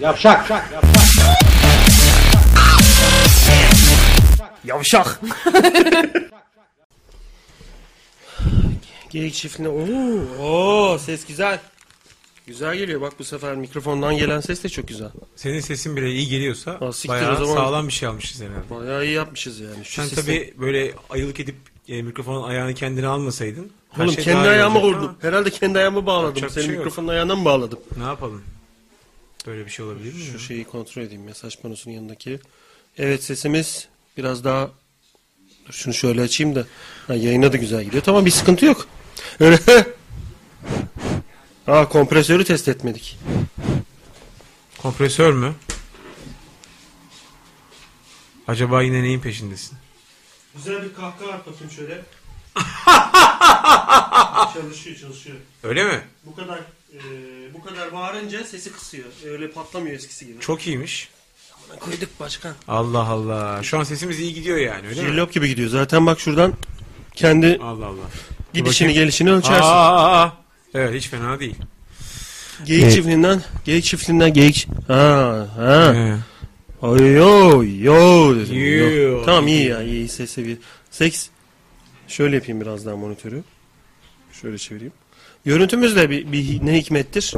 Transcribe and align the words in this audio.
Yavşak. 0.00 0.50
Yavşak. 4.64 5.20
Geyik 9.10 9.34
çiftliğine. 9.34 9.68
Oo, 10.38 10.42
oo, 10.46 10.98
ses 10.98 11.26
güzel. 11.26 11.58
Güzel 12.46 12.76
geliyor. 12.76 13.00
Bak 13.00 13.12
bu 13.18 13.24
sefer 13.24 13.54
mikrofondan 13.56 14.16
gelen 14.16 14.40
ses 14.40 14.64
de 14.64 14.68
çok 14.68 14.88
güzel. 14.88 15.08
Senin 15.36 15.60
sesin 15.60 15.96
bile 15.96 16.10
iyi 16.10 16.28
geliyorsa 16.28 16.92
siktir 16.92 17.08
bayağı 17.08 17.32
o 17.32 17.44
zaman. 17.44 17.54
sağlam 17.54 17.88
bir 17.88 17.92
şey 17.92 18.08
almışız 18.08 18.40
herhalde. 18.42 18.70
Bayağı 18.70 19.04
iyi 19.04 19.12
yapmışız 19.14 19.60
yani. 19.60 19.84
Şu 19.84 19.92
Sen 19.92 20.04
sistem- 20.04 20.24
tabii 20.24 20.54
böyle 20.60 20.92
ayılık 21.10 21.40
edip 21.40 21.56
e, 21.90 22.02
mikrofonun 22.02 22.42
ayağını 22.42 22.74
kendine 22.74 23.06
almasaydın. 23.06 23.70
her 23.90 24.04
Oğlum 24.04 24.14
şey 24.14 24.24
kendi 24.24 24.36
daha 24.36 24.46
iyi 24.46 24.50
ayağımı 24.50 24.78
olacaktı 24.78 24.98
vurdum. 25.02 25.16
Herhalde 25.20 25.50
kendi 25.50 25.78
ayağımı 25.78 26.06
bağladım. 26.06 26.26
Yapacak 26.28 26.48
bir 26.50 26.54
Senin 26.54 26.66
şey 26.66 26.74
yok. 26.74 26.84
mikrofonun 26.84 27.08
ayağına 27.08 27.36
mı 27.36 27.44
bağladım? 27.44 27.78
ama 27.96 28.04
Ne 28.04 28.08
yapalım? 28.08 28.42
Böyle 29.46 29.66
bir 29.66 29.70
şey 29.70 29.84
olabilir 29.84 30.14
mi? 30.14 30.20
Şu 30.20 30.32
ya? 30.32 30.38
şeyi 30.38 30.64
kontrol 30.64 31.02
edeyim. 31.02 31.24
Mesaj 31.24 31.58
panosunun 31.60 31.94
yanındaki. 31.94 32.40
Evet 32.98 33.24
sesimiz 33.24 33.88
biraz 34.16 34.44
daha... 34.44 34.70
Dur 35.68 35.72
şunu 35.72 35.94
şöyle 35.94 36.20
açayım 36.22 36.54
da. 36.54 36.66
Ha, 37.06 37.14
yayına 37.14 37.52
da 37.52 37.56
güzel 37.56 37.84
gidiyor. 37.84 38.02
Tamam 38.02 38.26
bir 38.26 38.30
sıkıntı 38.30 38.66
yok. 38.66 38.86
Öyle. 39.40 39.58
Aa 41.66 41.88
kompresörü 41.88 42.44
test 42.44 42.68
etmedik. 42.68 43.18
Kompresör 44.78 45.32
mü? 45.32 45.52
Acaba 48.48 48.82
yine 48.82 49.02
neyin 49.02 49.20
peşindesin? 49.20 49.78
Güzel 50.56 50.82
bir 50.82 50.94
kahkaha 50.94 51.30
at 51.32 51.46
bakayım 51.46 51.70
şöyle. 51.76 52.02
çalışıyor 54.54 54.96
çalışıyor. 54.96 55.36
Öyle 55.62 55.84
mi? 55.84 56.00
Bu 56.26 56.34
kadar 56.34 56.58
e, 56.92 57.00
bu 57.54 57.64
kadar 57.64 57.92
bağırınca 57.92 58.44
sesi 58.44 58.72
kısıyor. 58.72 59.04
Öyle 59.26 59.50
patlamıyor 59.50 59.96
eskisi 59.96 60.26
gibi. 60.26 60.40
Çok 60.40 60.66
iyiymiş. 60.66 61.08
koyduk 61.80 62.20
başkan. 62.20 62.54
Allah 62.68 63.08
Allah. 63.08 63.62
Şu 63.62 63.78
an 63.78 63.84
sesimiz 63.84 64.20
iyi 64.20 64.34
gidiyor 64.34 64.56
yani 64.58 64.88
öyle 64.88 65.02
mi? 65.02 65.08
Jillop 65.08 65.32
gibi 65.32 65.48
gidiyor. 65.48 65.68
Zaten 65.68 66.06
bak 66.06 66.20
şuradan 66.20 66.52
kendi 67.14 67.58
Allah 67.62 67.86
Allah. 67.86 68.04
gidişini 68.54 68.88
bakayım. 68.88 69.02
gelişini 69.02 69.32
ölçersin. 69.32 69.62
Aa, 69.62 69.94
aa, 69.94 70.22
aa. 70.22 70.32
Evet 70.74 70.94
hiç 70.94 71.08
fena 71.08 71.40
değil. 71.40 71.56
Geyik 72.64 72.82
Evet. 72.82 72.94
çiftliğinden, 72.94 73.42
geyik 73.64 73.84
çiftliğinden 73.84 74.32
geyik. 74.32 74.68
Ha 74.88 75.46
ha. 75.56 75.94
Ee, 75.94 76.16
Ay 76.82 77.12
yo 77.12 77.64
yo 77.64 78.36
dedim. 78.36 78.54
Yo. 78.54 78.90
Yo. 78.90 79.22
Tamam 79.24 79.48
iyi 79.48 79.66
ya 79.68 79.82
iyi 79.82 80.08
ses 80.08 80.30
seviye. 80.30 80.56
Seks. 80.90 81.28
Şöyle 82.08 82.36
yapayım 82.36 82.60
biraz 82.60 82.86
daha 82.86 82.96
monitörü. 82.96 83.42
Şöyle 84.32 84.58
çevireyim. 84.58 84.92
Görüntümüz 85.44 85.96
de 85.96 86.10
bir, 86.10 86.32
bir 86.32 86.66
ne 86.66 86.78
hikmettir. 86.78 87.34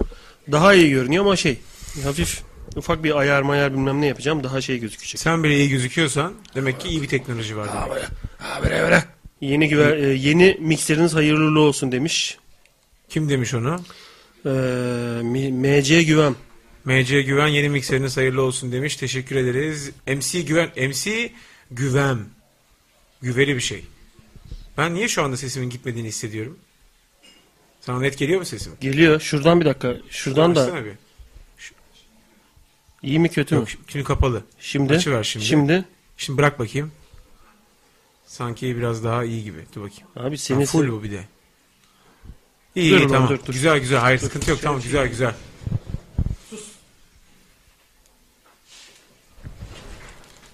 Daha 0.53 0.75
iyi 0.75 0.91
görünüyor 0.91 1.25
ama 1.25 1.37
şey 1.37 1.59
hafif 2.05 2.43
ufak 2.77 3.05
bir 3.05 3.19
ayar 3.19 3.43
mayar 3.43 3.73
bilmem 3.73 4.01
ne 4.01 4.07
yapacağım 4.07 4.45
daha 4.45 4.61
şey 4.61 4.79
gözükecek. 4.79 5.21
Sen 5.21 5.45
bile 5.45 5.57
iyi 5.57 5.69
gözüküyorsan 5.69 6.35
demek 6.55 6.81
ki 6.81 6.89
iyi 6.89 7.03
bir 7.03 7.09
teknoloji 7.09 7.57
var 7.57 7.69
demek. 7.69 8.03
Yeni 9.41 9.69
güver, 9.69 9.97
e, 9.97 10.15
yeni 10.15 10.57
mikseriniz 10.61 11.15
hayırlı 11.15 11.61
olsun 11.61 11.93
demiş. 11.93 12.39
Kim 13.09 13.29
demiş 13.29 13.55
onu? 13.55 13.81
Ee, 14.47 14.51
MC 15.53 16.03
Güven. 16.03 16.35
MC 16.85 17.23
Güven 17.23 17.49
yeni 17.49 17.69
mikseriniz 17.69 18.17
hayırlı 18.17 18.43
olsun 18.43 18.73
demiş. 18.73 18.97
Teşekkür 18.97 19.37
ederiz. 19.37 19.91
MC 20.07 20.43
Güven. 20.43 20.71
MC 20.89 21.33
Güven. 21.71 22.19
Güveli 23.23 23.57
bir 23.57 23.61
şey. 23.61 23.85
Ben 24.79 24.95
niye 24.95 25.09
şu 25.09 25.23
anda 25.23 25.37
sesimin 25.37 25.71
gitmediğini 25.71 26.09
hissediyorum? 26.09 26.59
Sana 27.81 28.01
net 28.01 28.19
geliyor 28.19 28.39
mu 28.39 28.45
sesim? 28.45 28.73
Geliyor. 28.81 29.21
Şuradan 29.21 29.61
bir 29.61 29.65
dakika. 29.67 29.97
Şuradan 30.11 30.57
da 30.57 30.85
bir. 30.85 30.93
iyi 33.03 33.19
mi 33.19 33.29
kötü 33.29 33.55
mü? 33.55 33.61
Yok 33.61 33.69
şimdi 33.89 34.05
kapalı. 34.05 34.43
Şimdi. 34.61 34.93
Açıver 34.95 35.25
şimdi. 35.25 35.45
Şimdi. 35.47 35.85
Şimdi 36.17 36.39
bırak 36.39 36.59
bakayım. 36.59 36.93
Sanki 38.27 38.77
biraz 38.77 39.05
daha 39.05 39.25
iyi 39.25 39.45
gibi. 39.45 39.59
Dur 39.75 39.81
bakayım. 39.81 40.07
Abi 40.17 40.31
Ha, 40.31 40.37
senin 40.37 40.65
full 40.65 40.89
bu 40.93 41.03
bir 41.03 41.11
de. 41.11 41.25
İyi 42.75 42.91
Dur 42.93 42.99
iyi 42.99 43.09
tamam. 43.09 43.29
dur, 43.29 43.39
dur. 43.47 43.53
Güzel 43.53 43.79
güzel. 43.79 43.99
Hayır 44.01 44.21
Dur, 44.21 44.25
sıkıntı 44.25 44.51
yok. 44.51 44.59
şöyle 44.59 44.67
Tamam 44.67 44.83
güzel 44.83 45.09
güzel. 45.09 45.35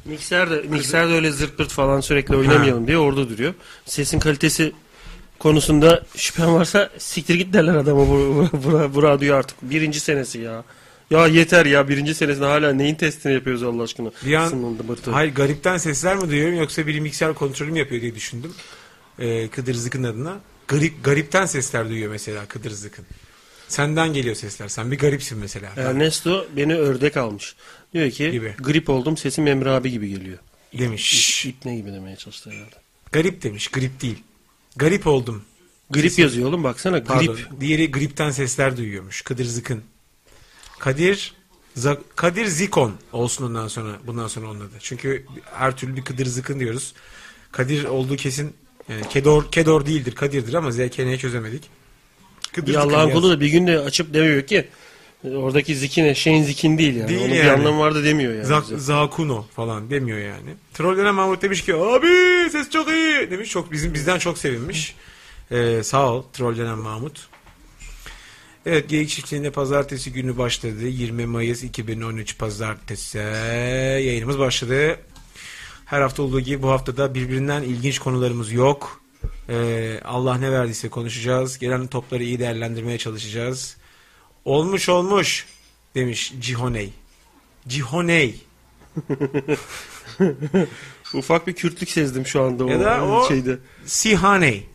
Mikser 0.09 0.51
de, 0.51 0.63
mikser 0.69 1.09
de 1.09 1.13
öyle 1.13 1.31
zırt 1.31 1.57
pırt 1.57 1.71
falan 1.73 2.01
sürekli 2.01 2.37
oynamayalım 2.37 2.87
diye 2.87 2.99
orada 2.99 3.29
duruyor. 3.29 3.55
Sesin 3.87 4.19
kalitesi 4.19 4.73
konusunda 5.39 6.03
şüphen 6.17 6.55
varsa 6.55 6.91
siktir 6.99 7.35
git 7.35 7.53
derler 7.55 7.75
adama 7.75 8.09
bu, 8.09 8.49
bu, 8.53 8.63
bu, 8.65 8.95
bu 8.95 9.03
radyo 9.03 9.37
artık. 9.37 9.57
Birinci 9.63 10.01
senesi 10.01 10.39
ya. 10.39 10.65
Ya 11.11 11.27
yeter 11.27 11.67
ya 11.67 11.89
birinci 11.89 12.15
senesinde 12.15 12.45
hala 12.47 12.73
neyin 12.73 12.95
testini 12.95 13.33
yapıyoruz 13.35 13.63
Allah 13.63 13.83
aşkına. 13.83 14.11
Bir 14.27 14.35
an- 14.35 14.49
Sınırında 14.49 14.89
bırtı. 14.89 15.11
Hayır 15.11 15.35
garipten 15.35 15.77
sesler 15.77 16.17
mi 16.17 16.29
duyuyorum 16.31 16.59
yoksa 16.59 16.87
biri 16.87 17.01
mikser 17.01 17.35
kontrolü 17.35 17.71
mü 17.71 17.79
yapıyor 17.79 18.03
diye 18.03 18.15
düşündüm. 18.15 18.53
Ee, 19.19 19.49
Kıdır 19.49 19.75
Zık'ın 19.75 20.05
adına. 20.05 20.37
Garip, 20.69 21.05
garipten 21.05 21.47
sesler 21.47 21.89
duyuyor 21.89 22.11
mesela 22.11 22.47
Kıdır 22.47 22.71
Zık'ın. 22.71 23.05
Senden 23.69 24.13
geliyor 24.13 24.35
sesler. 24.35 24.69
Sen 24.69 24.91
bir 24.91 24.99
garipsin 24.99 25.39
mesela. 25.39 25.69
Ernesto 25.77 26.47
beni 26.57 26.75
ördek 26.77 27.17
almış. 27.17 27.55
Diyor 27.95 28.11
ki 28.11 28.31
Gibi. 28.31 28.55
grip 28.59 28.89
oldum 28.89 29.17
sesim 29.17 29.47
Emre 29.47 29.71
abi 29.71 29.91
gibi 29.91 30.09
geliyor. 30.09 30.39
Demiş. 30.79 31.47
İpne 31.47 31.77
gibi 31.77 31.93
demeye 31.93 32.17
çalıştı 32.17 32.51
herhalde. 32.51 32.75
Garip 33.13 33.43
demiş. 33.43 33.69
Grip 33.69 34.01
değil. 34.03 34.23
Garip 34.77 35.07
oldum. 35.07 35.45
Grip 35.91 36.19
yazıyor 36.19 36.49
oğlum 36.49 36.65
baksana 36.65 37.05
Pardon. 37.05 37.35
grip. 37.37 37.61
Diğeri 37.61 37.91
gripten 37.91 38.31
sesler 38.31 38.77
duyuyormuş. 38.77 39.23
Kadir 39.23 39.45
Zık'ın. 39.45 39.83
Kadir 40.79 41.35
Za- 41.77 42.01
Kadir 42.17 42.47
Zikon 42.47 42.95
olsun 43.13 43.45
ondan 43.45 43.69
sonra 43.69 43.99
bundan 44.07 44.29
sonra 44.29 44.51
onun 44.51 44.61
adı. 44.61 44.75
Çünkü 44.81 45.27
her 45.55 45.77
türlü 45.77 45.97
bir 45.97 46.03
Kadir 46.05 46.27
Zık'ın 46.27 46.61
diyoruz. 46.61 46.95
Kadir 47.53 47.85
olduğu 47.85 48.17
kesin 48.17 48.55
yani 48.89 49.09
Kedor 49.09 49.51
Kedor 49.51 49.87
değildir 49.87 50.15
Kadir'dir 50.15 50.55
ama 50.55 50.71
ZKN'yi 50.71 51.19
çözemedik. 51.19 51.63
Bir 52.57 52.61
Zık'ın 52.67 52.75
Allah'ın 52.81 53.11
kulu 53.11 53.31
da 53.31 53.41
bir 53.41 53.47
günde 53.49 53.79
açıp 53.79 54.15
demiyor 54.15 54.47
ki 54.47 54.69
oradaki 55.25 55.75
zikine 55.75 56.15
şeyin 56.15 56.43
zikin 56.43 56.79
değil 56.79 56.97
yani. 56.97 57.09
Değil 57.09 57.21
Onun 57.21 57.31
bir 57.33 57.37
yani. 57.37 57.51
anlamı 57.51 57.79
vardı 57.81 58.05
demiyor 58.05 58.33
yani. 58.33 58.45
Zak- 58.47 58.63
bize. 58.63 58.79
Zakuno 58.79 59.45
falan 59.57 59.91
demiyor 59.91 60.19
yani. 60.19 60.51
Trollenen 60.75 61.15
Mahmut 61.15 61.43
demiş 61.43 61.65
ki 61.65 61.75
abi 61.75 62.09
ses 62.53 62.71
çok 62.71 62.89
iyi 62.89 63.31
demiş. 63.31 63.51
Çok 63.51 63.73
bizim 63.73 63.95
bizden 63.95 64.19
çok 64.19 64.39
sevinmiş. 64.39 64.95
Ee, 65.51 65.81
sağ 65.85 66.13
ol 66.13 66.23
Trollenen 66.33 66.79
Mahmut. 66.79 67.29
Evet 68.67 68.89
Geyik 68.89 69.09
Çiftliği'nde 69.09 69.51
pazartesi 69.51 70.13
günü 70.13 70.39
başladı. 70.39 70.87
20 70.89 71.27
Mayıs 71.27 71.63
2013 71.63 72.39
pazartesi 72.39 73.19
yayınımız 74.07 74.39
başladı. 74.39 74.97
Her 75.85 76.01
hafta 76.01 76.23
olduğu 76.23 76.41
gibi 76.41 76.63
bu 76.63 76.71
haftada 76.71 77.15
birbirinden 77.15 77.63
ilginç 77.63 77.99
konularımız 77.99 78.53
yok. 78.53 79.01
Ee, 79.49 80.01
Allah 80.05 80.39
ne 80.39 80.53
verdiyse 80.53 80.89
konuşacağız. 80.89 81.59
Gelen 81.59 81.87
topları 81.87 82.23
iyi 82.25 82.39
değerlendirmeye 82.39 82.99
çalışacağız. 82.99 83.77
Olmuş 84.49 84.89
olmuş 84.89 85.47
demiş 85.95 86.35
Cihoney. 86.41 86.93
Cihoney. 87.69 88.41
Ufak 91.15 91.47
bir 91.47 91.53
Kürtlük 91.53 91.91
sezdim 91.91 92.27
şu 92.27 92.43
anda 92.43 92.65
o, 92.65 92.69
Ya 92.69 92.81
da 92.81 93.05
o- 93.05 93.29
şeyde. 93.29 93.59
Sihaney. 93.87 94.67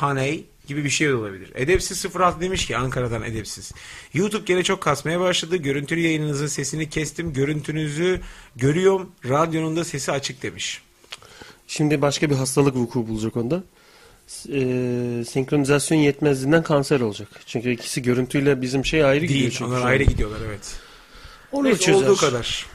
Honey 0.00 0.44
gibi 0.66 0.84
bir 0.84 0.90
şey 0.90 1.08
de 1.08 1.14
olabilir. 1.14 1.52
Edepsiz 1.54 2.06
06 2.16 2.40
demiş 2.40 2.66
ki 2.66 2.76
Ankara'dan 2.76 3.22
edepsiz. 3.22 3.72
YouTube 4.14 4.44
gene 4.46 4.62
çok 4.62 4.80
kasmaya 4.80 5.20
başladı. 5.20 5.56
Görüntülü 5.56 6.00
yayınınızın 6.00 6.46
sesini 6.46 6.88
kestim. 6.90 7.32
Görüntünüzü 7.32 8.20
görüyorum. 8.56 9.12
Radyonun 9.28 9.76
da 9.76 9.84
sesi 9.84 10.12
açık 10.12 10.42
demiş. 10.42 10.82
Şimdi 11.66 12.02
başka 12.02 12.30
bir 12.30 12.34
hastalık 12.36 12.76
vuku 12.76 13.08
bulacak 13.08 13.36
onda. 13.36 13.64
E, 14.48 15.24
senkronizasyon 15.28 15.98
yetmezliğinden 15.98 16.62
kanser 16.62 17.00
olacak. 17.00 17.28
Çünkü 17.46 17.70
ikisi 17.70 18.02
görüntüyle 18.02 18.62
bizim 18.62 18.84
şey 18.84 19.04
ayrı 19.04 19.20
gidiyor. 19.24 19.40
Değil. 19.40 19.50
çünkü 19.58 19.70
Onlar 19.70 19.86
ayrı 19.86 20.02
gidiyorlar 20.02 20.38
evet. 20.48 20.76
Olur 21.52 21.64
Neyse, 21.64 21.78
çözer. 21.80 22.06
olduğu 22.06 22.16
kadar. 22.16 22.66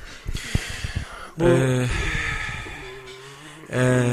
Bu- 1.39 1.43
Ee, 1.47 1.85
ee, 3.73 4.03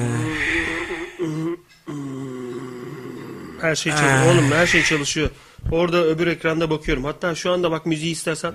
Her 3.60 3.74
şey 3.74 3.92
çalışıyor. 3.92 4.18
Ah. 4.24 4.26
Oğlum 4.34 4.50
her 4.52 4.66
şey 4.66 4.82
çalışıyor. 4.84 5.30
Orada 5.70 6.04
öbür 6.04 6.26
ekranda 6.26 6.70
bakıyorum. 6.70 7.04
Hatta 7.04 7.34
şu 7.34 7.52
anda 7.52 7.70
bak 7.70 7.86
müziği 7.86 8.12
istersen. 8.12 8.54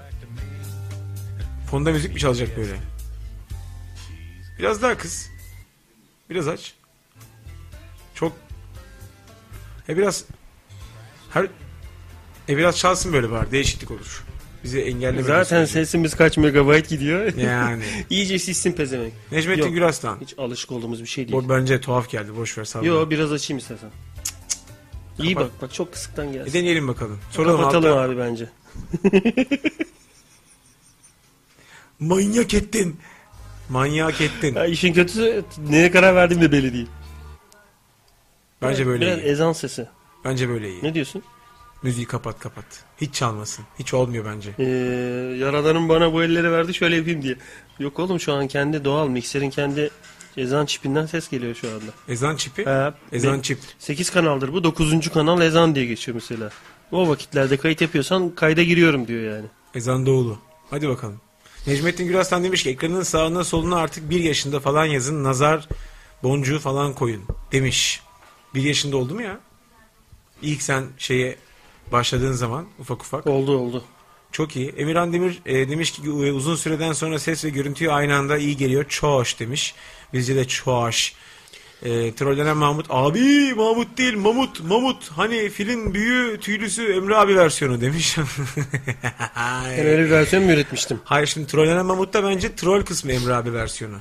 fonda 1.72 1.92
müzik 1.92 2.14
mi 2.14 2.20
çalacak 2.20 2.58
böyle? 2.58 2.74
Biraz 4.60 4.82
daha 4.82 4.98
kız. 4.98 5.30
Biraz 6.30 6.48
aç. 6.48 6.74
E 9.90 9.98
biraz 9.98 10.24
her 11.30 11.48
e 12.50 12.58
biraz 12.58 12.78
çalsın 12.78 13.14
böyle 13.14 13.30
var. 13.32 13.52
Değişiklik 13.52 13.92
olur. 13.92 14.24
Bizi 14.64 14.82
engelleme. 14.82 15.24
Zaten 15.24 15.66
sesimiz 15.66 16.16
kaç 16.16 16.38
megabayt 16.38 16.90
gidiyor. 16.90 17.34
Yani. 17.34 17.84
İyice 18.10 18.40
sissin 18.40 18.72
pezevenk. 18.72 19.14
Necmettin 19.32 19.64
Yok. 19.64 19.74
Güraslan. 19.74 20.18
Hiç 20.22 20.34
alışık 20.38 20.72
olduğumuz 20.72 21.02
bir 21.02 21.08
şey 21.08 21.28
değil. 21.28 21.38
Bu 21.38 21.50
bence 21.50 21.82
tuhaf 21.82 22.10
geldi. 22.10 22.36
Boş 22.38 22.58
ver 22.58 22.66
salla. 22.66 22.86
Yo 22.86 23.10
biraz 23.10 23.32
açayım 23.32 23.58
istersen. 23.60 23.90
İyi 25.20 25.34
Kapat. 25.34 25.52
bak 25.52 25.62
bak 25.62 25.74
çok 25.74 25.94
kısıktan 25.94 26.34
gelsin. 26.34 26.54
deneyelim 26.54 26.88
bakalım. 26.88 27.20
Soralım 27.32 27.58
Kapatalım 27.58 27.92
altta. 27.92 28.02
abi 28.02 28.18
bence. 28.18 28.50
Manyak 32.00 32.54
ettin. 32.54 33.00
Manyak 33.70 34.22
ettin. 34.22 34.56
Ya 34.56 34.66
işin 34.66 34.94
kötüsü 34.94 35.44
neye 35.70 35.92
karar 35.92 36.16
verdiğim 36.16 36.42
de 36.42 36.52
belli 36.52 36.74
değil. 36.74 36.88
Bence 38.62 38.88
böyle 38.88 39.06
Biraz 39.06 39.20
iyi. 39.20 39.24
ezan 39.24 39.54
sesi. 39.54 39.88
Bence 40.26 40.50
böyle 40.50 40.70
iyi. 40.70 40.84
Ne 40.84 40.94
diyorsun? 40.94 41.24
Müziği 41.84 42.06
kapat 42.06 42.40
kapat. 42.40 42.66
Hiç 43.02 43.14
çalmasın. 43.16 43.66
Hiç 43.80 43.94
olmuyor 43.94 44.26
bence. 44.26 44.52
Ee, 44.60 44.64
Yaradan'ın 45.40 45.90
bana 45.90 46.14
bu 46.14 46.24
elleri 46.24 46.52
verdi 46.52 46.74
şöyle 46.74 46.96
yapayım 46.96 47.22
diye. 47.22 47.36
Yok 47.80 48.00
oğlum 48.00 48.20
şu 48.20 48.34
an 48.34 48.48
kendi 48.48 48.86
doğal 48.86 49.08
mikserin 49.08 49.50
kendi 49.50 49.90
ezan 50.38 50.66
çipinden 50.66 51.06
ses 51.06 51.30
geliyor 51.30 51.56
şu 51.56 51.68
anda. 51.68 51.92
Ezan 52.10 52.36
çipi. 52.36 52.66
Ha, 52.66 52.94
Ezan 53.12 53.40
çip. 53.42 53.60
8 53.80 54.10
kanaldır 54.10 54.54
bu 54.54 54.64
9. 54.64 55.10
kanal 55.10 55.42
ezan 55.42 55.76
diye 55.76 55.86
geçiyor 55.86 56.16
mesela. 56.16 56.50
O 56.92 57.10
vakitlerde 57.10 57.58
kayıt 57.58 57.82
yapıyorsan 57.82 58.36
kayda 58.36 58.64
giriyorum 58.64 59.08
diyor 59.08 59.36
yani. 59.36 59.46
Ezan 59.76 60.06
doğulu. 60.06 60.38
Hadi 60.70 60.90
bakalım. 60.90 61.22
Necmettin 61.68 62.08
Güraslan 62.08 62.44
demiş 62.44 62.64
ki 62.64 62.70
ekranın 62.70 63.04
sağına 63.04 63.44
soluna 63.44 63.76
artık 63.78 64.10
bir 64.10 64.20
yaşında 64.24 64.60
falan 64.60 64.86
yazın. 64.86 65.24
Nazar 65.24 65.68
boncuğu 66.24 66.60
falan 66.60 66.94
koyun 66.94 67.24
demiş. 67.52 68.02
Bir 68.58 68.64
yaşında 68.64 68.98
oldu 68.98 69.14
mu 69.16 69.22
ya? 69.22 69.40
İlk 70.42 70.62
sen 70.62 70.84
şeye 70.98 71.36
başladığın 71.92 72.32
zaman 72.32 72.66
ufak 72.80 73.02
ufak. 73.02 73.28
Oldu 73.28 73.58
oldu. 73.58 73.84
Çok 74.32 74.56
iyi. 74.56 74.70
Emirhan 74.70 75.14
Demir 75.14 75.42
e, 75.46 75.70
demiş 75.70 75.92
ki 75.92 76.10
"U- 76.10 76.16
uzun 76.36 76.56
süreden 76.56 76.94
sonra 76.94 77.20
ses 77.20 77.46
ve 77.46 77.50
görüntüyü 77.50 77.92
aynı 77.92 78.16
anda 78.16 78.38
iyi 78.38 78.58
geliyor. 78.58 78.86
Çoş 78.90 79.40
demiş. 79.40 79.76
Bizce 80.14 80.36
de 80.36 80.48
çoş. 80.48 81.14
E, 81.84 82.16
trollenen 82.16 82.58
Mahmut. 82.58 82.86
Abi 82.90 83.54
Mahmut 83.56 83.98
değil 83.98 84.16
Mamut. 84.18 84.62
Mamut. 84.64 85.12
Hani 85.12 85.50
filin 85.50 85.94
büyüğü 85.94 86.40
tüylüsü 86.40 86.94
Emre 86.94 87.16
abi 87.16 87.36
versiyonu 87.36 87.82
demiş. 87.82 88.18
Ben 89.78 89.86
öyle 89.86 90.06
bir 90.06 90.12
versiyon 90.12 90.44
mu 90.46 90.52
üretmiştim? 90.52 91.00
Hayır 91.04 91.28
şimdi 91.28 91.48
trollenen 91.48 91.86
Mamut 91.86 92.14
da 92.14 92.24
bence 92.24 92.56
troll 92.56 92.82
kısmı 92.86 93.12
Emre 93.12 93.34
abi 93.34 93.54
versiyonu. 93.54 93.98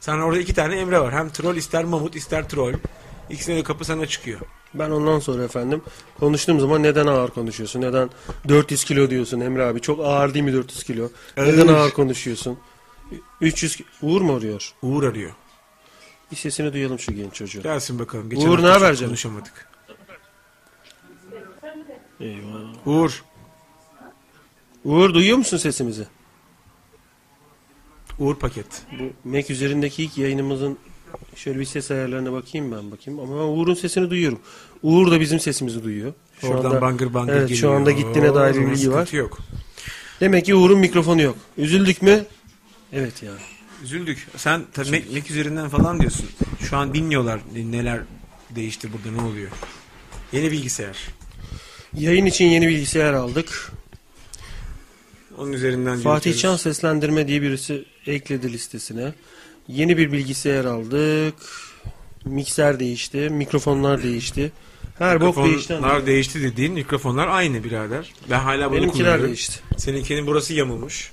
Sen 0.00 0.18
orada 0.18 0.40
iki 0.40 0.54
tane 0.54 0.76
Emre 0.76 1.00
var. 1.00 1.14
Hem 1.14 1.30
troll 1.30 1.56
ister 1.56 1.84
Mamut 1.84 2.16
ister 2.16 2.48
troll. 2.48 2.72
İkisine 3.30 3.56
de 3.56 3.62
kapı 3.62 3.84
sana 3.84 4.06
çıkıyor. 4.06 4.40
Ben 4.74 4.90
ondan 4.90 5.18
sonra 5.18 5.44
efendim 5.44 5.82
konuştuğum 6.20 6.60
zaman 6.60 6.82
neden 6.82 7.06
ağır 7.06 7.28
konuşuyorsun? 7.30 7.80
Neden 7.80 8.10
400 8.48 8.84
kilo 8.84 9.10
diyorsun 9.10 9.40
Emre 9.40 9.64
abi? 9.64 9.80
Çok 9.80 10.00
ağır 10.04 10.34
değil 10.34 10.44
mi 10.44 10.52
400 10.52 10.84
kilo? 10.84 11.08
Neden 11.36 11.68
Ağır. 11.68 11.90
konuşuyorsun? 11.90 12.58
300 13.40 13.76
ki- 13.76 13.84
Uğur 14.02 14.20
mu 14.20 14.34
arıyor? 14.36 14.72
Uğur 14.82 15.02
arıyor. 15.04 15.30
Bir 16.30 16.36
sesini 16.36 16.72
duyalım 16.72 16.98
şu 16.98 17.12
genç 17.12 17.34
çocuğu. 17.34 17.62
Gelsin 17.62 17.98
bakalım. 17.98 18.30
Uğur, 18.36 18.46
hafta 18.48 18.62
ne 18.62 18.68
haber 18.68 18.94
canım? 18.94 19.08
Konuşamadık. 19.10 19.68
Eyvah. 22.20 22.86
Uğur. 22.86 23.24
Uğur 24.84 25.14
duyuyor 25.14 25.36
musun 25.38 25.56
sesimizi? 25.56 26.06
Uğur 28.18 28.36
paket. 28.38 28.66
Bu 28.98 29.28
Mac 29.30 29.52
üzerindeki 29.52 30.04
ilk 30.04 30.18
yayınımızın 30.18 30.78
şöyle 31.36 31.60
bir 31.60 31.64
ses 31.64 31.90
ayarlarına 31.90 32.32
bakayım 32.32 32.72
ben 32.72 32.90
bakayım. 32.90 33.20
Ama 33.20 33.34
ben 33.36 33.58
Uğur'un 33.58 33.74
sesini 33.74 34.10
duyuyorum. 34.10 34.38
Uğur 34.82 35.10
da 35.10 35.20
bizim 35.20 35.40
sesimizi 35.40 35.84
duyuyor. 35.84 36.12
Şu 36.40 36.46
Oradan 36.46 36.70
anda, 36.70 36.80
bangır 36.80 37.14
bangır 37.14 37.32
evet, 37.32 37.48
geliyor. 37.48 37.60
şu 37.60 37.70
anda 37.70 37.90
gittiğine 37.90 38.34
dair 38.34 38.54
bir 38.54 38.70
bilgi 38.70 38.92
var. 38.92 39.08
yok. 39.12 39.38
Demek 40.20 40.44
ki 40.44 40.54
Uğur'un 40.54 40.78
mikrofonu 40.78 41.22
yok. 41.22 41.36
Üzüldük 41.58 42.02
mü? 42.02 42.24
Evet 42.92 43.22
ya. 43.22 43.32
Üzüldük. 43.84 44.28
Sen 44.36 44.62
tabii 44.72 44.90
Mac, 44.90 45.04
Mac 45.12 45.30
üzerinden 45.30 45.68
falan 45.68 46.00
diyorsun. 46.00 46.26
Şu 46.60 46.76
an 46.76 46.94
bilmiyorlar 46.94 47.40
neler 47.54 48.00
değişti 48.50 48.88
burada 48.92 49.22
ne 49.22 49.28
oluyor. 49.28 49.50
Yeni 50.32 50.52
bilgisayar. 50.52 50.96
Yayın 51.94 52.26
için 52.26 52.44
yeni 52.44 52.68
bilgisayar 52.68 53.12
aldık. 53.12 53.72
Onun 55.38 55.52
üzerinden 55.52 55.98
Fatih. 55.98 56.38
Can 56.38 56.56
seslendirme 56.56 57.28
diye 57.28 57.42
birisi 57.42 57.84
ekledi 58.06 58.52
listesine. 58.52 59.14
Yeni 59.68 59.96
bir 59.98 60.12
bilgisayar 60.12 60.64
aldık. 60.64 61.34
Mikser 62.24 62.80
değişti. 62.80 63.16
Mikrofonlar 63.30 64.02
değişti. 64.02 64.52
Her 64.98 65.20
bok 65.20 65.36
değişti. 65.36 65.72
Mikrofonlar 65.72 66.06
değişti 66.06 66.42
dediğin 66.42 66.72
mikrofonlar 66.72 67.28
aynı 67.28 67.64
birader. 67.64 68.12
Ben 68.30 68.38
hala 68.38 68.70
bunu 68.70 68.76
Benimkiler 68.76 68.92
kullanıyorum. 69.04 69.26
değişti. 69.26 69.60
Seninkinin 69.76 70.26
burası 70.26 70.54
yamulmuş. 70.54 71.12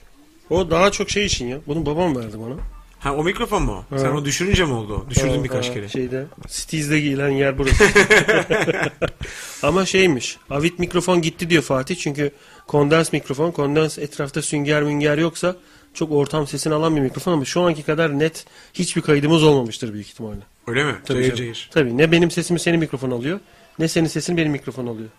O 0.49 0.69
daha 0.71 0.91
çok 0.91 1.09
şey 1.09 1.25
için 1.25 1.47
ya. 1.47 1.57
Bunu 1.67 1.85
babam 1.85 2.15
verdi 2.15 2.37
bana. 2.39 2.55
Ha 2.99 3.13
o 3.15 3.23
mikrofon 3.23 3.63
mu? 3.63 3.85
Ha. 3.89 3.99
Sen 3.99 4.11
o 4.11 4.25
düşürünce 4.25 4.65
mi 4.65 4.73
oldu? 4.73 5.05
Düşürdün 5.09 5.41
Aa, 5.41 5.43
birkaç 5.43 5.69
aa, 5.69 5.73
kere. 5.73 5.89
Şeyde, 5.89 6.25
Steez'de 6.47 6.99
giyilen 6.99 7.29
yer 7.29 7.57
burası. 7.57 7.83
Ama 9.63 9.85
şeymiş. 9.85 10.37
Avit 10.49 10.79
mikrofon 10.79 11.21
gitti 11.21 11.49
diyor 11.49 11.63
Fatih. 11.63 11.95
Çünkü 11.95 12.31
kondens 12.67 13.13
mikrofon. 13.13 13.51
Kondens 13.51 13.97
etrafta 13.99 14.41
sünger 14.41 14.83
münger 14.83 15.17
yoksa 15.17 15.55
çok 15.93 16.11
ortam 16.11 16.47
sesini 16.47 16.73
alan 16.73 16.95
bir 16.95 17.01
mikrofon 17.01 17.31
ama 17.33 17.45
şu 17.45 17.61
anki 17.61 17.83
kadar 17.83 18.19
net 18.19 18.45
hiçbir 18.73 19.01
kaydımız 19.01 19.43
olmamıştır 19.43 19.93
büyük 19.93 20.07
ihtimalle. 20.07 20.39
Öyle 20.67 20.83
mi? 20.83 20.95
Tabii, 21.05 21.17
Cayır 21.19 21.35
cayır. 21.35 21.69
Tabii 21.73 21.97
ne 21.97 22.11
benim 22.11 22.31
sesimi 22.31 22.59
senin 22.59 22.79
mikrofon 22.79 23.11
alıyor 23.11 23.39
ne 23.79 23.87
senin 23.87 24.07
sesini 24.07 24.37
benim 24.37 24.51
mikrofon 24.51 24.87
alıyor. 24.87 25.09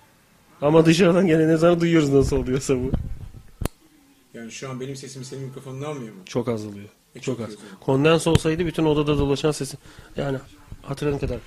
Ama 0.63 0.87
dışarıdan 0.87 1.27
gelen 1.27 1.49
ezanı 1.49 1.81
duyuyoruz 1.81 2.09
nasıl 2.09 2.37
oluyorsa 2.37 2.75
bu. 2.75 2.91
Yani 4.35 4.53
şu 4.53 4.71
an 4.71 4.81
benim 4.81 4.97
sesimi 4.97 5.25
senin 5.25 5.43
mikrofonun 5.43 5.83
almıyor 5.83 6.15
mu? 6.15 6.21
Çok 6.27 6.49
az 6.49 6.67
oluyor. 6.67 6.89
E, 7.15 7.21
Çok 7.21 7.39
çok 7.39 7.49
az. 7.49 7.55
Kondens 7.81 8.27
olsaydı 8.27 8.67
bütün 8.67 8.85
odada 8.85 9.19
dolaşan 9.19 9.51
sesi. 9.51 9.77
Yani 10.17 10.39
hatırladığım 10.83 11.19
kadar. 11.19 11.39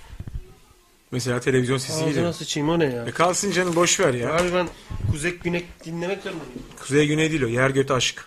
Mesela 1.12 1.40
televizyon 1.40 1.78
sesi 1.78 1.94
Ağzına 1.94 2.10
gidiyor. 2.10 2.34
sıçayım 2.34 2.70
o 2.70 2.80
ne 2.80 2.86
ya? 2.86 3.06
E 3.06 3.12
kalsın 3.12 3.52
canım 3.52 3.76
boş 3.76 4.00
ver 4.00 4.14
ya. 4.14 4.34
Abi 4.36 4.54
ben 4.54 4.68
kuzey 5.12 5.32
günek 5.38 5.66
dinlemek 5.86 6.18
zorundayım. 6.24 6.52
Kuzey 6.82 7.08
güney 7.08 7.32
değil 7.32 7.42
o. 7.44 7.48
Yer 7.48 7.70
götü 7.70 7.94
aşk. 7.94 8.26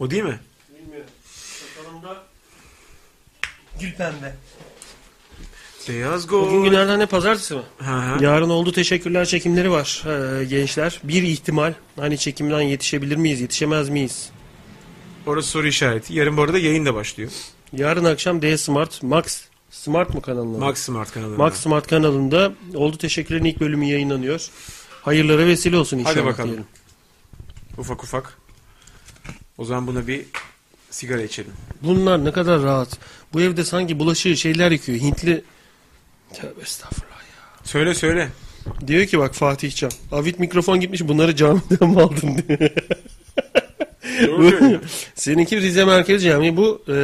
O 0.00 0.10
değil 0.10 0.22
mi? 0.22 0.38
Bilmiyorum. 0.78 1.10
Sakalımda 1.76 2.22
gül 3.80 3.92
pembe. 3.92 4.34
Beyaz 5.88 6.26
gol. 6.26 6.46
Bugün 6.46 6.64
günlerden 6.64 6.98
ne 6.98 7.06
pazartesi 7.06 7.54
mi? 7.54 7.62
Ha, 7.78 8.06
ha. 8.06 8.16
Yarın 8.20 8.50
oldu 8.50 8.72
teşekkürler 8.72 9.24
çekimleri 9.24 9.70
var 9.70 10.04
ee, 10.06 10.44
gençler. 10.44 11.00
Bir 11.04 11.22
ihtimal 11.22 11.74
hani 11.96 12.18
çekimden 12.18 12.60
yetişebilir 12.60 13.16
miyiz 13.16 13.40
yetişemez 13.40 13.88
miyiz? 13.88 14.30
Orası 15.26 15.48
soru 15.48 15.66
işareti. 15.66 16.14
Yarın 16.14 16.36
bu 16.36 16.42
arada 16.42 16.58
yayın 16.58 16.86
da 16.86 16.94
başlıyor. 16.94 17.30
Yarın 17.72 18.04
akşam 18.04 18.42
D 18.42 18.58
Smart 18.58 19.02
Max 19.02 19.44
Smart 19.70 20.14
mı 20.14 20.22
kanalında? 20.22 20.58
Max 20.58 20.78
Smart 20.78 21.12
kanalında. 21.12 21.36
Max 21.36 21.54
Smart 21.54 21.86
kanalında 21.86 22.52
oldu 22.74 22.98
teşekkürlerin 22.98 23.44
ilk 23.44 23.60
bölümü 23.60 23.86
yayınlanıyor. 23.86 24.48
Hayırlara 25.02 25.46
vesile 25.46 25.76
olsun 25.76 25.98
inşallah 25.98 26.16
Hadi 26.16 26.24
bakalım. 26.24 26.48
diyelim. 26.48 26.66
Ufak 27.78 28.04
ufak. 28.04 28.39
O 29.60 29.64
zaman 29.64 29.86
buna 29.86 30.06
bir 30.06 30.24
sigara 30.90 31.22
içelim. 31.22 31.52
Bunlar 31.82 32.24
ne 32.24 32.32
kadar 32.32 32.62
rahat. 32.62 32.98
Bu 33.32 33.40
evde 33.40 33.64
sanki 33.64 33.98
bulaşığı 33.98 34.36
şeyler 34.36 34.70
yıkıyor. 34.70 34.98
Hintli 34.98 35.44
Tövbe 36.34 36.60
estağfurullah 36.62 37.20
ya. 37.20 37.64
Söyle 37.64 37.94
söyle. 37.94 38.28
Diyor 38.86 39.06
ki 39.06 39.18
bak 39.18 39.34
Fatih 39.34 39.74
Can. 39.74 39.90
Avit 40.12 40.38
mikrofon 40.38 40.80
gitmiş 40.80 41.08
bunları 41.08 41.36
camiden 41.36 41.88
mi 41.88 42.00
aldın 42.00 42.44
söylüyor. 44.20 44.80
Seninki 45.14 45.60
Rize 45.60 45.84
Merkez 45.84 46.24
Camii. 46.24 46.56
Bu 46.56 46.82
e, 46.88 46.94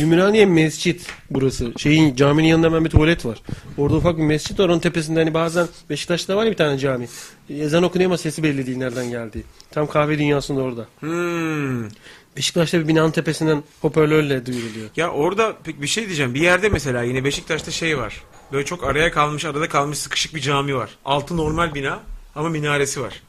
Ümraniye 0.00 0.46
Mescit 0.46 1.06
burası. 1.30 1.72
Şeyin 1.78 2.16
caminin 2.16 2.48
yanında 2.48 2.66
hemen 2.66 2.84
bir 2.84 2.90
tuvalet 2.90 3.26
var. 3.26 3.42
Orada 3.78 3.96
ufak 3.96 4.18
bir 4.18 4.22
mescit 4.22 4.60
var. 4.60 4.68
Onun 4.68 4.78
tepesinde 4.78 5.18
hani 5.20 5.34
bazen 5.34 5.68
Beşiktaş'ta 5.90 6.36
var 6.36 6.44
ya 6.44 6.50
bir 6.50 6.56
tane 6.56 6.78
cami. 6.78 7.08
Ezan 7.50 7.82
okunuyor 7.82 8.10
ama 8.10 8.18
sesi 8.18 8.42
belli 8.42 8.66
değil 8.66 8.78
nereden 8.78 9.10
geldiği. 9.10 9.44
Tam 9.70 9.86
kahve 9.86 10.18
dünyasında 10.18 10.60
orada. 10.60 10.86
Hmm. 11.00 11.84
Beşiktaş'ta 12.36 12.80
bir 12.80 12.88
binanın 12.88 13.10
tepesinden 13.10 13.62
hoparlörle 13.80 14.46
duyuruluyor. 14.46 14.88
Ya 14.96 15.10
orada 15.10 15.52
pek 15.64 15.82
bir 15.82 15.86
şey 15.86 16.06
diyeceğim. 16.06 16.34
Bir 16.34 16.40
yerde 16.40 16.68
mesela 16.68 17.02
yine 17.02 17.24
Beşiktaş'ta 17.24 17.70
şey 17.70 17.98
var. 17.98 18.22
Böyle 18.52 18.64
çok 18.64 18.84
araya 18.84 19.10
kalmış, 19.10 19.44
arada 19.44 19.68
kalmış 19.68 19.98
sıkışık 19.98 20.34
bir 20.34 20.40
cami 20.40 20.76
var. 20.76 20.90
Altı 21.04 21.36
normal 21.36 21.74
bina 21.74 22.00
ama 22.34 22.48
minaresi 22.48 23.00
var. 23.00 23.22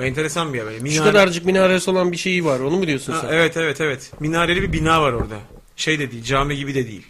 Enteresan 0.00 0.52
bir 0.52 0.58
yer. 0.58 0.66
Böyle. 0.66 0.78
Şu 0.78 0.84
Minare- 0.84 1.04
kadarcık 1.04 1.46
minaresi 1.46 1.90
olan 1.90 2.12
bir 2.12 2.16
şeyi 2.16 2.44
var. 2.44 2.60
Onu 2.60 2.76
mu 2.76 2.86
diyorsun 2.86 3.12
Ha, 3.12 3.20
sen? 3.20 3.28
evet 3.28 3.56
evet 3.56 3.80
evet. 3.80 4.10
Minareli 4.20 4.62
bir 4.62 4.72
bina 4.72 5.02
var 5.02 5.12
orada. 5.12 5.36
Şey 5.76 5.98
de 5.98 6.10
değil, 6.10 6.24
cami 6.24 6.56
gibi 6.56 6.74
de 6.74 6.86
değil. 6.86 7.06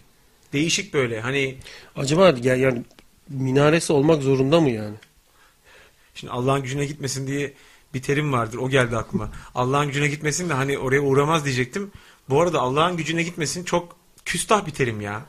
Değişik 0.53 0.93
böyle. 0.93 1.21
Hani 1.21 1.57
Acaba 1.95 2.33
ya- 2.43 2.55
yani 2.55 2.83
minaresi 3.29 3.93
olmak 3.93 4.23
zorunda 4.23 4.61
mı 4.61 4.69
yani? 4.69 4.95
şimdi 6.15 6.33
Allah'ın 6.33 6.63
gücüne 6.63 6.85
gitmesin 6.85 7.27
diye 7.27 7.53
bir 7.93 8.01
terim 8.01 8.33
vardır. 8.33 8.57
O 8.57 8.69
geldi 8.69 8.97
aklıma. 8.97 9.31
Allah'ın 9.55 9.87
gücüne 9.87 10.07
gitmesin 10.07 10.49
de 10.49 10.53
hani 10.53 10.77
oraya 10.77 11.01
uğramaz 11.01 11.45
diyecektim. 11.45 11.91
Bu 12.29 12.41
arada 12.41 12.59
Allah'ın 12.61 12.97
gücüne 12.97 13.23
gitmesin 13.23 13.63
çok 13.63 13.95
küstah 14.25 14.65
bir 14.65 14.71
terim 14.71 15.01
ya. 15.01 15.25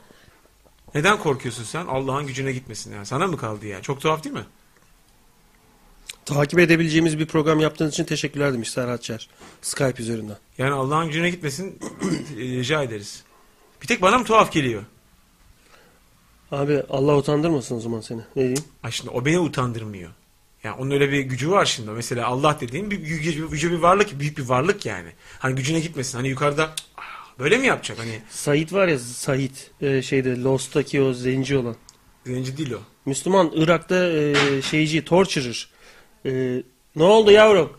Neden 0.95 1.19
korkuyorsun 1.19 1.63
sen? 1.63 1.85
Allah'ın 1.85 2.27
gücüne 2.27 2.51
gitmesin 2.51 2.93
ya. 2.93 3.05
Sana 3.05 3.27
mı 3.27 3.37
kaldı 3.37 3.65
ya? 3.65 3.81
Çok 3.81 4.01
tuhaf 4.01 4.23
değil 4.23 4.35
mi? 4.35 4.45
Takip 6.25 6.59
edebileceğimiz 6.59 7.19
bir 7.19 7.25
program 7.27 7.59
yaptığınız 7.59 7.93
için 7.93 8.03
teşekkürler 8.03 8.53
demiş 8.53 8.71
Serhat 8.71 9.03
Çer. 9.03 9.29
Skype 9.61 10.03
üzerinden. 10.03 10.37
Yani 10.57 10.73
Allah'ın 10.73 11.07
gücüne 11.07 11.29
gitmesin 11.29 11.79
e, 12.37 12.41
rica 12.41 12.83
ederiz. 12.83 13.23
Bir 13.81 13.87
tek 13.87 14.01
bana 14.01 14.17
mı 14.17 14.23
tuhaf 14.25 14.51
geliyor? 14.51 14.83
Abi 16.51 16.83
Allah 16.89 17.17
utandırmasın 17.17 17.75
o 17.75 17.79
zaman 17.79 18.01
seni. 18.01 18.21
Ne 18.35 18.41
diyeyim? 18.41 18.63
Ay 18.83 18.91
şimdi 18.91 19.09
o 19.09 19.25
beni 19.25 19.39
utandırmıyor. 19.39 20.11
Yani 20.63 20.75
onun 20.79 20.91
öyle 20.91 21.11
bir 21.11 21.19
gücü 21.19 21.51
var 21.51 21.65
şimdi. 21.65 21.91
Mesela 21.91 22.27
Allah 22.27 22.57
dediğin 22.61 22.91
bir 22.91 22.99
yüce, 22.99 23.71
bir 23.71 23.77
varlık, 23.77 24.19
büyük 24.19 24.37
bir 24.37 24.43
varlık 24.43 24.85
yani. 24.85 25.09
Hani 25.39 25.55
gücüne 25.55 25.79
gitmesin. 25.79 26.17
Hani 26.17 26.27
yukarıda 26.27 26.73
"Ah, 26.97 27.03
böyle 27.39 27.57
mi 27.57 27.67
yapacak? 27.67 27.99
Hani 27.99 28.21
Said 28.29 28.71
var 28.71 28.87
ya 28.87 28.99
Said 28.99 29.51
e, 29.81 30.01
şeyde 30.01 30.41
Lost'taki 30.41 31.01
o 31.01 31.13
zenci 31.13 31.57
olan. 31.57 31.75
zenci 32.25 32.57
değil 32.57 32.71
o. 32.73 32.79
Müslüman 33.05 33.51
Irak'ta 33.55 34.07
e, 34.09 34.35
şeyci 34.61 35.05
torturer. 35.05 35.69
E, 36.25 36.63
ne 36.95 37.03
oldu 37.03 37.31
yavrum? 37.31 37.73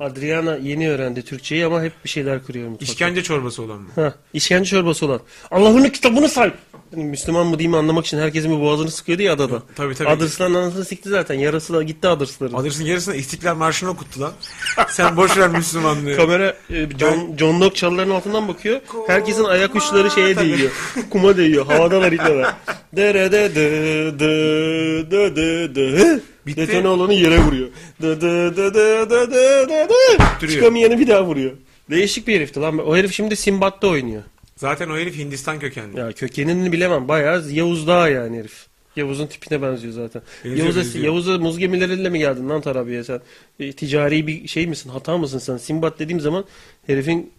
Adriana 0.00 0.56
yeni 0.56 0.90
öğrendi 0.90 1.22
Türkçeyi 1.22 1.66
ama 1.66 1.82
hep 1.82 1.92
bir 2.04 2.08
şeyler 2.08 2.44
kırıyor 2.44 2.68
mutfakta. 2.68 2.92
İşkence 2.92 3.22
çorbası 3.22 3.62
olan 3.62 3.80
mı? 3.80 3.88
Ha, 3.94 4.14
işkence 4.32 4.70
çorbası 4.70 5.06
olan. 5.06 5.20
Allah'ın 5.50 5.88
kitabını 5.88 6.28
say. 6.28 6.52
Yani 6.92 7.04
Müslüman 7.04 7.46
mı 7.46 7.58
değil 7.58 7.70
mi 7.70 7.76
anlamak 7.76 8.06
için 8.06 8.18
herkesin 8.18 8.56
bir 8.56 8.60
boğazını 8.60 8.90
sıkıyordu 8.90 9.22
ya 9.22 9.32
adada. 9.32 9.62
Tabii 9.76 9.94
tabii. 9.94 10.08
Adırslan 10.08 10.54
anasını 10.54 10.84
sikti 10.84 11.08
zaten. 11.08 11.34
Yarası 11.34 11.74
da 11.74 11.82
gitti 11.82 12.08
Adırsların. 12.08 12.58
Adırsın 12.58 12.84
yarısına 12.84 13.14
İstiklal 13.14 13.54
Marşı'nı 13.54 13.90
okuttu 13.90 14.20
lan. 14.20 14.32
Sen 14.88 15.16
boş 15.16 15.36
ver 15.36 15.48
Müslümanlığı. 15.48 16.16
Kamera 16.16 16.56
e, 16.70 16.88
John, 16.98 17.36
John 17.38 17.60
Locke 17.60 17.74
çalıların 17.76 18.10
altından 18.10 18.48
bakıyor. 18.48 18.80
Herkesin 19.06 19.44
ayak 19.44 19.74
uçları 19.76 20.10
şeye 20.10 20.36
değiyor. 20.36 20.70
Kuma 21.10 21.36
değiyor. 21.36 21.66
Havadalar 21.66 22.12
ipneler. 22.12 22.54
Dere 22.96 23.32
de 23.32 23.54
de 23.54 23.70
de 24.18 25.10
de 25.10 25.36
de 25.36 25.74
de. 25.74 26.20
Bitti. 26.46 26.68
Detone 26.68 26.88
olanı 26.88 27.14
yere 27.14 27.38
vuruyor. 27.38 27.68
De 28.02 28.20
de 28.20 28.56
de 28.56 28.74
de 28.74 29.10
de 29.10 29.30
de 29.30 29.68
de 29.68 29.88
de. 29.88 30.18
Duruyor. 30.40 30.52
Çıkamayanı 30.52 30.98
bir 30.98 31.06
daha 31.06 31.24
vuruyor. 31.24 31.52
Değişik 31.90 32.26
bir 32.28 32.36
herifti 32.36 32.60
lan. 32.60 32.78
O 32.78 32.96
herif 32.96 33.12
şimdi 33.12 33.36
Simbat'ta 33.36 33.88
oynuyor. 33.88 34.22
Zaten 34.56 34.88
o 34.88 34.96
herif 34.96 35.18
Hindistan 35.18 35.58
kökenli. 35.58 35.98
Ya 35.98 36.12
kökenini 36.12 36.72
bilemem. 36.72 37.08
Bayağı 37.08 37.50
Yavuz 37.50 37.86
Dağı 37.86 38.12
yani 38.12 38.38
herif. 38.38 38.66
Yavuz'un 38.96 39.26
tipine 39.26 39.62
benziyor 39.62 39.92
zaten. 39.92 40.22
Benziyor, 40.44 40.64
Yavuz'a, 40.64 40.80
benziyor. 40.80 41.04
Yavuz'a 41.04 41.38
muz 41.38 41.58
gemileriyle 41.58 42.08
mi 42.10 42.18
geldin 42.18 42.48
lan 42.48 42.60
Tarabya'ya 42.60 43.04
sen? 43.04 43.20
E, 43.60 43.72
ticari 43.72 44.26
bir 44.26 44.48
şey 44.48 44.66
misin? 44.66 44.90
Hata 44.90 45.18
mısın 45.18 45.38
sen? 45.38 45.56
Simbat 45.56 45.98
dediğim 45.98 46.20
zaman 46.20 46.44
herifin 46.86 47.30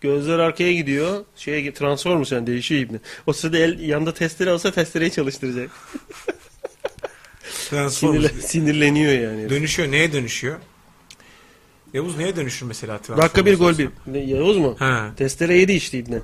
gözler 0.00 0.38
arkaya 0.38 0.72
gidiyor. 0.72 1.24
Şeye 1.36 1.72
transformus 1.72 2.32
yani 2.32 2.46
değişiyor 2.46 2.80
ibni. 2.80 2.98
O 3.26 3.32
sırada 3.32 3.58
el, 3.58 3.80
yanında 3.80 4.14
testere 4.14 4.52
olsa 4.52 4.70
testereyi 4.70 5.10
çalıştıracak. 5.10 5.70
Transformers. 7.70 8.22
Sinirle, 8.22 8.42
sinirleniyor 8.46 9.12
yani. 9.12 9.50
Dönüşüyor. 9.50 9.90
Neye 9.92 10.12
dönüşüyor? 10.12 10.56
Yavuz 11.94 12.16
neye 12.18 12.36
dönüşür 12.36 12.66
mesela 12.66 12.98
Transformers? 12.98 13.24
Dakika 13.24 13.46
bir 13.46 13.58
gol 13.58 13.78
bir. 13.78 13.88
Ne, 14.06 14.18
Yavuz 14.18 14.56
mu? 14.56 14.76
Ha. 14.78 15.10
Testere 15.16 15.56
yedi 15.58 15.72
işte 15.72 15.98
ibni. 15.98 16.18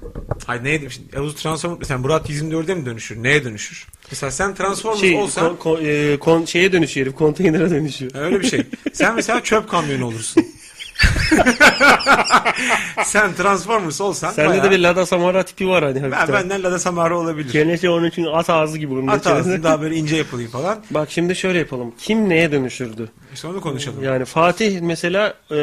Hayır 0.46 0.64
neye 0.64 0.80
dönüşür? 0.82 1.00
Yavuz 1.14 1.34
Transformers 1.34 1.78
mesela 1.80 1.98
Murat 1.98 2.30
124'e 2.30 2.74
mi 2.74 2.86
dönüşür? 2.86 3.22
Neye 3.22 3.44
dönüşür? 3.44 3.86
Mesela 4.10 4.30
sen 4.30 4.54
Transformers 4.54 5.00
Şey, 5.00 5.14
olsan 5.16 5.48
kon, 5.56 5.76
kon- 5.76 5.84
e, 5.84 6.16
kon- 6.18 6.44
şeye 6.44 6.72
dönüşüyor 6.72 7.06
herif. 7.06 7.18
Konteynere 7.18 7.70
dönüşüyor. 7.70 8.10
Öyle 8.14 8.40
bir 8.40 8.46
şey. 8.46 8.62
Sen 8.92 9.14
mesela 9.14 9.42
çöp 9.42 9.68
kamyonu 9.68 10.06
olursun. 10.06 10.46
Sen 13.04 13.34
Transformers 13.34 14.00
olsan 14.00 14.30
Sende 14.32 14.48
bayağı- 14.50 14.64
de 14.64 14.70
bir 14.70 14.78
Lada 14.78 15.06
Samara 15.06 15.42
tipi 15.42 15.68
var 15.68 15.84
hani 15.84 16.02
ben, 16.12 16.28
benden 16.32 16.62
Lada 16.62 16.78
Samara 16.78 17.18
olabilir. 17.18 17.52
Çenesi 17.52 17.90
onun 17.90 18.06
için 18.06 18.24
at 18.24 18.50
ağzı 18.50 18.78
gibi. 18.78 19.06
Da 19.06 19.12
At 19.12 19.26
ağzını 19.26 19.62
daha 19.62 19.82
böyle 19.82 19.96
ince 19.96 20.16
yapılayım 20.16 20.50
falan. 20.50 20.78
Bak 20.90 21.10
şimdi 21.10 21.36
şöyle 21.36 21.58
yapalım. 21.58 21.94
Kim 21.98 22.28
neye 22.28 22.52
dönüşürdü? 22.52 23.08
İşte 23.34 23.48
onu 23.48 23.60
konuşalım. 23.60 24.02
Yani 24.04 24.24
Fatih 24.24 24.80
mesela 24.80 25.34
e, 25.50 25.58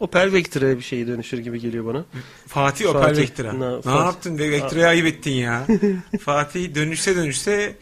Opel 0.00 0.32
Vectra'ya 0.32 0.76
bir 0.76 0.82
şey 0.82 1.06
dönüşür 1.06 1.38
gibi 1.38 1.60
geliyor 1.60 1.86
bana. 1.86 2.04
Fatih 2.46 2.88
Opel 2.88 3.02
Fatih. 3.02 3.22
Vectra. 3.22 3.60
Na- 3.60 3.76
ne 3.76 3.82
Fatih. 3.82 4.04
yaptın? 4.04 4.38
Ve 4.38 4.50
Vectra'ya 4.50 4.88
ayıp 4.88 5.06
ettin 5.06 5.32
ya. 5.32 5.66
Fatih 6.24 6.74
dönüşse 6.74 7.16
dönüşse 7.16 7.76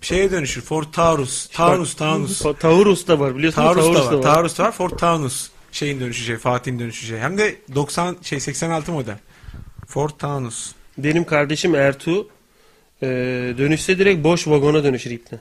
şeye 0.00 0.30
dönüşür. 0.30 0.62
Ford 0.62 0.84
Taurus. 0.92 1.48
Taurus, 1.48 1.94
Taunus. 1.94 2.38
Ta- 2.38 2.52
Taurus 2.52 3.06
da 3.08 3.20
var 3.20 3.36
biliyorsun. 3.36 3.62
Taurus, 3.62 3.84
Taurus, 3.84 4.10
da 4.10 4.16
var. 4.18 4.22
Taurus 4.22 4.58
da 4.58 4.64
var. 4.64 4.72
Ford 4.72 4.90
Taunus. 4.98 5.50
Şeyin 5.76 6.00
dönüşeceği, 6.00 6.38
Fatih'in 6.38 6.78
dönüşeceği. 6.78 7.20
Hem 7.20 7.38
de 7.38 7.54
90 7.74 8.16
şey 8.22 8.40
86 8.40 8.92
model. 8.92 9.16
Ford 9.88 10.10
Taunus. 10.18 10.72
Benim 10.98 11.24
kardeşim 11.24 11.74
Ertuğ 11.74 12.28
e, 13.02 13.06
dönüşse 13.58 13.98
direkt 13.98 14.24
boş 14.24 14.48
vagona 14.48 14.84
dönüşür 14.84 15.10
ipne. 15.10 15.38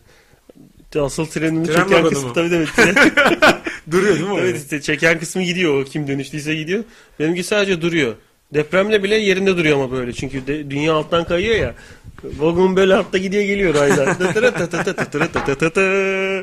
Asıl 0.99 1.25
trenini 1.25 1.67
Tren 1.67 1.83
çeken 1.83 2.09
kısmı 2.09 2.27
mu? 2.27 2.33
tabii. 2.33 2.47
Tren- 2.77 3.57
Duruyor 3.91 4.15
değil 4.15 4.29
mi? 4.29 4.37
evet 4.39 4.63
işte 4.63 4.81
çeken 4.81 5.19
kısmı 5.19 5.43
gidiyor. 5.43 5.81
O 5.81 5.83
kim 5.83 6.07
dönüştüyse 6.07 6.55
gidiyor. 6.55 6.83
Benimki 7.19 7.43
sadece 7.43 7.81
duruyor. 7.81 8.15
Depremle 8.53 9.03
bile 9.03 9.15
yerinde 9.15 9.57
duruyor 9.57 9.75
ama 9.77 9.91
böyle. 9.91 10.13
Çünkü 10.13 10.47
de, 10.47 10.69
dünya 10.71 10.93
alttan 10.93 11.23
kayıyor 11.23 11.55
ya. 11.55 11.75
Vagon 12.23 12.75
böyle 12.75 12.95
altta 12.95 13.17
gidiyor 13.17 13.43
geliyor 13.43 13.73
raylar. 13.75 14.17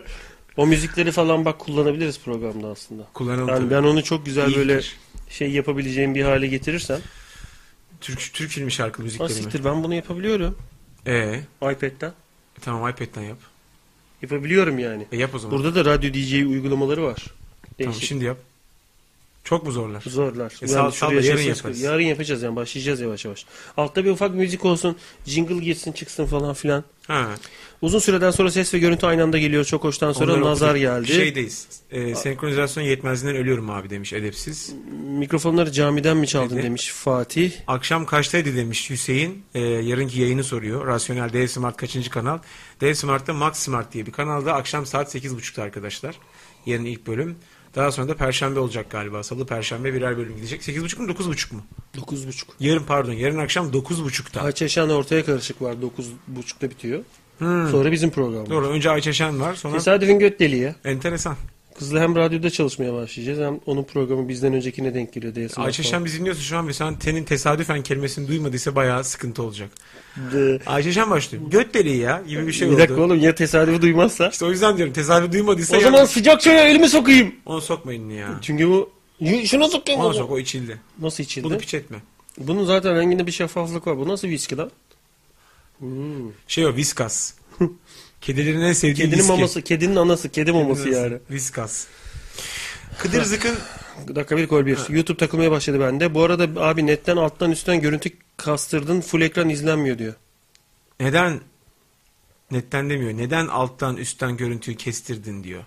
o 0.57 0.67
müzikleri 0.67 1.13
falan 1.13 1.45
bak 1.45 1.59
kullanabiliriz 1.59 2.21
programda 2.21 2.69
aslında. 2.69 3.03
Kullanalım 3.15 3.49
Yani 3.49 3.59
tabii. 3.59 3.71
ben 3.71 3.83
onu 3.83 4.05
çok 4.05 4.27
güzel 4.27 4.49
İyi 4.49 4.57
böyle 4.57 4.81
fikir. 4.81 4.97
şey 5.29 5.51
yapabileceğim 5.51 6.15
bir 6.15 6.23
hale 6.23 6.47
getirirsem. 6.47 7.01
Türk, 8.01 8.31
Türk 8.35 8.51
filmi 8.51 8.73
şarkı 8.73 8.99
Ha 8.99 9.05
müzikleri 9.05 9.29
mi? 9.29 9.35
siktir 9.35 9.65
ben 9.65 9.85
bunu 9.85 9.95
yapabiliyorum. 9.95 10.59
Ee, 11.07 11.41
iPad'den. 11.63 12.13
tamam 12.61 12.91
iPad'den 12.91 13.23
yap. 13.23 13.39
Yapabiliyorum 14.23 14.79
yani. 14.79 15.07
E 15.13 15.17
yap 15.17 15.35
o 15.35 15.39
zaman. 15.39 15.59
Burada 15.59 15.75
da 15.75 15.85
radyo 15.91 16.13
DJ 16.15 16.33
uygulamaları 16.35 17.03
var. 17.03 17.17
Tamam, 17.79 17.93
Değişik. 17.93 18.09
şimdi 18.09 18.25
yap. 18.25 18.37
Çok 19.45 19.67
mu 19.67 19.73
zorlar? 19.73 20.03
Zorlar. 20.07 20.55
E, 20.63 20.69
da 20.69 20.91
şuraya 20.91 21.21
yarın 21.21 21.43
yaparız. 21.43 21.81
Yarın 21.81 22.03
yapacağız 22.03 22.43
yani 22.43 22.57
başlayacağız 22.57 23.01
yavaş 23.01 23.25
yavaş. 23.25 23.47
Altta 23.77 24.05
bir 24.05 24.11
ufak 24.11 24.35
müzik 24.35 24.65
olsun, 24.65 24.97
jingle 25.27 25.65
girsin 25.65 25.93
çıksın 25.93 26.27
falan 26.27 26.55
filan. 26.55 26.85
Ha. 27.07 27.29
Uzun 27.83 27.99
süreden 27.99 28.31
sonra 28.31 28.51
ses 28.51 28.75
ve 28.75 28.79
görüntü 28.79 29.07
aynı 29.07 29.23
anda 29.23 29.39
geliyor. 29.39 29.65
Çok 29.65 29.85
hoştan 29.85 30.13
sonra 30.13 30.33
Onları 30.33 30.45
nazar 30.45 30.67
okuduk. 30.69 30.81
geldi. 30.83 31.07
Şeydeyiz. 31.13 31.69
E, 31.91 32.15
senkronizasyon 32.15 32.85
yetmezliğinden 32.85 33.43
ölüyorum 33.43 33.71
abi 33.71 33.91
demiş 33.91 34.13
edepsiz. 34.13 34.75
Mikrofonları 35.19 35.73
camiden 35.73 36.17
mi 36.17 36.27
çaldın 36.27 36.55
Evet. 36.55 36.65
demiş 36.65 36.89
Fatih. 36.93 37.53
Akşam 37.67 38.07
kaçtaydı 38.07 38.57
demiş 38.57 38.91
Hüseyin. 38.91 39.43
E, 39.55 39.61
yarınki 39.61 40.21
yayını 40.21 40.45
soruyor. 40.45 40.87
Rasyonel 40.87 41.33
D 41.33 41.49
Smart 41.49 41.77
kaçıncı 41.77 42.11
kanal? 42.11 42.39
D 42.81 42.95
Smart'ta 42.95 43.33
Max 43.33 43.57
Smart 43.59 43.93
diye 43.93 44.07
bir 44.07 44.13
kanalda 44.13 44.55
akşam 44.55 44.87
saat 44.87 45.15
8.30'da 45.15 45.63
arkadaşlar. 45.63 46.15
Yarın 46.67 46.85
ilk 46.85 47.07
bölüm. 47.07 47.37
Daha 47.75 47.93
sonra 47.93 48.09
da 48.09 48.17
perşembe 48.17 48.59
olacak 48.61 48.91
galiba. 48.91 49.23
Salı 49.23 49.47
perşembe 49.47 49.95
birer 49.95 50.17
bölüm 50.19 50.37
gidecek. 50.37 50.63
8.30 50.63 50.99
mu 51.03 51.13
9.30 51.13 51.55
mu? 51.55 51.63
9.30. 51.97 52.45
Yarın 52.61 52.85
pardon. 52.85 53.13
Yarın 53.13 53.39
akşam 53.39 53.71
9.30'da. 53.71 54.41
Ayçeşen 54.43 54.89
ortaya 54.89 55.25
karışık 55.25 55.63
var. 55.63 55.73
9.30'da 55.73 56.71
bitiyor. 56.71 57.01
Hmm. 57.39 57.69
Sonra 57.71 57.93
bizim 57.93 58.11
program. 58.11 58.51
Doğru. 58.51 58.67
Önce 58.69 58.91
Ayçeşen 58.91 59.41
var. 59.41 59.55
Sonra 59.55 59.73
Tesadüfün 59.75 60.19
göt 60.19 60.41
deliği. 60.41 60.75
enteresan. 60.85 61.37
Kızla 61.79 62.01
hem 62.01 62.17
radyoda 62.17 62.51
çalışmaya 62.51 62.93
başlayacağız 62.93 63.39
hem 63.41 63.61
onun 63.67 63.85
programı 63.85 64.29
bizden 64.29 64.55
öncekine 64.55 64.95
denk 64.95 65.13
geliyor. 65.13 65.35
DSM 65.35 65.61
Ayçeşen 65.61 66.05
bizi 66.05 66.19
dinliyorsa 66.19 66.43
şu 66.43 66.57
an 66.59 66.69
ve 66.69 66.73
sen 66.73 66.99
tenin 66.99 67.25
tesadüfen 67.25 67.83
kelimesini 67.83 68.29
duymadıysa 68.29 68.75
bayağı 68.75 69.05
sıkıntı 69.05 69.43
olacak. 69.43 69.71
De- 70.33 70.59
Ayçeşen 70.67 71.11
başlıyor. 71.11 71.45
Göt 71.51 71.75
deliği 71.75 71.97
ya 71.97 72.23
gibi 72.29 72.47
bir 72.47 72.53
şey 72.53 72.69
bir 72.69 72.73
oldu. 72.73 72.81
dakika 72.81 73.01
oğlum 73.03 73.21
ya 73.21 73.35
tesadüfü 73.35 73.83
duymazsa? 73.83 74.29
İşte 74.29 74.45
o 74.45 74.51
yüzden 74.51 74.77
diyorum 74.77 74.93
tesadüf 74.95 75.33
duymadıysa 75.33 75.77
O 75.77 75.81
ya- 75.81 75.85
zaman 75.91 76.05
sıcak 76.05 76.41
çaya 76.41 76.69
elimi 76.69 76.89
sokayım. 76.89 77.35
onu 77.47 77.61
sokmayın 77.61 78.11
ya. 78.11 78.29
Çünkü 78.43 78.69
bu 78.69 78.91
Y- 79.21 79.47
şuna 79.47 79.69
sokayım. 79.69 80.01
Ona 80.01 80.09
onu. 80.09 80.15
sok 80.15 80.31
o 80.31 80.39
içildi. 80.39 80.81
Nasıl 81.01 81.25
içildi? 81.25 81.45
Bunu 81.45 81.59
piç 81.59 81.75
etme. 81.75 81.97
Bunun 82.39 82.65
zaten 82.65 82.97
renginde 82.97 83.27
bir 83.27 83.33
şeffaflık 83.33 83.87
var. 83.87 83.99
Bu 83.99 84.09
nasıl 84.09 84.29
viski 84.29 84.57
lan? 84.57 84.71
Hmm. 85.83 86.31
Şey 86.49 86.67
o 86.67 86.77
viskas. 86.77 87.35
Kedilerin 88.21 88.61
en 88.61 88.73
sevdiği 88.73 88.97
Kedinin 88.97 89.19
viski. 89.19 89.33
maması, 89.33 89.63
kedinin 89.63 89.97
anası, 89.97 90.29
kedi 90.29 90.53
maması 90.53 90.85
Kedinin 90.85 91.03
yani. 91.03 91.17
Viskas. 91.31 91.87
Kıdır 92.99 93.23
zıkın 93.23 93.55
Dakika 94.15 94.37
bir 94.37 94.49
gol 94.49 94.67
bir. 94.67 94.79
YouTube 94.89 95.17
takılmaya 95.19 95.51
başladı 95.51 95.81
bende. 95.81 96.15
Bu 96.15 96.23
arada 96.23 96.61
abi 96.61 96.87
netten 96.87 97.17
alttan 97.17 97.51
üstten 97.51 97.81
görüntü 97.81 98.11
kastırdın. 98.37 99.01
Full 99.01 99.21
ekran 99.21 99.49
izlenmiyor 99.49 99.99
diyor. 99.99 100.15
neden 101.01 101.41
netten 102.51 102.91
demiyor. 102.91 103.13
Neden 103.13 103.47
alttan 103.47 103.97
üstten 103.97 104.37
görüntüyü 104.37 104.77
kestirdin 104.77 105.45
diyor. 105.45 105.65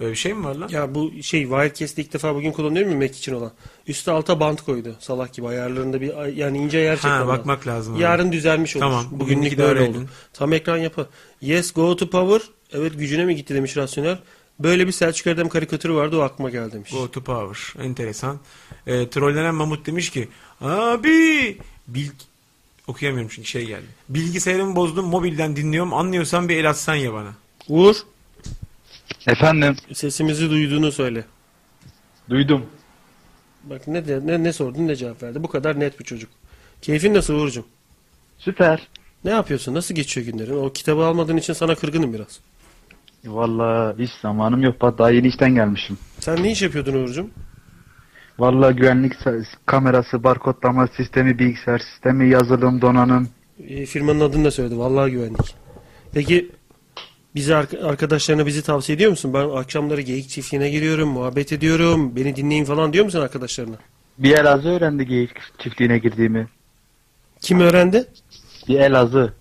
Böyle 0.00 0.10
bir 0.12 0.16
şey 0.16 0.34
mi 0.34 0.44
var 0.44 0.54
lan? 0.54 0.68
Ya 0.68 0.94
bu 0.94 1.12
şey 1.22 1.42
Wirecast'te 1.42 2.02
ilk 2.02 2.12
defa 2.12 2.34
bugün 2.34 2.52
kullanıyorum 2.52 2.92
ya 2.92 2.98
Mac 2.98 3.18
için 3.18 3.34
olan. 3.34 3.52
Üste 3.86 4.10
alta 4.10 4.40
bant 4.40 4.62
koydu. 4.62 4.96
Salak 5.00 5.32
gibi 5.34 5.48
ayarlarında 5.48 6.00
bir 6.00 6.26
yani 6.36 6.58
ince 6.58 6.78
yer 6.78 6.96
çekmem 6.96 7.12
ha 7.12 7.26
bakmak 7.28 7.66
lazım. 7.66 7.94
abi. 7.94 8.02
Yarın 8.02 8.32
düzelmiş 8.32 8.76
olur. 8.76 8.84
Tamam, 8.84 9.04
Bugünlük 9.10 9.36
bugünkü 9.38 9.58
de 9.58 9.62
böyle 9.62 9.80
öyleydi. 9.80 9.98
oldu. 9.98 10.06
Tam 10.32 10.52
ekran 10.52 10.76
yapı. 10.76 11.06
Yes 11.40 11.72
go 11.72 11.96
to 11.96 12.10
power. 12.10 12.48
Evet 12.72 12.98
gücüne 12.98 13.24
mi 13.24 13.36
gitti 13.36 13.54
demiş 13.54 13.76
rasyonel. 13.76 14.18
Böyle 14.60 14.86
bir 14.86 14.92
Selçuk 14.92 15.26
Erdem 15.26 15.48
karikatürü 15.48 15.94
vardı 15.94 16.18
o 16.18 16.20
aklıma 16.20 16.50
geldi 16.50 16.72
demiş. 16.72 16.90
Go 16.90 17.10
to 17.10 17.20
power. 17.22 17.82
Enteresan. 17.84 18.38
E, 18.86 19.08
trollenen 19.10 19.54
Mamut 19.54 19.86
demiş 19.86 20.10
ki 20.10 20.28
abi 20.60 21.58
bil 21.88 22.08
okuyamıyorum 22.86 23.30
çünkü 23.34 23.48
şey 23.48 23.66
geldi. 23.66 23.86
Bilgisayarımı 24.08 24.76
bozdum 24.76 25.06
mobilden 25.06 25.56
dinliyorum 25.56 25.94
anlıyorsan 25.94 26.48
bir 26.48 26.56
el 26.56 26.70
atsan 26.70 26.94
ya 26.94 27.12
bana. 27.12 27.32
Uğur 27.68 27.96
Efendim, 29.26 29.76
sesimizi 29.92 30.50
duyduğunu 30.50 30.92
söyle. 30.92 31.24
duydum. 32.30 32.66
Bak 33.64 33.86
ne 33.88 34.08
de, 34.08 34.20
ne, 34.24 34.42
ne 34.44 34.52
sordun 34.52 34.88
ne 34.88 34.96
cevap 34.96 35.22
verdi. 35.22 35.42
Bu 35.42 35.48
kadar 35.48 35.80
net 35.80 36.00
bir 36.00 36.04
çocuk. 36.04 36.30
Keyfin 36.82 37.14
nasıl 37.14 37.34
Uğur'cum? 37.34 37.64
Süper. 38.38 38.88
Ne 39.24 39.30
yapıyorsun? 39.30 39.74
Nasıl 39.74 39.94
geçiyor 39.94 40.26
günlerin? 40.26 40.56
O 40.56 40.72
kitabı 40.72 41.04
almadığın 41.04 41.36
için 41.36 41.52
sana 41.52 41.74
kırgınım 41.74 42.12
biraz. 42.14 42.40
Vallahi 43.24 44.02
hiç 44.02 44.10
zamanım 44.22 44.62
yok. 44.62 44.98
Daha 44.98 45.10
yeni 45.10 45.26
işten 45.26 45.54
gelmişim. 45.54 45.98
Sen 46.20 46.42
ne 46.42 46.52
iş 46.52 46.62
yapıyordun 46.62 46.94
Uğur'cum? 46.94 47.30
Vallahi 48.38 48.76
güvenlik 48.76 49.12
kamerası, 49.66 50.24
barkodlama 50.24 50.86
sistemi, 50.86 51.38
bilgisayar 51.38 51.78
sistemi, 51.78 52.28
yazılım, 52.30 52.80
donanım. 52.80 53.28
E, 53.68 53.86
firmanın 53.86 54.20
adını 54.20 54.44
da 54.44 54.50
söyledi. 54.50 54.78
Vallahi 54.78 55.10
güvenlik. 55.10 55.54
Peki 56.12 56.50
bizi 57.34 57.54
ark- 57.54 57.84
arkadaşlarına 57.84 58.46
bizi 58.46 58.62
tavsiye 58.62 58.96
ediyor 58.96 59.10
musun? 59.10 59.34
Ben 59.34 59.48
akşamları 59.48 60.00
geyik 60.00 60.28
çiftliğine 60.28 60.70
giriyorum, 60.70 61.08
muhabbet 61.08 61.52
ediyorum. 61.52 62.16
Beni 62.16 62.36
dinleyin 62.36 62.64
falan 62.64 62.92
diyor 62.92 63.04
musun 63.04 63.20
arkadaşlarına? 63.20 63.76
Bir 64.18 64.32
Elazığ 64.38 64.68
öğrendi 64.68 65.06
geyik 65.06 65.30
çiftliğine 65.58 65.98
girdiğimi. 65.98 66.48
Kim 67.40 67.60
öğrendi? 67.60 68.06
Bir 68.68 68.80
Elazığ. 68.80 69.32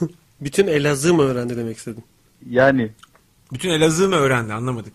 Bütün 0.40 0.66
Elazığ 0.66 1.14
mı 1.14 1.22
öğrendi 1.22 1.56
demek 1.56 1.76
istedim. 1.76 2.02
Yani 2.50 2.90
Bütün 3.52 3.70
Elazığ 3.70 4.08
mı 4.08 4.14
öğrendi 4.14 4.52
anlamadık. 4.52 4.94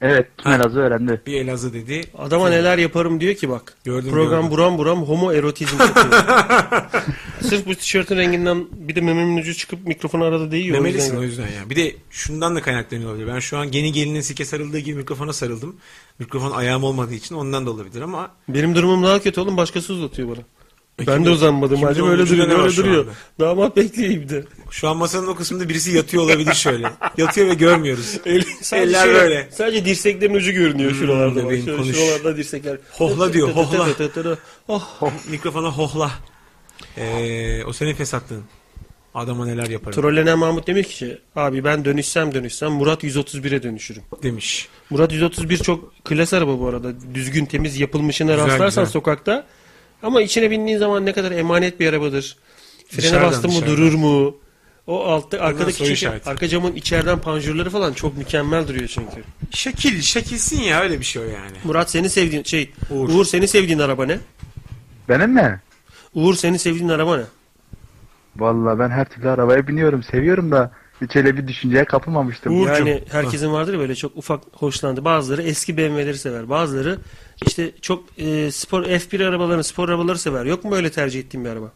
Evet 0.00 0.26
tüm. 0.38 0.52
Elazığ 0.52 0.80
öğrendi. 0.80 1.20
Bir 1.26 1.40
Elazığ 1.40 1.72
dedi. 1.72 2.00
Adama 2.18 2.48
neler 2.50 2.78
yaparım 2.78 3.20
diyor 3.20 3.34
ki 3.34 3.48
bak. 3.48 3.74
Gördüm, 3.84 4.10
program 4.10 4.40
gördüm. 4.42 4.50
buram 4.50 4.78
buram 4.78 5.02
homo 5.02 5.32
erotizm 5.32 5.76
yapıyor. 5.80 6.06
Sırf 7.42 7.66
bu 7.66 7.74
tişörtün 7.74 8.16
renginden 8.16 8.66
bir 8.72 8.94
de 8.96 9.00
mememin 9.00 9.36
ucu 9.36 9.54
çıkıp 9.54 9.86
mikrofonu 9.86 10.24
arada 10.24 10.50
değiyor. 10.50 10.78
o 10.78 10.80
Memelisin 10.82 11.04
yüzden. 11.06 11.18
o 11.18 11.22
yüzden 11.22 11.46
ya. 11.48 11.70
Bir 11.70 11.76
de 11.76 11.96
şundan 12.10 12.56
da 12.56 12.62
kaynaklanıyor 12.62 13.10
olabilir. 13.10 13.26
Ben 13.28 13.38
şu 13.38 13.58
an 13.58 13.70
geni 13.70 13.92
gelinin 13.92 14.20
sike 14.20 14.44
sarıldığı 14.44 14.78
gibi 14.78 14.96
mikrofona 14.96 15.32
sarıldım. 15.32 15.76
Mikrofon 16.18 16.50
ayağım 16.50 16.84
olmadığı 16.84 17.14
için 17.14 17.34
ondan 17.34 17.66
da 17.66 17.70
olabilir 17.70 18.00
ama 18.02 18.30
Benim 18.48 18.74
durumum 18.74 19.02
daha 19.02 19.22
kötü 19.22 19.40
oğlum 19.40 19.56
başkası 19.56 19.92
uzatıyor 19.92 20.28
bana. 20.28 20.38
E 21.02 21.06
ben 21.06 21.24
de 21.24 21.30
uzanmadım. 21.30 21.82
de 21.82 21.86
öyle 21.86 22.26
duruyor. 22.28 22.58
Öyle 22.64 22.76
duruyor. 22.76 23.06
Damat 23.40 23.76
bekliyor 23.76 24.10
bir 24.10 24.28
de. 24.28 24.44
şu 24.70 24.88
an 24.88 24.96
masanın 24.96 25.26
o 25.26 25.34
kısmında 25.34 25.68
birisi 25.68 25.96
yatıyor 25.96 26.22
olabilir 26.22 26.54
şöyle. 26.54 26.90
yatıyor 27.16 27.48
ve 27.48 27.54
görmüyoruz. 27.54 28.18
El, 28.26 28.42
Eller 28.72 29.04
şey- 29.04 29.14
böyle. 29.14 29.48
Sadece 29.52 29.84
dirseklerin 29.84 30.34
ucu 30.34 30.52
görünüyor 30.52 30.90
Hmm, 30.90 30.98
şuralarda. 30.98 31.44
bebeğim, 31.44 31.64
Şöyle 31.64 31.76
konuş. 31.82 31.96
Şuralarda 31.96 32.36
dirsekler. 32.36 32.78
Hohla 32.92 33.32
diyor, 33.32 33.48
hohla. 33.48 33.88
Oh. 34.68 35.12
Mikrofona 35.30 35.68
hohla. 35.70 36.10
Ee, 36.96 37.64
o 37.64 37.72
senin 37.72 37.94
fesatlığın. 37.94 38.42
Adama 39.14 39.46
neler 39.46 39.66
yaparım 39.66 40.00
Trollenen 40.02 40.38
Mahmut 40.38 40.66
demiş 40.66 40.86
ki 40.88 41.18
abi 41.36 41.64
ben 41.64 41.84
dönüşsem 41.84 42.34
dönüşsem 42.34 42.72
Murat 42.72 43.04
131'e 43.04 43.62
dönüşürüm. 43.62 44.02
demiş. 44.22 44.68
Murat 44.90 45.12
131 45.12 45.56
çok 45.58 46.04
klas 46.04 46.32
araba 46.34 46.58
bu 46.60 46.68
arada. 46.68 46.92
Düzgün 47.14 47.44
temiz 47.46 47.80
yapılmışına 47.80 48.32
Güzel, 48.32 48.46
rastlarsan 48.46 48.84
güzel. 48.84 48.92
sokakta. 48.92 49.46
Ama 50.02 50.22
içine 50.22 50.50
bindiğin 50.50 50.78
zaman 50.78 51.06
ne 51.06 51.12
kadar 51.12 51.30
emanet 51.32 51.80
bir 51.80 51.88
arabadır. 51.88 52.36
Frene 52.88 53.02
Dışarıdan, 53.02 53.30
bastın 53.30 53.50
mı 53.50 53.56
dışarıdan. 53.56 53.76
durur 53.76 53.94
mu? 53.94 54.36
O 54.86 55.04
altta 55.04 55.40
arkadaki 55.40 55.76
çünkü 55.78 55.92
işareti. 55.92 56.30
arka 56.30 56.48
camın 56.48 56.72
içeriden 56.74 57.18
panjurları 57.18 57.70
falan 57.70 57.92
çok 57.92 58.16
mükemmel 58.16 58.68
duruyor 58.68 58.88
çünkü. 58.88 59.22
Şekil, 59.50 60.00
şekilsin 60.00 60.60
ya 60.62 60.80
öyle 60.80 61.00
bir 61.00 61.04
şey 61.04 61.22
o 61.22 61.24
yani. 61.24 61.56
Murat 61.64 61.90
seni 61.90 62.10
sevdiğin 62.10 62.42
şey 62.42 62.70
Uğur. 62.90 63.08
Uğur, 63.08 63.24
seni 63.24 63.48
sevdiğin 63.48 63.78
araba 63.78 64.06
ne? 64.06 64.18
Benim 65.08 65.30
mi? 65.30 65.60
Uğur 66.14 66.34
seni 66.34 66.58
sevdiğin 66.58 66.88
araba 66.88 67.16
ne? 67.16 67.22
Vallahi 68.36 68.78
ben 68.78 68.88
her 68.90 69.04
türlü 69.08 69.28
arabaya 69.28 69.68
biniyorum. 69.68 70.02
Seviyorum 70.02 70.50
da 70.52 70.70
hiç 71.02 71.16
öyle 71.16 71.36
bir 71.36 71.48
düşünceye 71.48 71.84
kapılmamıştım. 71.84 72.60
Uğurcuğum. 72.60 72.72
Yani 72.72 73.04
herkesin 73.10 73.52
vardır 73.52 73.72
ya 73.72 73.78
böyle 73.78 73.94
çok 73.94 74.16
ufak 74.16 74.40
hoşlandı. 74.52 75.04
Bazıları 75.04 75.42
eski 75.42 75.76
BMW'leri 75.76 76.18
sever. 76.18 76.48
Bazıları 76.48 76.98
işte 77.46 77.70
çok 77.80 78.04
e, 78.18 78.50
spor 78.50 78.84
F1 78.84 79.24
arabalarını, 79.28 79.64
spor 79.64 79.88
arabaları 79.88 80.18
sever. 80.18 80.44
Yok 80.44 80.64
mu 80.64 80.74
öyle 80.74 80.90
tercih 80.90 81.20
ettiğin 81.20 81.44
bir 81.44 81.50
araba? 81.50 81.72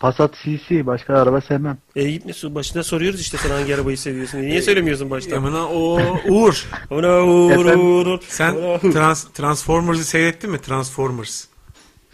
Passat 0.00 0.34
CC 0.44 0.86
başka 0.86 1.14
araba 1.14 1.40
sevmem. 1.40 1.78
E 1.96 2.10
gitme 2.10 2.32
su- 2.32 2.54
başında 2.54 2.82
soruyoruz 2.82 3.20
işte 3.20 3.36
sen 3.36 3.50
hangi 3.50 3.74
arabayı 3.74 3.98
seviyorsun 3.98 4.40
diye. 4.40 4.50
Niye 4.50 4.62
söylemiyorsun 4.62 5.10
başta? 5.10 5.36
Emine 5.36 5.56
o 5.56 6.00
Uğur. 6.28 6.66
Ona 6.90 7.22
Uğur 7.24 7.50
Efendim? 7.52 7.80
Uğur 7.80 8.06
Uğur. 8.06 8.20
Sen 8.28 8.54
trans, 8.92 9.24
Transformers'ı 9.24 10.04
seyrettin 10.04 10.50
mi? 10.50 10.60
Transformers. 10.60 11.44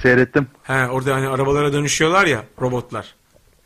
Seyrettim. 0.02 0.46
He 0.62 0.88
orada 0.88 1.14
hani 1.14 1.28
arabalara 1.28 1.72
dönüşüyorlar 1.72 2.26
ya 2.26 2.44
robotlar. 2.61 3.14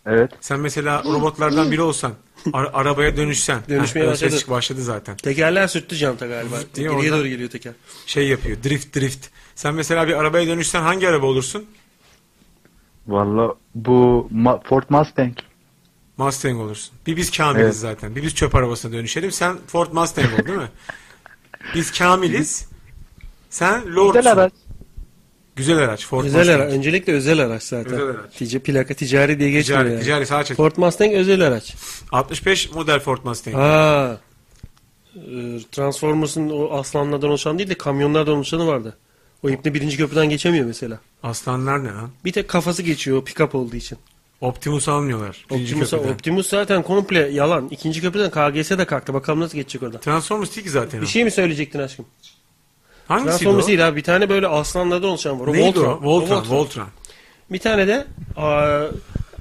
Evet. 0.07 0.31
Sen 0.41 0.61
mesela 0.61 1.03
robotlardan 1.05 1.71
biri 1.73 1.83
olsan 1.83 2.13
ara- 2.53 2.71
arabaya 2.75 3.17
dönüşsen. 3.17 3.61
Dönüşmeye 3.69 4.07
Heh, 4.07 4.11
başladı. 4.11 4.37
başladı 4.49 4.83
zaten. 4.83 5.17
Tekerler 5.17 5.67
sürttü 5.69 5.97
canta 5.97 6.27
galiba. 6.27 6.57
diye 6.75 6.89
Geriye 6.89 7.13
doğru 7.13 7.29
geliyor 7.29 7.51
teker. 7.51 7.73
Şey 8.07 8.29
yapıyor 8.29 8.57
drift 8.65 8.97
drift. 8.97 9.27
Sen 9.55 9.75
mesela 9.75 10.09
bir 10.09 10.15
arabaya 10.15 10.47
dönüşsen 10.47 10.83
hangi 10.83 11.09
araba 11.09 11.27
olursun? 11.27 11.65
Vallahi 13.07 13.53
bu 13.75 14.29
Ma- 14.35 14.69
Ford 14.69 14.83
Mustang. 14.89 15.33
Mustang 16.17 16.61
olursun. 16.61 16.95
Bir 17.07 17.17
biz 17.17 17.31
kamiliz 17.37 17.65
Evet. 17.65 17.77
zaten. 17.77 18.17
Bir 18.17 18.23
biz 18.23 18.35
çöp 18.35 18.55
arabasına 18.55 18.93
dönüşelim. 18.93 19.31
Sen 19.33 19.57
Ford 19.67 19.93
Mustang 19.93 20.41
ol 20.41 20.47
değil 20.47 20.59
mi? 20.59 20.69
Biz 21.75 21.99
kamiliz. 21.99 22.69
Sen 23.51 23.97
Lord'sun. 23.97 24.13
Güzel 24.21 24.33
araç. 24.33 24.53
Güzel 25.59 25.79
araç. 25.79 26.07
Ford 26.07 26.25
Özel 26.25 26.39
Mustang. 26.39 26.61
araç. 26.61 26.73
Öncelikle 26.73 27.13
özel 27.13 27.39
araç 27.39 27.63
zaten. 27.63 27.93
Özel 27.93 28.07
araç. 28.07 28.41
Tic- 28.41 28.59
plaka 28.59 28.95
ticari 28.95 29.39
diye 29.41 29.51
geçmiyor 29.51 29.81
Ticari, 29.83 29.93
yani. 29.95 30.03
ticari 30.03 30.27
sağ 30.27 30.45
çek. 30.45 30.57
Ford 30.57 30.73
Mustang 30.77 31.13
özel 31.15 31.41
araç. 31.47 31.75
65 32.13 32.71
model 32.73 33.01
Ford 33.01 33.19
Mustang. 33.25 33.57
Ha. 33.57 34.21
Ee, 35.17 35.21
Transformers'ın 35.73 36.51
o 36.51 36.79
aslanlardan 36.79 37.31
oluşan 37.31 37.59
değil 37.59 37.71
de 37.71 37.75
kamyonlardan 37.75 38.35
oluşanı 38.35 38.67
vardı. 38.67 38.97
O 39.43 39.51
ipne 39.51 39.75
birinci 39.75 39.97
köprüden 39.97 40.29
geçemiyor 40.31 40.67
mesela. 40.67 40.99
Aslanlar 41.23 41.85
ne 41.85 41.89
lan? 41.89 42.11
Bir 42.25 42.33
tek 42.33 42.49
kafası 42.49 42.83
geçiyor 42.83 43.17
o 43.17 43.21
pick-up 43.25 43.57
olduğu 43.57 43.77
için. 43.77 43.99
Optimus 44.41 44.89
almıyorlar. 44.89 45.47
Optimus. 45.51 45.93
Optimus 45.95 46.49
zaten 46.49 46.83
komple 46.83 47.19
yalan. 47.29 47.69
İkinci 47.71 48.01
köprüden 48.01 48.31
KGS 48.31 48.71
de 48.71 48.85
kalktı. 48.85 49.15
Bakalım 49.15 49.41
nasıl 49.41 49.57
geçecek 49.59 49.83
orada. 49.83 50.01
Transformers 50.01 50.57
değil 50.57 50.65
ki 50.65 50.71
zaten 50.71 50.99
o. 50.99 51.03
Bir 51.03 51.07
şey 51.07 51.25
mi 51.25 51.31
söyleyecektin 51.31 51.79
aşkım? 51.79 52.07
Hangisiydi 53.09 53.39
Transformers 53.39 53.65
o? 53.65 53.69
değil 53.69 53.89
abi. 53.89 53.97
Bir 53.97 54.03
tane 54.03 54.29
böyle 54.29 54.47
aslanlardan 54.49 55.09
oluşan 55.11 55.41
var. 55.41 55.47
O 55.47 55.53
Neydi 55.53 55.67
Voltron. 55.69 55.85
o? 55.85 56.03
Voltron. 56.03 56.37
Voltron. 56.37 56.57
Voltron. 56.57 56.87
Bir 57.51 57.59
tane 57.59 57.87
de 57.87 58.07
aa, 58.37 58.85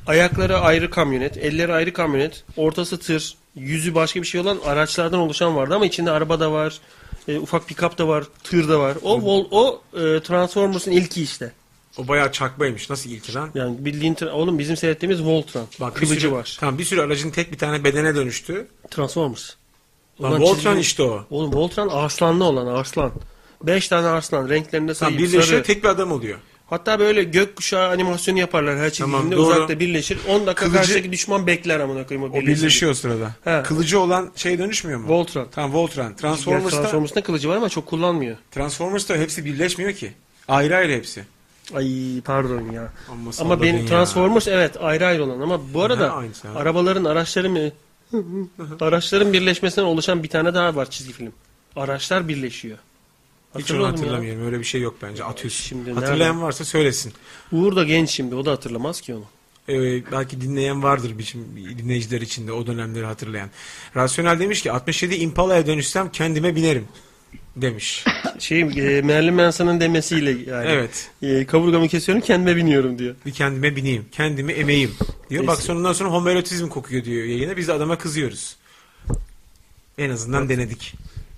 ayakları 0.08 0.58
ayrı 0.60 0.89
kamyonet, 0.89 1.38
elleri 1.38 1.73
ayrı 1.73 1.93
kamyonet, 1.93 2.43
ortası 2.58 2.99
tır, 2.99 3.36
yüzü 3.56 3.95
başka 3.95 4.21
bir 4.21 4.27
şey 4.27 4.41
olan 4.41 4.58
araçlardan 4.65 5.19
oluşan 5.19 5.56
vardı 5.56 5.75
ama 5.75 5.86
içinde 5.86 6.12
araba 6.12 6.39
da 6.39 6.51
var, 6.51 6.80
e, 7.27 7.38
ufak 7.39 7.69
pick-up 7.69 7.97
da 7.97 8.08
var, 8.08 8.23
tır 8.43 8.69
da 8.69 8.80
var. 8.80 8.97
O 9.03 9.17
Vol- 9.19 9.47
o 9.51 9.82
e, 9.93 10.19
Transformers'ın 10.23 10.91
ilki 10.91 11.23
işte. 11.23 11.51
O 11.97 12.08
bayağı 12.08 12.32
çakmaymış. 12.32 12.89
Nasıl 12.89 13.10
ilki 13.10 13.34
lan? 13.34 13.49
Yani 13.56 13.86
bildiğin 13.86 14.15
tra- 14.15 14.30
oğlum 14.32 14.60
bizim 14.60 14.77
seyrettiğimiz 14.77 15.23
Voltron. 15.23 15.67
Bak 15.80 15.95
bir 15.95 15.99
Kılıcı 15.99 16.21
sürü, 16.21 16.32
var. 16.32 16.58
Tamam 16.60 16.77
bir 16.77 16.84
sürü 16.84 17.01
aracın 17.01 17.30
tek 17.32 17.51
bir 17.51 17.58
tane 17.58 17.84
bedene 17.84 18.15
dönüştü. 18.15 18.67
Transformers. 18.91 19.49
Lan 20.21 20.32
Ulan 20.32 20.41
Voltron 20.41 20.73
çizgi- 20.75 20.80
işte 20.82 21.03
o. 21.03 21.25
Oğlum 21.30 21.53
Voltron 21.53 21.88
arslanlı 21.89 22.43
olan 22.43 22.67
arslan. 22.67 23.12
Beş 23.63 23.88
tane 23.88 24.08
arslan 24.08 24.50
renklerinde 24.50 24.93
Tamam 24.93 24.96
sayayım. 25.13 25.17
birleşiyor 25.20 25.43
sarı. 25.43 25.63
tek 25.63 25.84
bir 25.84 25.89
adam 25.89 26.12
oluyor. 26.12 26.39
Hatta 26.70 27.00
böyle 27.00 27.24
gökkuşağı 27.24 27.89
animasyonu 27.89 28.39
yaparlar 28.39 28.78
her 28.78 28.93
Tamam, 28.93 29.22
çizginde 29.22 29.36
doğru. 29.38 29.46
uzakta 29.56 29.80
birleşir. 29.80 30.20
10 30.28 30.48
dakika 30.48 30.65
Kılıcı- 30.65 30.78
karşıdaki 30.78 31.12
düşman 31.12 31.48
bekler 31.48 31.80
amına 31.80 32.08
koyayım 32.08 32.32
o 32.34 32.38
O 32.38 32.41
birleşiyor 32.41 32.91
o 32.91 32.96
sırada. 32.96 33.36
He. 33.43 33.63
Kılıcı 33.63 34.00
olan 34.00 34.32
şey 34.36 34.60
dönüşmüyor 34.60 35.00
mu? 35.00 35.06
Voltron. 35.10 35.48
Tamam 35.52 35.74
Voltron. 35.74 36.13
Transformers'ta 36.13 36.70
Transformers'ta 36.82 37.24
kılıcı 37.24 37.50
var 37.50 37.56
ama 37.58 37.70
çok 37.70 37.86
kullanmıyor. 37.86 38.38
Transformers'ta 38.52 39.17
hepsi 39.17 39.46
birleşmiyor 39.46 39.91
ki. 39.93 40.13
Ayrı 40.48 40.76
ayrı 40.76 40.91
hepsi. 40.93 41.24
Ay 41.76 41.88
pardon 42.26 42.72
ya. 42.72 42.93
Ama 43.12 43.34
salladın 43.34 43.63
benim 43.63 43.80
ya. 43.80 43.86
Transformers 43.86 44.48
evet 44.48 44.78
ayrı 44.82 45.06
ayrı 45.06 45.24
olan 45.24 45.39
ama 45.39 45.74
bu 45.74 45.84
arada 45.84 46.12
aynısı 46.13 46.50
abi? 46.50 46.58
arabaların 46.60 47.04
araçları 47.04 47.50
mı 47.50 47.72
araçların 48.82 49.34
birleşmesinden 49.34 49.86
oluşan 49.88 50.24
bir 50.24 50.30
tane 50.30 50.54
daha 50.54 50.76
var 50.76 50.89
çizgi 50.89 51.13
film. 51.13 51.32
Araçlar 51.76 52.28
birleşiyor. 52.28 52.78
Hiç 53.57 53.71
onu 53.71 53.77
Hatırladın 53.79 53.81
mı 53.99 54.05
ya? 54.05 54.12
hatırlamıyorum. 54.12 54.45
Öyle 54.45 54.60
bir 54.60 54.63
şey 54.65 54.81
yok 54.81 54.95
bence. 55.01 55.23
Atıyorsun. 55.23 55.63
Şimdi 55.63 55.91
Hatırlayan 55.93 56.19
nereden? 56.19 56.41
varsa 56.41 56.65
söylesin. 56.65 57.13
Uğur 57.51 57.75
da 57.75 57.83
genç 57.83 58.10
şimdi 58.10 58.36
o 58.36 58.45
da 58.45 58.51
hatırlamaz 58.51 59.01
ki 59.01 59.13
onu. 59.15 59.23
Ee, 59.69 60.12
belki 60.12 60.41
dinleyen 60.41 60.83
vardır 60.83 61.13
bizim 61.17 61.45
dinleyiciler 61.77 62.21
içinde 62.21 62.51
o 62.51 62.67
dönemleri 62.67 63.05
hatırlayan. 63.05 63.49
Rasyonel 63.95 64.39
demiş 64.39 64.62
ki 64.62 64.71
67 64.71 65.15
Impala'ya 65.15 65.67
dönüşsem 65.67 66.12
kendime 66.12 66.55
binerim 66.55 66.88
demiş. 67.55 68.05
Şey 68.39 68.62
e, 68.62 69.01
Merlin 69.01 69.33
Manson'ın 69.33 69.79
demesiyle 69.79 70.51
yani. 70.51 70.67
Evet. 70.69 71.12
E, 71.21 71.45
kaburgamı 71.45 71.88
kesiyorum 71.88 72.23
kendime 72.23 72.55
biniyorum 72.55 72.99
diyor. 72.99 73.15
Bir 73.25 73.31
kendime 73.31 73.75
bineyim. 73.75 74.05
Kendimi 74.12 74.51
emeyim. 74.53 74.91
Diyor. 75.29 75.47
Bak 75.47 75.62
sonundan 75.62 75.93
sonra 75.93 76.10
homoerotizm 76.10 76.67
kokuyor 76.67 77.03
diyor 77.05 77.25
yayına. 77.25 77.57
Biz 77.57 77.67
de 77.67 77.73
adama 77.73 77.97
kızıyoruz. 77.97 78.55
En 79.97 80.10
azından 80.10 80.49
denedik. 80.49 80.93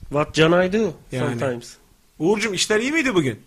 What 0.10 0.34
can 0.36 0.66
I 0.66 0.74
do 0.74 0.78
Yani. 1.12 1.40
sometimes? 1.40 1.74
Uğur'cum 2.20 2.54
işler 2.54 2.80
iyi 2.80 2.92
miydi 2.92 3.16
bugün? 3.16 3.40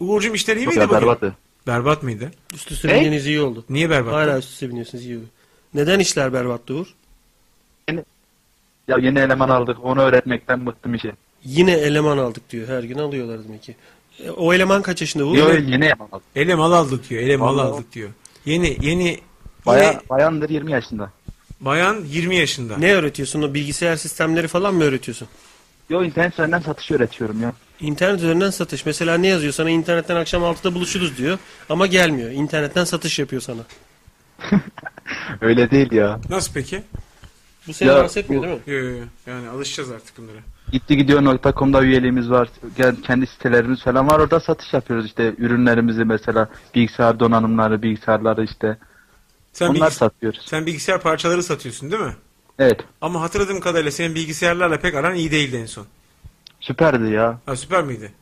Uğur'cum 0.00 0.34
işler 0.34 0.56
iyi 0.56 0.66
miydi 0.66 0.78
Ya 0.78 0.88
bugün? 0.88 1.00
berbatı. 1.00 1.36
Berbat 1.66 2.02
mıydı? 2.02 2.30
Üst 2.54 2.72
üste 2.72 2.88
bindiğiniz 2.88 3.26
iyi 3.26 3.40
oldu. 3.40 3.64
Niye 3.70 3.90
berbat? 3.90 4.12
Hala 4.14 4.38
üst 4.38 4.50
üste 4.50 4.68
biniyorsunuz 4.68 5.04
iyi 5.06 5.16
oldu. 5.16 5.26
Neden 5.74 5.98
işler 5.98 6.32
berbattı 6.32 6.74
Uğur? 6.74 6.86
Ya 8.88 8.96
yeni 9.00 9.18
eleman 9.18 9.48
aldık. 9.48 9.76
Onu 9.82 10.00
öğretmekten 10.02 10.66
bıktım 10.66 10.94
işe. 10.94 11.12
Yine 11.44 11.72
eleman 11.72 12.18
aldık 12.18 12.50
diyor. 12.50 12.68
Her 12.68 12.82
gün 12.82 12.98
alıyorlar 12.98 13.44
demek 13.44 13.62
ki. 13.62 13.76
E, 14.24 14.30
O 14.30 14.52
eleman 14.54 14.82
kaç 14.82 15.00
yaşında 15.00 15.24
Uğur? 15.24 15.36
Yok 15.38 15.54
yeni 15.54 15.84
eleman 15.84 16.08
aldık. 16.12 16.26
Ele 16.36 16.54
mal 16.54 16.72
aldık 16.72 17.10
diyor. 17.10 17.22
Ele 17.22 17.36
mal 17.36 17.58
Allah. 17.58 17.62
aldık 17.62 17.92
diyor. 17.92 18.10
Yeni 18.44 18.76
yeni 18.82 19.20
Baya, 19.66 19.90
yine 19.90 20.00
bayandır 20.10 20.50
20 20.50 20.72
yaşında. 20.72 21.12
bayan 21.60 22.04
20 22.04 22.36
yaşında. 22.36 22.76
Ne 22.78 22.94
öğretiyorsun? 22.94 23.42
O 23.42 23.54
bilgisayar 23.54 23.96
sistemleri 23.96 24.48
falan 24.48 24.74
mı 24.74 24.84
öğretiyorsun? 24.84 25.28
Yo 25.90 26.04
internet 26.04 26.32
üzerinden 26.32 26.60
satış 26.60 26.90
öğretiyorum 26.90 27.42
ya. 27.42 27.52
İnternet 27.80 28.18
üzerinden 28.20 28.50
satış. 28.50 28.86
Mesela 28.86 29.18
ne 29.18 29.26
yazıyor 29.26 29.52
sana? 29.52 29.70
internetten 29.70 30.16
akşam 30.16 30.42
6'da 30.42 30.74
buluşuruz 30.74 31.18
diyor. 31.18 31.38
Ama 31.68 31.86
gelmiyor. 31.86 32.30
İnternetten 32.30 32.84
satış 32.84 33.18
yapıyor 33.18 33.42
sana. 33.42 33.60
Öyle 35.40 35.70
değil 35.70 35.92
ya. 35.92 36.20
Nasıl 36.30 36.52
peki? 36.54 36.82
Bu 37.66 37.72
seni 37.72 37.88
Ya, 37.88 37.94
rahatsız 37.96 38.16
etmiyor 38.16 38.42
bu- 38.42 38.46
değil 38.46 38.56
mi? 38.56 38.62
Yo, 38.66 38.78
yo, 38.78 38.90
yo. 38.98 39.04
Yani 39.26 39.48
alışacağız 39.48 39.90
artık 39.92 40.18
bunlara. 40.18 40.36
Gittigidiyor.com'da 40.72 41.82
üyeliğimiz 41.82 42.30
var. 42.30 42.48
Gel- 42.76 42.96
Kendi 43.02 43.26
sitelerimiz 43.26 43.82
falan 43.82 44.08
var. 44.10 44.18
Orada 44.20 44.40
satış 44.40 44.72
yapıyoruz 44.72 45.06
işte. 45.06 45.34
Ürünlerimizi 45.38 46.04
mesela 46.04 46.48
bilgisayar 46.74 47.20
donanımları, 47.20 47.82
bilgisayarları 47.82 48.44
işte. 48.44 48.76
Sen, 49.52 49.66
Onlar 49.68 49.74
bilgis- 49.90 49.94
satıyoruz. 49.98 50.40
sen 50.46 50.66
bilgisayar 50.66 51.00
parçaları 51.02 51.42
satıyorsun 51.42 51.90
değil 51.90 52.02
mi? 52.02 52.16
Evet. 52.58 52.80
Ama 53.00 53.20
hatırladığım 53.20 53.60
kadarıyla 53.60 53.90
senin 53.90 54.14
bilgisayarlarla 54.14 54.80
pek 54.80 54.94
aran 54.94 55.14
iyi 55.14 55.30
değildi 55.30 55.56
en 55.56 55.66
son. 55.66 55.86
Süperdi 56.60 57.10
ya. 57.10 57.38
Ha 57.46 57.56
süper 57.56 57.84
miydi? 57.84 58.12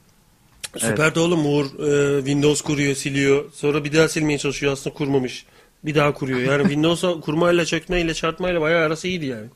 Süper 0.76 1.14
de 1.14 1.20
oğlum 1.20 1.46
Uğur 1.46 1.64
e, 1.64 2.18
Windows 2.18 2.60
kuruyor, 2.60 2.94
siliyor. 2.94 3.44
Sonra 3.52 3.84
bir 3.84 3.92
daha 3.92 4.08
silmeye 4.08 4.38
çalışıyor. 4.38 4.72
Aslında 4.72 4.94
kurmamış. 4.96 5.46
Bir 5.84 5.94
daha 5.94 6.12
kuruyor. 6.12 6.40
Yani 6.40 6.62
Windows'a 6.68 7.20
kurmayla, 7.20 7.64
çökmeyle, 7.64 8.14
çarpmayla 8.14 8.60
bayağı 8.60 8.86
arası 8.86 9.08
iyiydi 9.08 9.26
yani. 9.26 9.46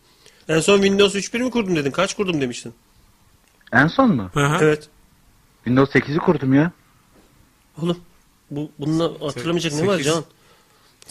En 0.49 0.61
son 0.61 0.77
Windows 0.77 1.15
3.1 1.15 1.39
mi 1.43 1.51
kurdum 1.51 1.77
dedin? 1.77 1.91
Kaç 1.91 2.15
kurdum 2.15 2.41
demiştin? 2.41 2.75
En 3.73 3.87
son 3.87 4.17
mu? 4.17 4.31
Hı. 4.35 4.59
Evet. 4.61 4.89
Windows 5.65 5.95
8'i 5.95 6.19
kurdum 6.19 6.55
ya. 6.55 6.73
Oğlum 7.83 7.99
bu 8.51 8.71
bununla 8.79 9.05
hatırlamayacak 9.27 9.73
ne 9.73 9.79
sekiz- 9.79 9.89
var 9.89 9.99
Can? 9.99 10.25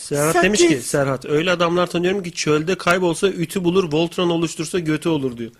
Serhat 0.01 0.43
demiş 0.43 0.59
ki 0.59 0.81
Serhat 0.81 1.25
öyle 1.25 1.51
adamlar 1.51 1.87
tanıyorum 1.87 2.23
ki 2.23 2.31
çölde 2.31 2.75
kaybolsa 2.77 3.27
ütü 3.27 3.63
bulur 3.63 3.93
Voltron 3.93 4.29
oluştursa 4.29 4.79
götü 4.79 5.09
olur 5.09 5.37
diyor. 5.37 5.51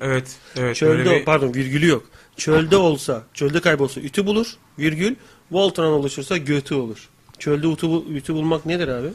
Evet. 0.00 0.36
Evet. 0.56 0.76
Çölde 0.76 1.10
bir- 1.20 1.24
pardon 1.24 1.54
virgülü 1.54 1.86
yok. 1.86 2.04
Çölde 2.36 2.76
olsa 2.76 3.22
çölde 3.34 3.60
kaybolsa 3.60 4.00
ütü 4.00 4.26
bulur 4.26 4.46
virgül 4.78 5.14
Voltron 5.50 5.92
oluştursa 5.92 6.36
götü 6.36 6.74
olur. 6.74 7.08
Çölde 7.38 7.66
ütü, 7.72 7.86
ütü 8.14 8.34
bulmak 8.34 8.66
nedir 8.66 8.88
abi? 8.88 9.08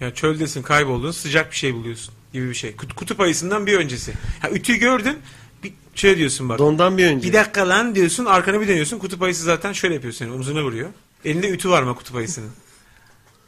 Yani 0.00 0.14
çöldesin 0.14 0.62
kayboldun 0.62 1.10
sıcak 1.10 1.50
bir 1.50 1.56
şey 1.56 1.74
buluyorsun 1.74 2.14
gibi 2.32 2.48
bir 2.48 2.54
şey. 2.54 2.76
Kut- 2.76 2.94
Kutup 2.94 3.20
ayısından 3.20 3.66
bir 3.66 3.78
öncesi. 3.78 4.12
Ha, 4.42 4.50
ütüyü 4.50 4.78
gördün 4.78 5.16
bir 5.64 5.72
şey 5.94 6.16
diyorsun 6.18 6.48
bak. 6.48 6.58
Dondan 6.58 6.98
bir 6.98 7.06
önce. 7.06 7.28
Bir 7.28 7.32
dakika 7.32 7.68
lan 7.68 7.94
diyorsun 7.94 8.24
arkana 8.24 8.60
bir 8.60 8.68
dönüyorsun 8.68 8.98
kutup 8.98 9.22
ayısı 9.22 9.44
zaten 9.44 9.72
şöyle 9.72 9.94
yapıyor 9.94 10.12
seni 10.12 10.32
omzuna 10.32 10.62
vuruyor. 10.62 10.88
Elinde 11.24 11.50
ütü 11.50 11.70
var 11.70 11.82
mı 11.82 11.94
kutup 11.94 12.16
ayısının? 12.16 12.50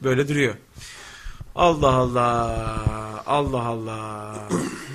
Böyle 0.04 0.28
duruyor. 0.28 0.54
Allah 1.54 1.92
Allah. 1.92 3.22
Allah 3.26 3.62
Allah. 3.64 4.48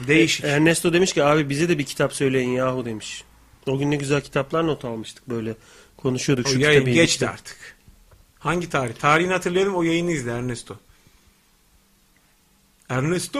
Değişik. 0.07 0.45
Ernesto 0.45 0.93
demiş 0.93 1.13
ki 1.13 1.23
abi 1.23 1.49
bize 1.49 1.69
de 1.69 1.77
bir 1.77 1.83
kitap 1.85 2.13
söyleyin 2.13 2.49
yahu 2.49 2.85
demiş. 2.85 3.23
O 3.67 3.77
gün 3.77 3.91
ne 3.91 3.95
güzel 3.95 4.21
kitaplar 4.21 4.67
not 4.67 4.85
almıştık 4.85 5.29
böyle. 5.29 5.55
Konuşuyorduk 5.97 6.45
O 6.47 6.49
şu 6.49 6.59
yayın 6.59 6.79
kitabı. 6.79 6.95
geçti 6.95 7.29
artık. 7.29 7.57
Hangi 8.39 8.69
tarih? 8.69 8.93
Tarihini 8.93 9.33
hatırlayalım 9.33 9.75
o 9.75 9.83
yayını 9.83 10.11
izle 10.11 10.31
Ernesto. 10.31 10.75
Ernesto. 12.89 13.39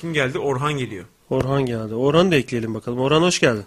Kim 0.00 0.12
geldi? 0.14 0.38
Orhan 0.38 0.72
geliyor. 0.72 1.04
Orhan 1.30 1.66
geldi. 1.66 1.94
Orhan 1.94 2.30
da 2.32 2.36
ekleyelim 2.36 2.74
bakalım. 2.74 2.98
Orhan 3.00 3.22
hoş 3.22 3.38
geldin. 3.40 3.64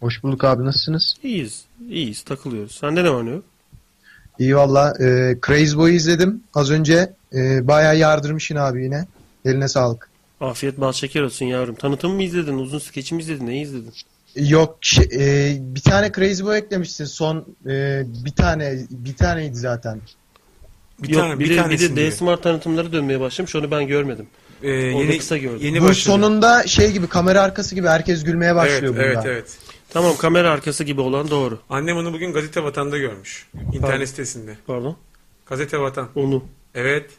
Hoş 0.00 0.22
bulduk 0.22 0.44
abi 0.44 0.64
nasılsınız? 0.64 1.16
İyiyiz. 1.22 1.64
İyiyiz. 1.90 2.22
Takılıyoruz. 2.22 2.72
Sende 2.74 3.04
ne 3.04 3.10
var 3.10 3.26
ne 3.26 3.30
yok? 3.30 3.44
İyi 4.38 4.56
valla. 4.56 4.94
E, 5.00 5.36
Crazy 5.46 5.76
Boy'u 5.76 5.94
izledim 5.94 6.42
az 6.54 6.70
önce. 6.70 7.12
E, 7.34 7.68
bayağı 7.68 7.96
yardırmışsın 7.96 8.56
abi 8.56 8.84
yine. 8.84 9.06
Eline 9.44 9.68
sağlık. 9.68 10.10
Afiyet 10.40 10.80
bal 10.80 10.92
şeker 10.92 11.22
olsun 11.22 11.46
yavrum. 11.46 11.74
Tanıtım 11.74 12.14
mı 12.14 12.22
izledin? 12.22 12.58
Uzun 12.58 12.78
skeç 12.78 13.12
mi 13.12 13.22
izledin? 13.22 13.46
Neyi 13.46 13.62
izledin? 13.62 13.92
Yok 14.36 14.78
şey, 14.80 15.04
e, 15.14 15.56
bir 15.60 15.80
tane 15.80 16.12
Crazy 16.12 16.44
Boy 16.44 16.58
eklemişsin. 16.58 17.04
Son 17.04 17.44
e, 17.66 18.02
bir 18.24 18.30
tane 18.30 18.78
bir 18.90 19.14
taneydi 19.16 19.56
zaten. 19.56 20.00
Bir 21.02 21.08
Yok, 21.08 21.20
tane 21.22 21.38
bir, 21.38 21.50
bir, 21.50 21.56
de, 21.56 21.70
bir 21.70 21.78
de. 21.78 21.96
D-Smart 21.96 22.42
tanıtımları 22.42 22.92
dönmeye 22.92 23.20
başlamış. 23.20 23.56
Onu 23.56 23.70
ben 23.70 23.86
görmedim. 23.86 24.26
Ee, 24.62 24.92
Onu 24.92 25.02
yeni, 25.02 25.18
kısa 25.18 25.36
gördüm. 25.36 25.58
Yeni 25.66 25.80
Bu 25.80 25.84
başladı. 25.84 26.04
sonunda 26.04 26.66
şey 26.66 26.92
gibi 26.92 27.06
kamera 27.06 27.42
arkası 27.42 27.74
gibi 27.74 27.88
herkes 27.88 28.24
gülmeye 28.24 28.46
Evet, 28.46 28.56
başlıyor 28.56 28.96
burada. 28.96 29.04
evet, 29.04 29.18
evet. 29.26 29.46
Tamam 29.96 30.16
kamera 30.16 30.50
arkası 30.50 30.84
gibi 30.84 31.00
olan 31.00 31.30
doğru. 31.30 31.58
Annem 31.70 31.96
onu 31.96 32.12
bugün 32.12 32.32
Gazete 32.32 32.62
Vatan'da 32.64 32.98
görmüş. 32.98 33.46
İnternet 33.54 33.80
Pardon. 33.82 34.04
sitesinde. 34.04 34.56
Pardon. 34.66 34.96
Gazete 35.46 35.78
Vatan. 35.78 36.08
Onu. 36.14 36.44
Evet. 36.74 37.10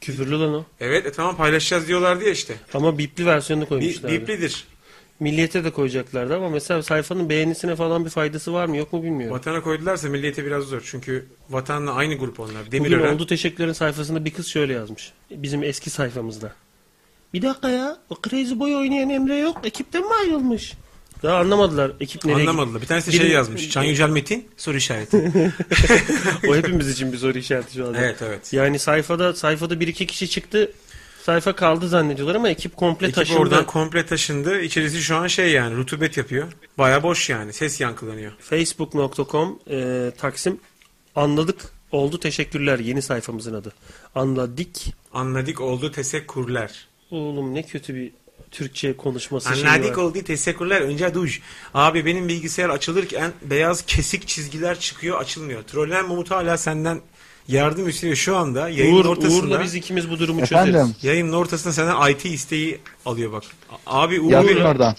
Küfürlü 0.00 0.40
lan 0.40 0.54
o. 0.54 0.64
Evet 0.80 1.06
e 1.06 1.12
tamam 1.12 1.36
paylaşacağız 1.36 1.88
diyorlardı 1.88 2.24
ya 2.24 2.30
işte. 2.30 2.54
Ama 2.74 2.98
bipli 2.98 3.26
versiyonunu 3.26 3.64
Bi- 3.64 3.68
koymuşlar. 3.68 4.12
biplidir. 4.12 4.64
Milliyete 5.20 5.64
de 5.64 5.70
koyacaklardı 5.70 6.36
ama 6.36 6.48
mesela 6.48 6.82
sayfanın 6.82 7.28
beğenisine 7.28 7.76
falan 7.76 8.04
bir 8.04 8.10
faydası 8.10 8.52
var 8.52 8.66
mı 8.66 8.76
yok 8.76 8.92
mu 8.92 9.02
bilmiyorum. 9.02 9.36
Vatana 9.36 9.62
koydularsa 9.62 10.08
milliyete 10.08 10.44
biraz 10.46 10.64
zor. 10.64 10.82
Çünkü 10.84 11.26
vatanla 11.50 11.92
aynı 11.94 12.14
grup 12.14 12.40
onlar. 12.40 12.66
Bugün 12.66 12.72
Demirören. 12.72 13.14
oldu 13.14 13.26
teşekkürlerin 13.26 13.72
sayfasında 13.72 14.24
bir 14.24 14.30
kız 14.32 14.46
şöyle 14.46 14.72
yazmış. 14.72 15.12
Bizim 15.30 15.62
eski 15.62 15.90
sayfamızda. 15.90 16.52
Bir 17.34 17.42
dakika 17.42 17.70
ya. 17.70 17.96
O 18.10 18.16
Crazy 18.30 18.54
Boy 18.58 18.76
oynayan 18.76 19.10
Emre 19.10 19.36
yok. 19.36 19.56
Ekipten 19.64 20.02
mi 20.02 20.14
ayrılmış? 20.24 20.74
Daha 21.24 21.38
anlamadılar 21.38 21.92
ekip 22.00 22.24
nereye 22.24 22.40
Anlamadılar. 22.40 22.82
Bir 22.82 22.86
tanesi 22.86 23.12
de 23.12 23.16
Biri- 23.16 23.20
şey 23.20 23.30
yazmış. 23.30 23.70
Can 23.70 23.82
Yücel 23.82 24.08
Metin 24.08 24.48
soru 24.56 24.76
işareti. 24.76 25.32
o 26.48 26.56
hepimiz 26.56 26.88
için 26.88 27.12
bir 27.12 27.18
soru 27.18 27.38
işareti 27.38 27.74
şu 27.74 27.86
anda. 27.86 27.98
evet 27.98 28.22
evet. 28.22 28.52
Yani 28.52 28.78
sayfada 28.78 29.34
sayfada 29.34 29.80
bir 29.80 29.88
iki 29.88 30.06
kişi 30.06 30.30
çıktı. 30.30 30.72
Sayfa 31.22 31.56
kaldı 31.56 31.88
zannediyorlar 31.88 32.34
ama 32.34 32.48
ekip 32.48 32.76
komple 32.76 33.06
Ekip 33.06 33.16
taşındı. 33.16 33.38
oradan 33.38 33.66
komple 33.66 34.06
taşındı. 34.06 34.60
İçerisi 34.60 35.02
şu 35.02 35.16
an 35.16 35.26
şey 35.26 35.50
yani 35.52 35.76
rutubet 35.76 36.16
yapıyor. 36.16 36.52
Baya 36.78 37.02
boş 37.02 37.30
yani. 37.30 37.52
Ses 37.52 37.80
yankılanıyor. 37.80 38.32
Facebook.com 38.40 39.58
e, 39.70 40.10
Taksim 40.18 40.60
anladık 41.16 41.72
oldu 41.92 42.20
teşekkürler 42.20 42.78
yeni 42.78 43.02
sayfamızın 43.02 43.54
adı. 43.54 43.72
Anladık. 44.14 44.68
Anladık 45.12 45.60
oldu 45.60 45.92
tesekkurler. 45.92 46.86
Oğlum 47.10 47.54
ne 47.54 47.62
kötü 47.62 47.94
bir 47.94 48.12
Türkçe 48.54 48.96
konuşması 48.96 49.54
şeyi 49.54 49.68
Anladık 49.68 49.98
var. 49.98 50.02
oldu 50.02 50.18
tesekkurler. 50.26 50.80
Önce 50.80 51.14
duş. 51.14 51.40
Abi 51.74 52.06
benim 52.06 52.28
bilgisayar 52.28 52.68
açılırken 52.68 53.32
beyaz 53.42 53.82
kesik 53.86 54.28
çizgiler 54.28 54.80
çıkıyor 54.80 55.20
açılmıyor. 55.20 55.62
Troller 55.62 56.02
Mumut 56.02 56.30
hala 56.30 56.56
senden 56.58 57.00
yardım 57.48 57.88
istiyor 57.88 58.14
şu 58.16 58.36
anda. 58.36 58.68
Yayının 58.68 58.96
Uğur, 58.98 59.04
ortasında. 59.04 59.34
Uğur'la 59.46 59.62
biz 59.62 59.74
ikimiz 59.74 60.10
bu 60.10 60.18
durumu 60.18 60.40
Efendim? 60.42 60.72
çözeriz. 60.74 61.04
Yayının 61.04 61.32
ortasında 61.32 61.72
senden 61.72 62.10
IT 62.10 62.24
isteği 62.24 62.78
alıyor 63.06 63.32
bak. 63.32 63.42
Abi 63.86 64.20
Uğur. 64.20 64.30
Yazın 64.30 64.56
oradan. 64.60 64.96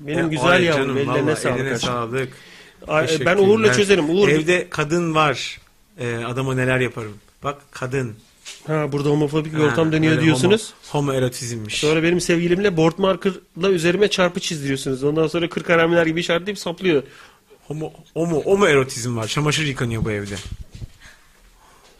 Benim 0.00 0.26
E, 0.26 0.28
güzel 0.28 0.48
ay 0.50 0.64
yavrum 0.64 0.82
canım, 0.82 0.96
ellerine 0.98 1.26
vallahi 1.26 1.40
sağlık. 1.40 1.60
Eline 1.60 1.74
aşkım. 1.74 1.88
sağlık. 1.88 2.28
Ay, 2.88 3.02
Ben 3.02 3.06
Teşekkürler. 3.06 3.36
Uğur'la 3.36 3.72
çözerim. 3.72 4.10
Uğur 4.10 4.28
Evde 4.28 4.66
kadın 4.70 5.14
var. 5.14 5.60
Ee, 6.00 6.16
adama 6.16 6.54
neler 6.54 6.80
yaparım. 6.80 7.14
Bak 7.44 7.56
kadın. 7.70 8.14
Ha, 8.68 8.92
burada 8.92 9.08
homofobik 9.10 9.54
bir 9.54 9.58
ortam 9.58 9.92
dönüyor 9.92 10.22
diyorsunuz. 10.22 10.72
Homo, 10.88 11.06
homoerotizmmiş. 11.06 11.80
Sonra 11.80 12.02
benim 12.02 12.20
sevgilimle 12.20 12.76
board 12.76 12.98
marker'la 12.98 13.70
üzerime 13.70 14.08
çarpı 14.08 14.40
çizdiriyorsunuz. 14.40 15.04
Ondan 15.04 15.26
sonra 15.26 15.48
40 15.48 15.68
haramiler 15.68 16.06
gibi 16.06 16.20
işaretleyip 16.20 16.58
saplıyor. 16.58 17.02
Homo, 17.66 17.92
homo, 18.14 18.42
homoerotizm 18.42 19.16
var. 19.16 19.26
Çamaşır 19.26 19.66
yıkanıyor 19.66 20.04
bu 20.04 20.10
evde. 20.10 20.34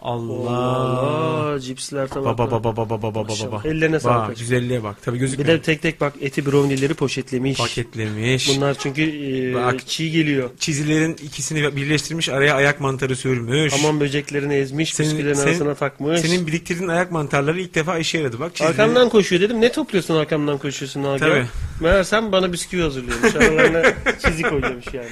Allah. 0.09 1.61
Cipsler 1.61 2.09
tamam. 2.09 2.38
Baba 2.38 2.51
baba 2.51 2.77
baba 2.77 2.90
baba 3.03 3.14
baba 3.14 3.29
baba. 3.53 3.68
Ellerine 3.68 4.01
sağlık 4.01 4.29
Bak 4.29 4.37
güzelliğe 4.38 4.83
bak. 4.83 4.97
Tabii 5.05 5.14
Bir 5.14 5.21
gözükmüyor. 5.21 5.59
de 5.59 5.62
tek 5.62 5.83
tek 5.83 6.01
bak 6.01 6.12
eti 6.21 6.47
brownie'leri 6.47 6.94
poşetlemiş. 6.94 7.59
Paketlemiş. 7.59 8.57
Bunlar 8.57 8.75
çünkü 8.79 9.03
e, 9.03 9.55
Bak. 9.55 9.87
çiğ 9.87 10.11
geliyor. 10.11 10.51
Çizilerin 10.59 11.12
ikisini 11.23 11.77
birleştirmiş. 11.77 12.29
Araya 12.29 12.55
ayak 12.55 12.81
mantarı 12.81 13.16
sürmüş. 13.16 13.73
Hamam 13.73 14.01
böceklerini 14.01 14.55
ezmiş, 14.55 14.94
Senin- 14.94 15.09
bisküvilerin 15.11 15.35
senin- 15.35 15.49
arasına 15.49 15.75
takmış. 15.75 16.21
Senin 16.21 16.47
biriktirdiğin 16.47 16.88
ayak 16.88 17.12
mantarları 17.12 17.61
ilk 17.61 17.75
defa 17.75 17.99
işe 17.99 18.18
yaradı. 18.18 18.40
Bak 18.40 18.55
çizileri. 18.55 18.71
Arkamdan 18.73 19.09
koşuyor 19.09 19.42
dedim. 19.42 19.61
Ne 19.61 19.73
topluyorsun 19.73 20.14
arkamdan 20.16 20.59
koşuyorsun 20.59 21.03
Nagihan? 21.03 21.31
Tabii. 21.31 21.47
Meğersem 21.81 22.33
bana 22.33 22.53
bisküvi 22.53 22.83
hazırlıyormuş. 22.83 23.35
Aralarına 23.37 23.83
çizik 24.27 24.49
koyuyormuş 24.51 24.87
yani. 24.94 25.09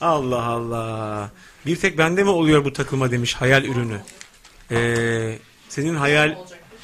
Allah 0.00 0.42
Allah. 0.42 1.30
Bir 1.66 1.76
tek 1.76 1.98
bende 1.98 2.22
mi 2.22 2.30
oluyor 2.30 2.64
bu 2.64 2.72
takıma 2.72 3.10
demiş 3.10 3.34
hayal 3.34 3.64
ürünü. 3.64 3.98
Ee, 4.70 5.38
senin 5.68 5.94
hayal 5.94 6.36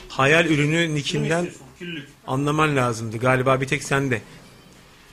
hayal 0.08 0.46
ürünü 0.46 0.94
nickinden 0.94 1.48
anlaman 2.26 2.76
lazımdı. 2.76 3.18
Galiba 3.18 3.60
bir 3.60 3.66
tek 3.66 3.82
sende. 3.82 4.22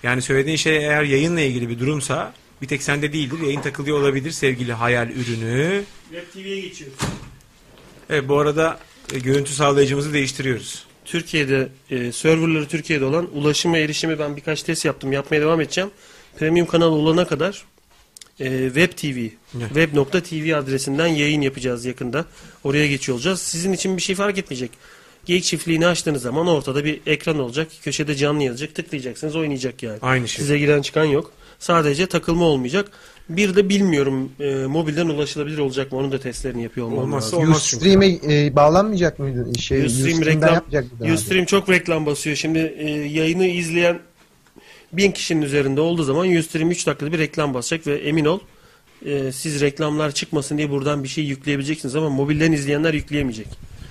Yani 0.04 0.22
söylediğin 0.22 0.58
şey 0.58 0.78
eğer 0.78 1.04
yayınla 1.04 1.42
ilgili 1.42 1.70
bir 1.70 1.80
durumsa 1.80 2.34
bir 2.62 2.68
tek 2.68 2.84
sende 2.84 3.14
değildir. 3.14 3.42
Yayın 3.42 3.62
takılıyor 3.62 4.00
olabilir 4.00 4.32
sevgili 4.32 4.74
hayal 4.74 5.10
ürünü. 5.10 5.84
Web 6.12 6.34
TV'ye 6.34 6.62
geçiyoruz. 6.62 6.98
Evet 8.10 8.30
bu 8.30 8.40
arada 8.40 8.80
e, 9.14 9.20
görüntü 9.20 9.54
sağlayıcımızı 9.54 10.14
değiştiriyoruz. 10.14 10.86
Türkiye'de 11.06 11.70
e, 11.90 12.12
serverları 12.12 12.68
Türkiye'de 12.68 13.06
olan 13.06 13.30
ulaşıma 13.34 13.78
erişimi 13.78 14.20
ben 14.20 14.36
birkaç 14.36 14.64
test 14.64 14.86
yaptım. 14.86 15.12
Yapmaya 15.12 15.42
devam 15.42 15.62
edeceğim. 15.62 15.92
Premium 16.40 16.68
kanal 16.68 16.92
olana 16.92 17.28
kadar 17.28 17.66
e, 18.40 18.66
Web 18.66 18.92
TV, 18.92 19.30
web.tv 19.74 20.56
adresinden 20.58 21.08
yayın 21.08 21.42
yapacağız 21.42 21.86
yakında. 21.86 22.26
Oraya 22.64 22.88
geçiyor 22.88 23.16
olacağız. 23.16 23.42
Sizin 23.42 23.74
için 23.74 23.98
bir 23.98 24.02
şey 24.02 24.16
fark 24.16 24.38
etmeyecek. 24.38 24.72
Geyik 25.26 25.44
çiftliğini 25.44 25.88
açtığınız 25.88 26.22
zaman 26.22 26.48
ortada 26.48 26.86
bir 26.86 27.02
ekran 27.06 27.40
olacak. 27.40 27.68
Köşede 27.84 28.16
canlı 28.16 28.44
yazacak. 28.44 28.76
Tıklayacaksınız 28.76 29.36
oynayacak 29.36 29.84
yani. 29.84 29.98
Aynı 30.02 30.28
şey. 30.28 30.42
Size 30.42 30.60
giren 30.60 30.82
çıkan 30.82 31.06
yok. 31.06 31.32
Sadece 31.60 32.06
takılma 32.06 32.46
olmayacak. 32.46 32.92
Bir 33.30 33.56
de 33.56 33.70
bilmiyorum 33.70 34.32
e, 34.40 34.54
mobilden 34.56 35.08
ulaşılabilir 35.08 35.58
olacak 35.58 35.92
mı? 35.92 35.98
Onun 35.98 36.12
da 36.12 36.20
testlerini 36.20 36.64
yapıyor 36.64 36.88
olmam 36.88 37.00
Olmazsa 37.00 37.38
lazım. 37.38 37.50
olmaz 37.50 37.68
çünkü. 37.68 37.86
Ustream'e 37.86 38.20
e, 38.46 38.56
bağlanmayacak 38.56 39.20
mıydı? 39.20 39.60
Şey, 39.60 39.86
Ustream 39.86 40.26
reklam? 40.26 40.64
Ustream 41.14 41.46
çok 41.46 41.70
reklam 41.70 42.06
basıyor. 42.06 42.36
Şimdi 42.36 42.76
e, 42.78 42.90
yayını 42.90 43.46
izleyen 43.48 44.00
bin 44.94 45.12
kişinin 45.12 45.42
üzerinde 45.42 45.82
olduğu 45.82 46.04
zaman 46.04 46.36
Ustream 46.38 46.72
3 46.72 46.88
dakikada 46.88 47.12
bir 47.12 47.20
reklam 47.20 47.54
basacak 47.54 47.88
ve 47.88 47.96
emin 47.96 48.26
ol 48.26 48.40
e, 49.06 49.32
siz 49.32 49.62
reklamlar 49.62 50.12
çıkmasın 50.12 50.58
diye 50.58 50.70
buradan 50.70 51.04
bir 51.04 51.08
şey 51.08 51.24
yükleyebileceksiniz 51.26 51.96
ama 51.96 52.10
mobilden 52.10 52.52
izleyenler 52.52 52.94
yükleyemeyecek. 52.94 53.48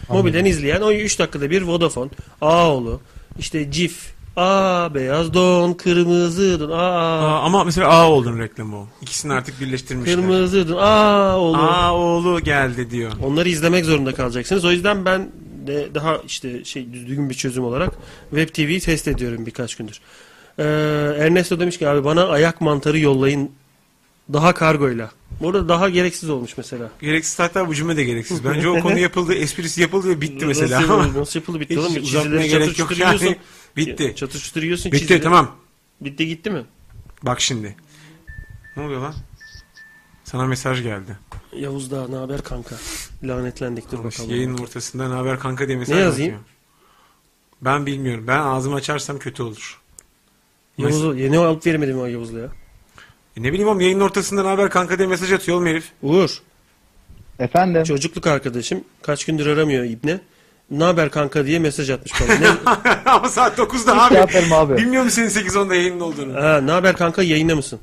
Mobilden 0.08 0.44
izleyen 0.44 0.80
o 0.80 0.92
3 0.92 1.18
dakikada 1.18 1.50
bir 1.50 1.62
Vodafone, 1.62 2.10
Ağoğlu, 2.40 3.00
işte 3.38 3.70
Cif, 3.70 4.18
Aa 4.36 4.94
beyaz 4.94 5.34
don, 5.34 5.72
kırmızı 5.72 6.60
don, 6.60 6.70
aa, 6.70 6.74
Aa, 6.78 7.40
ama 7.40 7.64
mesela 7.64 7.88
Ağoğlu'nun 7.88 8.38
reklamı 8.38 8.76
o. 8.76 8.86
İkisini 9.02 9.32
artık 9.32 9.60
birleştirmişler. 9.60 10.14
kırmızı 10.16 10.68
don, 10.68 10.78
aa 10.78 11.36
oğlu. 11.38 11.56
Ağoğlu 11.56 12.40
geldi 12.40 12.90
diyor. 12.90 13.12
Onları 13.24 13.48
izlemek 13.48 13.84
zorunda 13.84 14.14
kalacaksınız. 14.14 14.64
O 14.64 14.70
yüzden 14.70 15.04
ben 15.04 15.28
de 15.66 15.88
daha 15.94 16.16
işte 16.26 16.64
şey 16.64 16.92
düzgün 16.92 17.30
bir 17.30 17.34
çözüm 17.34 17.64
olarak 17.64 17.90
Web 18.30 18.48
TV'yi 18.48 18.80
test 18.80 19.08
ediyorum 19.08 19.46
birkaç 19.46 19.74
gündür. 19.74 20.00
Ee, 20.58 20.62
Ernesto 21.18 21.60
demiş 21.60 21.78
ki 21.78 21.88
abi 21.88 22.04
bana 22.04 22.26
ayak 22.28 22.60
mantarı 22.60 22.98
yollayın 22.98 23.50
daha 24.32 24.54
kargoyla. 24.54 25.10
Burada 25.40 25.68
daha 25.68 25.88
gereksiz 25.88 26.30
olmuş 26.30 26.56
mesela. 26.56 26.90
Gereksiz 27.00 27.38
hatta 27.38 27.68
bu 27.68 27.74
cümle 27.74 27.96
de 27.96 28.04
gereksiz. 28.04 28.44
Bence 28.44 28.68
o 28.68 28.80
konu 28.82 28.98
yapıldı, 28.98 29.34
esprisi 29.34 29.80
yapıldı 29.80 30.08
ve 30.08 30.20
bitti 30.20 30.46
mesela. 30.46 30.80
Nasıl 30.80 30.92
yapıldı, 30.92 31.18
nasıl 31.20 31.40
yapıldı 31.40 31.60
bitti 31.60 31.74
Hiç 31.76 31.78
oğlum. 31.78 32.02
uzatmaya 32.02 32.46
gerek 32.46 32.78
yok 32.78 32.98
yani. 32.98 33.36
Bitti. 33.76 34.14
Yiyorsun. 34.56 34.92
Bitti 34.92 35.04
çizileri- 35.14 35.22
tamam. 35.22 35.56
Bitti 36.00 36.26
gitti 36.26 36.50
mi? 36.50 36.64
Bak 37.22 37.40
şimdi. 37.40 37.76
Ne 38.76 38.82
oluyor 38.82 39.00
lan? 39.00 39.14
Sana 40.24 40.46
mesaj 40.46 40.82
geldi. 40.82 41.16
Yavuz 41.56 41.90
daha 41.90 42.08
ne 42.08 42.16
haber 42.16 42.42
kanka? 42.42 42.76
Lanetlendik 43.24 43.92
dur 43.92 44.04
bakalım. 44.04 44.30
Yayının 44.30 44.58
ortasında 44.58 45.08
ne 45.08 45.14
haber 45.14 45.38
kanka 45.40 45.68
diye 45.68 45.78
mesaj 45.78 45.96
Ne 45.96 46.00
yazayım? 46.02 46.34
atıyor. 46.34 46.44
Ben 47.62 47.86
bilmiyorum. 47.86 48.24
Ben 48.26 48.38
ağzımı 48.38 48.76
açarsam 48.76 49.18
kötü 49.18 49.42
olur. 49.42 49.80
Yavuz'u 50.78 51.14
yeni 51.16 51.38
alıp 51.38 51.66
vermedim 51.66 52.00
o 52.00 52.06
Yavuz'la 52.06 52.38
ya. 52.38 52.48
E 53.36 53.42
ne 53.42 53.48
bileyim 53.52 53.68
oğlum 53.68 53.80
yayının 53.80 54.00
ortasında 54.00 54.42
ne 54.42 54.48
haber 54.48 54.70
kanka 54.70 54.98
diye 54.98 55.08
mesaj 55.08 55.32
atıyor 55.32 55.56
oğlum 55.56 55.66
herif. 55.66 55.84
Uğur. 56.02 56.38
Efendim? 57.38 57.84
Çocukluk 57.84 58.26
arkadaşım. 58.26 58.84
Kaç 59.02 59.24
gündür 59.24 59.46
aramıyor 59.46 59.84
İbne. 59.84 60.20
Ne 60.70 60.84
haber 60.84 61.10
kanka 61.10 61.46
diye 61.46 61.58
mesaj 61.58 61.90
atmış 61.90 62.12
bana. 62.20 62.34
Ne, 62.38 62.48
Ama 63.10 63.28
saat 63.28 63.58
9'da 63.58 63.94
Hiç 63.94 64.02
abi. 64.02 64.14
cevap 64.14 64.34
verme 64.34 64.54
abi. 64.54 64.76
Bilmiyor 64.76 65.02
musun 65.04 65.26
senin 65.28 65.48
8-10'da 65.48 65.74
yayının 65.74 66.00
olduğunu? 66.00 66.34
ha, 66.42 66.60
ne 66.60 66.70
haber 66.70 66.96
kanka 66.96 67.22
yayında 67.22 67.56
mısın? 67.56 67.80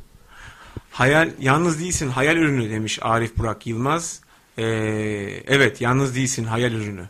Hayal, 0.92 1.30
yalnız 1.40 1.80
değilsin 1.80 2.10
hayal 2.10 2.38
ürünü 2.38 2.70
demiş 2.70 3.00
Arif 3.02 3.38
Burak 3.38 3.68
Yılmaz. 3.68 4.20
Ee, 4.58 4.64
evet 5.48 5.82
yalnız 5.82 6.16
değilsin 6.16 6.44
hayal 6.46 6.72
ürünü. 6.72 7.10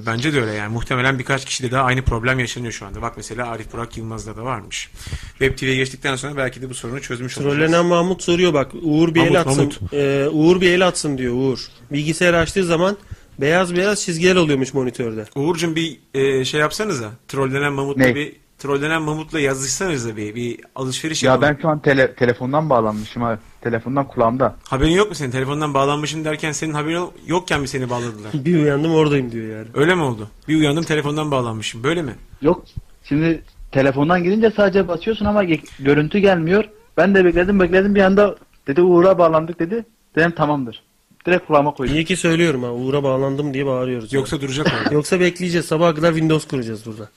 E, 0.00 0.06
Bence 0.06 0.32
de 0.34 0.40
öyle 0.40 0.52
yani. 0.52 0.72
Muhtemelen 0.72 1.18
birkaç 1.18 1.44
kişide 1.44 1.70
daha 1.70 1.82
aynı 1.82 2.02
problem 2.02 2.38
yaşanıyor 2.38 2.72
şu 2.72 2.86
anda. 2.86 3.02
Bak 3.02 3.12
mesela 3.16 3.46
Arif 3.48 3.72
Burak 3.72 3.96
Yılmaz'da 3.96 4.36
da 4.36 4.44
varmış. 4.44 4.90
Web 5.38 5.58
TV'ye 5.58 5.76
geçtikten 5.76 6.16
sonra 6.16 6.36
belki 6.36 6.62
de 6.62 6.70
bu 6.70 6.74
sorunu 6.74 7.00
çözmüş 7.00 7.38
olacağız. 7.38 7.56
Trollenen 7.56 7.86
Mahmut 7.86 8.22
soruyor 8.22 8.54
bak. 8.54 8.70
Uğur 8.82 9.14
bir 9.14 9.20
el 9.20 9.32
Mahmut, 9.32 9.46
atsın. 9.46 9.64
Mahmut. 9.64 9.92
Ee, 9.94 10.28
Uğur 10.32 10.60
bir 10.60 10.70
el 10.72 10.86
atsın 10.88 11.18
diyor 11.18 11.34
Uğur. 11.34 11.66
Bilgisayar 11.92 12.34
açtığı 12.34 12.64
zaman 12.64 12.96
beyaz 13.40 13.76
beyaz 13.76 14.02
çizgiler 14.04 14.36
oluyormuş 14.36 14.74
monitörde. 14.74 15.24
Uğur'cum 15.34 15.76
bir 15.76 15.98
e, 16.14 16.44
şey 16.44 16.60
yapsanıza. 16.60 17.10
Trollenen 17.28 17.72
Mamut'la 17.72 18.02
Ne? 18.04 18.14
bir 18.14 18.32
trollenen 18.58 19.02
Mamut'la 19.02 19.40
yazışsanıza 19.40 20.16
bir, 20.16 20.34
bir 20.34 20.60
alışveriş 20.74 21.22
Ya 21.22 21.32
yapalım. 21.32 21.54
ben 21.56 21.62
şu 21.62 21.68
an 21.68 21.78
tele, 21.82 22.14
telefondan 22.14 22.70
bağlanmışım 22.70 23.22
abi. 23.22 23.38
Telefondan 23.62 24.08
kulağımda. 24.08 24.56
Haberin 24.68 24.90
yok 24.90 25.08
mu 25.08 25.14
senin? 25.14 25.30
Telefondan 25.30 25.74
bağlanmışım 25.74 26.24
derken 26.24 26.52
senin 26.52 26.72
haberin 26.72 27.06
yokken 27.26 27.60
mi 27.60 27.68
seni 27.68 27.90
bağladılar? 27.90 28.32
Bir 28.34 28.62
uyandım 28.62 28.94
oradayım 28.94 29.32
diyor 29.32 29.56
yani. 29.56 29.68
Öyle 29.74 29.94
mi 29.94 30.02
oldu? 30.02 30.28
Bir 30.48 30.56
uyandım 30.56 30.84
telefondan 30.84 31.30
bağlanmışım. 31.30 31.84
Böyle 31.84 32.02
mi? 32.02 32.14
Yok. 32.42 32.64
Şimdi 33.04 33.42
telefondan 33.72 34.24
girince 34.24 34.50
sadece 34.50 34.88
basıyorsun 34.88 35.24
ama 35.24 35.44
görüntü 35.78 36.18
gelmiyor. 36.18 36.64
Ben 36.96 37.14
de 37.14 37.24
bekledim 37.24 37.60
bekledim 37.60 37.94
bir 37.94 38.00
anda 38.02 38.36
dedi 38.66 38.82
Uğur'a 38.82 39.18
bağlandık 39.18 39.58
dedi. 39.58 39.84
Dedim 40.16 40.30
tamamdır. 40.30 40.82
Direkt 41.26 41.46
kulağıma 41.46 41.74
koydum. 41.74 41.94
İyi 41.94 42.04
ki 42.04 42.16
söylüyorum 42.16 42.62
ha. 42.62 42.72
Uğur'a 42.72 43.02
bağlandım 43.02 43.54
diye 43.54 43.66
bağırıyoruz. 43.66 44.12
Yoksa 44.12 44.40
duracak 44.40 44.66
orada. 44.66 44.94
Yoksa 44.94 45.20
bekleyeceğiz. 45.20 45.66
Sabaha 45.66 45.94
kadar 45.94 46.10
Windows 46.10 46.46
kuracağız 46.46 46.86
burada. 46.86 47.08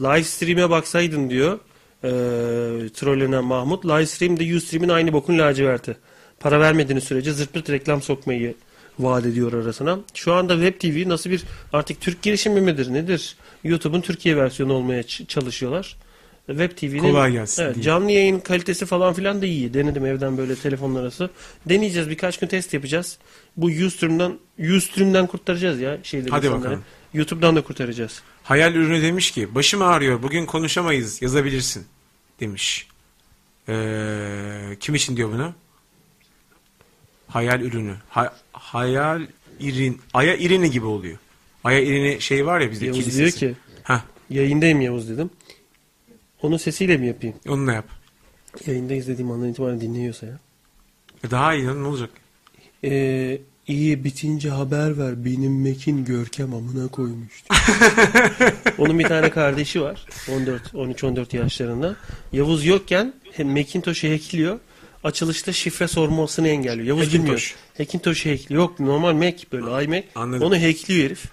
Live 0.00 0.24
stream'e 0.24 0.70
baksaydın 0.70 1.30
diyor. 1.30 1.58
E, 2.04 2.08
trollenen 2.94 3.44
Mahmut. 3.44 3.84
Live 3.84 4.06
stream 4.06 4.40
de 4.40 4.56
Ustream'in 4.56 4.88
aynı 4.88 5.12
bokun 5.12 5.38
laciverti. 5.38 5.96
Para 6.40 6.60
vermediğiniz 6.60 7.04
sürece 7.04 7.32
zırt 7.32 7.52
pırt 7.52 7.70
reklam 7.70 8.02
sokmayı 8.02 8.54
vaat 8.98 9.26
ediyor 9.26 9.52
arasına. 9.52 9.98
Şu 10.14 10.32
anda 10.32 10.54
Web 10.68 10.80
TV 10.80 11.08
nasıl 11.08 11.30
bir 11.30 11.44
artık 11.72 12.00
Türk 12.00 12.22
girişimi 12.22 12.60
midir 12.60 12.92
nedir? 12.92 13.36
YouTube'un 13.64 14.00
Türkiye 14.00 14.36
versiyonu 14.36 14.72
olmaya 14.72 15.02
çalışıyorlar. 15.02 15.96
Web 16.46 16.70
TV'nin 16.76 16.98
Kolay 16.98 17.32
gelsin 17.32 17.62
evet, 17.62 17.74
diyeyim. 17.74 17.86
canlı 17.86 18.10
yayın 18.10 18.40
kalitesi 18.40 18.86
falan 18.86 19.14
filan 19.14 19.42
da 19.42 19.46
iyi. 19.46 19.74
Denedim 19.74 20.06
evden 20.06 20.38
böyle 20.38 20.54
telefonlar 20.54 21.02
arası. 21.02 21.30
Deneyeceğiz 21.66 22.10
birkaç 22.10 22.38
gün 22.38 22.46
test 22.46 22.74
yapacağız. 22.74 23.18
Bu 23.56 23.66
Ustream'den 23.66 24.38
Ustream'den 24.76 25.26
kurtaracağız 25.26 25.80
ya 25.80 25.98
şeyleri 26.02 26.30
Hadi 26.30 26.46
insanları. 26.46 26.64
bakalım. 26.64 26.84
YouTube'dan 27.14 27.56
da 27.56 27.60
kurtaracağız. 27.64 28.22
Hayal 28.42 28.74
ürünü 28.74 29.02
demiş 29.02 29.30
ki 29.30 29.54
başım 29.54 29.82
ağrıyor 29.82 30.22
bugün 30.22 30.46
konuşamayız 30.46 31.22
yazabilirsin 31.22 31.86
demiş. 32.40 32.88
Ee, 33.68 34.76
kim 34.80 34.94
için 34.94 35.16
diyor 35.16 35.32
bunu? 35.32 35.54
Hayal 37.28 37.60
ürünü. 37.60 37.94
Ha- 38.08 38.36
hayal 38.52 39.26
irin. 39.60 40.00
Aya 40.14 40.36
irini 40.36 40.70
gibi 40.70 40.86
oluyor. 40.86 41.18
Aya 41.64 41.80
irini 41.80 42.20
şey 42.20 42.46
var 42.46 42.60
ya 42.60 42.70
bizde 42.70 42.86
Yavuz 42.86 43.00
kilisesi. 43.00 43.18
diyor 43.40 43.52
ki 43.54 43.60
Heh, 43.82 44.00
yayındayım 44.30 44.80
Yavuz 44.80 45.08
dedim. 45.08 45.30
Onun 46.42 46.56
sesiyle 46.56 46.96
mi 46.96 47.06
yapayım? 47.06 47.36
onunla 47.48 47.72
yap. 47.72 47.86
Yayında 48.66 48.94
izlediğim 48.94 49.30
andan 49.30 49.48
itibaren 49.48 49.80
dinliyorsa 49.80 50.26
ya. 50.26 50.38
E 51.24 51.30
daha 51.30 51.54
iyi 51.54 51.66
lan 51.66 51.82
ne 51.82 51.86
olacak? 51.86 52.10
Ee, 52.86 53.38
iyi 53.68 54.04
bitince 54.04 54.50
haber 54.50 54.98
ver. 54.98 55.24
Benim 55.24 55.62
Mekin 55.62 56.04
Görkem 56.04 56.54
amına 56.54 56.88
koymuştu. 56.88 57.54
Onun 58.78 58.98
bir 58.98 59.04
tane 59.04 59.30
kardeşi 59.30 59.82
var. 59.82 60.06
14 60.32 60.62
13-14 60.74 61.36
yaşlarında. 61.36 61.96
Yavuz 62.32 62.64
yokken 62.66 63.14
Macintosh'u 63.44 64.10
hackliyor. 64.12 64.58
Açılışta 65.04 65.52
şifre 65.52 65.88
sormasını 65.88 66.48
engelliyor. 66.48 66.86
Yavuz 66.86 67.02
Hackintosh. 67.06 67.26
bilmiyor. 67.26 67.54
Hackintosh'u 67.78 68.30
hackliyor. 68.30 68.62
Yok 68.62 68.80
normal 68.80 69.12
Mac 69.12 69.36
böyle 69.52 69.84
iMac. 69.84 70.04
Anladım. 70.14 70.46
Onu 70.46 70.54
hackliyor 70.62 71.04
herif. 71.04 71.24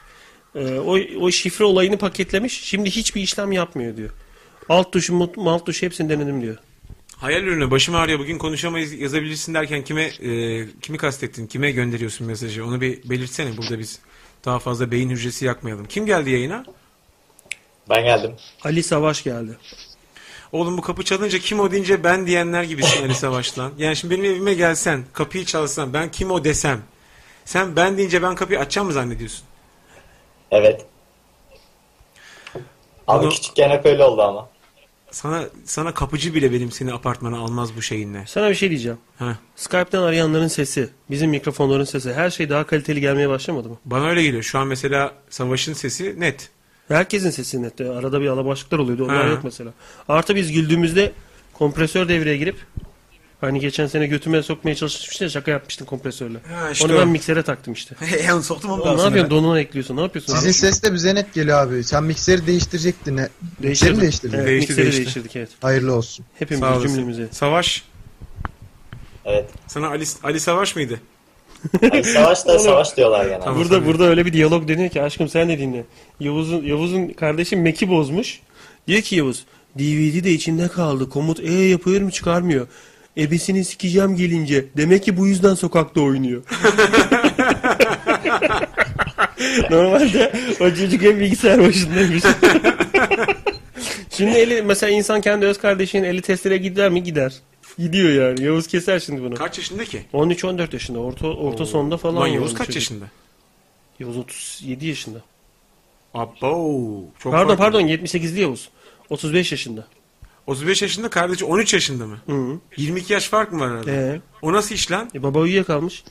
Ee, 0.55 0.79
o, 0.79 0.97
o 1.19 1.31
şifre 1.31 1.65
olayını 1.65 1.97
paketlemiş. 1.97 2.61
Şimdi 2.63 2.89
hiçbir 2.89 3.21
işlem 3.21 3.51
yapmıyor 3.51 3.97
diyor. 3.97 4.09
Alt 4.69 4.93
tuşu, 4.93 5.31
alt 5.37 5.65
tuşu 5.65 5.85
hepsini 5.85 6.09
denedim 6.09 6.41
diyor. 6.41 6.57
Hayal 7.23 7.43
ürünü 7.43 7.71
başım 7.71 7.95
ağrıyor 7.95 8.19
bugün 8.19 8.37
konuşamayız 8.37 8.93
yazabilirsin 8.93 9.53
derken 9.53 9.83
kime 9.83 10.03
e, 10.03 10.65
kimi 10.81 10.97
kastettin? 10.97 11.47
Kime 11.47 11.71
gönderiyorsun 11.71 12.27
mesajı? 12.27 12.65
Onu 12.65 12.81
bir 12.81 13.09
belirtsene 13.09 13.57
burada 13.57 13.79
biz 13.79 13.99
daha 14.45 14.59
fazla 14.59 14.91
beyin 14.91 15.09
hücresi 15.09 15.45
yakmayalım. 15.45 15.85
Kim 15.85 16.05
geldi 16.05 16.29
yayına? 16.29 16.65
Ben 17.89 18.03
geldim. 18.03 18.35
Ali 18.63 18.83
Savaş 18.83 19.23
geldi. 19.23 19.57
Oğlum 20.51 20.77
bu 20.77 20.81
kapı 20.81 21.03
çalınca 21.03 21.39
kim 21.39 21.59
o 21.59 21.71
deyince 21.71 22.03
ben 22.03 22.27
diyenler 22.27 22.63
gibisin 22.63 23.03
Ali 23.03 23.15
Savaş'tan. 23.15 23.71
Yani 23.77 23.95
şimdi 23.95 24.13
benim 24.13 24.31
evime 24.31 24.53
gelsen, 24.53 25.03
kapıyı 25.13 25.45
çalsan, 25.45 25.93
ben 25.93 26.11
kim 26.11 26.31
o 26.31 26.43
desem. 26.43 26.81
Sen 27.45 27.75
ben 27.75 27.97
deyince 27.97 28.21
ben 28.21 28.35
kapıyı 28.35 28.59
açacağım 28.59 28.87
mı 28.87 28.93
zannediyorsun? 28.93 29.45
Evet. 30.51 30.85
Abi 33.07 33.25
Onu- 33.25 33.29
küçükken 33.29 33.69
hep 33.69 33.85
öyle 33.85 34.03
oldu 34.03 34.21
ama. 34.21 34.52
Sana 35.13 35.43
sana 35.65 35.93
kapıcı 35.93 36.33
bile 36.33 36.51
benim 36.51 36.71
seni 36.71 36.93
apartmana 36.93 37.37
almaz 37.37 37.75
bu 37.77 37.81
şeyinle. 37.81 38.23
Sana 38.27 38.49
bir 38.49 38.55
şey 38.55 38.69
diyeceğim. 38.69 38.97
Heh. 39.19 39.35
Skype'den 39.55 40.01
arayanların 40.01 40.47
sesi, 40.47 40.89
bizim 41.09 41.29
mikrofonların 41.29 41.83
sesi, 41.83 42.13
her 42.13 42.29
şey 42.29 42.49
daha 42.49 42.63
kaliteli 42.67 43.01
gelmeye 43.01 43.29
başlamadı 43.29 43.69
mı? 43.69 43.77
Bana 43.85 44.07
öyle 44.07 44.23
geliyor. 44.23 44.43
Şu 44.43 44.59
an 44.59 44.67
mesela 44.67 45.11
Savaş'ın 45.29 45.73
sesi 45.73 46.19
net. 46.19 46.49
Herkesin 46.87 47.29
sesi 47.29 47.61
net. 47.61 47.81
Arada 47.81 48.21
bir 48.21 48.27
alabaşlıklar 48.27 48.79
oluyordu. 48.79 49.05
Onlar 49.05 49.23
Ha. 49.23 49.29
yok 49.29 49.43
mesela. 49.43 49.73
Artı 50.07 50.35
biz 50.35 50.51
güldüğümüzde 50.51 51.11
kompresör 51.53 52.09
devreye 52.09 52.37
girip 52.37 52.55
hani 53.47 53.59
geçen 53.59 53.87
sene 53.87 54.07
götüme 54.07 54.43
sokmaya 54.43 54.75
çalışmıştın 54.75 55.25
ya 55.25 55.29
şaka 55.29 55.51
yapmıştın 55.51 55.85
kompresörle. 55.85 56.37
Ha, 56.53 56.69
işte 56.71 56.85
Onu 56.85 56.93
ben 56.93 57.01
o. 57.01 57.05
miksere 57.05 57.43
taktım 57.43 57.73
işte. 57.73 57.95
Onu 58.33 58.43
soktum 58.43 58.71
Oğlum 58.71 58.97
ne 58.97 59.01
yapıyorsun? 59.01 59.29
Donuna 59.31 59.59
ekliyorsun. 59.59 59.97
Ne 59.97 60.01
yapıyorsun? 60.01 60.35
Sizin 60.35 60.51
ses 60.51 60.83
de 60.83 60.93
bize 60.93 61.15
net 61.15 61.33
geliyor 61.33 61.57
abi. 61.67 61.83
Sen 61.83 62.03
mikseri 62.03 62.47
değiştirecektin. 62.47 63.17
Ne? 63.17 63.21
Mikseri 63.21 63.63
Değiştirdim. 63.63 63.95
mi 63.95 64.01
değiştirdin? 64.01 64.37
Evet, 64.37 64.47
Değişti, 64.47 64.69
mikseri 64.71 64.83
değişti. 64.85 65.01
değiştirdik 65.01 65.35
evet. 65.35 65.49
Hayırlı 65.61 65.95
olsun. 65.95 66.25
Hepimiz 66.39 66.83
cümlemizi. 66.83 67.27
Savaş. 67.31 67.83
Evet. 69.25 69.49
Sana 69.67 69.87
Ali, 69.87 70.03
Ali 70.23 70.39
Savaş 70.39 70.75
mıydı? 70.75 70.99
Ali 71.91 72.03
Savaş 72.03 72.45
da 72.45 72.59
savaş 72.59 72.97
diyorlar 72.97 73.25
genelde. 73.25 73.43
Tamam. 73.43 73.59
Burada 73.59 73.85
burada 73.85 74.03
öyle 74.03 74.25
bir 74.25 74.33
diyalog 74.33 74.67
deniyor 74.67 74.89
ki 74.89 75.01
aşkım 75.01 75.29
sen 75.29 75.49
de 75.49 75.57
dinle. 75.59 75.83
Yavuz'un 76.19 76.63
Yavuz'un 76.63 77.07
kardeşi 77.07 77.55
Mac'i 77.55 77.89
bozmuş. 77.89 78.39
Diyor 78.87 79.01
ki 79.01 79.15
Yavuz 79.15 79.45
DVD 79.79 80.23
de 80.23 80.31
içinde 80.31 80.67
kaldı. 80.67 81.09
Komut 81.09 81.39
E 81.39 81.51
yapıyorum 81.53 82.09
çıkarmıyor. 82.09 82.67
Ebesini 83.17 83.65
sikeceğim 83.65 84.15
gelince. 84.15 84.65
Demek 84.77 85.03
ki 85.03 85.17
bu 85.17 85.27
yüzden 85.27 85.53
sokakta 85.53 86.01
oynuyor. 86.01 86.43
Normalde 89.69 90.33
o 90.59 90.69
çocuk 90.69 91.01
hep 91.01 91.19
bilgisayar 91.19 91.59
başındaymış. 91.67 92.23
şimdi 94.09 94.37
eli 94.37 94.61
mesela 94.61 94.89
insan 94.89 95.21
kendi 95.21 95.45
öz 95.45 95.57
kardeşinin 95.57 96.03
eli 96.03 96.21
testere 96.21 96.57
gider 96.57 96.89
mi? 96.89 97.03
Gider. 97.03 97.33
Gidiyor 97.77 98.09
yani. 98.09 98.43
Yavuz 98.45 98.67
keser 98.67 98.99
şimdi 98.99 99.21
bunu. 99.23 99.35
Kaç 99.35 99.57
yaşında 99.57 99.85
ki? 99.85 100.01
13-14 100.13 100.73
yaşında. 100.73 100.99
Orta 100.99 101.27
orta 101.27 101.65
sonda 101.65 101.97
falan. 101.97 102.21
Lan 102.21 102.27
Yavuz 102.27 102.53
kaç 102.53 102.67
çocuk. 102.67 102.75
yaşında? 102.81 103.05
Yavuz 103.99 104.17
37 104.17 104.85
yaşında. 104.87 105.21
Abo. 106.13 107.03
Çok 107.19 107.31
Pardon 107.33 107.47
farklı. 107.47 107.57
pardon 107.57 107.81
78'li 107.81 108.41
Yavuz. 108.41 108.69
35 109.09 109.51
yaşında. 109.51 109.87
35 110.47 110.81
yaşında 110.81 111.09
kardeşi 111.09 111.45
13 111.45 111.73
yaşında 111.73 112.05
mı? 112.07 112.19
Hı 112.25 112.31
-hı. 112.31 112.57
22 112.77 113.13
yaş 113.13 113.29
fark 113.29 113.51
mı 113.51 113.59
var 113.59 113.67
arada? 113.71 113.91
Ee, 113.91 114.21
O 114.41 114.53
nasıl 114.53 114.75
iş 114.75 114.91
lan? 114.91 115.09
e, 115.15 115.23
baba 115.23 115.39
uyuyakalmış. 115.39 116.03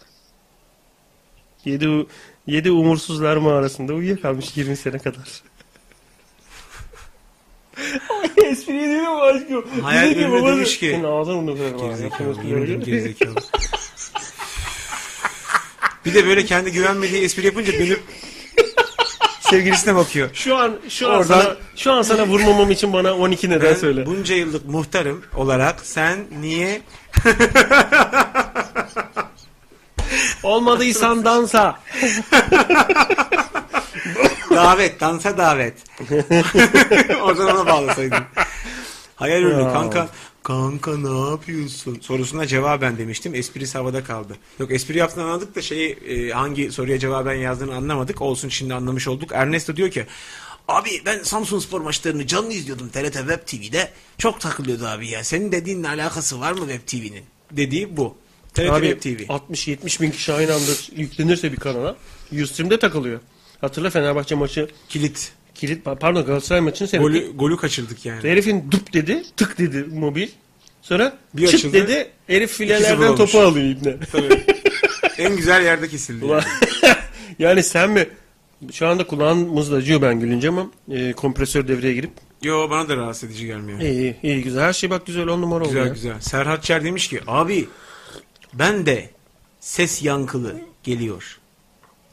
7 1.64 2.06
7 2.46 2.70
umursuzlar 2.70 3.36
mağarasında 3.36 3.94
uyuyakalmış 3.94 4.56
20 4.56 4.76
sene 4.76 4.98
kadar. 4.98 5.42
Ay 8.10 8.30
espri 8.50 8.72
değil 8.72 8.86
mi 9.02 9.08
aşkım? 9.08 9.64
Hayal 9.82 10.12
ürünü 10.16 10.46
demiş 10.46 10.78
ki- 10.78 10.90
Senin 10.90 11.04
ağzını 11.04 11.38
onu 11.38 11.56
kırarım. 11.56 11.78
Gerizekalı. 11.80 12.36
Yemin 12.46 12.62
ederim 12.62 12.80
gerizekalı. 12.82 13.34
bir 16.04 16.14
de 16.14 16.26
böyle 16.26 16.44
kendi 16.44 16.72
güvenmediği 16.72 17.22
espri 17.22 17.46
yapınca 17.46 17.72
dönüp 17.72 18.00
sevgilisine 19.56 19.94
bakıyor. 19.94 20.30
Şu 20.32 20.56
an 20.56 20.72
şu 20.88 21.10
an 21.12 21.18
Oradan- 21.18 21.40
sana 21.42 21.56
şu 21.76 21.92
an 21.92 22.02
sana 22.02 22.26
vurmamam 22.26 22.70
için 22.70 22.92
bana 22.92 23.14
12 23.14 23.50
neden 23.50 23.62
Ben 23.70 23.74
söyle. 23.74 24.06
bunca 24.06 24.34
yıllık 24.34 24.66
muhtarım 24.66 25.22
olarak 25.36 25.80
sen 25.82 26.18
niye 26.40 26.82
Olmadıysan 30.42 31.24
dansa. 31.24 31.78
davet 34.50 35.00
dansa 35.00 35.38
davet. 35.38 35.74
o 37.22 37.34
zaman 37.34 37.56
ona 37.56 37.66
bağlasaydın. 37.66 38.18
Hayal 39.16 39.42
ürünü 39.42 39.72
kanka. 39.72 40.08
Kanka 40.42 40.96
ne 40.96 41.30
yapıyorsun? 41.30 41.98
Sorusuna 42.00 42.46
cevaben 42.46 42.98
demiştim. 42.98 43.34
Esprisi 43.34 43.78
havada 43.78 44.04
kaldı. 44.04 44.36
Yok 44.58 44.72
espri 44.72 44.98
yaptığını 44.98 45.24
anladık 45.24 45.54
da 45.54 45.62
şeyi 45.62 45.90
e, 45.90 46.30
hangi 46.30 46.72
soruya 46.72 46.98
cevaben 46.98 47.34
yazdığını 47.34 47.74
anlamadık. 47.74 48.22
Olsun 48.22 48.48
şimdi 48.48 48.74
anlamış 48.74 49.08
olduk. 49.08 49.30
Ernesto 49.32 49.76
diyor 49.76 49.90
ki 49.90 50.06
Abi 50.68 51.02
ben 51.06 51.22
Samsun 51.22 51.58
Spor 51.58 51.80
maçlarını 51.80 52.26
canlı 52.26 52.52
izliyordum 52.52 52.88
TRT 52.88 53.14
Web 53.14 53.46
TV'de. 53.46 53.90
Çok 54.18 54.40
takılıyordu 54.40 54.86
abi 54.86 55.08
ya. 55.08 55.24
Senin 55.24 55.52
dediğinle 55.52 55.88
alakası 55.88 56.40
var 56.40 56.52
mı 56.52 56.68
Web 56.68 56.86
TV'nin? 56.86 57.24
Dediği 57.52 57.96
bu. 57.96 58.16
TRT 58.54 58.70
Abi 58.70 58.98
Web 58.98 59.18
TV. 59.18 59.32
60-70 59.32 60.02
bin 60.02 60.10
kişi 60.10 60.32
aynı 60.32 60.54
anda 60.54 60.72
yüklenirse 60.96 61.52
bir 61.52 61.56
kanala 61.56 61.96
Ustream'de 62.42 62.78
takılıyor. 62.78 63.20
Hatırla 63.60 63.90
Fenerbahçe 63.90 64.34
maçı 64.34 64.68
Kilit. 64.88 65.32
Kilit 65.62 65.84
pardon 65.84 66.24
Galatasaray 66.24 66.60
maçını 66.60 66.88
seyrettik. 66.88 67.12
Golü, 67.12 67.36
golü 67.36 67.56
kaçırdık 67.56 68.06
yani. 68.06 68.22
Herifin 68.28 68.70
dup 68.70 68.92
dedi, 68.92 69.22
tık 69.36 69.58
dedi 69.58 69.84
mobil. 69.94 70.28
Sonra 70.82 71.18
Bir 71.34 71.46
çıt 71.46 71.54
açıldı. 71.54 71.72
dedi, 71.74 72.10
herif 72.26 72.50
2-0 72.50 72.54
filelerden 72.54 73.16
topu 73.16 73.40
alıyor 73.40 73.66
ibne. 73.66 73.96
Tabii. 74.12 74.44
en 75.18 75.36
güzel 75.36 75.64
yerde 75.64 75.88
kesildi. 75.88 76.24
Ulan, 76.24 76.42
yani 77.38 77.62
sen 77.62 77.90
mi 77.90 78.06
şu 78.72 78.86
anda 78.86 79.06
kulağımız 79.06 79.72
da 79.72 79.76
acıyor 79.76 80.02
ben 80.02 80.20
gülünce 80.20 80.48
ama 80.48 80.70
e, 80.90 81.12
kompresör 81.12 81.68
devreye 81.68 81.94
girip 81.94 82.10
Yo 82.42 82.70
bana 82.70 82.88
da 82.88 82.96
rahatsız 82.96 83.30
edici 83.30 83.46
gelmiyor. 83.46 83.80
iyi 83.80 83.92
iyi, 83.92 84.16
iyi 84.22 84.42
güzel 84.42 84.62
her 84.62 84.72
şey 84.72 84.90
bak 84.90 85.06
güzel 85.06 85.28
on 85.28 85.42
numara 85.42 85.64
oldu 85.64 85.68
Güzel 85.72 85.88
güzel. 85.94 86.20
Serhat 86.20 86.62
Çer 86.62 86.84
demiş 86.84 87.08
ki 87.08 87.20
abi 87.26 87.68
ben 88.54 88.86
de 88.86 89.10
ses 89.60 90.02
yankılı 90.02 90.60
geliyor 90.82 91.38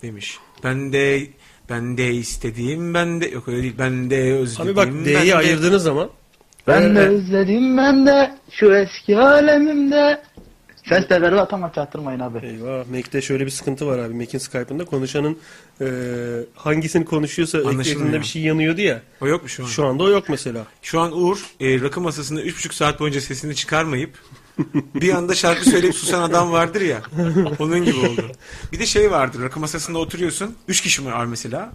demiş. 0.01 0.37
Ben 0.63 0.93
de 0.93 1.27
ben 1.69 1.97
de 1.97 2.13
istediğim 2.13 2.93
ben 2.93 3.21
de 3.21 3.27
yok 3.27 3.47
öyle 3.47 3.61
değil. 3.61 3.75
Ben 3.79 4.09
de 4.09 4.33
özlediğim 4.33 4.79
Abi 4.79 4.87
bak 4.87 5.05
D'yi 5.05 5.15
de- 5.29 5.35
ayırdığınız 5.35 5.83
zaman 5.83 6.09
Ben 6.67 6.95
de 6.95 6.99
Evet. 6.99 7.11
özledim 7.11 7.77
ben 7.77 8.05
de 8.05 8.31
şu 8.51 8.75
eski 8.75 9.17
alemimde. 9.17 10.21
Ses 10.89 11.07
teleri 11.07 11.41
atama 11.41 11.71
çaktırmayın 11.73 12.19
abi. 12.19 12.45
Eyvah 12.45 12.85
Mac'te 12.91 13.21
şöyle 13.21 13.45
bir 13.45 13.51
sıkıntı 13.51 13.87
var 13.87 13.99
abi. 13.99 14.13
Mac'in 14.13 14.37
Skype'ında 14.37 14.85
konuşanın 14.85 15.37
e, 15.81 15.85
hangisini 16.55 17.05
konuşuyorsa 17.05 17.57
ekranında 17.57 18.19
bir 18.19 18.25
şey 18.25 18.41
yanıyordu 18.41 18.81
ya. 18.81 19.01
O 19.21 19.27
yok 19.27 19.43
mu 19.43 19.49
şu 19.49 19.63
an? 19.63 19.67
Şu, 19.67 19.73
Şu 19.73 19.85
anda 19.85 20.03
o 20.03 20.09
yok 20.09 20.29
mesela. 20.29 20.65
an 20.99 21.17
Uğur 21.21 21.37
e, 21.59 21.81
rakı 21.81 22.01
masasında 22.01 22.41
3,5 22.41 22.73
saat 22.73 22.99
boyunca 22.99 23.21
sesini 23.21 23.55
çıkarmayıp 23.55 24.09
bir 24.95 25.13
anda 25.13 25.35
şarkı 25.35 25.69
söyleyip 25.69 25.95
susan 25.95 26.21
adam 26.21 26.51
vardır 26.51 26.81
ya. 26.81 27.01
Onun 27.59 27.85
gibi 27.85 27.97
oldu. 27.97 28.31
Bir 28.71 28.79
de 28.79 28.85
şey 28.85 29.11
vardır 29.11 29.41
rakı 29.41 29.59
masasında 29.59 29.99
oturuyorsun. 29.99 30.55
3 30.67 30.81
kişi 30.81 31.05
var 31.05 31.25
mesela. 31.25 31.71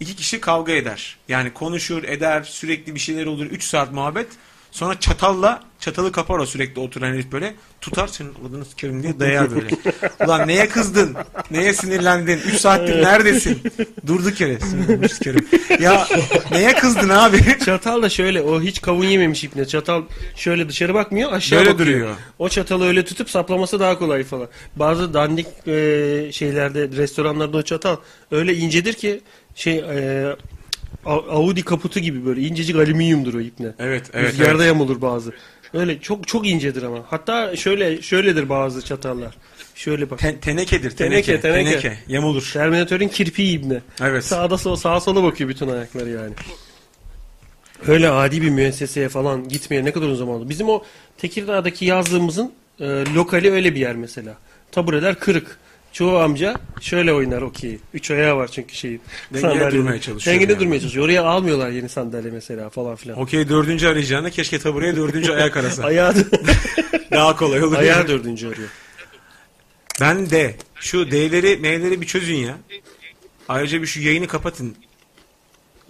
İki 0.00 0.16
kişi 0.16 0.40
kavga 0.40 0.72
eder. 0.72 1.18
Yani 1.28 1.52
konuşur 1.52 2.04
eder 2.04 2.42
sürekli 2.42 2.94
bir 2.94 3.00
şeyler 3.00 3.26
olur. 3.26 3.46
3 3.46 3.64
saat 3.64 3.92
muhabbet. 3.92 4.28
Sonra 4.70 5.00
çatalla 5.00 5.62
çatalı 5.80 6.12
kapar 6.12 6.38
o 6.38 6.46
sürekli 6.46 6.80
oturan 6.80 7.12
herif 7.12 7.32
böyle. 7.32 7.54
Tutar 7.80 8.06
senin 8.08 8.32
adını 8.48 8.64
sikerim 8.64 9.02
diye 9.02 9.20
dayar 9.20 9.50
böyle. 9.50 9.68
Ulan 10.24 10.48
neye 10.48 10.68
kızdın? 10.68 11.16
Neye 11.50 11.74
sinirlendin? 11.74 12.38
3 12.46 12.54
saattir 12.54 13.02
neredesin? 13.02 13.62
Durduk 14.06 14.40
yere. 14.40 14.60
Sinirlendim, 14.60 15.08
sikerim. 15.08 15.48
Ya 15.80 16.08
neye 16.50 16.74
kızdın 16.74 17.08
abi? 17.08 17.58
Çatal 17.64 18.02
da 18.02 18.08
şöyle 18.08 18.42
o 18.42 18.60
hiç 18.62 18.80
kavun 18.80 19.04
yememiş 19.04 19.44
ipne. 19.44 19.64
Çatal 19.64 20.02
şöyle 20.36 20.68
dışarı 20.68 20.94
bakmıyor 20.94 21.32
aşağı 21.32 21.58
Böyle 21.58 21.70
bakıyor. 21.70 21.88
duruyor. 21.88 22.16
O 22.38 22.48
çatalı 22.48 22.86
öyle 22.86 23.04
tutup 23.04 23.30
saplaması 23.30 23.80
daha 23.80 23.98
kolay 23.98 24.24
falan. 24.24 24.48
Bazı 24.76 25.14
dandik 25.14 25.46
e, 25.66 25.72
şeylerde 26.32 26.88
restoranlarda 26.96 27.56
o 27.56 27.62
çatal 27.62 27.96
öyle 28.30 28.54
incedir 28.54 28.92
ki 28.92 29.20
şey 29.54 29.78
e, 29.78 30.26
Audi 31.06 31.62
kaputu 31.62 32.00
gibi 32.00 32.26
böyle 32.26 32.40
incecik 32.40 32.76
alüminyumdur 32.76 33.34
o 33.34 33.40
ipne. 33.40 33.66
Evet, 33.78 34.10
evet, 34.12 34.32
Rüzgarda 34.32 34.52
evet. 34.52 34.66
yamulur 34.66 35.02
bazı. 35.02 35.32
Öyle 35.74 36.00
çok 36.00 36.28
çok 36.28 36.46
incedir 36.46 36.82
ama. 36.82 36.98
Hatta 37.08 37.56
şöyle 37.56 38.02
şöyledir 38.02 38.48
bazı 38.48 38.84
çatallar. 38.84 39.34
Şöyle 39.74 40.10
bak. 40.10 40.18
Ten- 40.18 40.40
tenekedir. 40.40 40.90
Teneke, 40.90 41.22
Teneke, 41.22 41.40
teneke. 41.40 41.70
teneke. 41.80 41.98
Yamulur. 42.08 42.50
Terminatörün 42.52 43.08
kirpiği 43.08 43.58
ibne. 43.58 43.80
Evet. 44.02 44.24
Sağda 44.24 44.58
sola, 44.58 44.76
sağa 44.76 45.00
sola 45.00 45.22
bakıyor 45.22 45.50
bütün 45.50 45.68
ayakları 45.68 46.08
yani. 46.08 46.32
Öyle 47.86 48.10
adi 48.10 48.42
bir 48.42 48.50
müesseseye 48.50 49.08
falan 49.08 49.48
gitmeye 49.48 49.84
ne 49.84 49.92
kadar 49.92 50.06
uzun 50.06 50.16
zaman 50.16 50.34
oldu. 50.34 50.48
Bizim 50.48 50.68
o 50.68 50.82
Tekirdağ'daki 51.18 51.84
yazdığımızın 51.84 52.52
e, 52.80 52.84
lokali 53.14 53.50
öyle 53.52 53.74
bir 53.74 53.80
yer 53.80 53.96
mesela. 53.96 54.34
Tabureler 54.72 55.14
kırık. 55.14 55.58
Çoğu 55.92 56.18
amca 56.18 56.54
şöyle 56.80 57.12
oynar 57.12 57.42
okey. 57.42 57.78
Üç 57.94 58.10
ayağı 58.10 58.36
var 58.36 58.48
çünkü 58.48 58.74
şeyin. 58.74 59.00
Dengede 59.34 59.40
sandalyenin. 59.40 59.70
durmaya 59.76 60.00
çalışıyor 60.00 60.34
Dengede 60.34 60.52
yani. 60.52 60.60
durmaya 60.62 60.80
çalışıyor. 60.80 61.04
Oraya 61.04 61.24
almıyorlar 61.24 61.70
yeni 61.70 61.88
sandalye 61.88 62.30
mesela 62.30 62.70
falan 62.70 62.96
filan. 62.96 63.18
Okey 63.18 63.48
dördüncü 63.48 63.86
arayacağına 63.88 64.30
keşke 64.30 64.58
tabureye 64.58 64.96
dördüncü 64.96 65.32
ayak 65.32 65.56
arasa. 65.56 65.82
Ayağı, 65.90 66.14
Daha 67.12 67.36
kolay 67.36 67.62
olur. 67.64 67.76
ayağı 67.78 67.98
yani. 67.98 68.08
dördüncü 68.08 68.48
arıyor. 68.48 68.68
Ben 70.00 70.30
de 70.30 70.54
şu 70.74 71.10
D'leri 71.10 71.56
M'leri 71.56 72.00
bir 72.00 72.06
çözün 72.06 72.34
ya. 72.36 72.56
Ayrıca 73.48 73.82
bir 73.82 73.86
şu 73.86 74.00
yayını 74.00 74.26
kapatın. 74.26 74.76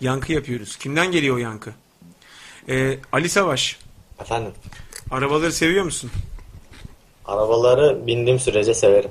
Yankı 0.00 0.32
yapıyoruz. 0.32 0.76
Kimden 0.76 1.12
geliyor 1.12 1.34
o 1.34 1.38
yankı? 1.38 1.70
Ee, 2.68 2.98
Ali 3.12 3.28
Savaş. 3.28 3.78
Efendim. 4.20 4.52
Arabaları 5.10 5.52
seviyor 5.52 5.84
musun? 5.84 6.10
Arabaları 7.24 8.06
bindiğim 8.06 8.38
sürece 8.38 8.74
severim. 8.74 9.10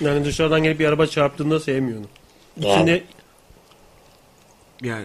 Yani 0.00 0.24
dışarıdan 0.24 0.62
gelip 0.62 0.78
bir 0.78 0.86
araba 0.86 1.06
çarptığında 1.06 1.60
sevmiyor 1.60 1.98
onu. 1.98 2.06
Yani. 4.82 5.04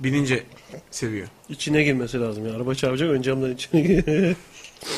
Binince 0.00 0.42
seviyor. 0.90 1.28
içine 1.48 1.82
girmesi 1.82 2.20
lazım 2.20 2.46
ya. 2.46 2.54
Araba 2.56 2.74
çarpacak 2.74 3.10
ön 3.10 3.22
camdan 3.22 3.52
içine 3.54 3.80
gir. 3.80 4.04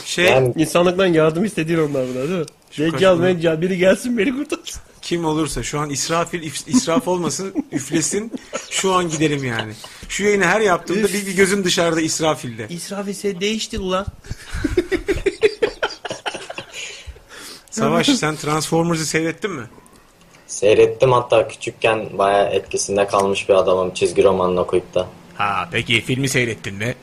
Şey 0.05 0.25
Yani 0.25 0.53
İnsanlıktan 0.57 1.07
yardım 1.07 1.45
istediğin 1.45 1.79
onlar 1.79 2.09
bunlar 2.09 2.29
değil 2.29 2.41
mi? 2.41 2.47
Deccal, 2.79 2.91
kaçma. 2.93 3.15
meccal 3.25 3.61
biri 3.61 3.79
gelsin 3.79 4.19
beni 4.19 4.37
kurtarsın. 4.37 4.83
kim 5.03 5.25
olursa 5.25 5.63
şu 5.63 5.81
an 5.81 5.91
israfil 5.91 6.43
if- 6.43 6.71
israf 6.71 7.09
olmasın 7.09 7.67
üflesin 7.73 8.33
şu 8.71 8.93
an 8.93 9.09
giderim 9.09 9.45
yani. 9.45 9.73
Şu 10.09 10.25
yayını 10.25 10.45
her 10.45 10.61
yaptığımda 10.61 11.09
bir, 11.09 11.27
bir 11.27 11.37
gözüm 11.37 11.65
dışarıda 11.65 12.01
israfilde. 12.01 12.67
İsraf 12.71 13.09
ise 13.09 13.41
değiştir 13.41 13.79
ulan. 13.79 14.07
Savaş 17.77 18.07
sen 18.07 18.37
Transformers'ı 18.37 19.07
seyrettin 19.07 19.51
mi? 19.51 19.63
seyrettim 20.47 21.13
hatta 21.13 21.49
küçükken 21.49 22.19
bayağı 22.19 22.47
etkisinde 22.47 23.07
kalmış 23.07 23.49
bir 23.49 23.55
adamım 23.55 23.95
çizgi 23.95 24.25
romanını 24.25 24.61
okuyup 24.61 24.95
da. 24.95 25.07
Ha 25.35 25.69
peki 25.73 26.01
filmi 26.01 26.29
seyrettin 26.29 26.75
mi? 26.75 26.95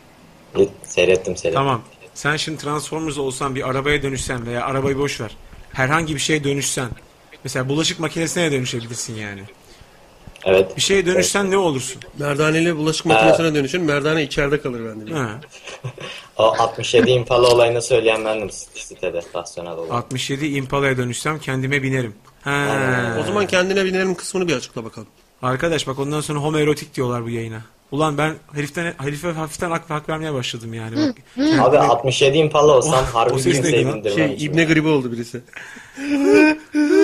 Seyrettim 0.84 1.38
seyrettim. 1.38 1.54
Tamam. 1.54 1.82
Sen 2.14 2.38
şimdi 2.38 2.58
Transformers 2.62 3.18
olsan 3.18 3.56
bir 3.56 3.70
arabaya 3.70 4.04
dönüşsen 4.04 4.46
veya 4.46 4.66
arabayı 4.66 4.98
boş 4.98 5.22
ver. 5.22 5.38
Herhangi 5.74 6.16
bir 6.16 6.20
şeye 6.20 6.44
dönüşsen. 6.44 6.90
Mesela 7.44 7.70
bulaşık 7.70 8.00
makinesine 8.00 8.52
dönüşebilirsin 8.52 9.16
yani. 9.16 9.42
Evet. 10.46 10.78
Bir 10.78 10.82
şeye 10.82 11.06
dönüşsen 11.06 11.52
ne 11.52 11.58
olursun? 11.58 12.02
Merdaneyle 12.20 12.76
bulaşık 12.76 13.06
makinesine 13.06 13.56
dönüşün. 13.56 13.82
Merdane 13.82 14.24
içeride 14.24 14.62
kalır 14.62 14.82
bende. 14.86 15.12
O 16.38 16.44
67 16.44 17.12
Impala 17.12 17.48
olayını 17.48 17.82
söyleyen 17.82 18.26
bendim 18.26 18.50
sitede. 18.76 19.22
Rasyonel 19.36 19.72
olarak. 19.72 19.92
67 19.92 20.48
Impala'ya 20.48 20.98
dönüşsem 20.98 21.40
kendime 21.40 21.84
binerim. 21.84 22.14
Ha. 22.42 23.18
O 23.22 23.24
zaman 23.24 23.48
kendine 23.48 23.86
binerim 23.86 24.16
kısmını 24.16 24.48
bir 24.48 24.56
açıkla 24.56 24.86
bakalım. 24.86 25.08
Arkadaş 25.42 25.88
bak 25.88 26.00
ondan 26.00 26.22
sonra 26.22 26.40
homoerotik 26.40 26.96
diyorlar 26.96 27.24
bu 27.24 27.30
yayına. 27.30 27.62
Ulan 27.92 28.18
ben 28.18 28.36
heriften 28.54 28.94
herife 28.98 29.32
hafiften 29.32 29.72
hak, 29.72 29.90
hak 29.90 30.10
vermeye 30.10 30.34
başladım 30.34 30.74
yani. 30.74 30.96
Bak, 30.96 31.16
Abi 31.60 31.78
67 31.78 32.38
Impala 32.38 32.78
olsam 32.78 32.94
o 32.94 33.16
harbi 33.16 33.46
bindirmem. 33.46 34.10
Şey. 34.16 34.46
İbne 34.46 34.64
gribi 34.64 34.88
oldu 34.88 35.12
birisi. 35.12 35.42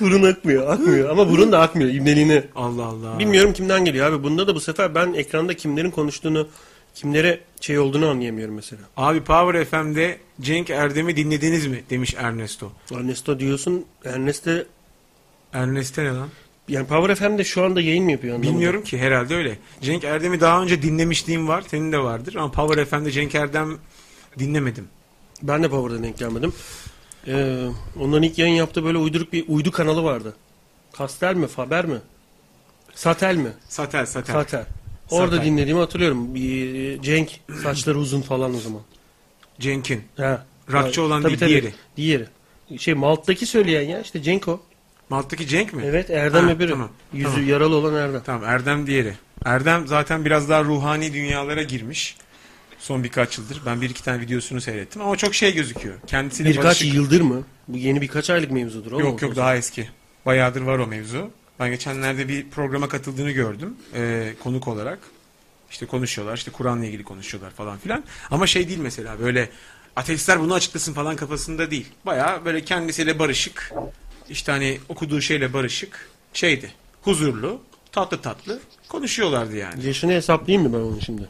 burun 0.00 0.22
akmıyor, 0.22 0.72
akmıyor. 0.72 1.10
Ama 1.10 1.30
burun 1.30 1.52
da 1.52 1.60
akmıyor 1.60 1.90
ibneliğini. 1.90 2.42
Allah 2.56 2.84
Allah. 2.84 3.18
Bilmiyorum 3.18 3.52
kimden 3.52 3.84
geliyor 3.84 4.06
abi. 4.12 4.22
Bunda 4.22 4.46
da 4.46 4.54
bu 4.54 4.60
sefer 4.60 4.94
ben 4.94 5.14
ekranda 5.14 5.54
kimlerin 5.54 5.90
konuştuğunu, 5.90 6.48
kimlere 6.94 7.40
şey 7.60 7.78
olduğunu 7.78 8.08
anlayamıyorum 8.08 8.54
mesela. 8.54 8.82
Abi 8.96 9.20
Power 9.20 9.64
FM'de 9.64 10.18
Cenk 10.40 10.70
Erdem'i 10.70 11.16
dinlediniz 11.16 11.66
mi? 11.66 11.84
Demiş 11.90 12.14
Ernesto. 12.18 12.72
Ernesto 12.94 13.38
diyorsun. 13.38 13.84
Ernesto 14.04 14.50
Ernesto 15.52 16.02
ne 16.02 16.08
lan? 16.08 16.28
yani 16.68 16.86
Power 16.86 17.14
FM'de 17.14 17.44
şu 17.44 17.64
anda 17.64 17.80
yayın 17.80 18.04
mı 18.04 18.12
yapıyor 18.12 18.34
anlamadım. 18.34 18.54
Bilmiyorum 18.54 18.84
ki 18.84 18.98
herhalde 18.98 19.34
öyle. 19.34 19.58
Cenk 19.80 20.04
Erdem'i 20.04 20.40
daha 20.40 20.62
önce 20.62 20.82
dinlemişliğim 20.82 21.48
var. 21.48 21.64
Senin 21.68 21.92
de 21.92 21.98
vardır. 21.98 22.34
Ama 22.34 22.50
Power 22.52 22.84
FM'de 22.84 23.10
Cenk 23.10 23.34
Erdem 23.34 23.78
dinlemedim. 24.38 24.88
Ben 25.42 25.62
de 25.62 25.68
Power'dan 25.68 26.04
denk 26.04 26.18
gelmedim. 26.18 26.52
Ee, 27.26 27.66
onların 28.00 28.22
ilk 28.22 28.38
yayın 28.38 28.54
yaptığı 28.54 28.84
böyle 28.84 28.98
uyduruk 28.98 29.32
bir 29.32 29.44
uydu 29.48 29.70
kanalı 29.70 30.02
vardı. 30.04 30.34
Kastel 30.92 31.34
mi? 31.34 31.46
Faber 31.46 31.86
mi? 31.86 31.98
Satel 32.94 33.36
mi? 33.36 33.50
Satel 33.68 34.06
Satel. 34.06 34.32
Satel. 34.32 34.64
Orada 35.10 35.36
Satel. 35.36 35.46
dinlediğimi 35.50 35.80
hatırlıyorum. 35.80 36.34
Bir, 36.34 37.02
Cenk 37.02 37.30
saçları 37.62 37.98
uzun 37.98 38.20
falan 38.22 38.54
o 38.54 38.60
zaman. 38.60 38.80
Cenk'in. 39.60 40.02
Ha. 40.16 40.46
Rockçı 40.72 41.02
olan 41.02 41.22
Tabii, 41.22 41.30
değil, 41.30 41.40
tabii. 41.40 41.50
diğeri. 41.50 41.74
Diğeri. 41.96 42.78
Şey 42.78 42.94
Malt'taki 42.94 43.46
söyleyen 43.46 43.82
ya 43.82 44.00
işte 44.00 44.22
Cenk 44.22 44.48
o. 44.48 44.60
Malt'taki 45.10 45.46
Cenk 45.46 45.72
mi? 45.72 45.82
Evet 45.86 46.10
Erdem 46.10 46.44
Ha, 46.46 46.52
öbürü. 46.52 46.70
tamam, 46.70 46.88
Yüzü 47.12 47.30
tamam. 47.30 47.48
yaralı 47.48 47.76
olan 47.76 47.94
Erdem. 47.94 48.22
Tamam 48.26 48.44
Erdem 48.44 48.86
diğeri. 48.86 49.14
Erdem 49.44 49.86
zaten 49.86 50.24
biraz 50.24 50.48
daha 50.48 50.64
ruhani 50.64 51.12
dünyalara 51.12 51.62
girmiş. 51.62 52.16
Son 52.80 53.04
birkaç 53.04 53.38
yıldır. 53.38 53.62
Ben 53.66 53.80
bir 53.80 53.90
iki 53.90 54.02
tane 54.04 54.20
videosunu 54.20 54.60
seyrettim 54.60 55.02
ama 55.02 55.16
çok 55.16 55.34
şey 55.34 55.54
gözüküyor. 55.54 55.94
Kendisiyle 56.06 56.50
Birkaç 56.50 56.64
barışık. 56.64 56.94
yıldır 56.94 57.20
mı? 57.20 57.42
Bu 57.68 57.76
yeni 57.78 58.00
birkaç 58.00 58.30
aylık 58.30 58.50
mevzudur. 58.50 59.00
Yok 59.00 59.22
yok 59.22 59.36
daha 59.36 59.56
eski. 59.56 59.88
Bayağıdır 60.26 60.60
var 60.62 60.78
o 60.78 60.86
mevzu. 60.86 61.30
Ben 61.60 61.70
geçenlerde 61.70 62.28
bir 62.28 62.50
programa 62.50 62.88
katıldığını 62.88 63.30
gördüm. 63.30 63.74
Ee, 63.94 64.34
konuk 64.42 64.68
olarak. 64.68 64.98
İşte 65.70 65.86
konuşuyorlar. 65.86 66.36
işte 66.36 66.50
Kur'an'la 66.50 66.86
ilgili 66.86 67.04
konuşuyorlar 67.04 67.50
falan 67.50 67.78
filan. 67.78 68.04
Ama 68.30 68.46
şey 68.46 68.68
değil 68.68 68.78
mesela 68.78 69.20
böyle 69.20 69.50
ateistler 69.96 70.40
bunu 70.40 70.54
açıklasın 70.54 70.92
falan 70.94 71.16
kafasında 71.16 71.70
değil. 71.70 71.86
Bayağı 72.06 72.44
böyle 72.44 72.64
kendisiyle 72.64 73.18
barışık. 73.18 73.72
işte 74.28 74.52
hani 74.52 74.78
okuduğu 74.88 75.20
şeyle 75.20 75.52
barışık. 75.52 76.08
Şeydi. 76.32 76.72
Huzurlu. 77.02 77.60
Tatlı 77.92 78.20
tatlı. 78.22 78.60
Konuşuyorlardı 78.88 79.56
yani. 79.56 79.86
Yaşını 79.86 80.12
hesaplayayım 80.12 80.68
mı 80.70 80.78
ben 80.78 80.82
onu 80.84 81.00
şimdi? 81.00 81.28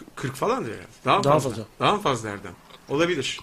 K- 0.00 0.22
40 0.22 0.34
falan 0.34 0.56
herhalde. 0.56 0.76
Daha, 1.04 1.24
Daha 1.24 1.32
fazla. 1.32 1.50
fazla. 1.50 1.64
Daha 1.80 1.98
fazla 1.98 2.28
Erdem? 2.28 2.52
Olabilir. 2.88 3.40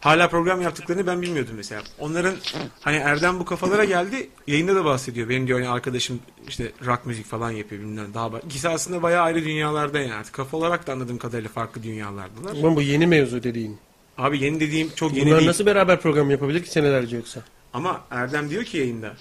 Hala 0.00 0.28
program 0.28 0.62
yaptıklarını 0.62 1.06
ben 1.06 1.22
bilmiyordum 1.22 1.54
mesela. 1.56 1.82
Onların 1.98 2.34
hani 2.80 2.96
Erdem 2.96 3.40
bu 3.40 3.44
kafalara 3.44 3.84
geldi. 3.84 4.30
Yayında 4.46 4.74
da 4.76 4.84
bahsediyor. 4.84 5.28
Benim 5.28 5.46
diyor 5.46 5.58
hani 5.60 5.68
arkadaşım 5.70 6.20
işte 6.48 6.72
rock 6.86 7.06
müzik 7.06 7.26
falan 7.26 7.50
yapıyor 7.50 7.82
bilmem 7.82 8.14
daha. 8.14 8.30
İkisi 8.38 8.68
aslında 8.68 9.02
bayağı 9.02 9.22
ayrı 9.24 9.44
dünyalarda 9.44 9.98
yani. 9.98 10.14
Artık 10.14 10.34
kafa 10.34 10.56
olarak 10.56 10.86
da 10.86 10.92
anladığım 10.92 11.18
kadarıyla 11.18 11.50
farklı 11.50 11.82
dünyalardalar. 11.82 12.52
Ulan 12.52 12.76
bu 12.76 12.82
yeni 12.82 13.06
mevzu 13.06 13.42
dediğin. 13.42 13.78
Abi 14.18 14.44
yeni 14.44 14.60
dediğim 14.60 14.90
çok 14.94 15.12
yeni 15.16 15.26
Bunlar 15.26 15.38
değil. 15.38 15.48
nasıl 15.48 15.66
beraber 15.66 16.00
program 16.00 16.30
yapabilir 16.30 16.62
ki 16.64 16.70
senelerce 16.70 17.16
yoksa? 17.16 17.42
Ama 17.74 18.00
Erdem 18.10 18.50
diyor 18.50 18.64
ki 18.64 18.78
yayında. 18.78 19.14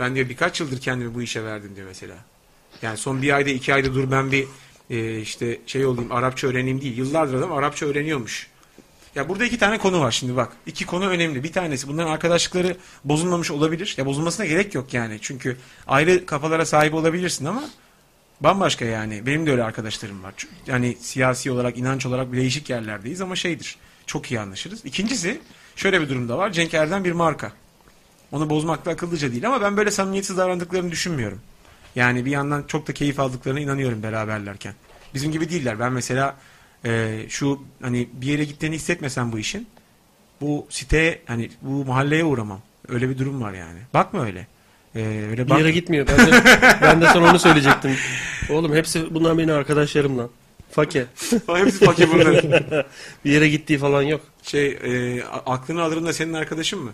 Ben 0.00 0.14
diyor 0.14 0.28
birkaç 0.28 0.60
yıldır 0.60 0.80
kendimi 0.80 1.14
bu 1.14 1.22
işe 1.22 1.44
verdim 1.44 1.72
diyor 1.76 1.86
mesela. 1.88 2.14
Yani 2.82 2.96
son 2.96 3.22
bir 3.22 3.32
ayda 3.36 3.50
iki 3.50 3.74
ayda 3.74 3.94
dur 3.94 4.10
ben 4.10 4.32
bir 4.32 4.46
e, 4.90 5.18
işte 5.20 5.58
şey 5.66 5.86
olayım 5.86 6.12
Arapça 6.12 6.46
öğreneyim 6.46 6.80
değil. 6.80 6.98
Yıllardır 6.98 7.34
adam 7.34 7.52
Arapça 7.52 7.86
öğreniyormuş. 7.86 8.48
Ya 9.14 9.28
burada 9.28 9.44
iki 9.44 9.58
tane 9.58 9.78
konu 9.78 10.00
var 10.00 10.10
şimdi 10.10 10.36
bak. 10.36 10.52
İki 10.66 10.86
konu 10.86 11.08
önemli. 11.08 11.44
Bir 11.44 11.52
tanesi 11.52 11.88
bunların 11.88 12.10
arkadaşlıkları 12.10 12.76
bozulmamış 13.04 13.50
olabilir. 13.50 13.94
Ya 13.96 14.06
bozulmasına 14.06 14.46
gerek 14.46 14.74
yok 14.74 14.94
yani. 14.94 15.18
Çünkü 15.22 15.56
ayrı 15.86 16.26
kafalara 16.26 16.66
sahip 16.66 16.94
olabilirsin 16.94 17.44
ama 17.44 17.64
bambaşka 18.40 18.84
yani. 18.84 19.26
Benim 19.26 19.46
de 19.46 19.50
öyle 19.50 19.64
arkadaşlarım 19.64 20.22
var. 20.22 20.34
Yani 20.66 20.96
siyasi 21.00 21.50
olarak, 21.50 21.78
inanç 21.78 22.06
olarak 22.06 22.32
değişik 22.32 22.70
yerlerdeyiz 22.70 23.20
ama 23.20 23.36
şeydir. 23.36 23.76
Çok 24.06 24.30
iyi 24.30 24.40
anlaşırız. 24.40 24.84
İkincisi 24.84 25.40
şöyle 25.76 26.00
bir 26.00 26.08
durumda 26.08 26.38
var. 26.38 26.52
Cenk 26.52 26.74
Erdem 26.74 27.04
bir 27.04 27.12
marka. 27.12 27.52
Onu 28.32 28.50
bozmak 28.50 28.84
da 28.84 28.90
akıllıca 28.90 29.32
değil 29.32 29.46
ama 29.46 29.60
ben 29.60 29.76
böyle 29.76 29.90
samimiyetsiz 29.90 30.36
davrandıklarını 30.36 30.90
düşünmüyorum. 30.90 31.40
Yani 31.96 32.24
bir 32.24 32.30
yandan 32.30 32.64
çok 32.68 32.88
da 32.88 32.92
keyif 32.94 33.20
aldıklarına 33.20 33.60
inanıyorum 33.60 34.02
beraberlerken. 34.02 34.74
Bizim 35.14 35.32
gibi 35.32 35.50
değiller. 35.50 35.80
Ben 35.80 35.92
mesela 35.92 36.36
e, 36.84 37.20
şu 37.28 37.62
hani 37.82 38.08
bir 38.12 38.26
yere 38.26 38.44
gittiğini 38.44 38.74
hissetmesem 38.74 39.32
bu 39.32 39.38
işin 39.38 39.66
bu 40.40 40.66
siteye 40.70 41.22
hani 41.26 41.50
bu 41.62 41.84
mahalleye 41.84 42.24
uğramam. 42.24 42.60
Öyle 42.88 43.08
bir 43.08 43.18
durum 43.18 43.42
var 43.42 43.52
yani. 43.52 43.78
Bakma 43.94 44.24
öyle. 44.24 44.46
E, 44.94 45.00
öyle 45.30 45.44
Bir 45.44 45.50
bak. 45.50 45.58
yere 45.58 45.70
gitmiyor. 45.70 46.06
Ben 46.06 46.26
de, 46.26 46.32
ben 46.82 47.00
de 47.00 47.06
sana 47.06 47.30
onu 47.30 47.38
söyleyecektim. 47.38 47.96
Oğlum 48.50 48.74
hepsi 48.74 49.14
bunlar 49.14 49.38
benim 49.38 49.54
arkadaşlarım 49.54 50.18
lan. 50.18 50.30
Fake. 50.70 51.06
Hepsi 51.46 51.84
fakir 51.84 52.08
bunların. 52.12 52.84
Bir 53.24 53.30
yere 53.30 53.48
gittiği 53.48 53.78
falan 53.78 54.02
yok. 54.02 54.20
Şey 54.42 54.66
e, 54.66 55.22
aklını 55.24 55.82
alırım 55.82 56.06
da 56.06 56.12
senin 56.12 56.32
arkadaşın 56.32 56.78
mı? 56.80 56.92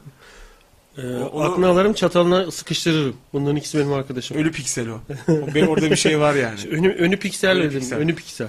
Ee, 0.99 1.01
onu- 1.17 1.43
Aklını 1.53 1.67
alırım 1.69 1.93
çatalına 1.93 2.51
sıkıştırırım. 2.51 3.17
Bunların 3.33 3.57
ikisi 3.57 3.79
benim 3.79 3.93
arkadaşım. 3.93 4.37
Ölü 4.37 4.53
piksel 4.53 4.89
o. 4.89 5.01
o 5.29 5.55
benim 5.55 5.69
orada 5.69 5.91
bir 5.91 5.97
şey 5.97 6.21
var 6.21 6.35
yani. 6.35 6.61
Önü, 6.71 6.93
önü 6.95 7.17
piksel 7.17 7.51
Önü 7.51 7.63
dedim. 7.65 7.79
piksel. 7.81 7.99
Önü 7.99 8.15
piksel. 8.15 8.49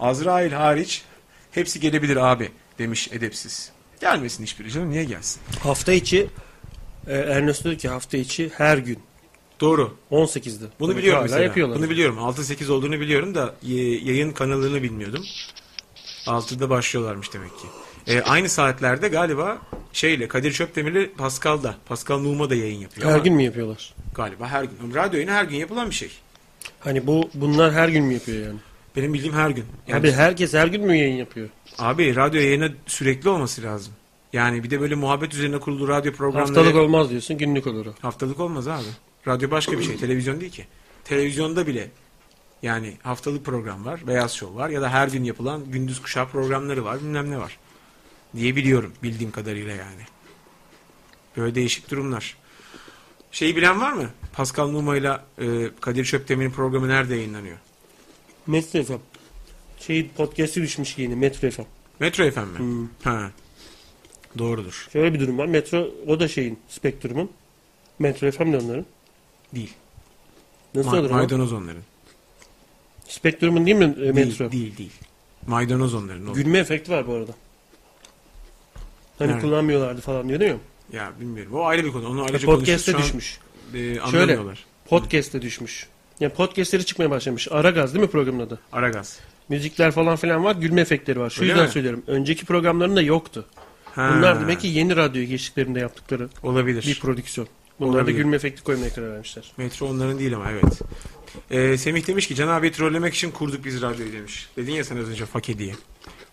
Azrail 0.00 0.52
hariç 0.52 1.02
hepsi 1.50 1.80
gelebilir 1.80 2.16
abi 2.16 2.50
demiş 2.78 3.08
edepsiz. 3.12 3.70
Gelmesin 4.00 4.42
hiçbiri 4.44 4.70
canım 4.72 4.90
niye 4.90 5.04
gelsin? 5.04 5.40
Hafta 5.62 5.92
içi 5.92 6.26
e, 7.06 7.14
Ernesto 7.14 7.64
diyor 7.64 7.78
ki 7.78 7.88
hafta 7.88 8.16
içi 8.16 8.50
her 8.54 8.78
gün. 8.78 8.98
Doğru. 9.60 9.96
18'de. 10.10 10.64
Bunu 10.80 10.88
Demek 10.90 11.02
biliyorum 11.02 11.18
hala 11.18 11.22
mesela. 11.24 11.42
yapıyorlar. 11.44 11.78
Bunu 11.78 11.90
biliyorum. 11.90 12.18
6-8 12.18 12.70
olduğunu 12.72 13.00
biliyorum 13.00 13.34
da 13.34 13.54
y- 13.62 13.98
yayın 14.04 14.32
kanalını 14.32 14.82
bilmiyordum. 14.82 15.24
6'da 16.26 16.70
başlıyorlarmış 16.70 17.32
demek 17.34 17.50
ki. 17.50 17.66
E, 18.06 18.20
aynı 18.22 18.48
saatlerde 18.48 19.08
galiba 19.08 19.58
şeyle 19.92 20.28
Kadir 20.28 20.52
Çöpdemir'le 20.52 21.10
Pascal 21.18 21.62
da 21.62 21.74
Pascal 21.86 22.18
Numa 22.18 22.50
da 22.50 22.54
yayın 22.54 22.80
yapıyor. 22.80 23.10
Her 23.10 23.18
gün 23.18 23.34
mü 23.34 23.42
yapıyorlar? 23.42 23.94
Galiba 24.14 24.48
her 24.48 24.64
gün. 24.64 24.94
Radyo 24.94 25.14
yayını 25.14 25.30
her 25.30 25.44
gün 25.44 25.56
yapılan 25.56 25.90
bir 25.90 25.94
şey. 25.94 26.10
Hani 26.80 27.06
bu 27.06 27.30
bunlar 27.34 27.72
her 27.72 27.88
gün 27.88 28.04
mü 28.04 28.14
yapıyor 28.14 28.46
yani? 28.46 28.58
Benim 28.96 29.14
bildiğim 29.14 29.34
her 29.34 29.50
gün. 29.50 29.64
Yani, 29.88 30.00
Abi 30.00 30.12
herkes 30.12 30.54
her 30.54 30.66
gün 30.66 30.86
mü 30.86 30.96
yayın 30.96 31.16
yapıyor? 31.16 31.48
abi 31.78 32.16
radyo 32.16 32.40
yayını 32.40 32.72
sürekli 32.86 33.28
olması 33.28 33.62
lazım. 33.62 33.92
Yani 34.32 34.64
bir 34.64 34.70
de 34.70 34.80
böyle 34.80 34.94
muhabbet 34.94 35.34
üzerine 35.34 35.58
kurulu 35.58 35.88
radyo 35.88 36.12
programları... 36.12 36.54
Haftalık 36.54 36.76
olmaz 36.76 37.10
diyorsun 37.10 37.38
günlük 37.38 37.66
olur 37.66 37.86
o. 37.86 37.94
Haftalık 38.00 38.40
olmaz 38.40 38.68
abi. 38.68 38.82
Radyo 39.26 39.50
başka 39.50 39.78
bir 39.78 39.82
şey. 39.82 39.96
Televizyon 39.96 40.40
değil 40.40 40.52
ki. 40.52 40.66
Televizyonda 41.04 41.66
bile 41.66 41.88
yani 42.62 42.96
haftalık 43.02 43.44
program 43.44 43.84
var. 43.84 44.06
Beyaz 44.06 44.34
Show 44.34 44.56
var. 44.56 44.68
Ya 44.68 44.82
da 44.82 44.88
her 44.90 45.08
gün 45.08 45.24
yapılan 45.24 45.70
gündüz 45.70 46.02
kuşağı 46.02 46.28
programları 46.28 46.84
var. 46.84 47.00
Bilmem 47.00 47.30
ne 47.30 47.38
var. 47.38 47.58
Diye 48.36 48.56
biliyorum. 48.56 48.92
Bildiğim 49.02 49.32
kadarıyla 49.32 49.72
yani. 49.74 50.02
Böyle 51.36 51.54
değişik 51.54 51.90
durumlar. 51.90 52.36
Şeyi 53.32 53.56
bilen 53.56 53.80
var 53.80 53.92
mı? 53.92 54.10
Pascal 54.32 54.68
Numa 54.68 54.96
ile 54.96 55.18
e, 55.38 55.70
Kadir 55.80 56.04
Çöptemir'in 56.04 56.50
programı 56.50 56.88
nerede 56.88 57.14
yayınlanıyor? 57.14 57.56
Metro 58.46 58.82
FM. 58.82 58.92
Şey 59.80 60.08
podcast'i 60.08 60.62
düşmüş 60.62 60.98
yeni 60.98 61.16
Metro 61.16 61.50
FM. 61.50 61.62
Metro 62.00 62.30
FM 62.30 62.40
mi? 62.40 62.58
Hmm. 62.58 62.88
Ha. 63.04 63.30
Doğrudur. 64.38 64.88
Şöyle 64.92 65.14
bir 65.14 65.20
durum 65.20 65.38
var. 65.38 65.46
Metro 65.46 65.88
o 66.06 66.20
da 66.20 66.28
şeyin 66.28 66.58
Spektrum'un. 66.68 67.30
Metro 67.98 68.30
FM 68.30 68.52
de 68.52 68.58
onların. 68.58 68.86
Değil. 69.54 69.74
Nasıl 70.74 70.90
Ma- 70.90 71.00
olur 71.00 71.10
ama? 71.10 71.18
maydanoz 71.18 71.52
onların. 71.52 71.82
Spektrum'un 73.08 73.66
değil 73.66 73.76
mi 73.76 73.84
e, 73.84 74.12
Metro? 74.12 74.52
Değil, 74.52 74.52
değil, 74.52 74.78
değil. 74.78 74.92
Maydanoz 75.46 75.94
onların. 75.94 76.26
o. 76.28 76.34
Gülme 76.34 76.58
efekti 76.58 76.90
var 76.90 77.06
bu 77.06 77.12
arada. 77.12 77.32
Hani 79.18 79.28
Nerede? 79.28 79.40
kullanmıyorlardı 79.40 80.00
falan 80.00 80.28
diyor 80.28 80.40
değil 80.40 80.52
mi? 80.52 80.58
Ya 80.92 81.12
bilmiyorum. 81.20 81.52
O 81.54 81.64
ayrı 81.64 81.84
bir 81.84 81.92
konu. 81.92 82.08
Onu 82.08 82.22
ayrıca 82.24 82.46
Podcast'e 82.46 82.92
konuşuruz. 82.92 82.92
Şu 82.92 82.96
an, 82.96 83.02
düşmüş. 83.02 83.38
e, 83.74 83.78
Şöyle. 83.78 84.00
anlamıyorlar. 84.00 84.64
Podcast'e 84.88 85.42
düşmüş. 85.42 85.86
Yani 86.20 86.32
podcastleri 86.32 86.84
çıkmaya 86.84 87.10
başlamış. 87.10 87.48
Aragaz 87.50 87.94
değil 87.94 88.04
mi 88.04 88.10
programın 88.10 88.40
adı? 88.40 88.58
Aragaz. 88.72 89.18
Müzikler 89.48 89.90
falan 89.92 90.16
filan 90.16 90.44
var. 90.44 90.56
Gülme 90.56 90.80
efektleri 90.80 91.20
var. 91.20 91.30
Şu 91.30 91.40
Öyle 91.40 91.52
yüzden 91.52 91.66
mi? 91.66 91.72
söylüyorum. 91.72 92.02
Önceki 92.06 92.44
programlarında 92.44 93.02
yoktu. 93.02 93.44
Ha, 93.94 94.12
Bunlar 94.16 94.40
demek 94.40 94.60
ki 94.60 94.66
yeni 94.68 94.96
radyoya 94.96 95.26
geçtiklerinde 95.26 95.80
yaptıkları 95.80 96.28
olabilir. 96.42 96.84
bir 96.86 97.00
prodüksiyon. 97.00 97.48
Bunlar 97.80 97.90
Olabilir. 97.94 98.06
da 98.14 98.18
gülme 98.18 98.36
efekti 98.36 98.62
koymaya 98.62 98.94
karar 98.94 99.12
vermişler. 99.12 99.52
Metro 99.56 99.86
onların 99.86 100.18
değil 100.18 100.34
ama 100.36 100.50
evet. 100.50 100.80
Ee, 101.50 101.76
Semih 101.78 102.06
demiş 102.06 102.26
ki 102.28 102.34
Can 102.34 102.48
abi 102.48 102.72
trollemek 102.72 103.14
için 103.14 103.30
kurduk 103.30 103.64
biz 103.64 103.82
radyoyu 103.82 104.12
demiş. 104.12 104.48
Dedin 104.56 104.72
ya 104.72 104.84
sen 104.84 104.96
az 104.96 105.08
önce 105.08 105.26
fake 105.26 105.58
diye. 105.58 105.74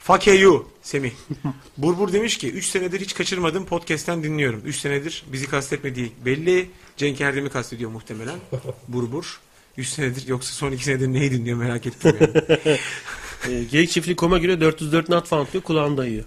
You 0.10 0.68
Semih. 0.82 1.12
Burbur 1.78 2.14
demiş 2.14 2.38
ki 2.38 2.52
3 2.52 2.66
senedir 2.66 3.02
hiç 3.02 3.14
kaçırmadım 3.14 3.66
podcast'ten 3.66 4.24
dinliyorum. 4.24 4.62
3 4.66 4.76
senedir 4.76 5.24
bizi 5.28 5.48
kastetmediği 5.48 6.12
belli. 6.26 6.70
Cenk 6.98 7.22
Erdem'i 7.22 7.50
kastediyor 7.50 7.92
muhtemelen. 7.92 8.40
Burbur. 8.88 9.40
3 9.78 9.88
senedir 9.88 10.28
yoksa 10.28 10.54
son 10.54 10.72
2 10.72 10.84
senedir 10.84 11.08
neyi 11.08 11.32
dinliyor 11.32 11.58
merak 11.58 11.86
ettim 11.86 12.18
yani. 12.22 12.78
Ee, 13.50 13.64
Geyik 13.64 13.90
çiftliği 13.90 14.16
koma 14.16 14.38
göre 14.38 14.62
404 14.62 15.10
not 15.10 15.28
found 15.28 15.48
diyor. 15.54 15.64
Kulağını 15.64 15.98
dayıyor. 15.98 16.26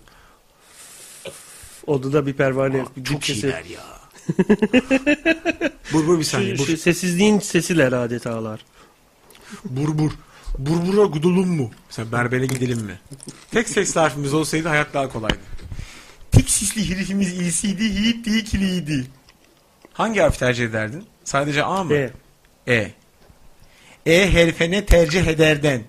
Odada 1.86 2.26
bir 2.26 2.32
pervane. 2.32 2.84
bir 2.96 3.04
Çok 3.04 3.30
iyiler 3.30 3.64
ya. 3.64 3.80
Burbur 5.92 6.18
bir 6.18 6.24
saniye. 6.24 6.56
Şu, 6.56 6.62
Bur. 6.62 6.66
şu 6.66 6.76
sessizliğin 6.76 7.38
sesiler 7.38 7.92
adetalar. 7.92 8.64
Burbur. 9.64 10.12
Burbura 10.58 11.06
gidelim 11.06 11.48
mu? 11.48 11.70
Mesela 11.86 12.12
berbere 12.12 12.46
gidelim 12.46 12.78
mi? 12.78 12.98
Tek 13.50 13.68
ses 13.68 13.96
harfimiz 13.96 14.34
olsaydı 14.34 14.68
hayat 14.68 14.94
daha 14.94 15.08
kolaydı. 15.08 15.38
Tek 16.32 16.50
sesli 16.50 16.90
herifimiz 16.90 17.40
iyisiydi, 17.40 17.84
yiğit 17.84 18.26
değil 18.26 18.44
kiliydi. 18.44 19.06
Hangi 19.92 20.20
harf 20.20 20.38
tercih 20.38 20.64
ederdin? 20.64 21.04
Sadece 21.24 21.64
A 21.64 21.84
mı? 21.84 21.94
E. 21.94 22.10
E. 22.66 22.90
E 24.06 24.32
herifene 24.32 24.86
tercih 24.86 25.26
ederden. 25.26 25.82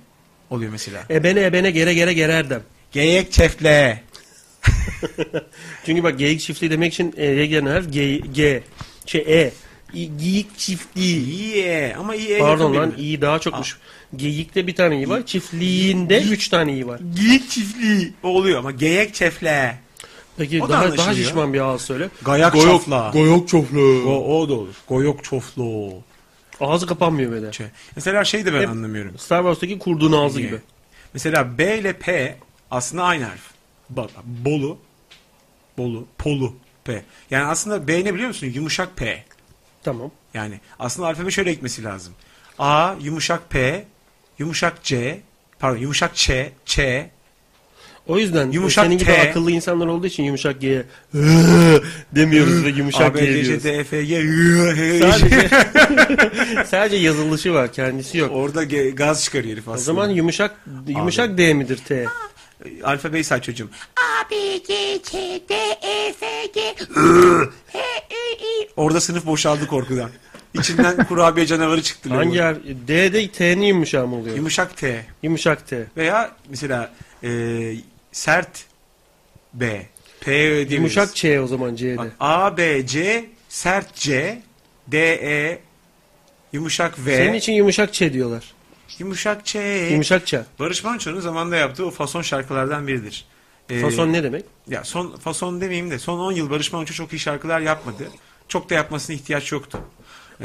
Oluyor 0.49 0.71
mesela. 0.71 1.03
Ebene 1.09 1.43
ebene 1.43 1.71
gere 1.71 1.93
gere 1.93 2.13
gererdem. 2.13 2.61
Geyek 2.91 3.31
çeftle. 3.31 4.03
Çünkü 5.85 6.03
bak 6.03 6.19
geyik 6.19 6.41
çiftliği 6.41 6.71
demek 6.71 6.93
için 6.93 7.13
E'ye 7.17 7.45
gelen 7.45 7.65
harf 7.65 7.93
G. 7.93 8.17
G. 8.17 8.63
Şey 9.05 9.21
E. 9.21 9.51
Geyik 9.93 10.57
çiftliği. 10.57 11.55
E. 11.63 11.95
Ama 11.99 12.15
iyi 12.15 12.29
E 12.29 12.39
Pardon 12.39 12.75
lan 12.75 12.93
iyi 12.97 13.21
daha 13.21 13.39
çokmuş. 13.39 13.77
Geyikte 14.15 14.67
bir 14.67 14.75
tane 14.75 14.95
iyi 14.95 15.09
var. 15.09 15.25
Çiftliğinde 15.25 16.21
üç 16.21 16.49
tane 16.49 16.73
iyi 16.73 16.87
var. 16.87 16.99
Geyik 17.15 17.49
çiftliği. 17.49 18.13
Oluyor 18.23 18.59
ama 18.59 18.71
geyek 18.71 19.13
çeftle. 19.13 19.77
Peki 20.37 20.63
O 20.63 20.69
da 20.69 20.73
daha, 20.73 20.81
daha 20.81 20.85
anlaşılıyor. 20.91 21.15
şişman 21.27 21.53
bir 21.53 21.59
ağız 21.59 21.81
söyle. 21.81 22.09
Gayak 22.21 22.53
Goyok- 22.55 22.61
çofla. 22.63 23.09
Goyok 23.13 23.47
çoflu. 23.47 24.03
O, 24.07 24.39
o 24.41 24.49
da 24.49 24.53
olur. 24.53 24.75
Goyok 24.87 25.23
çoflo. 25.23 25.89
Ağzı 26.61 26.87
kapanmıyor 26.87 27.31
böyle. 27.31 27.53
Şey. 27.53 27.67
Mesela 27.95 28.23
şey 28.23 28.45
de 28.45 28.53
ben 28.53 28.61
Hep- 28.61 28.69
anlamıyorum. 28.69 29.17
Star 29.17 29.39
Wars'taki 29.39 29.79
kurduğun 29.79 30.11
ağzı 30.11 30.41
gibi. 30.41 30.57
Mesela 31.13 31.57
B 31.57 31.79
ile 31.79 31.93
P 31.93 32.37
aslında 32.71 33.03
aynı 33.03 33.23
harf. 33.23 33.41
Bak, 33.89 34.09
Bolu. 34.25 34.77
Bolu. 35.77 36.07
Polu. 36.17 36.55
P. 36.83 37.03
Yani 37.31 37.45
aslında 37.45 37.87
B 37.87 38.05
ne 38.05 38.13
biliyor 38.13 38.27
musun? 38.27 38.47
Yumuşak 38.53 38.97
P. 38.97 39.23
Tamam. 39.87 40.11
Yani 40.33 40.59
aslında 40.79 41.07
alfabe 41.07 41.31
şöyle 41.31 41.53
gitmesi 41.53 41.83
lazım. 41.83 42.13
A, 42.59 42.93
yumuşak 43.01 43.49
P, 43.49 43.85
yumuşak 44.39 44.83
C, 44.83 45.19
pardon 45.59 45.77
yumuşak 45.77 46.15
Ç, 46.15 46.31
Ç, 46.65 46.79
O 48.07 48.17
yüzden 48.17 48.51
Yumuşak 48.51 48.85
senin 48.85 48.97
gibi 48.97 49.09
T. 49.09 49.29
akıllı 49.29 49.51
insanlar 49.51 49.87
olduğu 49.87 50.07
için 50.07 50.23
yumuşak 50.23 50.61
G'ye 50.61 50.83
demiyoruz 52.15 52.63
ve 52.65 52.69
yumuşak 52.69 53.01
A, 53.11 53.15
B, 53.15 53.19
G 53.25 53.25
C, 53.43 53.43
diyoruz. 53.45 53.63
D, 53.63 53.71
E, 53.71 53.83
F, 53.83 54.03
G, 54.05 54.21
Sadece 55.01 55.49
sadece 56.65 56.95
yazılışı 56.95 57.53
var, 57.53 57.73
kendisi 57.73 58.17
yok. 58.17 58.31
Orada 58.33 58.63
ge- 58.63 58.89
gaz 58.95 59.23
çıkarıyor 59.23 59.53
herif 59.53 59.67
O 59.67 59.71
aslında. 59.71 59.83
zaman 59.85 60.09
yumuşak 60.09 60.55
yumuşak 60.87 61.37
D 61.37 61.53
midir 61.53 61.77
T? 61.77 62.05
Alfabeyi 62.83 63.23
say 63.23 63.41
çocuğum. 63.41 63.69
A, 63.95 64.29
B, 64.31 64.35
C, 64.67 64.99
Ç, 65.03 65.13
D, 65.49 65.53
E, 65.81 66.13
F, 66.13 66.45
G, 66.53 66.61
H, 67.73 67.79
I, 68.11 68.61
I. 68.63 68.69
Orada 68.77 69.01
sınıf 69.01 69.25
boşaldı 69.25 69.67
korkudan. 69.67 70.09
İçinden 70.53 71.05
kurabiye 71.07 71.45
canavarı 71.45 71.81
çıktı. 71.81 72.09
Hangi 72.09 72.39
harf? 72.39 72.57
D'de 72.87 73.27
T'nin 73.31 73.61
yumuşağı 73.65 74.07
mı 74.07 74.15
oluyor? 74.15 74.35
Yumuşak 74.35 74.77
T. 74.77 75.05
Yumuşak 75.23 75.67
T. 75.67 75.85
Veya 75.97 76.31
mesela 76.49 76.91
e, 77.23 77.29
sert 78.11 78.65
B. 79.53 79.85
P 80.21 80.31
diyebiliriz. 80.31 80.71
Yumuşak 80.73 81.15
Ç 81.15 81.25
o 81.43 81.47
zaman 81.47 81.75
C'de. 81.75 81.97
Bak, 81.97 82.11
A, 82.19 82.57
B, 82.57 82.87
C, 82.87 83.25
sert 83.49 83.95
C, 83.95 84.41
D, 84.87 84.97
E, 85.13 85.59
yumuşak 86.53 87.05
V, 87.05 87.17
Senin 87.17 87.33
için 87.33 87.53
yumuşak 87.53 87.93
Ç 87.93 88.01
diyorlar. 88.13 88.53
Yumuşak 88.99 89.45
Ç. 89.45 89.55
Yumuşak 89.91 90.27
Ç. 90.27 90.35
Barış 90.59 90.83
Manço'nun 90.83 91.19
zamanında 91.19 91.55
yaptığı 91.55 91.85
o 91.85 91.91
fason 91.91 92.21
şarkılardan 92.21 92.87
biridir. 92.87 93.25
Ee, 93.69 93.79
Fason 93.79 94.13
ne 94.13 94.23
demek? 94.23 94.45
Ya 94.67 94.83
son 94.83 95.15
fason 95.17 95.61
demeyeyim 95.61 95.91
de 95.91 95.99
son 95.99 96.19
10 96.19 96.31
yıl 96.31 96.49
Barış 96.49 96.73
Manço 96.73 96.93
çok 96.93 97.13
iyi 97.13 97.19
şarkılar 97.19 97.59
yapmadı. 97.59 98.03
Çok 98.47 98.69
da 98.69 98.73
yapmasına 98.75 99.15
ihtiyaç 99.15 99.51
yoktu. 99.51 99.79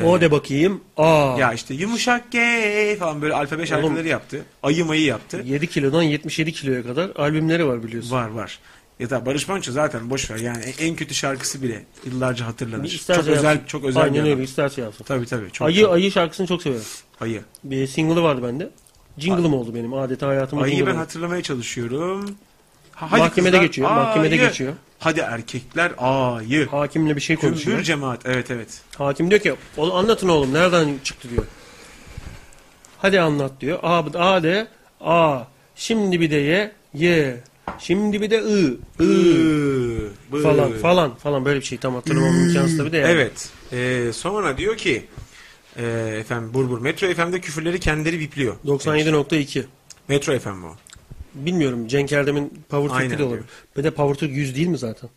O 0.04 0.20
de 0.20 0.30
bakayım. 0.30 0.80
A. 0.96 1.36
Ya 1.38 1.52
işte 1.52 1.74
yumuşak 1.74 2.32
G 2.32 2.96
falan 2.98 3.22
böyle 3.22 3.34
alfabe 3.34 3.66
şarkıları 3.66 4.08
yaptı. 4.08 4.44
Ayı 4.62 4.84
mayı 4.84 5.02
yaptı. 5.02 5.42
7 5.44 5.66
kilodan 5.66 6.02
77 6.02 6.52
kiloya 6.52 6.82
kadar 6.82 7.10
albümleri 7.16 7.66
var 7.66 7.82
biliyorsun. 7.82 8.10
Var 8.10 8.28
var. 8.28 8.58
Ya 9.02 9.10
da 9.10 9.26
Barış 9.26 9.48
Manço 9.48 9.72
zaten 9.72 10.10
boş 10.10 10.30
ver 10.30 10.36
yani 10.38 10.64
en 10.78 10.96
kötü 10.96 11.14
şarkısı 11.14 11.62
bile 11.62 11.84
yıllarca 12.04 12.46
hatırlanır. 12.46 12.84
İsterse 12.84 13.20
Çok 13.20 13.28
özel 13.30 13.44
yapsın. 13.44 13.66
çok 13.66 13.84
özel 13.84 14.02
bir 14.02 14.06
Aynen 14.08 14.20
adam. 14.20 14.30
öyle 14.32 14.42
isterse 14.42 14.80
yapsın. 14.82 15.04
Tabii 15.04 15.26
tabii. 15.26 15.50
Çok 15.52 15.68
ayı 15.68 15.80
çok- 15.80 15.92
ayı 15.92 16.12
şarkısını 16.12 16.46
çok 16.46 16.62
severim. 16.62 16.82
ayı. 17.20 17.42
Bir 17.64 17.86
single'ı 17.86 18.22
vardı 18.22 18.42
bende. 18.42 18.70
Jingle'ım 19.18 19.54
oldu 19.54 19.74
benim. 19.74 19.94
Adeta 19.94 20.26
hayatımın 20.28 20.62
Ayıyı 20.62 20.86
ben 20.86 20.90
oldu. 20.92 20.98
hatırlamaya 21.00 21.42
çalışıyorum. 21.42 22.34
Ha, 22.92 23.16
Mahkemede 23.16 23.58
geçiyor, 23.58 23.90
mahkemede 23.90 24.34
ayı. 24.34 24.48
geçiyor. 24.48 24.72
Hadi 24.98 25.20
erkekler 25.20 25.92
ayı. 25.98 26.66
Hakimle 26.68 27.16
bir 27.16 27.20
şey 27.20 27.36
konuşuyor. 27.36 27.64
Kümbür 27.76 27.82
cemaat. 27.82 28.20
Evet 28.26 28.50
evet. 28.50 28.68
Hakim 28.98 29.30
diyor 29.30 29.40
ki 29.42 29.54
"Oğlum 29.76 29.96
anlatın 29.96 30.28
oğlum 30.28 30.52
nereden 30.54 30.88
çıktı 31.04 31.30
diyor. 31.30 31.44
Hadi 32.98 33.20
anlat 33.20 33.52
diyor. 33.60 33.78
A, 33.82 33.98
A 34.14 34.42
de 34.42 34.66
A. 35.00 35.42
Şimdi 35.76 36.20
bir 36.20 36.30
de 36.30 36.36
ye 36.36 36.72
ye. 36.94 37.40
Şimdi 37.78 38.20
bir 38.20 38.30
de. 38.30 38.42
I. 38.42 38.78
Iı, 39.00 40.10
bı. 40.32 40.42
Falan 40.42 40.72
falan 40.72 41.14
falan 41.14 41.44
böyle 41.44 41.60
bir 41.60 41.64
şey 41.64 41.78
tam 41.78 41.94
hatırlamam 41.94 42.48
imkansız 42.48 42.78
tabii 42.78 42.92
de 42.92 42.96
yani. 42.96 43.10
Evet. 43.10 43.50
Ee, 43.72 44.10
sonra 44.12 44.58
diyor 44.58 44.76
ki 44.76 45.04
e, 45.76 45.84
efendim 46.20 46.54
Burbur 46.54 46.80
Metro 46.80 47.14
FM'de 47.14 47.40
küfürleri 47.40 47.80
kendileri 47.80 48.20
bipliyor. 48.20 48.56
97.2. 48.66 49.62
Metro 50.08 50.38
FM 50.38 50.64
o. 50.64 50.76
Bilmiyorum 51.34 51.88
Cenk 51.88 52.12
Erdem'in 52.12 52.64
Power 52.68 52.98
Türk'ü 52.98 53.18
de 53.18 53.24
olabilir. 53.24 53.44
Bir 53.76 53.84
de 53.84 53.90
Power 53.90 54.14
Türk 54.14 54.36
100 54.36 54.56
değil 54.56 54.68
mi 54.68 54.78
zaten? 54.78 55.10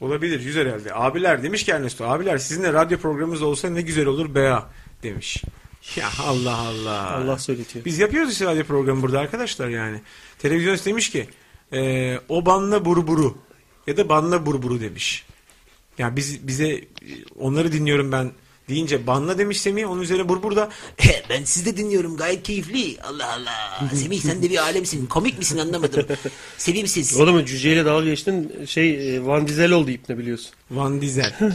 Olabilir 0.00 0.40
yüz 0.40 0.56
herhalde. 0.56 0.94
Abiler 0.94 1.42
demiş 1.42 1.64
ki 1.64 1.70
Ernesto 1.70 2.04
abiler 2.04 2.38
sizinle 2.38 2.72
radyo 2.72 2.98
programımız 2.98 3.42
olsa 3.42 3.70
ne 3.70 3.82
güzel 3.82 4.06
olur 4.06 4.34
bea 4.34 4.66
demiş. 5.02 5.42
Ya 5.96 6.08
Allah 6.26 6.56
Allah. 6.56 7.10
Allah 7.10 7.38
söyletiyor. 7.38 7.84
Biz 7.84 7.98
yapıyoruz 7.98 8.32
işte 8.32 8.44
radyo 8.44 8.64
programı 8.64 9.02
burada 9.02 9.20
arkadaşlar 9.20 9.68
yani. 9.68 10.00
Televizyon 10.38 10.76
demiş 10.84 11.10
ki 11.10 11.26
e, 11.72 12.18
o 12.28 12.46
banla 12.46 12.84
burburu 12.84 13.38
ya 13.86 13.96
da 13.96 14.08
banla 14.08 14.46
burburu 14.46 14.80
demiş. 14.80 15.24
Yani 15.98 16.16
biz 16.16 16.46
bize 16.48 16.84
onları 17.38 17.72
dinliyorum 17.72 18.12
ben 18.12 18.32
deyince 18.68 19.06
banla 19.06 19.38
demiş 19.38 19.60
Semih 19.60 19.90
onun 19.90 20.02
üzerine 20.02 20.28
burbur 20.28 20.56
da 20.56 20.68
He, 20.96 21.22
ben 21.30 21.44
sizi 21.44 21.66
de 21.66 21.76
dinliyorum 21.76 22.16
gayet 22.16 22.42
keyifli. 22.42 22.96
Allah 23.02 23.32
Allah. 23.34 23.90
Semih 23.94 24.20
sen 24.20 24.42
de 24.42 24.50
bir 24.50 24.58
alemsin. 24.58 25.06
Komik 25.06 25.38
misin 25.38 25.58
anlamadım. 25.58 26.06
Sevimsiz. 26.58 27.20
Oğlum 27.20 27.44
cüceyle 27.44 27.84
dalga 27.84 28.04
geçtin 28.04 28.64
şey 28.66 29.16
e, 29.16 29.26
Van 29.26 29.48
Diesel 29.48 29.70
oldu 29.70 29.90
ipne 29.90 30.18
biliyorsun. 30.18 30.50
Van 30.70 31.00
Diesel. 31.00 31.34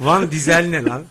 Van 0.00 0.30
Diesel 0.30 0.66
ne 0.66 0.84
lan? 0.84 1.04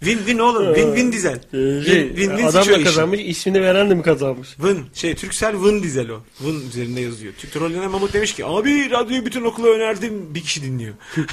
Win 0.00 0.18
win 0.18 0.38
oğlum. 0.38 0.74
Win 0.74 0.86
win 0.94 1.12
Diesel. 1.12 1.34
Ee, 1.34 1.38
Win 1.50 1.82
şey, 1.82 2.08
win 2.08 2.30
win 2.30 2.46
adam 2.46 2.68
da 2.68 2.84
kazanmış 2.84 3.20
ismini 3.24 3.62
veren 3.62 3.90
de 3.90 3.94
mi 3.94 4.02
kazanmış? 4.02 4.48
Vın 4.58 4.86
şey 4.94 5.14
Türksel 5.14 5.54
Vın 5.56 5.82
Diesel 5.82 6.10
o. 6.10 6.20
Vın 6.40 6.68
üzerinde 6.68 7.00
yazıyor. 7.00 7.32
Tü- 7.32 7.50
Trollenen 7.50 7.90
Mamut 7.90 8.12
demiş 8.14 8.34
ki 8.34 8.46
abi 8.46 8.90
radyoyu 8.90 9.26
bütün 9.26 9.44
okula 9.44 9.68
önerdim 9.68 10.34
bir 10.34 10.40
kişi 10.40 10.62
dinliyor. 10.62 10.94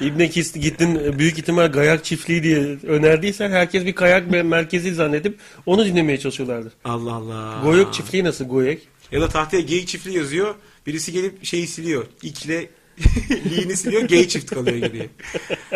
İbne 0.00 0.26
gittin 0.26 1.18
büyük 1.18 1.38
ihtimal 1.38 1.72
Gayak 1.72 2.04
çiftliği 2.04 2.42
diye 2.42 2.78
önerdiysen 2.86 3.50
herkes 3.50 3.86
bir 3.86 3.92
kayak 3.94 4.28
me- 4.30 4.42
merkezi 4.42 4.94
zannedip 4.94 5.38
onu 5.66 5.84
dinlemeye 5.84 6.18
çalışıyorlardır. 6.18 6.72
Allah 6.84 7.12
Allah. 7.12 7.60
Goyuk 7.64 7.94
çiftliği 7.94 8.24
nasıl 8.24 8.44
Goyek? 8.44 8.88
Ya 9.12 9.20
da 9.20 9.28
tahtaya 9.28 9.62
geyik 9.62 9.88
çiftliği 9.88 10.16
yazıyor. 10.16 10.54
Birisi 10.86 11.12
gelip 11.12 11.44
şeyi 11.44 11.66
siliyor. 11.66 12.04
İkle 12.22 12.68
liğini 13.50 13.76
siliyor. 13.76 14.02
Gay 14.02 14.28
çift 14.28 14.50
kalıyor 14.54 14.76
geriye. 14.76 15.08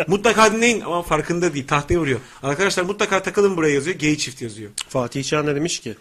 mutlaka 0.07 0.53
dinleyin 0.53 0.81
ama 0.81 1.01
farkında 1.01 1.53
değil. 1.53 1.67
Tahtaya 1.67 1.99
vuruyor. 1.99 2.19
Arkadaşlar 2.43 2.83
mutlaka 2.83 3.23
takılın 3.23 3.57
buraya 3.57 3.73
yazıyor. 3.73 3.99
Gay 3.99 4.15
çift 4.17 4.41
yazıyor. 4.41 4.71
Fatih 4.89 5.23
Çağan 5.23 5.47
da 5.47 5.55
demiş 5.55 5.79
ki 5.79 5.95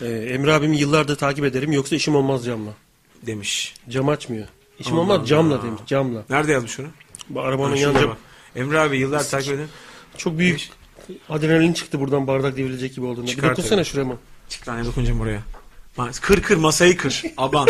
e, 0.00 0.06
Emre 0.06 0.52
abimi 0.52 0.76
yıllardır 0.78 1.16
takip 1.16 1.44
ederim 1.44 1.72
yoksa 1.72 1.96
işim 1.96 2.14
olmaz 2.16 2.44
camla. 2.44 2.70
Demiş. 3.26 3.74
Cam 3.88 4.08
açmıyor. 4.08 4.46
İşim 4.78 4.92
Allah 4.92 5.00
olmaz 5.00 5.28
camla 5.28 5.54
Allah. 5.54 5.62
demiş 5.62 5.80
camla. 5.86 6.24
Nerede 6.30 6.52
yazmış 6.52 6.80
onu? 6.80 6.88
Bu 7.28 7.40
arabanın 7.40 7.70
Ha, 7.70 7.76
şurada 7.76 7.92
yanınca 7.98 8.08
bak. 8.08 8.18
Emre 8.56 8.78
abi 8.80 8.98
yıllar 8.98 9.28
takip 9.28 9.52
eden. 9.54 9.66
Çok 10.16 10.38
büyük 10.38 10.68
adrenalin 11.28 11.72
çıktı 11.72 12.00
buradan 12.00 12.26
bardak 12.26 12.56
devrilecek 12.56 12.94
gibi 12.94 13.06
olduğunda. 13.06 13.26
Bir 13.26 13.30
Çıkar 13.30 13.50
dokunsana 13.50 13.84
şuraya 13.84 14.04
mı? 14.04 14.18
Çık 14.48 14.68
lan 14.68 14.82
ne 14.82 14.84
dokunacağım 14.84 15.18
buraya. 15.18 15.42
Ma- 15.96 16.20
Kır 16.20 16.42
kır 16.42 16.56
masayı 16.56 16.96
kır. 16.96 17.22
Aban. 17.36 17.68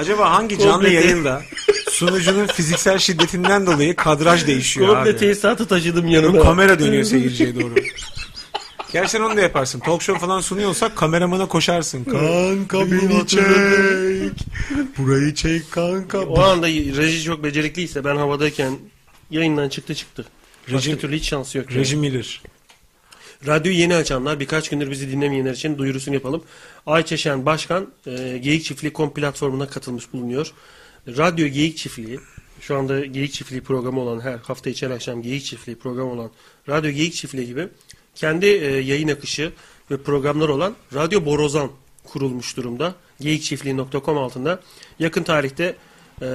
Acaba 0.00 0.30
hangi 0.30 0.58
canlı 0.58 0.88
Komple- 0.88 0.92
yayında 0.92 1.42
sunucunun 1.90 2.46
fiziksel 2.46 2.98
şiddetinden 2.98 3.66
dolayı 3.66 3.96
kadraj 3.96 4.46
değişiyor 4.46 4.88
Komple 4.88 5.10
abi? 5.10 5.16
tesisatı 5.18 5.66
taşıdım 5.68 6.04
Yok, 6.08 6.24
yanına. 6.24 6.42
kamera 6.42 6.78
dönüyor 6.78 7.04
seyirciye 7.04 7.60
doğru. 7.60 7.74
Gerçi 8.92 9.18
onu 9.22 9.36
da 9.36 9.40
yaparsın. 9.40 9.80
Talk 9.80 10.02
show 10.02 10.20
falan 10.26 10.40
sunuyorsak 10.40 10.96
kameramana 10.96 11.46
koşarsın. 11.46 12.04
Kanka 12.04 12.90
beni 12.90 13.26
çek. 13.26 13.40
Burayı 14.98 15.34
çek 15.34 15.70
kanka. 15.70 16.20
O 16.20 16.40
anda 16.42 16.66
reji 16.68 17.22
çok 17.22 17.44
becerikliyse 17.44 18.04
ben 18.04 18.16
havadayken 18.16 18.72
yayından 19.30 19.68
çıktı 19.68 19.94
çıktı. 19.94 20.24
Başka 20.72 20.90
Rejim- 20.90 20.98
türlü 20.98 21.16
hiç 21.16 21.24
şansı 21.28 21.58
yok. 21.58 21.70
yani. 21.70 21.80
Reggie 21.80 21.96
Miller. 21.98 22.42
Radyoyu 23.46 23.78
yeni 23.78 23.94
açanlar 23.94 24.40
birkaç 24.40 24.68
gündür 24.68 24.90
bizi 24.90 25.10
dinlemeyenler 25.10 25.52
için 25.52 25.78
duyurusunu 25.78 26.14
yapalım. 26.14 26.42
Ayça 26.86 27.16
Şen 27.16 27.46
Başkan 27.46 27.88
e, 28.06 28.38
Geyik 28.38 28.64
Çiftliği.com 28.64 29.14
platformuna 29.14 29.66
katılmış 29.66 30.12
bulunuyor. 30.12 30.52
Radyo 31.08 31.46
Geyik 31.46 31.76
Çiftliği 31.76 32.20
şu 32.60 32.76
anda 32.76 33.06
Geyik 33.06 33.32
Çiftliği 33.32 33.60
programı 33.62 34.00
olan 34.00 34.20
her 34.20 34.36
hafta 34.38 34.70
içi 34.70 34.86
her 34.86 34.90
akşam 34.90 35.22
Geyik 35.22 35.44
Çiftliği 35.44 35.78
programı 35.78 36.12
olan 36.12 36.30
Radyo 36.68 36.90
Geyik 36.90 37.14
Çiftliği 37.14 37.46
gibi 37.46 37.68
kendi 38.14 38.46
e, 38.46 38.80
yayın 38.80 39.08
akışı 39.08 39.52
ve 39.90 39.96
programlar 39.96 40.48
olan 40.48 40.76
Radyo 40.94 41.24
Borazan 41.24 41.70
kurulmuş 42.04 42.56
durumda. 42.56 42.94
Geyikçiftliği.com 43.20 44.18
altında 44.18 44.60
yakın 44.98 45.22
tarihte 45.22 45.76
e, 46.22 46.26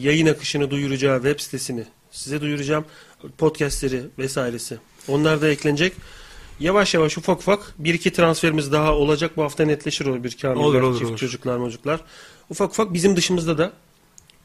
yayın 0.00 0.26
akışını 0.26 0.70
duyuracağı 0.70 1.22
web 1.22 1.40
sitesini 1.40 1.84
size 2.10 2.40
duyuracağım. 2.40 2.84
Podcastleri 3.38 4.02
vesairesi. 4.18 4.78
Onlar 5.08 5.40
da 5.40 5.48
eklenecek. 5.48 5.92
Yavaş 6.60 6.94
yavaş 6.94 7.18
ufak 7.18 7.38
ufak 7.38 7.74
bir 7.78 7.94
iki 7.94 8.12
transferimiz 8.12 8.72
daha 8.72 8.94
olacak. 8.94 9.36
Bu 9.36 9.42
hafta 9.42 9.64
netleşir 9.64 10.06
o 10.06 10.24
bir 10.24 10.36
kamiller, 10.36 10.64
Olur, 10.64 10.80
olur, 10.82 10.98
çift 10.98 11.10
olur. 11.10 11.18
çocuklar 11.18 11.56
mocuklar. 11.56 12.00
Ufak 12.50 12.70
ufak 12.70 12.94
bizim 12.94 13.16
dışımızda 13.16 13.58
da 13.58 13.72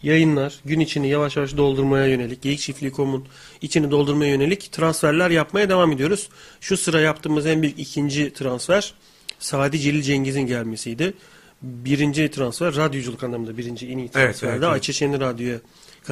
yayınlar, 0.03 0.59
gün 0.65 0.79
içini 0.79 1.09
yavaş 1.09 1.37
yavaş 1.37 1.57
doldurmaya 1.57 2.07
yönelik, 2.07 2.41
Geyik 2.41 2.59
Çiftliği.com'un 2.59 3.25
içini 3.61 3.91
doldurmaya 3.91 4.31
yönelik 4.31 4.71
transferler 4.71 5.29
yapmaya 5.29 5.69
devam 5.69 5.91
ediyoruz. 5.91 6.29
Şu 6.61 6.77
sıra 6.77 6.99
yaptığımız 6.99 7.45
en 7.45 7.61
büyük 7.61 7.79
ikinci 7.79 8.33
transfer 8.33 8.93
Sadi 9.39 9.79
Celil 9.79 10.01
Cengiz'in 10.01 10.41
gelmesiydi. 10.41 11.13
Birinci 11.61 12.31
transfer 12.31 12.75
radyoculuk 12.75 13.23
anlamında 13.23 13.57
birinci 13.57 13.87
en 13.87 13.97
iyi 13.97 14.01
Evet, 14.01 14.13
transferde 14.13 14.53
evet, 14.53 14.63
evet. 14.63 14.73
Ayça 14.73 14.93
Şen'in 14.93 15.19
radyoya 15.19 15.57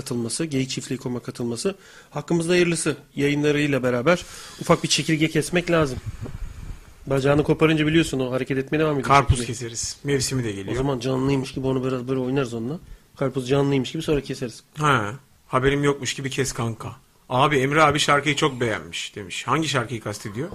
katılması, 0.02 0.46
Geyik 0.46 0.70
Çiftliği.com'a 0.70 1.20
katılması. 1.20 1.76
Hakkımızda 2.10 2.54
hayırlısı 2.54 2.98
yayınlarıyla 3.16 3.84
beraber 3.84 4.26
ufak 4.62 4.84
bir 4.84 4.88
çekirge 4.88 5.28
kesmek 5.30 5.72
lazım. 5.72 5.98
Bacağını 7.08 7.44
koparınca 7.44 7.88
biliyorsun 7.88 8.20
o 8.20 8.32
hareket 8.32 8.58
etmeye 8.58 8.78
devam 8.80 8.94
ediyor. 8.94 9.08
Karpuz 9.08 9.38
çekirge. 9.38 9.54
keseriz. 9.54 9.98
Mevsimi 10.04 10.44
de 10.44 10.50
O 10.50 10.52
geliyor. 10.52 10.76
zaman 10.76 11.00
canlıymış 11.00 11.54
gibi 11.54 11.68
onu 11.68 11.84
biraz 11.86 12.08
böyle 12.08 12.20
oynarız 12.20 12.54
onunla. 12.54 12.80
Karpuz 13.16 13.50
canlıymış 13.50 13.92
gibi 13.92 14.04
sonra 14.04 14.22
keseriz. 14.22 14.64
Ha, 14.78 15.14
haberim 15.48 15.84
yokmuş 15.84 16.14
gibi 16.14 16.30
kes 16.30 16.52
kanka. 16.54 16.96
Abi 17.30 17.58
Emre 17.58 17.84
abi 17.84 18.00
şarkıyı 18.00 18.36
çok 18.36 18.62
beğenmiş 18.62 19.16
demiş. 19.16 19.48
Hangi 19.48 19.68
şarkıyı 19.68 20.02
kastediyor? 20.02 20.50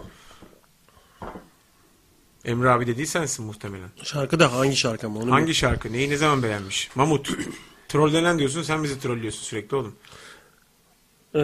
Emre 2.44 2.70
abi 2.70 2.86
dediği 2.86 3.06
sensin 3.06 3.44
muhtemelen. 3.44 3.88
Şarkı 4.02 4.38
da 4.40 4.52
hangi 4.52 4.76
şarkı 4.76 5.06
ama 5.06 5.20
onu 5.20 5.32
Hangi 5.32 5.54
şarkı? 5.54 5.92
Neyi 5.92 6.10
ne 6.10 6.16
zaman 6.16 6.42
beğenmiş? 6.42 6.90
Mamut. 6.94 7.30
Trollenen 7.92 8.38
diyorsun 8.38 8.62
sen 8.62 8.84
bizi 8.84 9.00
trollüyorsun 9.00 9.42
sürekli 9.42 9.76
oğlum. 9.76 9.94
Ee, 11.34 11.40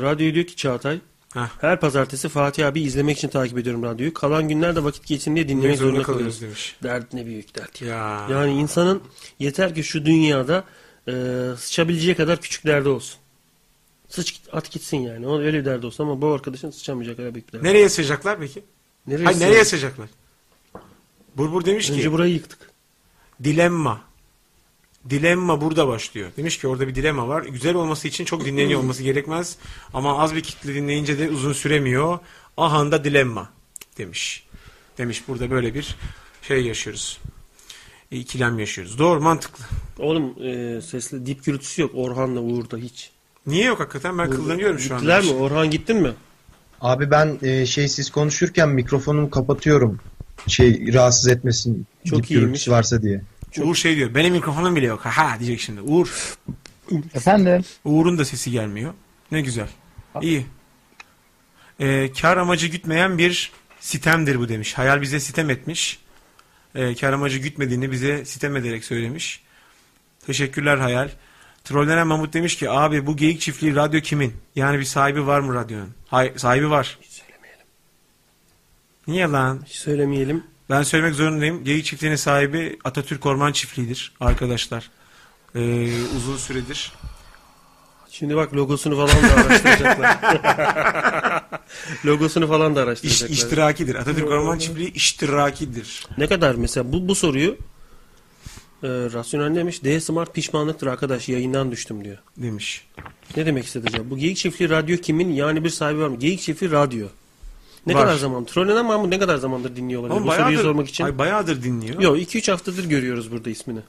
radyoyu 0.00 0.34
diyor 0.34 0.46
ki 0.46 0.56
Çağatay. 0.56 1.00
Heh. 1.34 1.48
Her 1.60 1.80
pazartesi 1.80 2.28
Fatih 2.28 2.66
abi 2.66 2.80
izlemek 2.80 3.18
için 3.18 3.28
takip 3.28 3.58
ediyorum 3.58 3.82
radyoyu. 3.82 4.14
Kalan 4.14 4.48
günlerde 4.48 4.84
vakit 4.84 5.06
geçsin 5.06 5.34
diye 5.36 5.48
dinlemek 5.48 5.78
zorunda 5.78 5.96
zorunda 5.96 6.12
kalıyoruz. 6.12 6.40
demiş. 6.42 6.76
Dert 6.82 7.12
ne 7.12 7.26
büyük 7.26 7.54
dert 7.56 7.82
ya. 7.82 7.88
Ya. 7.88 8.26
Yani 8.30 8.52
insanın 8.60 9.02
yeter 9.38 9.74
ki 9.74 9.84
şu 9.84 10.06
dünyada 10.06 10.64
e, 11.08 11.12
sıçabileceği 11.58 12.14
kadar 12.14 12.40
küçük 12.40 12.66
derdi 12.66 12.88
olsun. 12.88 13.18
Sıç 14.08 14.40
at 14.52 14.70
gitsin 14.70 14.96
yani. 14.96 15.26
O 15.26 15.38
öyle 15.40 15.58
bir 15.60 15.64
derdi 15.64 15.86
olsun 15.86 16.04
ama 16.04 16.22
bu 16.22 16.26
arkadaşın 16.26 16.70
sıçamayacak 16.70 17.16
kadar 17.16 17.34
büyük 17.34 17.52
derdi. 17.52 17.64
Nereye 17.64 17.88
sığacaklar 17.88 18.38
peki? 18.38 18.64
Nereye 19.06 19.24
Hayır 19.24 19.40
nereye 19.40 19.64
sığacaklar? 19.64 20.08
Burbur 21.36 21.64
demiş 21.64 21.90
Önce 21.90 22.02
ki 22.02 22.12
burayı 22.12 22.34
yıktık. 22.34 22.58
dilemma. 23.44 24.00
Dilemma 25.10 25.60
burada 25.60 25.88
başlıyor. 25.88 26.28
Demiş 26.36 26.58
ki 26.58 26.68
orada 26.68 26.88
bir 26.88 26.94
dilema 26.94 27.28
var. 27.28 27.42
Güzel 27.44 27.74
olması 27.74 28.08
için 28.08 28.24
çok 28.24 28.44
dinleniyor 28.44 28.80
olması 28.80 29.02
gerekmez. 29.02 29.56
Ama 29.94 30.18
az 30.18 30.34
bir 30.34 30.42
kitle 30.42 30.74
dinleyince 30.74 31.18
de 31.18 31.30
uzun 31.30 31.52
süremiyor. 31.52 32.18
Ahanda 32.56 33.04
dilemma 33.04 33.48
demiş. 33.98 34.46
Demiş 34.98 35.22
burada 35.28 35.50
böyle 35.50 35.74
bir 35.74 35.96
şey 36.42 36.64
yaşıyoruz. 36.66 37.18
İkilem 38.10 38.58
yaşıyoruz. 38.58 38.98
Doğru 38.98 39.20
mantıklı. 39.20 39.64
Oğlum 39.98 40.42
e, 40.44 40.80
sesli 40.80 41.26
dip 41.26 41.44
gürültüsü 41.44 41.82
yok 41.82 41.90
Orhan'la 41.94 42.40
Uğur'da 42.40 42.76
hiç. 42.76 43.10
Niye 43.46 43.64
yok 43.64 43.80
hakikaten 43.80 44.18
ben 44.18 44.30
kullanıyorum 44.30 44.78
şu 44.78 44.88
Gittiler 44.88 45.20
anda. 45.20 45.32
mi? 45.32 45.38
Orhan 45.38 45.70
gittin 45.70 45.96
mi? 45.96 46.12
Abi 46.80 47.10
ben 47.10 47.38
e, 47.42 47.66
şey 47.66 47.88
siz 47.88 48.10
konuşurken 48.10 48.68
mikrofonumu 48.68 49.30
kapatıyorum. 49.30 50.00
Şey 50.48 50.94
rahatsız 50.94 51.28
etmesin. 51.28 51.86
Çok 52.04 52.18
dip 52.18 52.30
iyiymiş. 52.30 52.44
gürültüsü 52.44 52.70
varsa 52.70 53.02
diye. 53.02 53.22
Uğur 53.62 53.74
şey 53.74 53.96
diyor. 53.96 54.14
Benim 54.14 54.32
mikrofonum 54.32 54.76
bile 54.76 54.86
yok. 54.86 55.00
Ha 55.06 55.36
diyecek 55.38 55.60
şimdi. 55.60 55.80
Uğur. 55.80 56.36
Efendim? 57.14 57.64
Uğur'un 57.84 58.18
da 58.18 58.24
sesi 58.24 58.50
gelmiyor. 58.50 58.94
Ne 59.32 59.40
güzel. 59.40 59.68
İyi. 60.20 60.46
Ee, 61.80 62.12
kar 62.20 62.36
amacı 62.36 62.66
gütmeyen 62.66 63.18
bir 63.18 63.52
sitemdir 63.80 64.38
bu 64.38 64.48
demiş. 64.48 64.78
Hayal 64.78 65.02
bize 65.02 65.20
sitem 65.20 65.50
etmiş. 65.50 65.98
Ee, 66.74 66.94
kar 66.94 67.12
amacı 67.12 67.38
gütmediğini 67.38 67.92
bize 67.92 68.24
sitem 68.24 68.56
ederek 68.56 68.84
söylemiş. 68.84 69.42
Teşekkürler 70.26 70.78
Hayal. 70.78 71.08
Trollenen 71.64 72.06
Mahmut 72.06 72.34
demiş 72.34 72.56
ki 72.56 72.70
abi 72.70 73.06
bu 73.06 73.16
geyik 73.16 73.40
çiftliği 73.40 73.74
radyo 73.74 74.00
kimin? 74.00 74.34
Yani 74.56 74.78
bir 74.78 74.84
sahibi 74.84 75.26
var 75.26 75.40
mı 75.40 75.54
radyonun? 75.54 75.94
Hay 76.06 76.32
sahibi 76.36 76.70
var. 76.70 76.98
Hiç 77.02 77.12
söylemeyelim. 77.12 77.66
Niye 79.06 79.26
lan? 79.26 79.62
Hiç 79.66 79.76
söylemeyelim. 79.76 80.44
Ben 80.70 80.82
söylemek 80.82 81.14
zorundayım. 81.14 81.64
Geyik 81.64 81.84
çiftliğinin 81.84 82.16
sahibi 82.16 82.78
Atatürk 82.84 83.26
Orman 83.26 83.52
Çiftliği'dir 83.52 84.12
arkadaşlar. 84.20 84.90
Ee, 85.54 85.88
uzun 86.16 86.36
süredir. 86.36 86.92
Şimdi 88.10 88.36
bak 88.36 88.54
logosunu 88.54 88.96
falan 89.06 89.22
da 89.30 89.34
araştıracaklar. 89.34 90.18
logosunu 92.06 92.46
falan 92.48 92.76
da 92.76 92.80
İş, 92.80 92.86
araştıracaklar. 92.88 93.28
iştirakidir. 93.28 93.94
Atatürk 93.94 94.28
Orman 94.28 94.58
Çiftliği 94.58 94.92
iştirakidir. 94.92 96.06
Ne 96.18 96.26
kadar 96.26 96.54
mesela 96.54 96.92
bu, 96.92 97.08
bu 97.08 97.14
soruyu 97.14 97.50
e, 98.82 98.88
rasyonel 98.88 99.54
demiş. 99.54 99.84
D 99.84 100.00
Smart 100.00 100.34
pişmanlıktır 100.34 100.86
arkadaş 100.86 101.28
yayından 101.28 101.72
düştüm 101.72 102.04
diyor. 102.04 102.18
Demiş. 102.36 102.86
Ne 103.36 103.46
demek 103.46 103.64
istedi 103.66 103.86
acaba? 103.88 104.10
Bu 104.10 104.18
Geyik 104.18 104.36
Çiftliği 104.36 104.70
radyo 104.70 104.96
kimin? 104.96 105.32
Yani 105.32 105.64
bir 105.64 105.70
sahibi 105.70 106.00
var 106.00 106.08
mı? 106.08 106.18
Geyik 106.18 106.40
Çiftliği 106.40 106.72
radyo. 106.72 107.06
Ne 107.86 107.94
Var. 107.94 108.02
kadar 108.02 108.16
zaman? 108.16 108.44
Trollenen 108.44 108.84
Mahmut 108.86 109.08
ne 109.08 109.18
kadar 109.18 109.36
zamandır 109.36 109.76
dinliyor 109.76 110.00
olabilir? 110.00 110.16
Ama 110.16 110.26
Bu 110.26 110.30
soruyu 110.30 110.44
bayağıdır, 110.46 110.62
sormak 110.64 110.88
için. 110.88 111.04
ay 111.04 111.18
bayağıdır 111.18 111.62
dinliyor. 111.62 112.00
Yok 112.00 112.18
2-3 112.18 112.50
haftadır 112.50 112.84
görüyoruz 112.84 113.32
burada 113.32 113.50
ismini. 113.50 113.80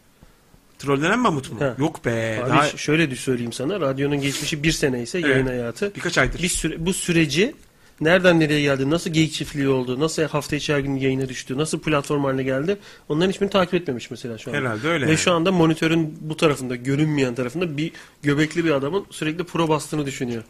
Trollenen 0.80 1.20
Mamut 1.20 1.52
mu? 1.52 1.60
He. 1.62 1.74
Yok 1.78 2.06
be. 2.06 2.40
Abi 2.44 2.50
daha 2.50 2.66
şöyle 2.70 3.12
de 3.12 3.16
söyleyeyim 3.16 3.54
sana. 3.54 3.80
Radyonun 3.82 4.22
geçmişi 4.22 4.64
bir 4.64 4.72
sene 4.72 5.02
ise 5.02 5.20
Evet. 5.20 5.30
yayın 5.30 5.46
hayatı. 5.48 5.92
birkaç 5.96 6.18
aydır. 6.18 6.44
Bir 6.44 6.48
süre, 6.50 6.86
bu 6.86 6.94
süreci 6.94 7.56
nereden 8.02 8.40
nereye 8.40 8.62
geldi, 8.62 8.90
nasıl 8.90 9.10
geyik 9.10 9.34
çiftliği 9.34 9.68
oldu, 9.70 10.00
nasıl 10.00 10.24
hafta 10.24 10.56
içi 10.56 10.74
her 10.74 10.80
gün 10.80 10.96
yayına 10.96 11.30
düştü, 11.30 11.58
nasıl 11.58 11.80
platform 11.80 12.24
haline 12.24 12.44
geldi 12.44 12.78
onların 13.10 13.32
hiçbirini 13.32 13.52
takip 13.52 13.74
etmemiş 13.74 14.12
mesela 14.12 14.38
şu 14.38 14.50
anda. 14.52 14.60
Herhalde 14.60 14.88
öyle 14.88 15.06
Ve 15.06 15.10
yani. 15.10 15.18
şu 15.18 15.32
anda 15.32 15.52
monitörün 15.52 16.18
bu 16.22 16.38
tarafında, 16.38 16.76
görünmeyen 16.76 17.36
tarafında 17.36 17.78
bir 17.78 17.92
göbekli 18.24 18.66
bir 18.66 18.72
adamın 18.72 19.06
sürekli 19.10 19.44
pro 19.44 19.70
bastığını 19.70 20.06
düşünüyor. 20.06 20.44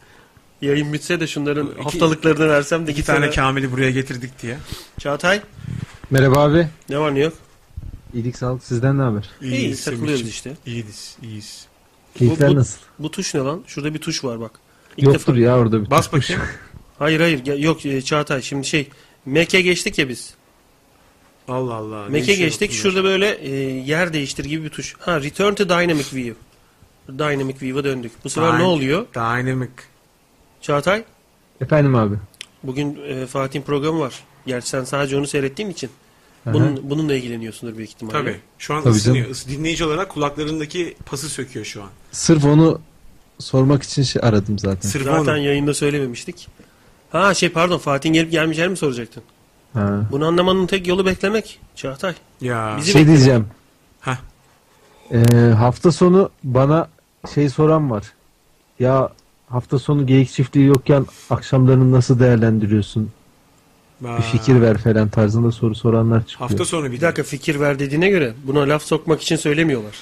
Yayın 0.62 0.92
bitse 0.92 1.20
de 1.20 1.26
şunların 1.26 1.66
İki- 1.70 1.82
haftalıklarını 1.82 2.48
versem 2.48 2.86
de 2.86 2.90
İki 2.90 2.96
gitsene. 2.96 3.16
tane 3.16 3.30
Kamil'i 3.30 3.72
buraya 3.72 3.90
getirdik 3.90 4.42
diye. 4.42 4.58
Çağatay 4.98 5.40
Merhaba 6.10 6.38
abi. 6.42 6.68
ne 6.88 6.98
var 6.98 7.14
ne 7.14 7.18
yok? 7.20 7.32
İyilik 8.14 8.36
sağlık 8.36 8.64
sizden 8.64 8.98
ne 8.98 9.02
haber? 9.02 9.30
İyi, 9.42 9.50
takılıyoruz 9.74 9.80
Semih'ciğim. 9.80 10.26
işte. 10.28 10.56
İyiyiz, 10.66 11.16
iyiyiz. 11.22 11.66
Keyifler 12.14 12.50
bu- 12.50 12.54
nasıl? 12.56 12.78
Bu 12.98 13.10
tuş 13.10 13.34
ne 13.34 13.40
lan? 13.40 13.62
Şurada 13.66 13.94
bir 13.94 13.98
tuş 13.98 14.24
var 14.24 14.40
bak. 14.40 14.50
İlk 14.96 15.06
Yoktur 15.06 15.34
defa- 15.36 15.40
ya 15.40 15.58
orada 15.58 15.84
bir 15.84 15.90
Bas 15.90 16.10
tuş. 16.10 16.22
bakayım. 16.30 16.42
Hayır 16.98 17.20
hayır 17.20 17.58
yok 17.58 17.86
e, 17.86 18.02
Çağatay 18.02 18.42
şimdi 18.42 18.66
şey 18.66 18.88
Mac'e 19.26 19.60
geçtik 19.60 19.98
ya 19.98 20.08
biz. 20.08 20.34
Allah 21.48 21.74
Allah. 21.74 22.08
Mac'e 22.10 22.34
geçtik. 22.34 22.70
bunlar. 22.70 22.80
Şurada 22.82 23.04
böyle 23.04 23.28
e, 23.34 23.50
yer 23.86 24.12
değiştir 24.12 24.44
gibi 24.44 24.64
bir 24.64 24.68
tuş. 24.70 24.94
Ha 24.98 25.20
Return 25.20 25.54
to 25.54 25.68
Dynamic 25.68 26.04
View. 26.14 26.34
Dynamic 27.08 27.56
View'a 27.62 27.84
döndük. 27.84 28.12
Bu 28.24 28.30
sefer 28.30 28.48
Dyna- 28.48 28.58
ne 28.58 28.62
oluyor? 28.64 29.06
Dynamic. 29.14 29.68
Çağatay 30.66 31.04
Efendim 31.60 31.94
abi. 31.94 32.14
bugün 32.62 32.98
e, 33.08 33.26
Fatih'in 33.26 33.62
programı 33.62 34.00
var. 34.00 34.24
Gerçi 34.46 34.68
sen 34.68 34.84
sadece 34.84 35.16
onu 35.16 35.26
seyrettiğin 35.26 35.70
için 35.70 35.90
Aha. 36.46 36.54
bunun, 36.54 36.90
bununla 36.90 37.14
ilgileniyorsundur 37.14 37.76
büyük 37.76 37.90
ihtimalle. 37.90 38.18
Tabii. 38.18 38.40
Şu 38.58 38.74
an 38.74 38.82
Tabii 38.82 38.94
ısınıyor. 38.94 39.24
canım. 39.26 39.38
Dinleyici 39.48 39.84
olarak 39.84 40.08
kulaklarındaki 40.08 40.96
pası 41.06 41.28
söküyor 41.28 41.64
şu 41.64 41.82
an. 41.82 41.88
Sırf 42.12 42.44
onu 42.44 42.80
sormak 43.38 43.82
için 43.82 44.02
şey 44.02 44.22
aradım 44.24 44.58
zaten. 44.58 44.88
Sırf 44.88 45.04
Zaten 45.04 45.32
onu. 45.32 45.38
yayında 45.38 45.74
söylememiştik. 45.74 46.48
Ha 47.10 47.34
şey 47.34 47.48
pardon 47.48 47.78
Fatih'in 47.78 48.12
gelip 48.14 48.30
gelmeyeceğini 48.32 48.70
mi 48.70 48.76
soracaktın? 48.76 49.22
Ha. 49.72 50.00
Bunu 50.12 50.26
anlamanın 50.26 50.66
tek 50.66 50.86
yolu 50.86 51.06
beklemek. 51.06 51.60
Çağatay. 51.74 52.14
Ya. 52.40 52.74
Bizi 52.78 52.90
Şey 52.92 53.00
bekle. 53.02 53.12
diyeceğim. 53.12 53.46
Heh. 54.00 54.16
Ee, 55.12 55.16
hafta 55.58 55.92
sonu 55.92 56.30
bana 56.44 56.88
şey 57.34 57.48
soran 57.48 57.90
var. 57.90 58.04
Ya 58.78 59.12
hafta 59.48 59.78
sonu 59.78 60.06
geyik 60.06 60.30
çiftliği 60.30 60.66
yokken 60.66 61.06
akşamlarını 61.30 61.92
nasıl 61.92 62.18
değerlendiriyorsun? 62.20 63.10
Aa, 64.04 64.16
Bir 64.18 64.22
fikir 64.22 64.60
ver 64.60 64.78
falan 64.78 65.08
tarzında 65.08 65.52
soru 65.52 65.74
soranlar 65.74 66.26
çıkıyor. 66.26 66.50
Hafta 66.50 66.64
sonu 66.64 66.92
bir 66.92 67.00
dakika 67.00 67.22
fikir 67.22 67.60
ver 67.60 67.78
dediğine 67.78 68.08
göre 68.08 68.34
buna 68.46 68.60
laf 68.60 68.82
sokmak 68.82 69.22
için 69.22 69.36
söylemiyorlar. 69.36 69.94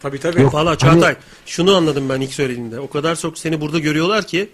Tabii 0.00 0.18
tabii. 0.20 0.40
Yok. 0.42 0.54
Valla 0.54 0.70
Hani- 0.70 0.78
Çağatay 0.78 1.16
şunu 1.46 1.76
anladım 1.76 2.08
ben 2.08 2.20
ilk 2.20 2.32
söylediğinde. 2.32 2.80
O 2.80 2.90
kadar 2.90 3.16
çok 3.16 3.38
seni 3.38 3.60
burada 3.60 3.78
görüyorlar 3.78 4.26
ki 4.26 4.48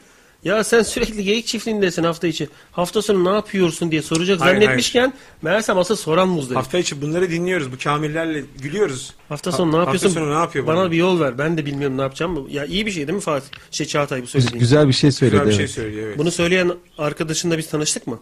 ya 0.46 0.64
sen 0.64 0.82
sürekli 0.82 1.24
geyik 1.24 1.46
çiftliğindesin 1.46 2.04
hafta 2.04 2.26
içi. 2.26 2.48
Hafta 2.72 3.02
sonu 3.02 3.24
ne 3.24 3.34
yapıyorsun 3.34 3.90
diye 3.90 4.02
soracak 4.02 4.40
Hayır, 4.40 4.60
zannetmişken 4.60 5.12
meğersem 5.42 5.78
asıl 5.78 5.96
soran 5.96 6.28
muzdayım. 6.28 6.54
Hafta, 6.54 6.66
Hafta 6.66 6.78
içi 6.78 7.02
bunları 7.02 7.30
dinliyoruz. 7.30 7.72
Bu 7.72 7.76
kamillerle 7.84 8.44
gülüyoruz. 8.58 9.14
sonu 9.42 9.72
ne 9.72 9.76
yapıyorsun? 9.76 10.08
Hafta 10.08 10.20
sonu 10.20 10.30
ne 10.30 10.38
yapıyor 10.38 10.66
Bana 10.66 10.76
bunlar? 10.76 10.90
bir 10.90 10.96
yol 10.96 11.20
ver. 11.20 11.38
Ben 11.38 11.58
de 11.58 11.66
bilmiyorum 11.66 11.98
ne 11.98 12.02
yapacağım. 12.02 12.48
Ya 12.50 12.64
iyi 12.64 12.86
bir 12.86 12.90
şey 12.90 13.06
değil 13.06 13.16
mi 13.16 13.22
Fatih? 13.22 13.48
Şey 13.70 13.86
Çağatay 13.86 14.22
bu 14.22 14.26
söylediğin. 14.26 14.58
güzel 14.58 14.88
bir 14.88 14.92
şey 14.92 15.12
söyledi. 15.12 15.36
Güzel 15.36 15.48
bir 15.48 15.52
şey 15.52 15.64
evet. 15.64 15.74
söylüyor 15.74 16.06
evet. 16.06 16.18
Bunu 16.18 16.30
söyleyen 16.30 16.72
arkadaşınla 16.98 17.58
biz 17.58 17.70
tanıştık 17.70 18.06
mı? 18.06 18.20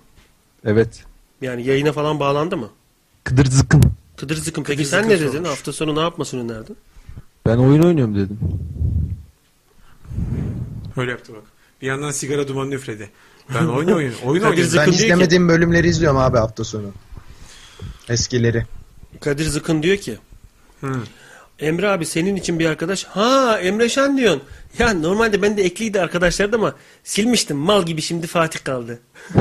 Evet. 0.64 1.04
Yani 1.42 1.66
yayına 1.66 1.92
falan 1.92 2.20
bağlandı 2.20 2.56
mı? 2.56 2.70
Kıdır 3.24 3.46
zıkkın. 3.46 3.82
Kıdır 4.16 4.36
zıkın. 4.36 4.62
Peki 4.62 4.76
Kıdır 4.76 4.90
sen 4.90 5.08
ne 5.08 5.20
dedin? 5.20 5.30
sormuş. 5.30 5.48
Hafta 5.48 5.72
sonu 5.72 5.96
ne 5.96 6.00
yapmasını 6.00 6.52
önerdin? 6.52 6.76
Ben 7.46 7.56
oyun 7.56 7.82
oynuyorum 7.82 8.14
dedim. 8.14 8.38
Öyle 10.96 11.10
yaptı 11.10 11.32
bak. 11.32 11.53
Bir 11.84 11.88
yandan 11.88 12.10
sigara 12.10 12.48
dumanını 12.48 12.74
üfledi. 12.74 13.10
Ben 13.54 13.66
oyun 13.66 13.88
oyun. 13.88 14.14
Oyun. 14.24 14.42
Zıkkın 14.42 14.58
Ben 14.58 14.84
diyor 14.86 14.86
ki- 14.86 15.04
izlemediğim 15.04 15.48
bölümleri 15.48 15.88
izliyorum 15.88 16.18
abi 16.18 16.38
hafta 16.38 16.64
sonu. 16.64 16.92
Eskileri. 18.08 18.64
Kadir 19.20 19.44
Zıkın 19.44 19.82
diyor 19.82 19.96
ki 19.96 20.18
Hı. 20.80 20.92
Emre 21.58 21.88
abi 21.88 22.06
senin 22.06 22.36
için 22.36 22.58
bir 22.58 22.66
arkadaş. 22.66 23.04
Ha 23.04 23.58
Emre 23.62 23.88
Şen 23.88 24.16
diyorsun. 24.18 24.42
Ya 24.78 24.94
normalde 24.94 25.42
ben 25.42 25.56
de 25.56 25.62
ekliydi 25.64 26.00
arkadaşlardı 26.00 26.56
ama 26.56 26.74
silmiştim. 27.04 27.56
Mal 27.56 27.86
gibi 27.86 28.02
şimdi 28.02 28.26
Fatih 28.26 28.64
kaldı. 28.64 28.98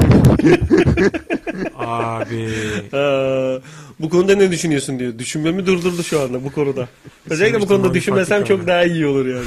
Abi. 1.77 2.49
Ha, 2.91 3.61
bu 3.99 4.09
konuda 4.09 4.35
ne 4.35 4.51
düşünüyorsun 4.51 4.99
diyor. 4.99 5.19
Düşünmemi 5.19 5.65
durdurdu 5.65 6.03
şu 6.03 6.21
anda 6.21 6.43
bu 6.43 6.51
konuda. 6.51 6.87
Özellikle 7.29 7.61
bu 7.61 7.67
konuda 7.67 7.93
düşünmesem 7.93 8.43
çok 8.43 8.67
daha 8.67 8.83
iyi 8.83 9.05
olur 9.05 9.25
yani. 9.25 9.45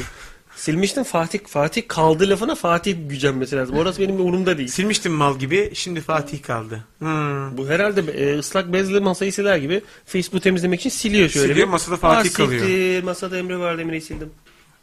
Silmiştim 0.56 1.04
Fatih 1.04 1.38
Fatih 1.46 1.82
kaldı 1.88 2.30
lafına 2.30 2.54
Fatih 2.54 2.96
gücenmesi 3.08 3.56
lazım. 3.56 3.76
Orası 3.76 4.00
benim 4.02 4.20
umurumda 4.20 4.58
değil. 4.58 4.68
Silmiştim 4.68 5.12
mal 5.12 5.38
gibi. 5.38 5.70
Şimdi 5.74 6.00
Fatih 6.00 6.42
kaldı. 6.42 6.84
Hmm. 6.98 7.56
Bu 7.58 7.68
herhalde 7.68 8.00
e, 8.12 8.38
ıslak 8.38 8.72
bezli 8.72 9.00
masayı 9.00 9.32
siler 9.32 9.56
gibi 9.56 9.82
Facebook 10.06 10.42
temizlemek 10.42 10.80
için 10.80 10.90
siliyor 10.90 11.28
şöyle. 11.28 11.48
Siliyor, 11.48 11.66
bir. 11.66 11.72
masada 11.72 11.96
Fatih 11.96 12.30
Aa, 12.30 12.32
kalıyor. 12.32 12.60
siktir, 12.60 13.02
Masada 13.02 13.38
Emre 13.38 13.58
vardı 13.58 13.80
Emre'yi 13.82 14.00
sildim. 14.02 14.30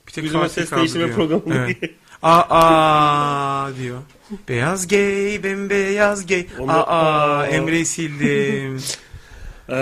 Bir 0.08 0.12
tek 0.12 0.24
Yüzüme 0.24 0.42
Fatih 0.44 0.56
ses 0.56 0.70
kaldı 0.70 0.80
değiştirme 0.80 1.06
diyor. 1.06 1.16
programı 1.16 1.44
Evet. 1.56 1.82
diye. 1.82 1.92
Aa 2.24 3.70
diyor. 3.82 3.98
Beyaz 4.50 4.88
gay, 4.88 5.40
bembeyaz 5.44 6.28
gay. 6.28 6.46
Aa, 6.68 6.74
Aa. 6.74 7.48
Emre'yi 7.48 7.86
sildim. 7.86 8.82
Ee, 9.70 9.74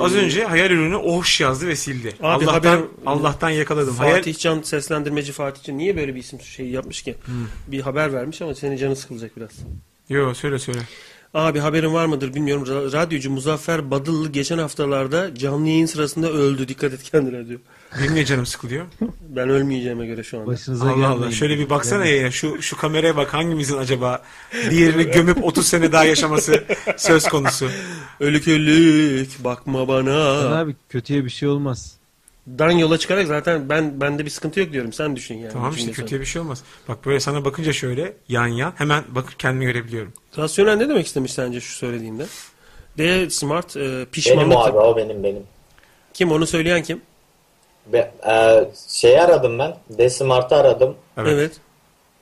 Az 0.00 0.14
önce 0.14 0.44
hayal 0.44 0.70
ürünü 0.70 0.94
hoş 0.94 1.40
yazdı 1.40 1.66
ve 1.66 1.76
sildi. 1.76 2.12
Abi 2.22 2.44
Allah'tan 2.44 2.52
haber- 2.76 2.84
Allah'tan 3.06 3.50
yakaladım. 3.50 3.94
Fatih 3.94 4.38
Can 4.38 4.62
seslendirmeci 4.62 5.32
Fatih 5.32 5.62
Can 5.62 5.78
niye 5.78 5.96
böyle 5.96 6.14
bir 6.14 6.20
isim 6.20 6.40
şey 6.40 6.68
yapmış 6.68 7.02
ki? 7.02 7.14
Bir 7.68 7.80
haber 7.80 8.12
vermiş 8.12 8.42
ama 8.42 8.54
senin 8.54 8.76
canı 8.76 8.96
sıkılacak 8.96 9.36
biraz. 9.36 9.50
Yo 10.08 10.34
söyle 10.34 10.58
söyle. 10.58 10.78
Abi 11.34 11.58
haberin 11.58 11.94
var 11.94 12.06
mıdır 12.06 12.34
bilmiyorum. 12.34 12.64
Ra- 12.64 12.92
Radyocu 12.92 13.30
Muzaffer 13.30 13.90
Badıllı 13.90 14.28
geçen 14.32 14.58
haftalarda 14.58 15.34
canlı 15.34 15.68
yayın 15.68 15.86
sırasında 15.86 16.30
öldü. 16.30 16.68
Dikkat 16.68 16.92
et 16.92 17.02
kendine 17.02 17.48
diyor. 17.48 17.60
Benim 18.00 18.14
niye 18.14 18.24
canım 18.24 18.46
sıkılıyor? 18.46 18.86
Ben 19.28 19.48
ölmeyeceğime 19.48 20.06
göre 20.06 20.22
şu 20.22 20.38
anda. 20.38 20.46
Başınıza 20.46 20.90
Allah. 20.90 21.08
Allah. 21.08 21.30
Şöyle 21.30 21.58
bir 21.58 21.70
baksana 21.70 22.06
ya 22.06 22.30
şu 22.30 22.62
şu 22.62 22.76
kameraya 22.76 23.16
bak 23.16 23.34
hangimizin 23.34 23.76
acaba 23.78 24.22
diğerini 24.70 25.10
gömüp 25.12 25.44
30 25.44 25.66
sene 25.66 25.92
daha 25.92 26.04
yaşaması 26.04 26.64
söz 26.96 27.28
konusu. 27.28 27.68
Ölük 28.20 28.48
ölük 28.48 29.44
bakma 29.44 29.88
bana. 29.88 30.58
abi 30.58 30.76
kötüye 30.88 31.24
bir 31.24 31.30
şey 31.30 31.48
olmaz. 31.48 31.96
Dan 32.46 32.70
yola 32.70 32.98
çıkarak 32.98 33.26
zaten 33.26 33.68
ben 33.68 34.00
bende 34.00 34.24
bir 34.24 34.30
sıkıntı 34.30 34.60
yok 34.60 34.72
diyorum. 34.72 34.92
Sen 34.92 35.16
düşün 35.16 35.34
yani. 35.34 35.52
Tamam 35.52 35.72
işte 35.76 35.92
kötüye 35.92 36.20
bir 36.20 36.26
şey 36.26 36.42
olmaz. 36.42 36.62
Bak 36.88 37.06
böyle 37.06 37.20
sana 37.20 37.44
bakınca 37.44 37.72
şöyle 37.72 38.12
yan 38.28 38.46
yan 38.46 38.72
hemen 38.76 39.04
bakıp 39.08 39.38
kendimi 39.38 39.64
görebiliyorum. 39.64 40.12
Rasyonel 40.38 40.76
ne 40.76 40.88
demek 40.88 41.06
istemiş 41.06 41.32
sence 41.32 41.60
şu 41.60 41.74
söylediğinde? 41.76 42.26
D 42.98 43.30
Smart 43.30 43.76
e, 43.76 43.80
Benim 43.80 44.06
pişmanlık. 44.06 44.56
o 44.56 44.60
abi 44.60 44.78
o 44.78 44.96
benim 44.96 45.24
benim. 45.24 45.42
Kim 46.14 46.32
onu 46.32 46.46
söyleyen 46.46 46.82
kim? 46.82 47.02
Be, 47.86 48.10
e, 48.28 48.64
şeyi 48.88 49.20
aradım 49.20 49.58
ben. 49.58 49.76
Desimart'ı 49.90 50.54
aradım. 50.56 50.94
Evet. 51.16 51.32
Evet. 51.32 51.60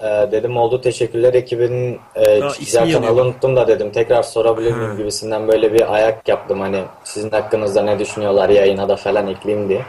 E, 0.01 0.33
dedim 0.33 0.57
oldu 0.57 0.81
teşekkürler 0.81 1.35
ekibinin 1.35 2.01
e, 2.15 2.41
kanalı 2.41 2.91
yanıyor. 2.91 3.17
unuttum 3.17 3.57
da 3.57 3.69
dedim. 3.69 3.93
Tekrar 3.93 4.23
sorabilir 4.23 4.73
miyim 4.73 4.97
gibisinden 4.97 5.49
böyle 5.49 5.73
bir 5.73 5.95
ayak 5.95 6.29
yaptım 6.29 6.61
hani 6.61 6.85
sizin 7.05 7.31
hakkınızda 7.31 7.83
ne 7.83 7.99
düşünüyorlar 7.99 8.49
yayına 8.49 8.89
da 8.89 8.97
falan 8.97 9.27
ekleyeyim 9.27 9.69
diye. 9.69 9.83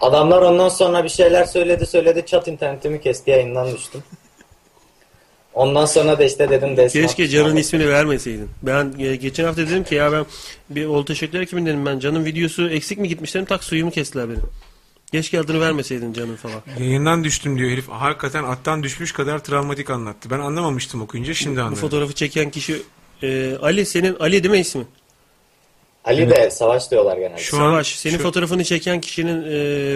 Adamlar 0.00 0.42
ondan 0.42 0.68
sonra 0.68 1.04
bir 1.04 1.08
şeyler 1.08 1.44
söyledi 1.44 1.86
söyledi 1.86 2.26
çat 2.26 2.48
internetimi 2.48 3.00
kesti 3.00 3.30
yayından 3.30 3.74
düştüm. 3.76 4.02
Ondan 5.54 5.86
sonra 5.86 6.18
da 6.18 6.24
işte 6.24 6.50
dedim 6.50 6.76
Desmart. 6.76 7.06
Keşke 7.06 7.28
Can'ın 7.28 7.56
ismini 7.56 7.88
vermeseydin. 7.88 8.50
Ben 8.62 8.94
e, 8.98 9.16
geçen 9.16 9.44
hafta 9.44 9.62
dedim 9.62 9.84
ki 9.84 9.94
ya 9.94 10.12
ben 10.12 10.26
bir 10.70 10.86
Ol 10.86 11.06
Teşekkürler 11.06 11.40
ekibin 11.42 11.66
dedim 11.66 11.86
ben. 11.86 11.98
Can'ın 11.98 12.24
videosu 12.24 12.68
eksik 12.70 12.98
mi 12.98 13.08
gitmiş 13.08 13.34
dedim. 13.34 13.46
Tak 13.46 13.64
suyumu 13.64 13.90
kestiler 13.90 14.28
benim. 14.28 14.42
Keşke 15.12 15.40
adını 15.40 15.60
vermeseydin 15.60 16.12
Can'ın 16.12 16.36
falan. 16.36 16.62
Yayından 16.78 17.24
düştüm 17.24 17.58
diyor 17.58 17.70
herif. 17.70 17.88
Hakikaten 17.88 18.44
attan 18.44 18.82
düşmüş 18.82 19.12
kadar 19.12 19.38
travmatik 19.38 19.90
anlattı. 19.90 20.30
Ben 20.30 20.38
anlamamıştım 20.38 21.02
okuyunca 21.02 21.34
şimdi 21.34 21.56
Bu 21.56 21.60
anladım. 21.60 21.78
fotoğrafı 21.78 22.12
çeken 22.12 22.50
kişi 22.50 22.82
e, 23.22 23.56
Ali 23.62 23.86
senin 23.86 24.16
Ali 24.20 24.42
değil 24.42 24.52
mi 24.54 24.58
ismi? 24.60 24.84
Ali 26.04 26.30
de 26.30 26.50
savaş 26.50 26.90
diyorlar 26.90 27.16
genelde. 27.16 27.40
Şu 27.40 27.56
an 27.56 27.60
Savaş. 27.60 27.96
Senin 27.96 28.16
şu- 28.16 28.22
fotoğrafını 28.22 28.64
çeken 28.64 29.00
kişinin 29.00 29.42
e, 29.42 29.48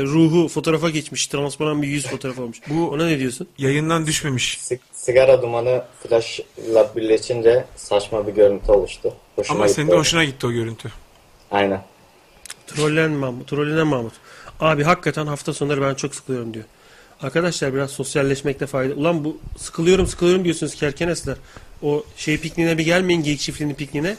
ruhu 0.02 0.48
fotoğrafa 0.48 0.90
geçmiş. 0.90 1.26
Transparan 1.26 1.82
bir 1.82 1.88
yüz 1.88 2.06
fotoğrafı 2.06 2.42
olmuş. 2.42 2.58
Bu 2.68 2.90
ona 2.90 3.06
ne 3.06 3.18
diyorsun? 3.18 3.48
yayından 3.58 4.06
düşmemiş. 4.06 4.58
Si- 4.60 4.80
sigara 4.92 5.42
dumanı 5.42 5.82
flashla 6.02 6.96
birleşince 6.96 7.64
saçma 7.76 8.26
bir 8.26 8.32
görüntü 8.32 8.72
oluştu. 8.72 9.14
Hoşuma 9.36 9.56
Ama 9.58 9.66
gitti 9.66 9.76
senin 9.76 9.90
de 9.90 9.96
hoşuna 9.96 10.24
gitti 10.24 10.46
o 10.46 10.52
görüntü. 10.52 10.92
Aynen. 11.50 11.82
Trollen 12.66 13.10
Mahmut. 13.10 13.48
Trollenen 13.48 13.86
Mahmut. 13.86 14.12
Abi 14.60 14.82
hakikaten 14.84 15.26
hafta 15.26 15.52
sonları 15.54 15.82
ben 15.82 15.94
çok 15.94 16.14
sıkılıyorum 16.14 16.54
diyor. 16.54 16.64
Arkadaşlar 17.22 17.74
biraz 17.74 17.90
sosyalleşmekte 17.90 18.66
fayda. 18.66 18.94
Ulan 18.94 19.24
bu 19.24 19.38
sıkılıyorum 19.58 20.06
sıkılıyorum 20.06 20.44
diyorsunuz 20.44 20.74
kerkenesler. 20.74 21.36
O 21.82 22.04
şey 22.16 22.38
pikniğine 22.38 22.78
bir 22.78 22.84
gelmeyin 22.84 23.22
geyik 23.22 23.40
çiftliğinin 23.40 23.74
pikniğine. 23.74 24.16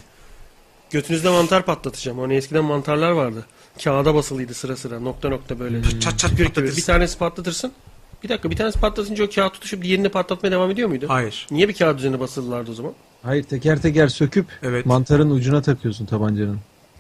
Götünüzde 0.91 1.29
mantar 1.29 1.65
patlatacağım. 1.65 2.19
Hani 2.19 2.35
eskiden 2.35 2.63
mantarlar 2.65 3.11
vardı. 3.11 3.45
Kağıda 3.83 4.15
basılıydı 4.15 4.53
sıra 4.53 4.75
sıra 4.75 4.99
nokta 4.99 5.29
nokta 5.29 5.59
böyle. 5.59 5.81
Çat 5.99 6.19
çat 6.19 6.31
gibi. 6.37 6.55
Bir 6.77 6.83
tanesi 6.85 7.17
patlatırsın. 7.17 7.71
Bir 8.23 8.29
dakika 8.29 8.49
bir 8.51 8.55
tanesi 8.55 8.79
patlatınca 8.79 9.25
o 9.25 9.29
kağıt 9.29 9.53
tutuşup 9.53 9.83
diğerini 9.83 10.09
patlatmaya 10.09 10.51
devam 10.51 10.71
ediyor 10.71 10.89
muydu? 10.89 11.05
Hayır. 11.09 11.47
Niye 11.51 11.69
bir 11.69 11.73
kağıt 11.73 11.99
üzerine 11.99 12.19
basılırlardı 12.19 12.71
o 12.71 12.73
zaman? 12.73 12.93
Hayır 13.23 13.43
teker 13.43 13.81
teker 13.81 14.07
söküp 14.07 14.45
Evet. 14.63 14.85
mantarın 14.85 15.29
ucuna 15.29 15.61
takıyorsun 15.61 16.05
tabancanın. 16.05 16.59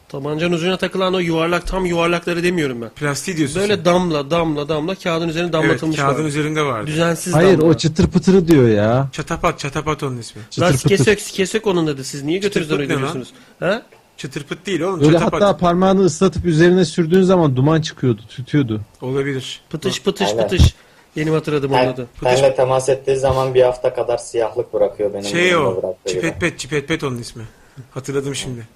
Tabancanın 0.09 0.53
ucuna 0.53 0.77
takılan 0.77 1.13
o 1.13 1.19
yuvarlak 1.19 1.67
tam 1.67 1.85
yuvarlakları 1.85 2.43
demiyorum 2.43 2.81
ben. 2.81 2.89
Plastiği 2.89 3.37
diyorsun 3.37 3.61
Böyle 3.61 3.75
sen. 3.75 3.85
damla 3.85 4.31
damla 4.31 4.69
damla 4.69 4.95
kağıdın 4.95 5.27
üzerine 5.29 5.45
Evet 5.45 5.53
damlatılmış 5.53 5.97
kağıdın 5.97 6.23
var. 6.23 6.27
üzerinde 6.27 6.61
vardı. 6.61 6.87
Düzensiz 6.87 7.33
Hayır 7.35 7.57
damla. 7.57 7.65
o 7.71 7.73
çıtır 7.73 8.07
pıtırı 8.07 8.47
diyor 8.47 8.67
ya. 8.67 9.07
Çatapat 9.11 9.59
çatapat 9.59 10.03
onun 10.03 10.17
ismi. 10.17 10.41
Lan 10.41 10.47
Çıtır 10.71 10.77
sike 10.79 10.89
pıtır. 10.95 11.05
sök 11.05 11.21
sike 11.21 11.45
sök 11.45 11.67
onun 11.67 11.87
dedi. 11.87 12.03
Siz 12.03 12.23
niye 12.23 12.41
ne 12.41 12.75
uyduruyorsunuz? 12.75 13.29
Ha? 13.59 13.81
Çıtır 14.17 14.43
pıt 14.43 14.65
değil 14.65 14.81
oğlum 14.81 14.99
Böyle 15.01 15.11
çatapat. 15.13 15.41
hatta 15.41 15.57
parmağını 15.57 16.05
ıslatıp 16.05 16.45
üzerine 16.45 16.85
sürdüğün 16.85 17.21
zaman 17.21 17.55
duman 17.55 17.81
çıkıyordu, 17.81 18.21
tütüyordu. 18.29 18.81
Olabilir. 19.01 19.61
Pıtış 19.69 20.03
pıtış 20.03 20.27
Aynen. 20.29 20.43
pıtış. 20.43 20.75
Benim 21.17 21.33
hatırladım 21.33 21.71
onun 21.71 21.79
Ten, 21.79 21.87
adı. 21.93 22.07
tenle 22.23 22.55
temas 22.55 22.89
ettiği 22.89 23.17
zaman 23.17 23.53
bir 23.53 23.61
hafta 23.63 23.93
kadar 23.93 24.17
siyahlık 24.17 24.73
bırakıyor 24.73 25.13
benim. 25.13 25.25
Şey 25.25 25.55
o. 25.55 25.95
Çipet 26.07 26.39
pet 26.41 26.59
çipet 26.59 26.87
pet 26.87 27.03
onun 27.03 27.17
ismi. 27.17 27.43
Hatırladım 27.91 28.35
şimdi. 28.35 28.67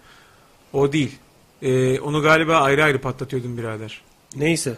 O 0.73 0.93
değil. 0.93 1.11
Ee, 1.61 1.99
onu 1.99 2.21
galiba 2.21 2.55
ayrı 2.57 2.83
ayrı 2.83 3.01
patlatıyordum 3.01 3.57
birader. 3.57 4.01
Neyse. 4.35 4.75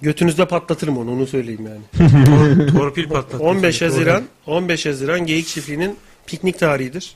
Götünüzde 0.00 0.48
patlatırım 0.48 0.98
onu 0.98 1.12
onu 1.12 1.26
söyleyeyim 1.26 1.66
yani. 1.68 2.10
Tor- 2.26 2.72
torpil 2.78 3.08
patlatıyordum. 3.08 3.46
15 3.56 3.82
Haziran 3.82 4.24
15 4.46 4.86
Haziran 4.86 5.26
Geyik 5.26 5.46
Çiftliği'nin 5.46 5.96
piknik 6.26 6.58
tarihidir. 6.58 7.14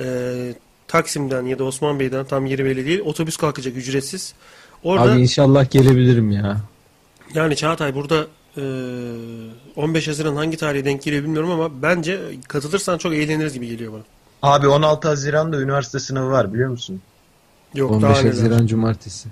Ee, 0.00 0.54
Taksim'den 0.88 1.46
ya 1.46 1.58
da 1.58 1.64
Osman 1.64 2.00
Bey'den 2.00 2.24
tam 2.24 2.46
yeri 2.46 2.64
belli 2.64 2.86
değil. 2.86 3.00
Otobüs 3.00 3.36
kalkacak 3.36 3.76
ücretsiz. 3.76 4.34
Orada 4.82 5.12
Abi 5.12 5.20
inşallah 5.20 5.70
gelebilirim 5.70 6.30
ya. 6.30 6.60
yani 7.34 7.56
Çağatay 7.56 7.94
burada 7.94 8.26
Ee, 8.56 8.62
15 9.76 10.08
Haziran 10.08 10.36
hangi 10.36 10.56
tarihe 10.56 10.84
denk 10.84 11.02
geliyor 11.02 11.22
bilmiyorum 11.22 11.50
ama 11.50 11.82
bence 11.82 12.20
katılırsan 12.48 12.98
çok 12.98 13.14
eğleniriz 13.14 13.54
gibi 13.54 13.68
geliyor 13.68 13.92
bana. 13.92 14.02
Abi 14.42 14.68
16 14.68 15.08
Haziran'da 15.08 15.60
üniversite 15.60 15.98
sınavı 15.98 16.30
var 16.30 16.54
biliyor 16.54 16.70
musun? 16.70 17.00
Yok 17.74 17.90
15 17.90 18.02
daha 18.02 18.12
neler. 18.22 18.30
Haziran 18.30 18.66
Cumartesi. 18.66 19.28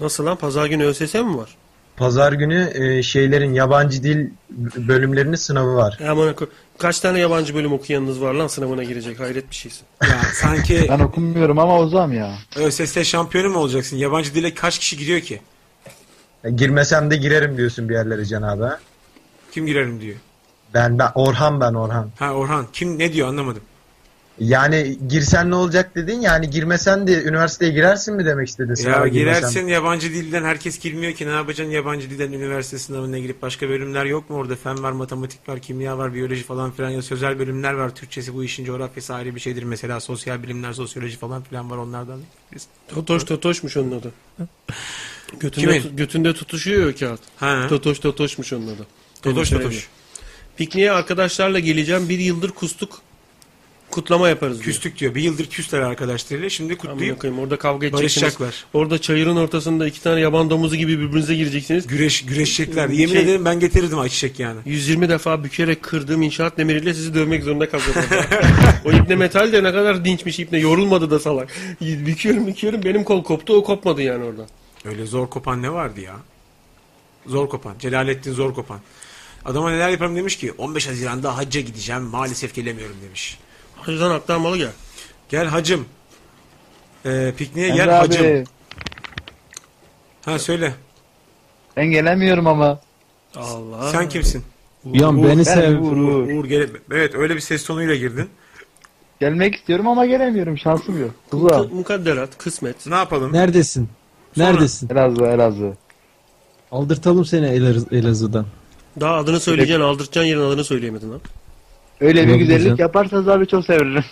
Nasıl 0.00 0.26
lan? 0.26 0.36
Pazar 0.36 0.66
günü 0.66 0.84
ÖSS 0.84 1.14
mi 1.14 1.36
var? 1.36 1.56
Pazar 1.96 2.32
günü 2.32 2.70
e, 2.74 3.02
şeylerin 3.02 3.54
yabancı 3.54 4.02
dil 4.02 4.30
bölümlerinin 4.76 5.36
sınavı 5.36 5.74
var. 5.76 5.98
E 6.00 6.08
aman 6.08 6.34
Kaç 6.78 7.00
tane 7.00 7.18
yabancı 7.18 7.54
bölüm 7.54 7.72
okuyanınız 7.72 8.20
var 8.20 8.34
lan 8.34 8.46
sınavına 8.46 8.84
girecek? 8.84 9.20
Hayret 9.20 9.50
bir 9.50 9.54
şeysin. 9.54 9.82
Ya 10.02 10.20
sanki 10.34 10.86
Ben 10.88 10.98
okumuyorum 10.98 11.58
ama 11.58 11.78
Ozam 11.78 12.12
ya. 12.12 12.34
ÖSS 12.56 13.02
şampiyonu 13.02 13.48
mu 13.48 13.58
olacaksın? 13.58 13.96
Yabancı 13.96 14.34
dile 14.34 14.54
kaç 14.54 14.78
kişi 14.78 14.96
giriyor 14.96 15.20
ki? 15.20 15.40
Ya, 16.44 16.50
girmesem 16.50 17.10
de 17.10 17.16
girerim 17.16 17.56
diyorsun 17.56 17.88
bir 17.88 17.94
yerlere 17.94 18.24
Can 18.24 18.42
abi. 18.42 18.74
Kim 19.52 19.66
girerim 19.66 20.00
diyor. 20.00 20.16
Ben, 20.74 20.98
ben 20.98 21.10
Orhan 21.14 21.60
ben 21.60 21.74
Orhan. 21.74 22.10
Ha 22.18 22.32
Orhan 22.32 22.66
kim 22.72 22.98
ne 22.98 23.12
diyor 23.12 23.28
anlamadım. 23.28 23.62
Yani 24.38 24.96
girsen 25.08 25.50
ne 25.50 25.54
olacak 25.54 25.94
dedin 25.94 26.20
yani 26.20 26.50
girmesen 26.50 27.06
de 27.06 27.22
üniversiteye 27.22 27.72
girersin 27.72 28.14
mi 28.14 28.26
demek 28.26 28.48
istedin? 28.48 28.68
Ya 28.68 28.74
girmesen? 28.74 29.10
girersin 29.12 29.68
yabancı 29.68 30.10
dilden 30.10 30.44
herkes 30.44 30.78
girmiyor 30.78 31.12
ki 31.12 31.26
ne 31.26 31.30
yapacaksın 31.30 31.72
yabancı 31.72 32.10
dilden 32.10 32.32
üniversite 32.32 32.78
sınavına 32.78 33.18
girip 33.18 33.42
başka 33.42 33.68
bölümler 33.68 34.04
yok 34.04 34.30
mu 34.30 34.36
orada 34.36 34.56
fen 34.56 34.82
var 34.82 34.92
matematik 34.92 35.48
var 35.48 35.60
kimya 35.60 35.98
var 35.98 36.14
biyoloji 36.14 36.42
falan 36.42 36.70
filan 36.70 36.90
ya 36.90 37.02
sözel 37.02 37.38
bölümler 37.38 37.72
var 37.72 37.94
Türkçesi 37.94 38.34
bu 38.34 38.44
işin 38.44 38.64
coğrafyası 38.64 39.14
ayrı 39.14 39.34
bir 39.34 39.40
şeydir 39.40 39.62
mesela 39.62 40.00
sosyal 40.00 40.42
bilimler 40.42 40.72
sosyoloji 40.72 41.16
falan 41.16 41.42
filan 41.42 41.70
var 41.70 41.76
onlardan. 41.76 42.20
Totoş 42.88 43.24
Totoş'muş 43.24 43.76
onun 43.76 43.98
adı. 43.98 44.12
Götünde, 45.40 45.66
Kimin? 45.66 45.82
tu- 45.82 45.96
götünde 45.96 46.34
tutuşuyor 46.34 46.86
ya 46.86 46.94
kağıt. 46.94 47.20
Ha. 47.36 47.66
Totoş 47.68 47.98
Totoş'muş 47.98 48.52
onun 48.52 48.66
adı. 48.66 48.86
Totoş 49.22 49.50
totoş. 49.50 49.88
Pikniğe 50.56 50.92
arkadaşlarla 50.92 51.58
geleceğim. 51.58 52.08
Bir 52.08 52.18
yıldır 52.18 52.50
kustuk. 52.50 53.03
Kutlama 53.90 54.28
yaparız 54.28 54.54
diyor. 54.54 54.64
Küstük 54.64 54.98
diyor 54.98 55.14
bir 55.14 55.22
yıldır 55.22 55.46
küsler 55.46 55.80
arkadaşlarıyla 55.80 56.48
şimdi 56.50 56.76
kutlayıp 56.76 57.20
koyayım, 57.20 57.42
orada 57.42 57.56
kavga 57.58 57.86
edeceksiniz. 57.86 58.22
barışacaklar. 58.22 58.64
Orada 58.72 58.98
çayırın 59.00 59.36
ortasında 59.36 59.86
iki 59.86 60.02
tane 60.02 60.20
yaban 60.20 60.50
domuzu 60.50 60.76
gibi 60.76 60.98
birbirinize 60.98 61.34
gireceksiniz. 61.34 61.86
Güreş, 61.86 62.24
güreşecekler. 62.26 62.88
Yemin 62.88 63.12
Şey- 63.12 63.22
ederim 63.22 63.44
ben 63.44 63.60
getirirdim 63.60 63.98
ayçiçek 63.98 64.40
yani. 64.40 64.60
120 64.64 65.08
defa 65.08 65.44
bükerek 65.44 65.82
kırdığım 65.82 66.22
inşaat 66.22 66.58
demiriyle 66.58 66.94
sizi 66.94 67.14
dövmek 67.14 67.44
zorunda 67.44 67.68
kalacağım. 67.70 68.06
o 68.84 68.92
ipne 68.92 69.14
metal 69.14 69.52
de 69.52 69.62
ne 69.64 69.72
kadar 69.72 70.04
dinçmiş 70.04 70.38
ipne. 70.38 70.58
Yorulmadı 70.58 71.10
da 71.10 71.18
salak. 71.18 71.48
Büküyorum 71.80 72.46
büküyorum 72.46 72.82
benim 72.84 73.04
kol 73.04 73.24
koptu 73.24 73.54
o 73.56 73.64
kopmadı 73.64 74.02
yani 74.02 74.24
oradan. 74.24 74.46
Öyle 74.84 75.06
zor 75.06 75.30
kopan 75.30 75.62
ne 75.62 75.72
vardı 75.72 76.00
ya? 76.00 76.16
Zor 77.26 77.48
kopan. 77.48 77.74
Celalettin 77.78 78.32
zor 78.32 78.54
kopan. 78.54 78.80
Adama 79.44 79.70
neler 79.70 79.88
yaparım 79.88 80.16
demiş 80.16 80.36
ki 80.36 80.52
15 80.58 80.88
Haziran'da 80.88 81.36
hacca 81.36 81.60
gideceğim 81.60 82.02
maalesef 82.02 82.54
gelemiyorum 82.54 82.96
demiş. 83.06 83.38
Hacıdan 83.86 84.10
aktarmalı 84.10 84.56
gel. 84.58 84.70
Gel 85.28 85.46
hacım. 85.46 85.84
Ee, 87.06 87.32
pikniğe 87.36 87.68
Emre 87.68 87.76
gel 87.76 87.90
hacım. 87.90 88.26
abi 88.26 88.44
Ha 90.24 90.38
söyle. 90.38 90.74
ben 91.76 91.86
gelemiyorum 91.86 92.46
ama. 92.46 92.80
Allah. 93.36 93.90
Sen 93.92 94.08
kimsin? 94.08 94.44
Bir 94.84 95.02
an 95.02 95.18
Uğur, 95.18 95.24
beni 95.28 95.38
Ben 95.38 95.42
sev. 95.42 95.78
Uğur, 95.80 95.96
Uğur. 95.96 96.28
Uğur 96.32 96.44
gel. 96.44 96.68
Evet 96.90 97.14
öyle 97.14 97.34
bir 97.34 97.40
ses 97.40 97.64
tonuyla 97.64 97.94
girdin. 97.94 98.30
Gelmek 99.20 99.54
istiyorum 99.54 99.86
ama 99.88 100.06
gelemiyorum. 100.06 100.58
Şansım 100.58 101.00
yok. 101.00 101.10
Uzağım. 101.32 101.74
Mukadderat, 101.74 102.38
kısmet. 102.38 102.86
Ne 102.86 102.94
yapalım? 102.94 103.32
Neredesin? 103.32 103.88
Sonra- 104.34 104.46
Neredesin? 104.52 104.88
Elazığ, 104.88 105.26
Elazığ. 105.26 105.72
Aldırtalım 106.72 107.24
seni 107.24 107.46
Elaz- 107.46 107.92
Elazığ'dan. 107.94 108.46
Daha 109.00 109.14
adını 109.14 109.40
söyleyeceksin, 109.40 109.82
aldırtacaksın 109.82 110.28
yerin 110.28 110.40
adını 110.40 110.64
söyleyemedin 110.64 111.10
lan. 111.12 111.20
Öyle 112.04 112.28
bir 112.28 112.34
güzellik 112.34 112.62
güzel. 112.62 112.78
yaparsanız 112.78 113.28
abi 113.28 113.46
çok 113.46 113.64
sevinirim. 113.64 114.04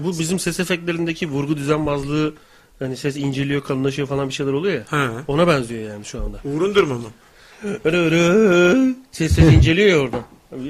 Bu 0.00 0.18
bizim 0.18 0.38
ses 0.38 0.60
efektlerindeki 0.60 1.28
vurgu 1.28 1.56
düzenbazlığı 1.56 2.34
hani 2.78 2.96
ses 2.96 3.16
inceliyor, 3.16 3.62
kalınlaşıyor 3.64 4.08
falan 4.08 4.28
bir 4.28 4.34
şeyler 4.34 4.52
oluyor 4.52 4.74
ya. 4.74 4.84
Ha. 4.88 5.10
Ona 5.28 5.48
benziyor 5.48 5.90
yani 5.92 6.04
şu 6.04 6.22
anda. 6.24 6.40
Uğur'un 6.44 6.74
durumu 6.74 6.94
mu? 6.94 7.10
Öyle 7.84 7.96
öyle 7.96 8.94
ses 9.12 9.32
ses 9.32 9.52
inceliyor 9.52 9.88
ya 9.88 9.98
orada. 9.98 10.18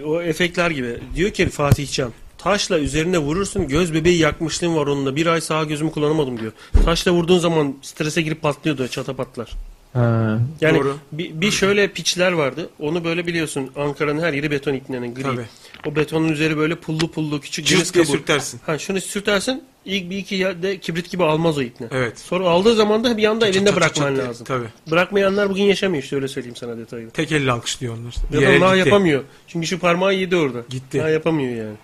O 0.06 0.22
efektler 0.22 0.70
gibi. 0.70 0.98
Diyor 1.14 1.30
ki 1.30 1.48
Fatih 1.48 1.92
Can. 1.92 2.12
Taşla 2.38 2.78
üzerine 2.78 3.18
vurursun 3.18 3.68
göz 3.68 3.94
bebeği 3.94 4.18
yakmışlığım 4.18 4.76
var 4.76 4.86
onunla. 4.86 5.16
Bir 5.16 5.26
ay 5.26 5.40
sağ 5.40 5.64
gözümü 5.64 5.90
kullanamadım 5.90 6.40
diyor. 6.40 6.52
Taşla 6.84 7.12
vurduğun 7.12 7.38
zaman 7.38 7.74
strese 7.82 8.22
girip 8.22 8.42
patlıyor 8.42 8.78
diyor 8.78 8.88
çata 8.88 9.16
patlar. 9.16 9.50
Ha. 9.92 10.38
Yani 10.60 10.78
Doğru. 10.78 10.96
bir, 11.12 11.40
bir 11.40 11.50
şöyle 11.50 11.88
piçler 11.88 12.32
vardı. 12.32 12.70
Onu 12.78 13.04
böyle 13.04 13.26
biliyorsun 13.26 13.70
Ankara'nın 13.76 14.22
her 14.22 14.32
yeri 14.32 14.50
beton 14.50 14.74
iknenin 14.74 15.14
gri. 15.14 15.22
Tabii. 15.22 15.46
O 15.86 15.96
betonun 15.96 16.28
üzeri 16.28 16.56
böyle 16.56 16.74
pullu 16.74 17.10
pullu 17.10 17.40
küçük 17.40 17.66
Cırt 17.66 17.78
deniz 17.78 17.94
diye 17.94 18.04
kabuğu. 18.04 18.16
sürtersin. 18.16 18.60
Ha 18.66 18.78
şunu 18.78 19.00
sürtersin 19.00 19.64
ilk 19.84 20.10
bir 20.10 20.16
iki 20.18 20.34
yerde 20.34 20.78
kibrit 20.80 21.10
gibi 21.10 21.24
almaz 21.24 21.58
o 21.58 21.62
ipne. 21.62 21.86
Evet. 21.90 22.18
Sonra 22.18 22.48
aldığı 22.48 22.74
zaman 22.74 23.04
da 23.04 23.16
bir 23.16 23.24
anda 23.24 23.46
Çıt 23.46 23.56
elinde 23.56 23.68
çıt 23.70 23.76
bırakman 23.76 24.06
çıt 24.08 24.16
diye. 24.16 24.26
lazım. 24.26 24.44
Tabii. 24.46 24.66
Bırakmayanlar 24.90 25.50
bugün 25.50 25.62
yaşamıyor 25.62 26.02
işte 26.02 26.16
öyle 26.16 26.28
söyleyeyim 26.28 26.56
sana 26.56 26.78
detayını. 26.78 27.10
Tek 27.10 27.32
elle 27.32 27.52
alkışlıyor 27.52 27.94
onlar. 27.98 28.14
Ya 28.42 28.54
da 28.56 28.60
daha 28.60 28.76
gitti. 28.76 28.88
yapamıyor. 28.88 29.22
Çünkü 29.46 29.66
şu 29.66 29.78
parmağı 29.78 30.14
yedi 30.14 30.36
orada. 30.36 30.62
Gitti. 30.68 30.98
Daha 30.98 31.08
yapamıyor 31.10 31.64
yani. 31.64 31.76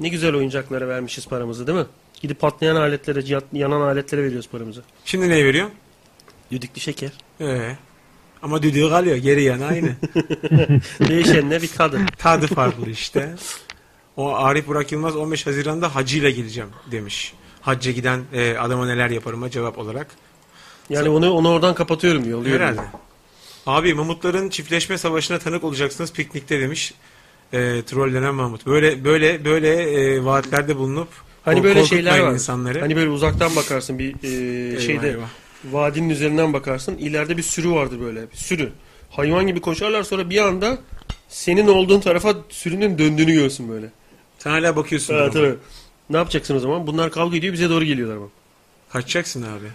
Ne 0.00 0.08
güzel 0.08 0.34
oyuncaklara 0.34 0.88
vermişiz 0.88 1.26
paramızı 1.26 1.66
değil 1.66 1.78
mi? 1.78 1.86
Gidip 2.20 2.40
patlayan 2.40 2.76
aletlere, 2.76 3.40
yanan 3.52 3.80
aletlere 3.80 4.22
veriyoruz 4.24 4.48
paramızı. 4.48 4.82
Şimdi 5.04 5.28
ne 5.28 5.44
veriyor? 5.44 5.68
Düdüklü 6.50 6.80
şeker. 6.80 7.10
Ee, 7.40 7.76
ama 8.42 8.62
düdüğü 8.62 8.88
kalıyor. 8.88 9.16
Geri 9.16 9.42
yana 9.42 9.66
aynı. 9.66 9.90
Değişenle 11.08 11.62
bir 11.62 11.70
kadın. 11.78 12.06
Tadı 12.18 12.46
farklı 12.46 12.90
işte. 12.90 13.34
O 14.16 14.34
Arif 14.34 14.66
Burak 14.66 14.92
Yılmaz 14.92 15.16
15 15.16 15.46
Haziran'da 15.46 15.94
hacıyla 15.94 16.30
geleceğim 16.30 16.70
demiş. 16.92 17.32
Hacca 17.60 17.92
giden 17.92 18.20
e, 18.32 18.56
adama 18.56 18.86
neler 18.86 19.10
yaparıma 19.10 19.50
cevap 19.50 19.78
olarak. 19.78 20.06
Yani 20.90 21.08
onu 21.08 21.30
onu 21.32 21.50
oradan 21.50 21.74
kapatıyorum 21.74 22.24
diyor. 22.24 22.38
Oluyor 22.38 22.60
Herhalde. 22.60 22.80
Abi 23.66 23.94
Mamutların 23.94 24.48
çiftleşme 24.48 24.98
savaşına 24.98 25.38
tanık 25.38 25.64
olacaksınız 25.64 26.12
piknikte 26.12 26.60
demiş. 26.60 26.94
E, 27.52 27.82
trollenen 27.82 28.34
Mahmut. 28.34 28.66
Böyle 28.66 29.04
böyle 29.04 29.44
böyle 29.44 29.68
e, 29.82 30.24
vaatlerde 30.24 30.76
bulunup 30.76 31.08
Hani 31.44 31.64
böyle 31.64 31.84
şeyler 31.84 32.18
var. 32.20 32.32
insanları. 32.32 32.80
Hani 32.80 32.96
böyle 32.96 33.10
uzaktan 33.10 33.56
bakarsın 33.56 33.98
bir 33.98 34.14
e, 34.22 34.28
Eyvah, 34.28 34.80
şeyde 34.80 35.08
eyvah. 35.08 35.28
Vadinin 35.64 36.08
üzerinden 36.08 36.52
bakarsın. 36.52 36.96
İleride 36.98 37.36
bir 37.36 37.42
sürü 37.42 37.70
vardır 37.70 38.00
böyle. 38.00 38.30
Bir 38.30 38.36
sürü. 38.36 38.72
Hayvan 39.10 39.46
gibi 39.46 39.60
koşarlar 39.60 40.02
sonra 40.02 40.30
bir 40.30 40.38
anda 40.38 40.78
senin 41.28 41.68
olduğun 41.68 42.00
tarafa 42.00 42.34
sürünün 42.48 42.98
döndüğünü 42.98 43.32
görsün 43.32 43.68
böyle. 43.68 43.86
Sen 44.38 44.50
hala 44.50 44.76
bakıyorsun. 44.76 45.14
Evet, 45.14 45.36
evet. 45.36 45.58
Ne 46.10 46.16
yapacaksın 46.16 46.56
o 46.56 46.58
zaman? 46.60 46.86
Bunlar 46.86 47.10
kavga 47.10 47.36
ediyor 47.36 47.52
bize 47.52 47.70
doğru 47.70 47.84
geliyorlar 47.84 48.20
bak. 48.20 48.30
Kaçacaksın 48.90 49.42
abi. 49.42 49.66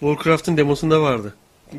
Warcraft'ın 0.00 0.56
demosunda 0.56 1.02
vardı. 1.02 1.34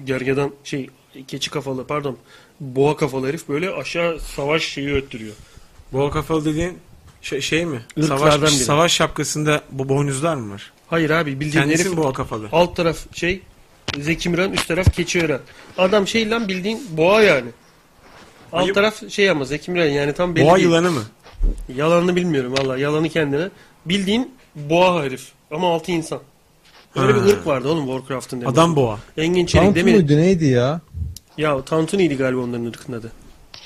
Gergedan 0.05 0.51
şey 0.63 0.89
keçi 1.27 1.49
kafalı 1.49 1.87
pardon 1.87 2.17
boğa 2.59 2.97
kafalı 2.97 3.27
herif 3.27 3.49
böyle 3.49 3.69
aşağı 3.69 4.19
savaş 4.19 4.63
şeyi 4.63 4.93
öttürüyor. 4.93 5.33
Boğa 5.93 6.11
kafalı 6.11 6.45
dediğin 6.45 6.77
şey, 7.21 7.41
şey 7.41 7.65
mi? 7.65 7.81
Irklardan 7.97 8.29
Savaş, 8.29 8.41
biri. 8.41 8.59
savaş 8.59 8.93
şapkasında 8.93 9.61
bu 9.71 9.89
boynuzlar 9.89 10.35
mı 10.35 10.53
var? 10.53 10.73
Hayır 10.89 11.09
abi 11.09 11.39
bildiğin 11.39 11.51
Kendisi 11.63 11.83
herif 11.83 11.91
mi 11.91 11.97
boğa 12.03 12.13
kafalı? 12.13 12.47
alt 12.51 12.75
taraf 12.75 12.97
şey 13.15 13.41
Zeki 13.99 14.29
Müren 14.29 14.51
üst 14.51 14.67
taraf 14.67 14.93
Keçiören. 14.93 15.39
Adam 15.77 16.07
şey 16.07 16.29
lan 16.29 16.47
bildiğin 16.47 16.81
boğa 16.91 17.21
yani. 17.21 17.49
Alt 18.53 18.63
Ayıp. 18.63 18.75
taraf 18.75 19.09
şey 19.09 19.29
ama 19.29 19.45
Zeki 19.45 19.71
Müren 19.71 19.91
yani 19.91 20.13
tam 20.13 20.35
belli 20.35 20.45
Boğa 20.45 20.55
değil. 20.55 20.67
yılanı 20.67 20.91
mı? 20.91 21.03
Yalanını 21.75 22.15
bilmiyorum 22.15 22.53
valla 22.57 22.77
yalanı 22.77 23.09
kendine. 23.09 23.49
Bildiğin 23.85 24.31
boğa 24.55 25.03
herif 25.03 25.31
ama 25.51 25.73
altı 25.73 25.91
insan. 25.91 26.19
Öyle 26.95 27.13
Ha. 27.13 27.25
bir 27.25 27.29
ırk 27.31 27.47
vardı 27.47 27.67
oğlum 27.69 27.85
Warcraft'ın. 27.87 28.41
Adam 28.45 28.75
boğa. 28.75 28.99
Engin 29.17 29.45
Çelik 29.45 29.65
Tantu 29.65 29.79
demin 29.79 29.95
muydu 29.95 30.17
neydi 30.17 30.45
ya? 30.45 30.81
Ya 31.37 31.61
Tantuni'ydi 31.65 32.17
galiba 32.17 32.39
onların 32.41 32.65
ırkının 32.65 32.99
adı. 32.99 33.11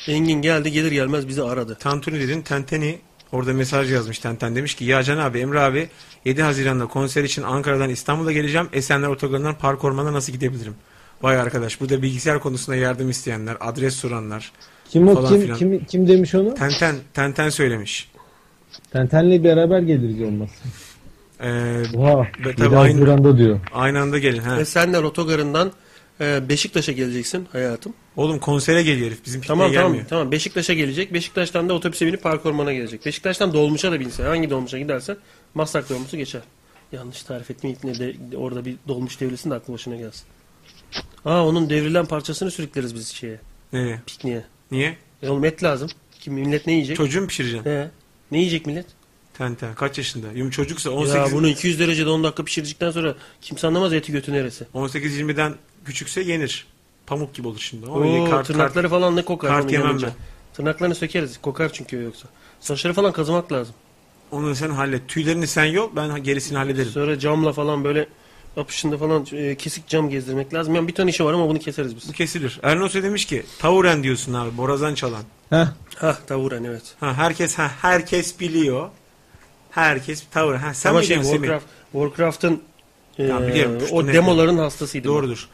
Engin 0.08 0.42
geldi 0.42 0.72
gelir 0.72 0.92
gelmez 0.92 1.28
bizi 1.28 1.44
aradı. 1.44 1.78
Tantuni 1.80 2.20
dedin 2.20 2.42
Tenteni 2.42 2.98
orada 3.34 3.54
mesaj 3.54 3.92
yazmış 3.92 4.20
Tenten 4.20 4.56
demiş 4.56 4.76
ki 4.76 4.86
ya 4.86 5.04
Can 5.04 5.18
abi 5.18 5.40
Emre 5.40 5.60
abi 5.60 5.90
7 6.26 6.42
Haziran'da 6.42 6.86
konser 6.88 7.24
için 7.24 7.42
Ankara'dan 7.44 7.90
İstanbul'a 7.90 8.32
geleceğim. 8.32 8.68
Esenler 8.74 9.08
Otogarı'ndan 9.08 9.56
Park 9.58 9.84
Orman'a 9.84 10.14
nasıl 10.14 10.34
gidebilirim? 10.34 10.76
Vay 11.22 11.38
arkadaş 11.40 11.82
burada 11.82 12.02
bilgisayar 12.02 12.40
konusunda 12.40 12.76
yardım 12.78 13.10
isteyenler, 13.10 13.58
adres 13.60 13.96
soranlar. 13.96 14.52
Kim 14.90 15.08
o 15.08 15.28
kim 15.28 15.42
filan. 15.42 15.58
kim 15.58 15.86
kim 15.86 16.08
demiş 16.08 16.36
onu? 16.36 16.54
Tenten 16.56 16.96
Tenten 17.14 17.50
söylemiş. 17.50 18.12
Tenten'le 18.92 19.44
beraber 19.44 19.80
geliriz 19.80 20.22
olmazsa. 20.22 20.66
Ee, 21.44 21.84
Oha. 21.98 22.24
Be- 22.24 22.48
7 22.50 22.56
tabii 22.56 22.78
aynı- 22.78 23.00
Haziran'da 23.00 23.38
diyor. 23.38 23.60
aynı 23.74 24.00
anda 24.02 24.18
gelin 24.20 24.42
ha. 24.42 24.60
Esenler 24.62 25.04
Otogarı'ndan 25.04 25.72
e, 26.22 26.50
Beşiktaş'a 26.50 26.92
geleceksin 26.92 27.48
hayatım. 27.52 27.94
Oğlum 28.16 28.40
konsere 28.40 28.84
geliyor 28.84 29.08
herif. 29.08 29.26
Bizim 29.26 29.42
pikniğe 29.42 29.58
Tamam 29.58 29.74
tamam 29.74 29.88
gelmiyor. 29.88 30.10
tamam 30.10 30.32
Beşiktaş'a 30.32 30.74
gelecek. 30.74 31.14
Beşiktaş'tan 31.14 31.70
da 31.70 31.74
otobüse 31.74 32.08
binip 32.08 32.24
Park 32.24 32.46
Orman'a 32.46 32.74
gelecek. 32.74 33.06
Beşiktaş'tan 33.06 33.54
dolmuşa 33.54 33.92
da 33.92 34.00
binse 34.00 34.24
hangi 34.24 34.50
dolmuşa 34.50 34.78
gidersen 34.80 35.18
Maslak 35.54 35.90
dolmuşu 35.90 36.18
geçer. 36.18 36.42
Yanlış 36.92 37.24
tarif 37.24 37.52
etmeyeyim 37.52 37.82
ne 37.84 38.00
de 38.00 38.38
orada 38.38 38.66
bir 38.66 38.76
dolmuş 38.88 39.20
devrilsin 39.22 39.52
de 39.52 39.56
aklı 39.56 39.74
başına 39.74 39.96
gelsin. 39.96 40.26
Aa 41.26 41.46
onun 41.48 41.70
devrilen 41.70 42.06
parçasını 42.06 42.52
sürükleriz 42.52 42.96
biz 42.96 43.08
şeye. 43.08 43.40
Nereye? 43.74 44.02
Pikniğe. 44.06 44.44
Niye? 44.72 44.98
E 45.24 45.30
oğlum 45.30 45.46
et 45.46 45.64
lazım. 45.64 45.90
Kim 46.20 46.34
millet 46.34 46.68
ne 46.68 46.74
yiyecek? 46.74 46.98
Çocuğu 46.98 47.22
mu 47.22 47.28
pişireceksin? 47.28 47.70
He. 47.70 47.90
Ne 48.32 48.38
yiyecek 48.38 48.66
millet? 48.66 48.86
Ten 49.38 49.56
ten. 49.56 49.76
Kaç 49.76 49.98
yaşında? 49.98 50.28
Yum 50.36 50.50
çocuksa 50.50 50.90
18 50.90 51.16
Ya 51.16 51.32
bunu 51.32 51.48
200 51.48 51.80
derecede 51.80 52.10
10 52.10 52.24
dakika 52.24 52.44
pişirdikten 52.46 52.92
sonra 52.92 53.16
kimse 53.42 53.68
anlamaz 53.68 53.94
eti 53.94 54.12
götü 54.12 54.34
neresi. 54.34 54.66
18-20'den 54.74 55.56
küçükse 55.86 56.22
yenir. 56.22 56.66
Pamuk 57.08 57.34
gibi 57.34 57.48
olur 57.48 57.60
şimdi. 57.60 57.88
O 57.88 58.00
Oo, 58.00 58.30
kart- 58.30 58.48
tırnakları 58.48 58.90
falan 58.90 59.16
ne 59.16 59.26
kokar 59.26 59.50
kart 59.50 59.72
yemem 59.72 60.02
ben. 60.02 60.12
Tırnaklarını 60.54 60.96
sökeriz. 60.96 61.38
Kokar 61.42 61.74
çünkü 61.74 62.04
yoksa. 62.04 62.28
Saçları 62.60 62.94
falan 62.94 63.12
kazımak 63.12 63.52
lazım. 63.52 63.76
Onu 64.32 64.56
sen 64.56 64.70
hallet. 64.70 65.08
Tüylerini 65.08 65.48
sen 65.48 65.66
yol 65.66 65.90
ben 65.96 66.24
gerisini 66.24 66.58
hallederim. 66.58 66.92
Sonra 66.92 67.20
camla 67.20 67.54
falan 67.54 67.84
böyle 67.84 68.08
apışında 68.58 68.98
falan 68.98 69.26
e, 69.32 69.56
kesik 69.56 69.88
cam 69.88 70.10
gezdirmek 70.10 70.54
lazım. 70.54 70.76
Yani 70.76 70.88
bir 70.88 70.94
ton 70.94 71.08
işi 71.08 71.26
var 71.26 71.34
ama 71.34 71.50
bunu 71.50 71.60
keseriz 71.60 71.96
biz. 71.96 72.08
Bu 72.10 72.12
kesilir. 72.12 72.60
Ernosu 72.64 73.04
demiş 73.04 73.26
ki 73.26 73.44
tavuren 73.60 74.04
diyorsun 74.04 74.34
abi 74.34 74.58
borazan 74.58 74.96
çalan. 74.96 75.24
Heh. 75.50 75.66
Hah 75.96 76.16
tavuren 76.28 76.64
evet. 76.64 76.96
Ha 77.00 77.14
herkes 77.14 77.56
ha 77.56 77.72
herkes 77.82 78.40
biliyor. 78.40 78.90
Herkes 79.72 80.24
tavuren. 80.32 80.58
Ha 80.60 80.74
sen 80.74 80.90
ama 80.90 81.00
mi 81.00 81.06
şey? 81.06 81.18
Warcraft, 81.22 81.66
Warcraft'ın 81.92 82.62
e, 83.18 83.24
Ya 83.24 83.48
biliyorum, 83.48 83.80
puştu 83.80 83.96
o 83.96 84.08
demoların 84.08 84.58
hastasıydı. 84.58 85.08
Doğrudur. 85.08 85.48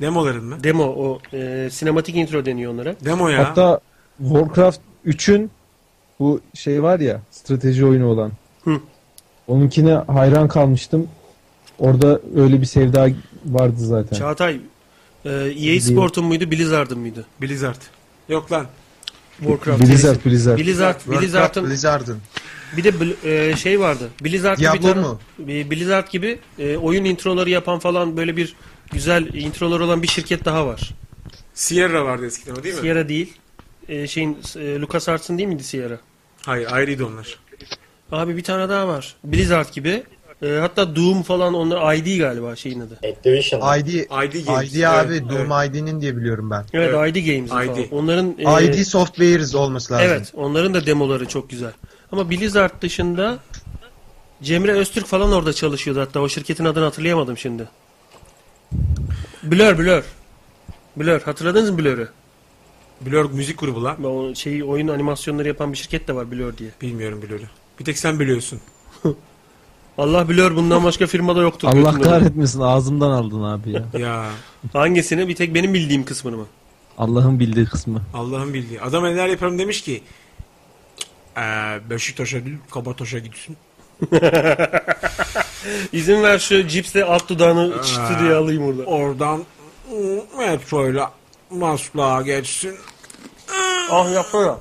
Demoların 0.00 0.44
mı? 0.44 0.64
Demo 0.64 0.84
o 0.84 1.20
e, 1.32 1.68
sinematik 1.72 2.16
intro 2.16 2.44
deniyor 2.46 2.72
onlara. 2.72 2.94
Demo 3.04 3.28
ya. 3.28 3.48
Hatta 3.48 3.80
Warcraft 4.18 4.80
3'ün 5.06 5.50
bu 6.20 6.40
şey 6.54 6.82
var 6.82 7.00
ya 7.00 7.20
strateji 7.30 7.86
oyunu 7.86 8.06
olan. 8.06 8.32
Hı. 8.64 8.80
Onunkine 9.46 9.94
hayran 9.94 10.48
kalmıştım. 10.48 11.08
Orada 11.78 12.20
öyle 12.36 12.60
bir 12.60 12.66
sevda 12.66 13.08
vardı 13.46 13.76
zaten. 13.78 14.16
Çağatay 14.18 14.60
e, 15.24 15.30
EA 15.30 15.80
Sport'un 15.80 16.24
muydu 16.24 16.50
Blizzard'ın 16.50 16.98
mıydı? 16.98 17.26
Blizzard. 17.40 17.80
Yok 18.28 18.52
lan. 18.52 18.66
Warcraft 19.38 19.80
Blizzard. 19.82 20.24
Blizzard. 20.26 20.58
Blizzard, 20.58 21.00
Blizzard'ın 21.08 21.66
Blizzard'ın. 21.70 22.18
bir 22.76 22.84
de 22.84 22.92
e, 23.24 23.56
şey 23.56 23.80
vardı. 23.80 24.08
Blizzard 24.24 24.58
gibi 24.58 24.66
Diablo 24.66 24.80
tane- 24.92 25.00
mu? 25.00 25.18
bir 25.38 25.70
Blizzard 25.70 26.08
gibi 26.10 26.38
e, 26.58 26.76
oyun 26.76 27.04
introları 27.04 27.50
yapan 27.50 27.78
falan 27.78 28.16
böyle 28.16 28.36
bir 28.36 28.56
güzel 28.92 29.34
introlar 29.34 29.80
olan 29.80 30.02
bir 30.02 30.08
şirket 30.08 30.44
daha 30.44 30.66
var. 30.66 30.90
Sierra 31.54 32.04
vardı 32.04 32.26
eskiden 32.26 32.52
o 32.52 32.62
değil 32.62 32.74
mi? 32.74 32.80
Sierra 32.80 33.08
değil. 33.08 33.32
E, 33.88 34.06
şeyin 34.06 34.38
e, 34.56 34.78
LucasArts'ın 34.80 35.38
değil 35.38 35.48
miydi 35.48 35.64
Sierra? 35.64 35.98
Hayır 36.46 36.68
ayrıydı 36.72 37.06
onlar. 37.06 37.38
Abi 38.12 38.36
bir 38.36 38.42
tane 38.44 38.68
daha 38.68 38.88
var. 38.88 39.16
Blizzard 39.24 39.72
gibi. 39.74 40.02
E, 40.42 40.48
hatta 40.48 40.96
Doom 40.96 41.22
falan 41.22 41.54
onlar 41.54 41.94
ID 41.94 42.18
galiba 42.18 42.56
şeyin 42.56 42.80
adı. 42.80 42.98
Activision. 43.12 43.78
ID, 43.78 43.86
ID 43.88 44.46
Games. 44.46 44.74
ID 44.74 44.82
abi 44.82 45.12
Evet, 45.12 45.28
Doom 45.30 45.64
ID'nin 45.64 46.00
diye 46.00 46.16
biliyorum 46.16 46.50
ben. 46.50 46.64
Evet, 46.72 46.94
Evet. 46.94 47.16
ID 47.16 47.26
Games 47.26 47.50
falan. 47.50 47.64
ID. 47.80 47.92
Onların 47.92 48.34
e, 48.38 48.64
ID 48.64 48.84
Softwares 48.84 49.54
olması 49.54 49.92
lazım. 49.92 50.06
Evet, 50.10 50.32
onların 50.34 50.74
da 50.74 50.86
demoları 50.86 51.28
çok 51.28 51.50
güzel. 51.50 51.72
Ama 52.12 52.30
Blizzard 52.30 52.82
dışında 52.82 53.38
Cemre 54.42 54.72
Öztürk 54.72 55.06
falan 55.06 55.32
orada 55.32 55.52
çalışıyordu 55.52 56.00
hatta. 56.00 56.20
O 56.20 56.28
şirketin 56.28 56.64
adını 56.64 56.84
hatırlayamadım 56.84 57.38
şimdi. 57.38 57.68
Blur, 59.42 59.78
Blur. 59.78 60.04
Blur. 60.96 61.20
Hatırladınız 61.20 61.70
mı 61.70 61.78
Blur'ü? 61.78 62.08
Blur 63.00 63.30
müzik 63.32 63.58
grubu 63.60 63.84
lan. 63.84 64.04
O 64.04 64.34
şeyi 64.34 64.64
oyun 64.64 64.88
animasyonları 64.88 65.48
yapan 65.48 65.72
bir 65.72 65.78
şirket 65.78 66.08
de 66.08 66.14
var 66.14 66.30
Blur 66.30 66.56
diye. 66.56 66.70
Bilmiyorum 66.82 67.22
Blur'u. 67.22 67.44
Bir 67.80 67.84
tek 67.84 67.98
sen 67.98 68.20
biliyorsun. 68.20 68.60
Allah 69.98 70.28
Blur 70.28 70.56
bundan 70.56 70.84
başka 70.84 71.06
firmada 71.06 71.42
yoktur. 71.42 71.68
Allah 71.68 71.90
Götünden. 71.90 72.02
kahretmesin 72.02 72.60
ağzımdan 72.60 73.10
aldın 73.10 73.42
abi 73.42 73.70
ya. 73.70 73.84
Ya 73.98 74.26
Hangisini? 74.72 75.28
Bir 75.28 75.34
tek 75.36 75.54
benim 75.54 75.74
bildiğim 75.74 76.04
kısmını 76.04 76.36
mı? 76.36 76.46
Allah'ın 76.98 77.40
bildiği 77.40 77.66
kısmı. 77.66 78.02
Allah'ın 78.14 78.54
bildiği. 78.54 78.80
Adam 78.80 79.04
neler 79.04 79.28
yaparım 79.28 79.58
demiş 79.58 79.82
ki 79.82 80.02
eee 81.36 81.80
Beşiktaş'a 81.90 82.44
değil 82.44 82.56
Kabataş'a 82.70 83.18
gitsin. 83.18 83.56
İzin 85.92 86.22
ver 86.22 86.38
şu 86.38 86.68
cipsle 86.68 87.04
alt 87.04 87.28
dudağını 87.28 87.82
çıtı 87.82 88.16
diye 88.20 88.34
alayım 88.34 88.64
orada. 88.64 88.82
Oradan 88.82 89.44
ıı, 89.92 90.20
metroyla 90.38 91.12
Maslak'a 91.50 92.22
geçsin. 92.22 92.76
Ah 93.90 94.12
yapsana. 94.14 94.58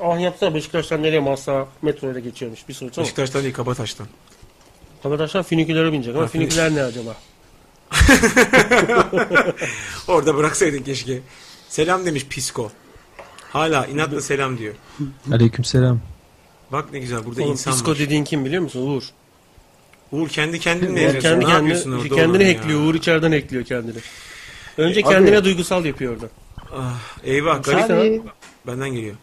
Ah 0.00 0.20
yapsana 0.20 0.54
Beşiktaş'tan 0.54 1.02
nereye 1.02 1.20
Masla 1.20 1.66
metro 1.82 2.12
ile 2.12 2.20
geçiyormuş. 2.20 2.68
Bir 2.68 2.74
sorsana. 2.74 3.04
Beşiktaş'tan 3.04 3.42
değil 3.42 3.54
Kabataş'tan. 3.54 4.06
Kabataş'tan 5.02 5.42
finikülere 5.42 5.92
binecek 5.92 6.14
ama 6.16 6.24
Ha, 6.24 6.28
finik- 6.28 6.30
finiküler 6.30 6.74
ne 6.74 6.82
acaba? 6.82 7.16
Orada 10.08 10.36
bıraksaydın 10.36 10.82
keşke. 10.82 11.20
Selam 11.68 12.06
demiş 12.06 12.26
Pisko. 12.26 12.70
Hala 13.52 13.86
inatla 13.86 14.20
selam 14.20 14.58
diyor. 14.58 14.74
Aleykümselam. 15.32 16.00
Bak 16.72 16.92
ne 16.92 16.98
güzel 16.98 17.24
burada 17.26 17.42
Oğlum 17.42 17.52
insan 17.52 17.72
Pisko 17.72 17.90
var. 17.90 17.98
dediğin 17.98 18.24
kim 18.24 18.44
biliyor 18.44 18.62
musun? 18.62 18.86
Uğur. 18.86 19.02
Uğur 20.12 20.28
kendi 20.28 20.58
kendinle 20.60 20.92
Uğur 20.92 20.96
yazıyorsun. 21.00 21.28
kendi 21.30 21.46
ne 21.46 21.50
yapıyorsun 21.50 21.84
kendine, 21.84 22.02
orada 22.02 22.14
kendini 22.22 22.44
oğlum 22.44 22.54
hackliyor. 22.56 22.80
ya? 22.80 22.86
Uğur 22.86 22.94
içeriden 22.94 23.32
hackliyor 23.32 23.64
kendini. 23.64 23.98
Önce 24.78 25.00
Abi- 25.00 25.08
kendine 25.08 25.44
duygusal 25.44 25.84
yapıyor 25.84 26.12
orada. 26.14 26.26
Ah, 26.76 27.00
eyvah 27.24 27.62
garip. 27.62 27.86
Sen- 27.86 28.22
Benden 28.66 28.90
geliyor. 28.90 29.14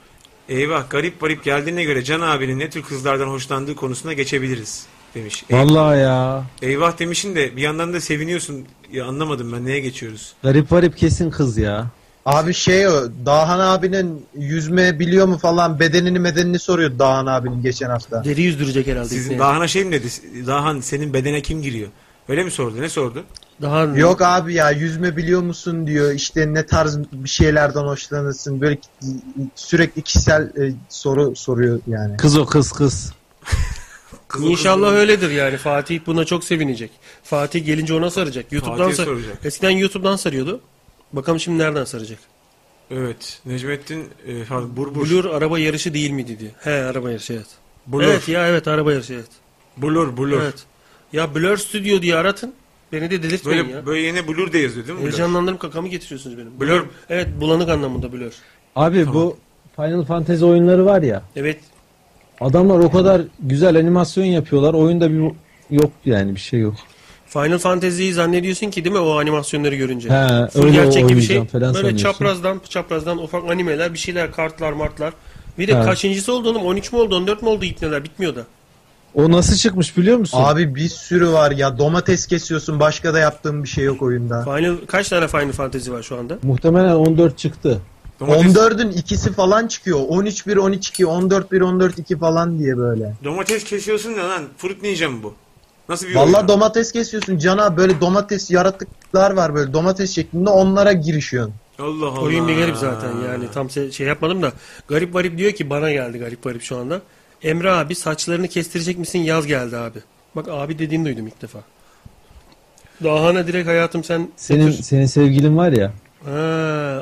Eyvah 0.50 0.90
garip 0.90 1.22
garip 1.22 1.44
geldiğine 1.44 1.84
göre 1.84 2.04
Can 2.04 2.22
abinin 2.22 2.60
ne 2.60 2.70
tür 2.70 2.82
kızlardan 2.84 3.28
hoşlandığı 3.28 3.76
konusuna 3.76 4.14
geçebiliriz 4.14 4.86
demiş. 5.16 5.44
Ey- 5.50 5.58
Vallahi 5.60 6.00
ya. 6.00 6.44
eyvah 6.62 7.00
demişin 7.00 7.36
de 7.36 7.56
bir 7.58 7.62
yandan 7.62 7.94
da 7.94 8.02
seviniyorsun. 8.02 8.66
Ya 8.92 9.06
anlamadım 9.06 9.52
ben 9.54 9.66
neye 9.66 9.80
geçiyoruz? 9.80 10.34
Garip 10.44 10.70
garip 10.70 10.98
kesin 10.98 11.30
kız 11.32 11.58
ya. 11.58 11.88
Abi 12.28 12.54
şey 12.54 12.88
o 12.88 12.92
Dahan 13.26 13.60
abinin 13.60 14.26
yüzme 14.38 15.00
biliyor 15.00 15.26
mu 15.26 15.38
falan 15.38 15.80
bedenini 15.80 16.20
medenini 16.20 16.60
soruyor 16.60 17.00
Dahan 17.00 17.26
abinin 17.26 17.62
geçen 17.62 17.90
hafta. 17.90 18.24
Deri 18.24 18.42
yüzdürecek 18.42 18.88
herhalde. 18.88 19.10
Sizin 19.10 19.24
ipneye. 19.32 19.40
Dahan'a 19.40 19.68
şey 19.68 19.84
mi 19.84 19.92
dedi? 19.92 20.08
Dahan 20.48 20.80
senin 20.80 21.14
bedene 21.14 21.42
kim 21.42 21.62
giriyor? 21.62 21.88
Öyle 22.30 22.44
mi 22.44 22.52
sordu? 22.52 22.82
Ne 22.82 22.90
sordu? 22.90 23.24
Daha 23.62 23.84
Yok 23.84 24.22
abi 24.22 24.54
ya 24.54 24.72
yüzme 24.72 25.18
biliyor 25.18 25.42
musun 25.42 25.88
diyor 25.88 26.12
işte 26.14 26.54
ne 26.54 26.66
tarz 26.66 26.98
bir 27.12 27.30
şeylerden 27.30 27.84
hoşlanırsın 27.84 28.62
böyle 28.62 28.78
sürekli 29.56 30.02
kişisel 30.02 30.42
e, 30.42 30.74
soru 30.90 31.36
soruyor 31.36 31.80
yani. 31.88 32.18
Kız 32.18 32.38
o 32.38 32.46
kız 32.46 32.72
kız. 32.72 33.14
Kızı 34.28 34.46
İnşallah 34.46 34.88
kızı- 34.88 35.00
öyledir 35.00 35.30
yani. 35.30 35.58
Fatih 35.58 36.00
buna 36.06 36.26
çok 36.26 36.44
sevinecek. 36.44 36.92
Fatih 37.24 37.66
gelince 37.66 37.94
ona 37.94 38.10
saracak. 38.10 38.52
YouTube'dan 38.52 38.92
sar- 38.92 39.06
soracak. 39.06 39.46
Eskiden 39.46 39.70
YouTube'dan 39.70 40.16
sarıyordu. 40.16 40.62
Bakalım 41.14 41.40
şimdi 41.40 41.58
nereden 41.58 41.84
saracak? 41.84 42.20
Evet. 42.92 43.42
Necmettin 43.46 44.10
e, 44.28 44.44
pardon, 44.44 44.78
Burbur. 44.78 45.10
Blur 45.10 45.26
araba 45.26 45.60
yarışı 45.60 45.94
değil 45.94 46.12
miydi 46.12 46.40
diye. 46.40 46.52
He 46.60 46.72
araba 46.72 47.12
yarışı 47.12 47.34
evet. 47.34 47.48
Blur. 47.88 48.04
Evet 48.04 48.28
ya 48.30 48.48
evet 48.48 48.68
araba 48.68 48.94
yarışı 48.94 49.14
evet. 49.14 49.30
Blur, 49.78 50.18
Blur. 50.18 50.42
Evet. 50.42 50.64
Ya 51.14 51.36
Blur 51.36 51.58
Studio 51.58 52.02
diye 52.02 52.16
aratın. 52.16 52.54
Beni 52.92 53.12
de 53.12 53.24
delirtmeyin 53.24 53.66
Böyle 53.66 53.78
ya. 53.78 53.86
böyle 53.86 54.02
yine 54.02 54.28
Blur 54.28 54.54
de 54.54 54.58
yazıyor 54.58 54.88
değil 54.88 55.00
mi? 55.00 55.04
Heyecanlandırıp 55.04 55.60
kakamı 55.60 55.88
getiriyorsunuz 55.88 56.38
benim. 56.38 56.60
Blur. 56.60 56.86
Evet 57.10 57.28
bulanık 57.40 57.70
anlamında 57.70 58.14
Blur. 58.14 58.32
Abi 58.76 59.06
Tamam. 59.06 59.14
bu 59.14 59.38
Final 59.76 60.06
Fantasy 60.06 60.46
oyunları 60.46 60.86
var 60.86 61.02
ya. 61.02 61.24
Evet. 61.36 61.60
Adamlar 62.42 62.80
o 62.80 62.92
kadar 62.92 63.22
güzel 63.40 63.80
animasyon 63.80 64.26
yapıyorlar. 64.26 64.74
Oyunda 64.74 65.12
bir 65.12 65.32
yok 65.72 65.92
yani 66.06 66.36
bir 66.36 66.40
şey 66.40 66.60
yok. 66.60 66.76
Final 67.28 67.58
Fantasy'yi 67.58 68.14
zannediyorsun 68.14 68.70
ki 68.70 68.84
değil 68.84 68.96
mi 68.96 69.02
o 69.02 69.18
animasyonları 69.20 69.76
görünce? 69.76 70.10
He, 70.10 70.48
Full 70.54 70.64
öyle 70.64 70.72
gerçek 70.72 71.10
gibi 71.10 71.22
şey. 71.22 71.46
falan 71.46 71.74
Böyle 71.74 71.98
çaprazdan 71.98 72.62
çaprazdan 72.70 73.18
ufak 73.18 73.52
animeler 73.52 73.94
bir 73.94 73.98
şeyler 74.00 74.32
kartlar 74.32 74.72
martlar. 74.72 75.14
Bir 75.58 75.68
de 75.68 75.72
Evet. 75.72 75.86
kaçıncısı 75.86 76.34
oldu 76.34 76.50
oğlum? 76.50 76.66
13 76.66 76.94
mü 76.94 77.00
oldu 77.00 77.16
14 77.16 77.42
mü 77.42 77.50
oldu 77.50 77.66
ipneler 77.66 78.04
bitmiyor 78.04 78.36
da. 78.36 78.42
O 79.16 79.32
nasıl 79.32 79.56
çıkmış 79.56 79.98
biliyor 79.98 80.18
musun? 80.18 80.40
Abi 80.42 80.76
bir 80.76 80.90
sürü 80.90 81.32
var 81.32 81.52
ya 81.52 81.78
domates 81.78 82.28
kesiyorsun 82.28 82.80
başka 82.80 83.14
da 83.14 83.20
yaptığın 83.20 83.64
bir 83.64 83.70
şey 83.70 83.84
yok 83.84 84.02
oyunda. 84.02 84.44
Final 84.44 84.76
kaç 84.88 85.10
tane 85.10 85.28
Final 85.28 85.52
Fantasy 85.52 85.92
var 85.92 86.04
şu 86.04 86.18
anda? 86.20 86.38
Muhtemelen 86.44 86.96
14 86.96 87.38
çıktı. 87.38 87.82
Domates, 88.20 88.56
14'ün 88.56 88.92
ikisi 88.92 89.34
falan 89.34 89.68
çıkıyor. 89.68 90.00
13 90.08 90.48
1 90.48 90.58
12 90.58 90.90
2 90.90 91.06
14 91.06 91.52
1 91.52 91.62
14 91.62 92.00
2 92.00 92.18
falan 92.18 92.60
diye 92.60 92.78
böyle. 92.78 93.14
domates 93.24 93.64
kesiyorsun 93.64 94.16
da 94.18 94.30
lan. 94.30 94.44
Fruit 94.58 94.84
Ninja 94.84 95.10
mı 95.10 95.24
bu? 95.24 95.34
Nasıl 95.90 96.08
bir 96.08 96.16
oyun? 96.16 96.34
Vallahi 96.34 96.48
domates 96.48 96.92
kesiyorsun 96.92 97.38
cana 97.38 97.78
böyle 97.78 98.02
domates 98.02 98.52
yaratıklar 98.52 99.32
var 99.32 99.56
böyle 99.56 99.74
domates 99.74 100.16
şeklinde 100.16 100.50
onlara 100.50 100.94
girişiyorsun. 100.94 101.54
Allah 101.80 102.06
Allah. 102.06 102.22
Oyun 102.22 102.48
bir 102.48 102.58
garip 102.58 102.76
zaten 102.78 103.10
yani 103.30 103.52
tam 103.54 103.68
se- 103.68 103.92
şey 103.92 104.08
yapmadım 104.08 104.42
da. 104.42 104.52
Garip 104.88 105.14
garip 105.14 105.38
diyor 105.38 105.52
ki 105.52 105.70
bana 105.70 105.92
geldi 105.92 106.18
garip 106.20 106.44
garip 106.44 106.62
şu 106.62 106.78
anda. 106.78 107.02
Emre 107.44 107.72
abi 107.72 107.96
saçlarını 107.96 108.48
kestirecek 108.48 108.98
misin 108.98 109.20
yaz 109.20 109.48
geldi 109.48 109.78
abi. 109.78 110.00
Bak 110.36 110.48
abi 110.50 110.80
dediğini 110.80 111.06
duydum 111.06 111.28
ilk 111.28 111.42
defa. 111.42 111.60
Dahana 113.04 113.48
direkt 113.48 113.68
hayatım 113.68 114.04
sen 114.04 114.30
Senin 114.36 114.66
götür. 114.66 114.84
senin 114.84 115.06
sevgilin 115.06 115.58
var 115.58 115.72
ya. 115.72 115.92
Ha, 116.26 116.32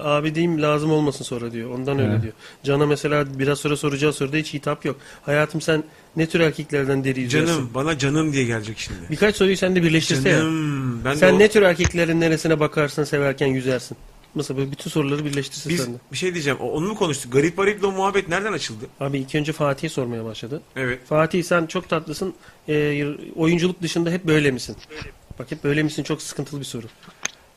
abi 0.04 0.36
diyeyim 0.36 0.62
lazım 0.62 0.92
olmasın 0.92 1.24
sonra 1.24 1.52
diyor. 1.52 1.70
Ondan 1.72 2.00
öyle 2.00 2.18
He. 2.18 2.22
diyor. 2.22 2.34
Can'a 2.64 2.86
mesela 2.86 3.40
biraz 3.40 3.60
sonra 3.60 3.78
soracağı 3.78 4.14
soruda 4.14 4.38
hiç 4.38 4.54
hitap 4.54 4.86
yok. 4.86 4.96
Hayatım 5.22 5.62
sen 5.62 5.84
ne 6.16 6.30
tür 6.30 6.40
erkeklerden 6.40 7.04
deri 7.04 7.20
yüzersin? 7.22 7.48
Canım 7.48 7.70
bana 7.74 7.98
canım 7.98 8.34
diye 8.34 8.44
gelecek 8.44 8.78
şimdi. 8.80 9.00
Birkaç 9.12 9.36
soruyu 9.36 9.58
sen 9.58 9.76
de 9.76 9.84
birleştirse 9.84 10.30
ya. 10.30 10.38
Canım. 10.38 11.02
Ben 11.06 11.14
de 11.16 11.18
Sen 11.20 11.34
o- 11.34 11.40
ne 11.40 11.48
tür 11.50 11.62
erkeklerin 11.62 12.22
neresine 12.22 12.60
bakarsın 12.60 13.04
severken 13.04 13.48
yüzersin? 13.48 13.98
Mesela 14.36 14.58
böyle 14.58 14.72
bütün 14.72 14.90
soruları 14.92 15.26
birleştirse 15.26 15.70
Biz 15.70 15.80
sen 15.84 15.94
de. 15.94 15.98
bir 16.12 16.18
şey 16.18 16.34
diyeceğim. 16.34 16.60
O- 16.62 16.70
Onu 16.72 16.88
mu 16.88 16.96
konuştuk? 16.96 17.34
Garip 17.34 17.58
Garip'le 17.58 17.84
o 17.84 17.92
muhabbet 17.92 18.30
nereden 18.30 18.54
açıldı? 18.54 18.86
Abi 19.00 19.18
ilk 19.20 19.36
önce 19.36 19.52
Fatih'e 19.54 19.90
sormaya 19.90 20.26
başladı. 20.26 20.62
Evet. 20.76 21.00
Fatih 21.10 21.44
sen 21.44 21.66
çok 21.66 21.90
tatlısın. 21.90 22.34
Ee, 22.70 23.06
oyunculuk 23.36 23.82
dışında 23.82 24.10
hep 24.12 24.26
böyle 24.28 24.52
misin? 24.52 24.76
Bak 25.40 25.52
hep 25.52 25.64
böyle 25.64 25.84
misin 25.84 26.04
çok 26.04 26.22
sıkıntılı 26.22 26.60
bir 26.60 26.66
soru. 26.66 26.86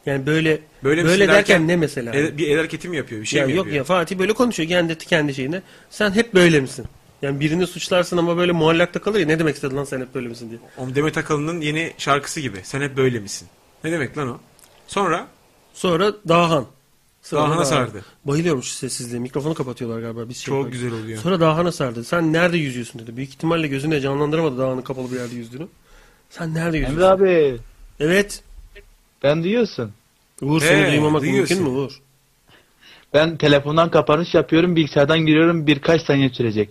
Yani 0.09 0.27
böyle 0.27 0.51
Böyle 0.51 0.61
böyle, 0.85 1.03
misin 1.03 1.21
derken 1.21 1.37
derken 1.37 1.69
ne 1.69 1.77
mesela? 1.77 2.13
El- 2.15 2.39
bir 2.39 2.49
el 2.49 2.57
hareketi 2.57 2.89
mi 2.89 2.97
yapıyor? 2.97 3.21
Bir 3.23 3.27
şey 3.27 3.41
ya 3.41 3.47
mi 3.47 3.53
yok 3.53 3.57
yapıyor? 3.59 3.77
ya 3.77 3.85
Fatih 3.85 4.19
böyle 4.19 4.33
konuşuyor 4.33 4.69
kendi 4.69 4.99
kendi 4.99 5.35
şeyine. 5.35 5.63
Sen 5.91 6.11
hep 6.11 6.35
böyle 6.35 6.61
misin? 6.61 6.85
Yani 7.23 7.41
birini 7.41 7.67
suçlarsın 7.67 8.17
ama 8.17 8.37
böyle 8.37 8.53
muallakta 8.53 9.01
kalır 9.01 9.21
ya 9.21 9.27
ne 9.27 9.39
demek 9.39 9.55
istedin 9.55 9.77
lan 9.77 9.85
sen 9.85 10.01
hep 10.01 10.15
böyle 10.15 10.29
misin 10.29 10.51
diye. 10.51 10.61
O 10.79 10.95
Demet 10.95 11.19
Akalın'ın 11.19 11.61
yeni 11.61 11.93
şarkısı 11.99 12.41
gibi. 12.41 12.59
Sen 12.63 12.81
hep 12.81 12.97
böyle 12.97 13.19
misin? 13.21 13.49
Ne 13.85 13.93
demek 13.93 14.19
lan 14.19 14.29
o? 14.29 14.39
Sonra 14.87 15.27
Sonra 15.75 16.13
Dahan. 16.29 16.67
Dahan'a 17.33 17.53
Dahan. 17.55 17.65
sardı. 17.65 18.05
Bayılıyorum 18.25 18.63
şu 18.63 18.71
sessizliğe. 18.71 19.21
Mikrofonu 19.21 19.55
kapatıyorlar 19.55 20.01
galiba. 20.01 20.29
Biz 20.29 20.37
şey 20.37 20.45
Çok 20.47 20.55
yapalım. 20.55 20.73
güzel 20.73 20.93
oluyor. 20.93 21.23
Sonra 21.23 21.41
Dahan'a 21.41 21.73
sardı. 21.73 22.05
Sen 22.05 22.33
nerede 22.33 22.59
yüzüyorsun 22.59 23.01
dedi. 23.03 23.17
Büyük 23.17 23.31
ihtimalle 23.31 23.69
gözünde 23.69 24.01
canlandıramadı 24.01 24.59
Dahan'ın 24.59 24.83
kapalı 24.83 25.13
bir 25.13 25.17
yerde 25.17 25.35
yüzdüğünü. 25.35 25.67
Sen 26.31 26.55
nerede 26.55 26.77
yüzüyorsun? 26.79 27.01
Emre 27.03 27.07
abi 27.11 27.59
Evet. 28.01 28.43
ben 29.23 29.43
duyuyorsun. 29.45 29.93
Uğur 30.43 30.63
He, 30.63 30.67
seni 30.67 30.87
duymamak 30.93 31.23
duyuyorsun. 31.23 31.57
mümkün 31.57 31.75
mü 31.75 31.81
Uğur? 31.81 32.01
Ben 33.15 33.37
telefondan 33.37 33.91
kapanış 33.91 34.35
yapıyorum 34.35 34.77
bilgisayardan 34.77 35.19
giriyorum 35.19 35.67
birkaç 35.67 36.03
saniye 36.03 36.29
sürecek. 36.31 36.71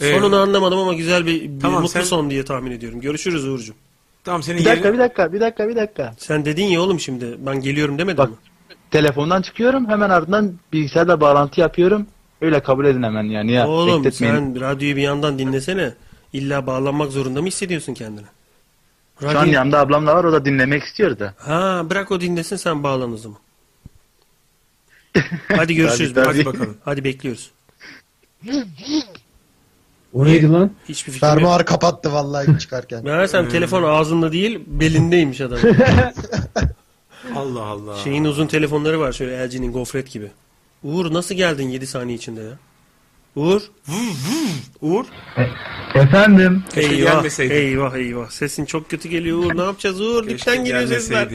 Ee, 0.00 0.14
Sonunu 0.14 0.36
anlamadım 0.36 0.78
ama 0.78 0.94
güzel 0.94 1.26
bir, 1.26 1.42
bir 1.42 1.60
Tamam, 1.60 1.82
mutlu 1.82 1.92
sen- 1.92 2.00
son 2.02 2.30
diye 2.30 2.44
tahmin 2.44 2.70
ediyorum. 2.70 3.00
Görüşürüz 3.00 3.46
Uğur'cum. 3.48 3.76
Tamam 4.24 4.42
senin 4.42 4.58
Bir 4.58 4.64
dakika 4.64 4.88
yerin... 4.88 4.98
bir 4.98 5.04
dakika 5.04 5.32
bir 5.32 5.40
dakika 5.40 5.68
bir 5.68 5.76
dakika. 5.76 6.14
Sen 6.18 6.44
dedin 6.44 6.64
ya 6.64 6.80
oğlum 6.82 7.00
şimdi 7.00 7.36
ben 7.38 7.60
geliyorum 7.60 7.98
demedin 7.98 8.18
Bak. 8.18 8.30
mi? 8.30 8.36
Telefondan 8.90 9.42
çıkıyorum 9.42 9.88
hemen 9.88 10.10
ardından 10.10 10.54
bilgisayarda 10.72 11.20
bağlantı 11.20 11.60
yapıyorum. 11.60 12.06
Öyle 12.40 12.60
kabul 12.60 12.84
edin 12.84 13.02
hemen 13.02 13.24
yani 13.24 13.52
ya. 13.52 13.68
oğlum 13.68 14.04
bekletmeyin. 14.04 14.34
sen 14.34 14.60
radyoyu 14.60 14.96
bir 14.96 15.02
yandan 15.02 15.38
dinlesene. 15.38 15.92
İlla 16.32 16.66
bağlanmak 16.66 17.12
zorunda 17.12 17.40
mı 17.42 17.46
hissediyorsun 17.48 17.94
kendini? 17.94 18.26
Şu 19.20 19.28
an 19.28 19.34
Radyo- 19.34 19.50
yanında 19.50 19.78
ablam 19.80 20.06
da 20.06 20.16
var 20.16 20.24
o 20.24 20.32
da 20.32 20.44
dinlemek 20.44 20.82
istiyor 20.82 21.18
da. 21.18 21.34
Ha 21.38 21.82
bırak 21.90 22.10
o 22.10 22.20
dinlesin 22.20 22.56
sen 22.56 22.82
bağlan 22.82 23.12
o 23.12 23.16
zaman. 23.16 23.38
Hadi 25.56 25.74
görüşürüz. 25.74 26.14
Tabii, 26.14 26.26
Hadi 26.26 26.44
tabii. 26.44 26.54
bakalım. 26.54 26.76
Hadi 26.84 27.04
bekliyoruz. 27.04 27.50
O 30.12 30.24
neydi 30.24 30.48
lan? 30.52 30.70
Hiçbir 30.88 31.12
fikrim 31.12 31.28
yok. 31.28 31.38
Fermuar 31.38 31.66
kapattı 31.66 32.12
vallahi 32.12 32.58
çıkarken. 32.58 33.00
Meğersem 33.04 33.48
telefon 33.48 33.82
ağzında 33.82 34.32
değil 34.32 34.60
belindeymiş 34.66 35.40
adam. 35.40 35.58
Allah 37.34 37.62
Allah. 37.62 37.96
Şeyin 37.96 38.24
uzun 38.24 38.46
telefonları 38.46 39.00
var 39.00 39.12
şöyle 39.12 39.46
LG'nin 39.48 39.72
gofret 39.72 40.10
gibi. 40.10 40.30
Uğur 40.82 41.14
nasıl 41.14 41.34
geldin 41.34 41.68
7 41.68 41.86
saniye 41.86 42.16
içinde 42.18 42.40
ya? 42.40 42.52
Uğur. 43.36 43.62
Uğur. 44.80 45.04
Efendim. 45.94 46.64
Keşke 46.74 46.94
eyvah, 46.94 47.12
gelmeseydin. 47.12 47.54
eyvah 47.54 47.94
eyvah. 47.94 48.30
Sesin 48.30 48.64
çok 48.64 48.90
kötü 48.90 49.08
geliyor 49.08 49.38
Uğur. 49.38 49.56
Ne 49.56 49.62
yapacağız 49.62 50.00
Uğur? 50.00 50.22
Keşke 50.22 50.38
Dipten 50.38 50.64
geliyor 50.64 50.88
sesler. 50.88 51.28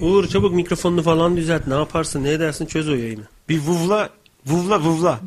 Uğur 0.00 0.28
çabuk 0.28 0.54
mikrofonunu 0.54 1.02
falan 1.02 1.36
düzelt. 1.36 1.66
Ne 1.66 1.74
yaparsın? 1.74 2.24
Ne 2.24 2.30
edersin? 2.30 2.66
Çöz 2.66 2.88
o 2.88 2.94
yayını. 2.94 3.24
Bir 3.48 3.60
vuvla, 3.60 4.10
vuvla, 4.46 4.80
vuvla. 4.80 5.20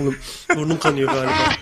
Oğlum 0.00 0.16
burnun 0.56 0.76
kanıyor 0.76 1.12
galiba. 1.12 1.54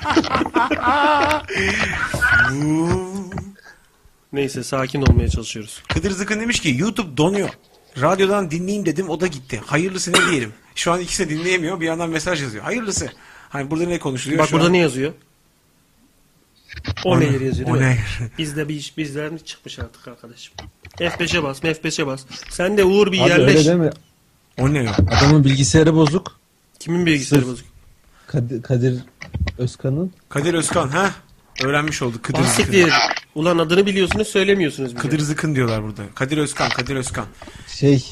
Neyse 4.32 4.64
sakin 4.64 5.02
olmaya 5.02 5.28
çalışıyoruz. 5.28 5.82
Kıdır 5.88 6.10
Zıkın 6.10 6.40
demiş 6.40 6.60
ki 6.60 6.74
YouTube 6.78 7.16
donuyor. 7.16 7.50
Radyodan 8.00 8.50
dinleyeyim 8.50 8.86
dedim 8.86 9.08
o 9.10 9.20
da 9.20 9.26
gitti. 9.26 9.60
Hayırlısı 9.66 10.12
ne 10.12 10.30
diyelim. 10.30 10.52
Şu 10.74 10.92
an 10.92 11.00
ikisi 11.00 11.28
de 11.30 11.38
dinleyemiyor. 11.38 11.80
Bir 11.80 11.86
yandan 11.86 12.10
mesaj 12.10 12.42
yazıyor. 12.42 12.64
Hayırlısı. 12.64 13.08
Hani 13.48 13.70
burada 13.70 13.84
ne 13.86 13.98
konuşuluyor 13.98 14.40
Bak 14.42 14.48
şu 14.48 14.52
burada 14.52 14.66
an? 14.66 14.72
ne 14.72 14.78
yazıyor? 14.78 15.12
O, 17.04 17.20
nehir 17.20 17.40
yazıyor 17.40 17.66
değil 17.66 17.68
O 17.76 17.80
mi? 17.80 17.86
nehir. 17.86 18.30
Bizde 18.38 18.68
bir 18.68 18.74
iş 18.74 18.96
bizden 18.98 19.36
çıkmış 19.36 19.78
artık 19.78 20.08
arkadaşım. 20.08 20.54
F5'e 20.98 21.42
bas, 21.42 21.60
F5'e 21.64 22.06
bas. 22.06 22.24
Sen 22.50 22.78
de 22.78 22.84
Uğur 22.84 23.12
bir 23.12 23.20
Abi 23.20 23.32
öyle 23.32 23.42
yerleş. 23.42 23.66
deme. 23.66 23.90
O 24.58 24.72
ne 24.74 24.82
ya? 24.82 24.96
Adamın 25.10 25.44
bilgisayarı 25.44 25.94
bozuk. 25.94 26.38
Kimin 26.78 27.06
bilgisayarı 27.06 27.44
Sırf- 27.44 27.52
bozuk? 27.52 27.66
Kadir, 28.26 28.62
Kadir 28.62 29.00
Özkan'ın. 29.58 30.12
Kadir 30.28 30.54
Özkan 30.54 30.88
ha? 30.88 31.10
Öğrenmiş 31.64 32.02
olduk. 32.02 32.22
Kıdır 32.22 32.42
Zıkın. 32.44 32.90
Ulan 33.36 33.58
adını 33.58 33.86
biliyorsunuz 33.86 34.28
söylemiyorsunuz 34.28 34.90
bize. 34.90 35.02
Kıdır 35.08 35.18
Zıkın 35.18 35.54
diyorlar 35.54 35.82
burada. 35.82 36.02
Kadir 36.14 36.38
Özkan, 36.38 36.68
Kadir 36.68 36.96
Özkan. 36.96 37.24
Şey 37.68 38.04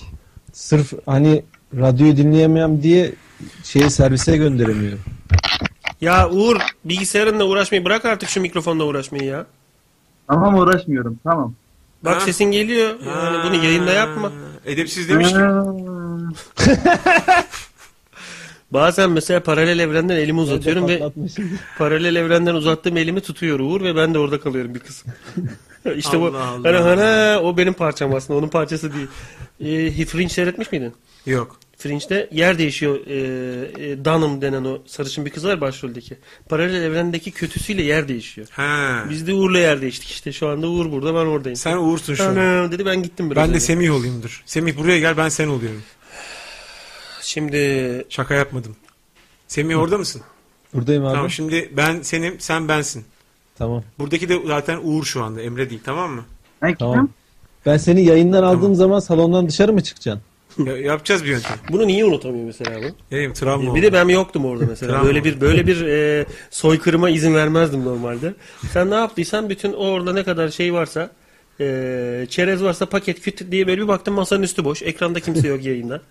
sırf 0.53 0.93
hani 1.07 1.45
radyoyu 1.77 2.17
dinleyemem 2.17 2.83
diye 2.83 3.13
şeye 3.65 3.91
servise 3.91 4.37
gönderemiyor. 4.37 4.99
Ya 6.01 6.31
Uğur 6.31 6.57
bilgisayarınla 6.85 7.45
uğraşmayı 7.45 7.85
bırak 7.85 8.05
artık 8.05 8.29
şu 8.29 8.41
mikrofonla 8.41 8.85
uğraşmayı 8.85 9.25
ya. 9.25 9.47
Tamam 10.29 10.55
uğraşmıyorum 10.59 11.19
tamam. 11.25 11.55
Bak 12.03 12.17
Ha? 12.17 12.21
sesin 12.21 12.45
geliyor. 12.45 12.91
Yani 13.07 13.47
bunu 13.47 13.65
yayında 13.65 13.93
yapma. 13.93 14.33
Edepsiz 14.67 15.09
demiş 15.09 15.29
ki. 15.29 15.35
Bazen 18.75 19.11
mesela 19.11 19.43
paralel 19.43 19.79
evrenden 19.79 20.17
elimi 20.17 20.41
uzatıyorum 20.41 20.89
ve 20.89 21.03
paralel 21.79 22.17
evrenden 22.17 22.55
uzattığım 22.55 22.97
elimi 22.97 23.21
tutuyor 23.21 23.61
Uğur 23.61 23.81
ve 23.81 23.97
ben 23.97 24.15
de 24.15 24.19
orada 24.19 24.41
kalıyorum 24.41 24.75
bir 24.75 24.81
kısım. 24.81 25.13
işte 25.97 26.21
bu 26.21 26.27
Allah 26.27 26.47
Allah. 26.47 26.85
hani 26.85 27.01
hani 27.01 27.39
o 27.39 27.57
benim 27.57 27.73
parçam 27.73 28.15
aslında 28.15 28.39
onun 28.39 28.49
parçası 28.49 28.91
değil. 28.95 29.09
Ee, 29.61 30.05
Fringe 30.05 30.29
seyretmiş 30.29 30.73
miydin? 30.73 30.93
Yok. 31.27 31.59
Fringe'de 31.79 32.29
yer 32.33 32.59
değişiyor. 32.59 33.01
Ee, 33.07 33.15
e, 33.91 34.05
Dunham 34.05 34.43
denen 34.43 34.65
o 34.65 34.79
sarışın 34.87 35.27
bir 35.27 35.31
kız 35.31 35.45
var 35.45 35.61
başroldeki. 35.61 36.19
Paralel 36.49 36.83
evrendeki 36.83 37.31
kötüsüyle 37.31 37.83
yer 37.83 38.09
değişiyor. 38.09 38.47
Ha. 38.51 39.05
Biz 39.11 39.27
de 39.27 39.35
Uğur'la 39.35 39.59
yer 39.59 39.81
değiştik 39.81 40.11
işte. 40.11 40.33
Şu 40.33 40.49
anda 40.49 40.69
Uğur 40.69 40.93
burada 40.93 41.15
ben 41.15 41.27
oradayım. 41.27 41.57
Sen 41.57 41.77
Uğur'sun 41.77 42.15
şu 42.15 42.25
an. 42.25 42.73
Dedi 42.73 42.87
ben 42.87 43.03
gittim 43.03 43.31
biraz 43.31 43.43
Ben 43.43 43.49
de 43.49 43.55
önce. 43.55 43.61
Semih 43.61 43.95
olayım 43.95 44.23
dur. 44.23 44.43
Semih 44.47 44.77
buraya 44.77 44.99
gel 44.99 45.17
ben 45.17 45.29
sen 45.29 45.49
oluyorum. 45.49 45.83
Şimdi 47.25 48.05
Şaka 48.09 48.35
yapmadım. 48.35 48.77
Semih 49.49 49.79
orada 49.79 49.99
mısın? 49.99 50.23
Buradayım 50.75 51.03
abi. 51.03 51.09
Tamam 51.09 51.17
Tamam. 51.17 51.31
şimdi 51.31 51.71
ben 51.77 52.03
senim 52.03 52.41
sen 52.41 52.69
bensin. 52.69 53.05
Buradaki 53.99 54.29
de 54.29 54.39
zaten 54.47 54.81
Uğur 54.85 55.05
şu 55.05 55.23
anda 55.23 55.43
Emre 55.43 55.71
değil 55.71 55.81
tamam 55.85 56.11
mı? 56.13 56.25
Ben 56.63 56.75
Tamam. 56.75 57.09
Ben 57.67 57.77
seni 57.77 58.05
yayından 58.05 58.43
aldığım 58.43 58.75
zaman 58.75 59.01
salondan 59.01 59.49
dışarı 59.49 59.73
mı 59.73 59.83
çıkacaksın? 59.83 60.23
Ya- 60.67 60.77
yapacağız 60.77 61.25
bir 61.25 61.29
yöntem. 61.29 61.57
bunu 61.73 61.87
niye 61.87 62.05
unutamıyor 62.05 62.47
mesela 62.47 62.71
bu? 62.83 63.15
Yayım 63.15 63.33
travma 63.33 63.63
Bir 63.63 63.69
oldu. 63.81 63.83
de 63.83 63.93
ben 63.93 64.09
yoktum 64.09 64.45
orada 64.45 64.65
mesela. 64.67 64.93
Travma 64.93 65.07
böyle 65.07 65.25
bir 65.25 65.41
böyle 65.41 65.67
bir 65.67 65.87
e, 65.87 66.27
soykırıma 66.51 67.11
izin 67.11 67.35
vermezdim 67.35 67.85
normalde. 67.85 68.35
Sen 68.73 68.91
ne 68.91 68.95
yaptıysan 68.95 69.51
bütün 69.51 69.73
o 69.73 69.77
orada 69.87 70.13
ne 70.13 70.25
kadar 70.25 70.49
şey 70.49 70.73
varsa 70.75 71.11
e, 71.61 72.27
çerez 72.31 72.63
varsa 72.63 72.87
paket 72.87 73.21
küt 73.21 73.51
diye 73.51 73.67
böyle 73.67 73.83
bir 73.83 73.89
baktım 73.89 74.15
masanın 74.15 74.43
üstü 74.43 74.65
boş. 74.65 74.83
Ekranda 74.83 75.21
kimse 75.21 75.49
yok 75.49 75.65
yayında. 75.65 76.03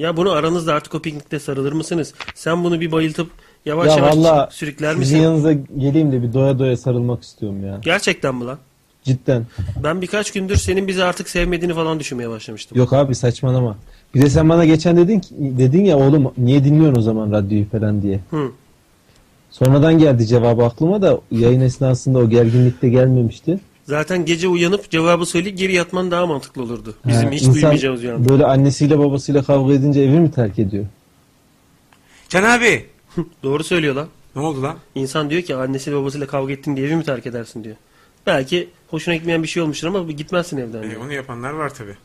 Ya 0.00 0.16
bunu 0.16 0.30
aranızda 0.30 0.74
artık 0.74 0.94
o 0.94 0.98
piknikte 0.98 1.38
sarılır 1.38 1.72
mısınız? 1.72 2.14
Sen 2.34 2.64
bunu 2.64 2.80
bir 2.80 2.92
bayıltıp 2.92 3.30
yavaş 3.66 3.88
ya 3.88 3.96
yavaş 3.96 4.16
valla 4.16 4.48
sürükler 4.52 4.88
sizin 4.88 5.00
misin? 5.00 5.16
yanınıza 5.16 5.52
geleyim 5.52 6.12
de 6.12 6.22
bir 6.22 6.32
doya 6.32 6.58
doya 6.58 6.76
sarılmak 6.76 7.22
istiyorum 7.22 7.66
ya. 7.66 7.80
Gerçekten 7.82 8.34
mi 8.34 8.44
lan? 8.44 8.58
Cidden. 9.04 9.46
Ben 9.82 10.02
birkaç 10.02 10.32
gündür 10.32 10.56
senin 10.56 10.88
bizi 10.88 11.04
artık 11.04 11.28
sevmediğini 11.28 11.74
falan 11.74 12.00
düşünmeye 12.00 12.30
başlamıştım. 12.30 12.78
Yok 12.78 12.92
abi 12.92 13.14
saçmalama. 13.14 13.76
Bir 14.14 14.22
de 14.22 14.30
sen 14.30 14.48
bana 14.48 14.64
geçen 14.64 14.96
dedin 14.96 15.20
ki, 15.20 15.34
dedin 15.38 15.84
ya 15.84 15.98
oğlum 15.98 16.32
niye 16.38 16.64
dinliyorsun 16.64 16.98
o 16.98 17.02
zaman 17.02 17.32
radyoyu 17.32 17.68
falan 17.68 18.02
diye. 18.02 18.20
Hı. 18.30 18.50
Sonradan 19.50 19.98
geldi 19.98 20.26
cevabı 20.26 20.64
aklıma 20.64 21.02
da 21.02 21.20
yayın 21.30 21.60
esnasında 21.60 22.18
o 22.18 22.28
gerginlikte 22.28 22.88
gelmemişti. 22.88 23.60
Zaten 23.90 24.24
gece 24.24 24.48
uyanıp 24.48 24.90
cevabı 24.90 25.26
söyleyip 25.26 25.58
geri 25.58 25.72
yatman 25.74 26.10
daha 26.10 26.26
mantıklı 26.26 26.62
olurdu. 26.62 26.94
Bizim 27.06 27.24
Ha, 27.24 27.30
hiç 27.30 27.42
insan 27.42 27.54
duymayacağımız 27.54 28.02
yani. 28.02 28.28
Böyle 28.28 28.44
annesiyle 28.46 28.98
babasıyla 28.98 29.42
kavga 29.42 29.72
edince 29.74 30.00
evi 30.00 30.20
mi 30.20 30.30
terk 30.30 30.58
ediyor? 30.58 30.86
Can 32.28 32.42
abi. 32.42 32.86
Doğru 33.42 33.64
söylüyor 33.64 33.94
lan. 33.94 34.08
Ne 34.36 34.42
oldu 34.42 34.62
lan? 34.62 34.76
İnsan 34.94 35.30
diyor 35.30 35.42
ki 35.42 35.54
annesi 35.54 35.92
babasıyla 35.92 36.26
kavga 36.26 36.52
ettin 36.52 36.76
diye 36.76 36.86
evi 36.86 36.96
mi 36.96 37.04
terk 37.04 37.26
edersin 37.26 37.64
diyor. 37.64 37.76
Belki 38.26 38.68
hoşuna 38.88 39.14
gitmeyen 39.14 39.42
bir 39.42 39.48
şey 39.48 39.62
olmuştur 39.62 39.88
ama 39.88 40.12
gitmezsin 40.12 40.56
evden 40.56 40.82
E, 40.82 40.90
diyor. 40.90 41.00
onu 41.04 41.12
yapanlar 41.12 41.50
var 41.50 41.74
tabi. 41.74 41.96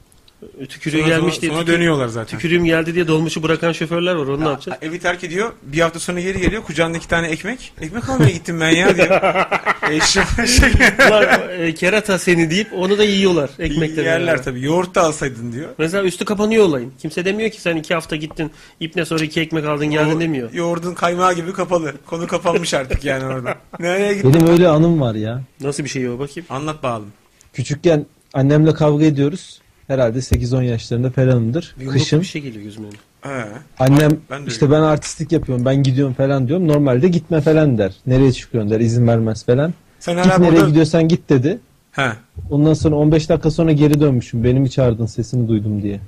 Tükürüğü 0.70 0.98
Sonra, 0.98 1.08
gelmiş 1.08 1.34
sonra, 1.34 1.42
diye 1.42 1.52
sonra 1.52 1.62
tükür- 1.62 1.74
dönüyorlar 1.74 2.08
zaten. 2.08 2.38
tükürüğüm 2.40 2.66
geldi 2.66 2.96
diye 2.96 3.08
dolmuşu 3.08 3.44
bırakan 3.44 3.72
şoförler 3.72 4.16
var. 4.16 4.28
Onu 4.28 4.44
ne 4.46 4.48
yapacağız? 4.50 4.78
Evi 4.82 5.00
terk 5.00 5.24
ediyor. 5.24 5.52
Bir 5.64 5.80
hafta 5.80 6.00
sonra 6.00 6.20
geri 6.20 6.42
geliyor. 6.42 6.64
Kucağında 6.64 6.98
iki 6.98 7.08
tane 7.08 7.28
ekmek. 7.28 7.74
Ekmek 7.82 8.10
almaya 8.10 8.32
gittim 8.32 8.60
ben 8.62 8.70
ya 8.70 8.96
diyor. 8.96 9.08
Eşim 9.92 10.24
şey. 10.48 10.70
Ulan, 11.10 11.26
e, 11.60 11.74
kerata 11.74 12.20
seni 12.20 12.50
deyip 12.52 12.68
onu 12.74 12.98
da 12.98 13.04
yiyorlar 13.04 13.50
ekmekle 13.60 14.02
Yerler 14.02 14.28
beraber. 14.28 14.44
tabii. 14.44 14.62
Yoğurt 14.64 14.96
da 14.96 15.02
alsaydın 15.02 15.52
diyor. 15.54 15.70
Mesela 15.78 16.04
üstü 16.04 16.26
kapanıyor 16.26 16.66
olayın. 16.66 16.94
Kimse 17.02 17.26
demiyor 17.26 17.50
ki 17.50 17.62
sen 17.62 17.76
iki 17.76 17.94
hafta 17.94 18.16
gittin 18.16 18.52
ipne 18.80 19.06
sonra 19.06 19.24
iki 19.24 19.42
ekmek 19.42 19.66
aldın 19.66 19.88
geldin 19.88 20.16
O 20.16 20.20
demiyor. 20.20 20.54
Yoğurdun 20.54 20.94
kaymağı 20.94 21.34
gibi 21.34 21.54
kapalı. 21.54 21.94
Konu 22.06 22.28
kapanmış 22.28 22.74
artık 22.74 23.04
yani 23.06 23.26
orada. 23.26 23.56
Nereye 23.80 24.14
gittin? 24.14 24.34
Benim 24.34 24.48
öyle 24.48 24.68
anım 24.68 25.02
var 25.02 25.16
ya. 25.16 25.42
Nasıl 25.62 25.84
bir 25.84 25.90
şey 25.90 26.10
o 26.10 26.20
bakayım? 26.20 26.48
Anlat 26.50 26.84
bakalım. 26.84 27.08
Küçükken 27.54 28.06
annemle 28.34 28.74
kavga 28.74 29.06
ediyoruz. 29.06 29.62
Herhalde 29.88 30.18
8-10 30.18 30.64
yaşlarında 30.64 31.10
falanımdır. 31.10 31.76
Yumruk 31.80 31.94
Kışın 31.94 32.22
bir 32.22 32.26
şey 32.26 32.42
geliyor 32.42 32.64
gözüme. 32.64 32.88
He. 33.22 33.46
annem 33.80 34.12
Ben 34.30 34.46
de 34.46 34.48
işte 34.48 34.72
ben 34.72 34.82
artistlik 34.82 35.32
yapıyorum 35.32 35.66
ben 35.66 35.84
gidiyorum 35.84 36.14
falan 36.14 36.48
diyorum. 36.48 36.68
Normalde 36.68 37.08
gitme 37.08 37.42
falan 37.42 37.78
der. 37.78 37.94
Nereye 38.08 38.32
çıkıyorsun 38.32 38.72
der 38.72 38.80
izin 38.80 39.08
vermez 39.08 39.46
falan. 39.46 39.74
Sen 40.00 40.24
Git 40.24 40.38
nereye 40.40 40.52
burada... 40.52 40.68
gidiyorsan 40.70 41.08
git 41.08 41.30
dedi. 41.30 41.60
He. 41.92 42.10
Ondan 42.50 42.74
sonra 42.74 42.96
15 42.96 43.30
dakika 43.30 43.52
sonra 43.52 43.72
geri 43.72 44.00
dönmüşüm. 44.00 44.44
Beni 44.44 44.60
mi 44.60 44.70
çağırdın 44.70 45.06
sesini 45.06 45.48
duydum 45.48 45.82
diye. 45.82 46.00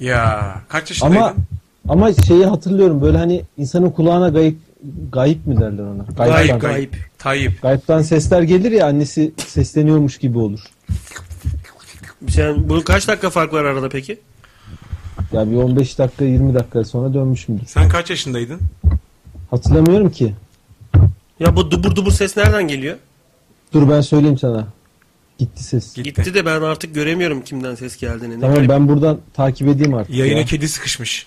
Ya 0.00 0.54
kaç 0.68 0.90
yaşındaydın? 0.90 1.16
Ama 1.16 1.34
ama 1.88 2.12
şeyi 2.12 2.46
hatırlıyorum 2.46 3.02
böyle 3.02 3.18
hani 3.18 3.42
insanın 3.58 3.90
kulağına 3.90 4.28
gayip 4.28 4.58
gayip 5.12 5.46
mi 5.46 5.60
derler 5.60 5.82
ona? 5.82 6.02
Gayip, 6.16 6.34
Gayipten, 6.34 6.58
gayip. 6.58 6.96
Tayyip. 7.18 7.62
gayipten 7.62 8.02
sesler 8.02 8.42
gelir 8.42 8.72
ya 8.72 8.86
annesi 8.86 9.32
sesleniyormuş 9.46 10.18
gibi 10.18 10.38
olur. 10.38 10.60
Sen 12.30 12.68
bu 12.68 12.84
kaç 12.84 13.08
dakika 13.08 13.30
fark 13.30 13.52
var 13.52 13.64
arada 13.64 13.88
peki? 13.88 14.18
Ya 15.32 15.50
bir 15.50 15.56
15 15.56 15.98
dakika 15.98 16.24
20 16.24 16.54
dakika 16.54 16.84
sonra 16.84 17.14
dönmüşümdür. 17.14 17.66
Sen 17.66 17.88
kaç 17.88 18.10
yaşındaydın? 18.10 18.60
Hatırlamıyorum 19.50 20.10
ki. 20.10 20.34
Ya 21.40 21.56
bu 21.56 21.70
dubur 21.70 21.96
dubur 21.96 22.10
ses 22.12 22.36
nereden 22.36 22.68
geliyor? 22.68 22.96
Dur 23.72 23.88
ben 23.90 24.00
söyleyeyim 24.00 24.38
sana. 24.38 24.66
Gitti 25.38 25.64
ses. 25.64 25.94
Gitti. 25.94 26.12
Gitti 26.12 26.34
de 26.34 26.46
ben 26.46 26.62
artık 26.62 26.94
göremiyorum 26.94 27.42
kimden 27.42 27.74
ses 27.74 27.96
geldiğini. 27.96 28.36
Ne 28.36 28.40
Tamam 28.40 28.56
garip. 28.56 28.70
ben 28.70 28.88
buradan 28.88 29.18
takip 29.34 29.68
edeyim 29.68 29.94
artık. 29.94 30.14
Yayına 30.14 30.38
ya. 30.38 30.44
kedi 30.44 30.68
sıkışmış. 30.68 31.26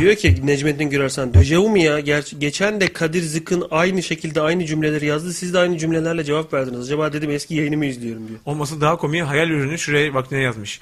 Diyor 0.00 0.14
ki 0.14 0.46
Necmettin 0.46 0.90
Gürarsan 0.90 1.34
Döcevu 1.34 1.68
mu 1.68 1.78
ya? 1.78 2.00
Gerçi 2.00 2.38
geçen 2.38 2.80
de 2.80 2.92
Kadir 2.92 3.22
Zık'ın 3.22 3.64
aynı 3.70 4.02
şekilde 4.02 4.40
aynı 4.40 4.66
cümleleri 4.66 5.06
yazdı. 5.06 5.32
Siz 5.32 5.54
de 5.54 5.58
aynı 5.58 5.78
cümlelerle 5.78 6.24
cevap 6.24 6.52
verdiniz. 6.54 6.80
Acaba 6.80 7.12
dedim 7.12 7.30
eski 7.30 7.54
yayınımı 7.54 7.86
izliyorum 7.86 8.28
diyor. 8.28 8.38
Olması 8.46 8.80
daha 8.80 8.96
komik. 8.96 9.22
Hayal 9.22 9.50
ürünü 9.50 9.78
şuraya 9.78 10.14
bak 10.14 10.32
ne 10.32 10.38
yazmış. 10.38 10.80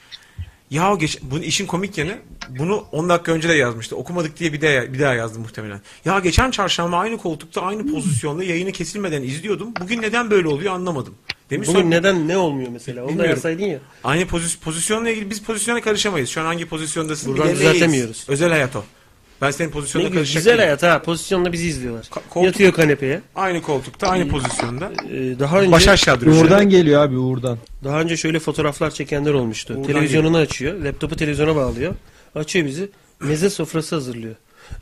Ya 0.70 0.94
geç, 0.94 1.18
bunun 1.22 1.42
işin 1.42 1.66
komik 1.66 1.98
yanı 1.98 2.12
bunu 2.58 2.84
10 2.92 3.08
dakika 3.08 3.32
önce 3.32 3.48
de 3.48 3.52
yazmıştı. 3.54 3.96
Okumadık 3.96 4.38
diye 4.38 4.52
bir 4.52 4.60
daha, 4.60 4.92
bir 4.92 4.98
daha 4.98 5.14
yazdı 5.14 5.38
muhtemelen. 5.38 5.80
Ya 6.04 6.18
geçen 6.18 6.50
çarşamba 6.50 6.96
aynı 6.96 7.18
koltukta 7.18 7.62
aynı 7.62 7.92
pozisyonda 7.92 8.44
yayını 8.44 8.72
kesilmeden 8.72 9.22
izliyordum. 9.22 9.68
Bugün 9.80 10.02
neden 10.02 10.30
böyle 10.30 10.48
oluyor 10.48 10.74
anlamadım. 10.74 11.14
Demiş 11.50 11.68
Bugün 11.68 11.80
sonra- 11.80 11.90
neden 11.90 12.28
ne 12.28 12.36
olmuyor 12.36 12.68
mesela? 12.72 13.04
Onu 13.04 13.18
da 13.18 13.26
yazsaydın 13.26 13.64
ya. 13.64 13.78
Aynı 14.04 14.22
pozis- 14.22 14.58
pozisyonla 14.60 15.10
ilgili 15.10 15.30
biz 15.30 15.42
pozisyona 15.42 15.80
karışamayız. 15.80 16.28
Şu 16.28 16.40
an 16.40 16.44
hangi 16.44 16.66
pozisyondasın 16.66 17.32
Buradan 17.32 17.52
düzeltemiyoruz. 17.54 18.24
Özel 18.28 18.50
hayat 18.50 18.76
o. 18.76 18.84
Ben 19.40 19.50
senin 19.50 19.68
Ne 19.68 19.72
pozisyonuna 19.72 20.08
güzel, 20.08 20.18
karışacak 20.20 20.40
güzel 20.40 20.52
değilim. 20.52 20.64
hayat 20.64 20.82
ha. 20.82 21.02
Pozisyonla 21.02 21.52
bizi 21.52 21.66
izliyorlar. 21.66 22.04
Ka- 22.04 22.20
koltuk- 22.30 22.44
Yatıyor 22.46 22.72
kanepeye. 22.72 23.20
Aynı 23.34 23.62
koltukta, 23.62 24.08
aynı 24.08 24.28
pozisyonda. 24.28 24.92
Ee, 25.12 25.38
daha 25.38 25.60
önce 25.60 25.72
Baş 25.72 25.88
aşağı 25.88 26.20
duruyor. 26.20 26.44
Uğur'dan 26.44 26.68
geliyor 26.70 27.02
abi 27.02 27.16
Uğur'dan. 27.18 27.58
daha 27.84 28.00
önce 28.00 28.16
şöyle 28.16 28.38
fotoğraflar 28.38 28.90
çekenler 28.90 29.32
olmuştu. 29.32 29.74
Buradan 29.74 29.86
Televizyonunu 29.86 30.36
açıyor. 30.36 30.74
Laptopu 30.84 31.16
televizyona 31.16 31.56
bağlıyor. 31.56 31.94
Açıyor 32.34 32.66
bizi. 32.66 32.88
Meze 33.20 33.50
sofrası 33.50 33.94
hazırlıyor. 33.94 34.34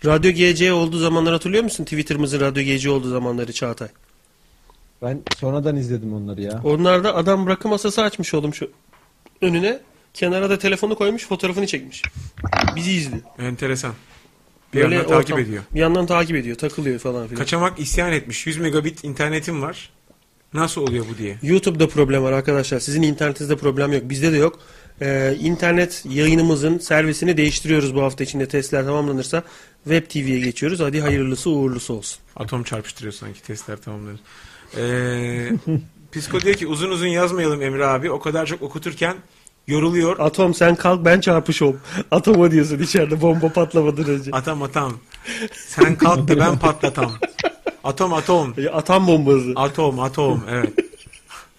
Radyo 0.04 0.30
GC 0.32 0.72
olduğu 0.72 0.98
zamanlar 0.98 1.32
hatırlıyor 1.32 1.64
musun? 1.64 1.84
Twitter'ımızın 1.84 2.40
Radyo 2.40 2.62
GC 2.62 2.90
olduğu 2.90 3.10
zamanları 3.10 3.52
Çağatay. 3.52 3.88
Ben 5.02 5.20
sonradan 5.38 5.76
izledim 5.76 6.14
onları 6.14 6.40
ya. 6.42 6.60
Onlarda 6.64 7.14
adam 7.16 7.46
rakı 7.46 7.68
masası 7.68 8.02
açmış 8.02 8.34
oğlum 8.34 8.54
şu 8.54 8.70
önüne. 9.42 9.78
Kenara 10.14 10.50
da 10.50 10.58
telefonu 10.58 10.94
koymuş 10.94 11.26
fotoğrafını 11.26 11.66
çekmiş. 11.66 12.02
Bizi 12.76 12.92
izliyor. 12.92 13.22
Enteresan. 13.38 13.92
Bir 14.74 14.82
Böyle 14.82 14.94
yandan 14.94 15.10
takip 15.10 15.30
ortam- 15.34 15.38
ediyor. 15.44 15.62
Bir 15.74 15.80
yandan 15.80 16.06
takip 16.06 16.36
ediyor. 16.36 16.56
Takılıyor 16.56 16.98
falan 16.98 17.26
filan. 17.26 17.38
Kaçamak 17.38 17.78
isyan 17.80 18.12
etmiş. 18.12 18.46
100 18.46 18.56
megabit 18.58 19.04
internetim 19.04 19.62
var. 19.62 19.90
Nasıl 20.54 20.80
oluyor 20.80 21.04
bu 21.14 21.18
diye. 21.18 21.36
YouTube'da 21.42 21.88
problem 21.88 22.22
var 22.22 22.32
arkadaşlar. 22.32 22.80
Sizin 22.80 23.02
internetinizde 23.02 23.56
problem 23.56 23.92
yok. 23.92 24.02
Bizde 24.04 24.32
de 24.32 24.36
yok. 24.36 24.58
Ee, 25.02 25.36
internet 25.40 26.04
yayınımızın 26.08 26.78
servisini 26.78 27.36
değiştiriyoruz 27.36 27.94
bu 27.94 28.02
hafta 28.02 28.24
içinde. 28.24 28.48
Testler 28.48 28.84
tamamlanırsa 28.84 29.42
Web 29.84 30.06
TV'ye 30.10 30.40
geçiyoruz. 30.40 30.80
Hadi 30.80 31.00
hayırlısı 31.00 31.50
uğurlusu 31.50 31.94
olsun. 31.94 32.18
Atom 32.36 32.62
çarpıştırıyor 32.62 33.12
sanki 33.12 33.42
testler 33.42 33.76
tamamlanır. 33.76 34.20
Ee, 34.76 35.50
Psiko 36.12 36.40
diyor 36.40 36.54
ki 36.54 36.66
uzun 36.66 36.90
uzun 36.90 37.06
yazmayalım 37.06 37.62
Emre 37.62 37.86
abi. 37.86 38.10
O 38.10 38.20
kadar 38.20 38.46
çok 38.46 38.62
okuturken 38.62 39.16
yoruluyor. 39.68 40.18
Atom 40.18 40.54
sen 40.54 40.74
kalk 40.74 41.04
ben 41.04 41.20
çarpış 41.20 41.62
ol. 41.62 41.74
Atoma 42.10 42.50
diyorsun 42.50 42.78
içeride 42.78 43.20
bomba 43.20 43.52
patlamadan 43.52 44.04
önce. 44.04 44.30
Atam 44.32 44.62
atam. 44.62 44.92
Sen 45.52 45.96
kalk 45.96 46.28
da 46.28 46.38
ben 46.38 46.58
patlatam. 46.58 47.12
Atom 47.84 48.12
atom. 48.12 48.54
Atom 48.72 49.06
bombası. 49.06 49.52
Atom 49.56 50.00
atom 50.00 50.44
evet. 50.50 50.72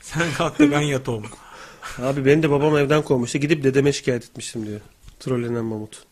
Sen 0.01 0.27
kalk 0.37 0.59
da 0.59 0.71
ben 0.71 0.81
yatom. 0.81 1.23
Abi 2.01 2.25
beni 2.25 2.43
de 2.43 2.49
babam 2.49 2.77
evden 2.77 3.01
kovmuştu. 3.01 3.37
Gidip 3.37 3.63
dedeme 3.63 3.93
şikayet 3.93 4.23
etmiştim 4.23 4.65
diyor. 4.65 4.79
Trollenen 5.19 5.65
Mamut. 5.65 6.03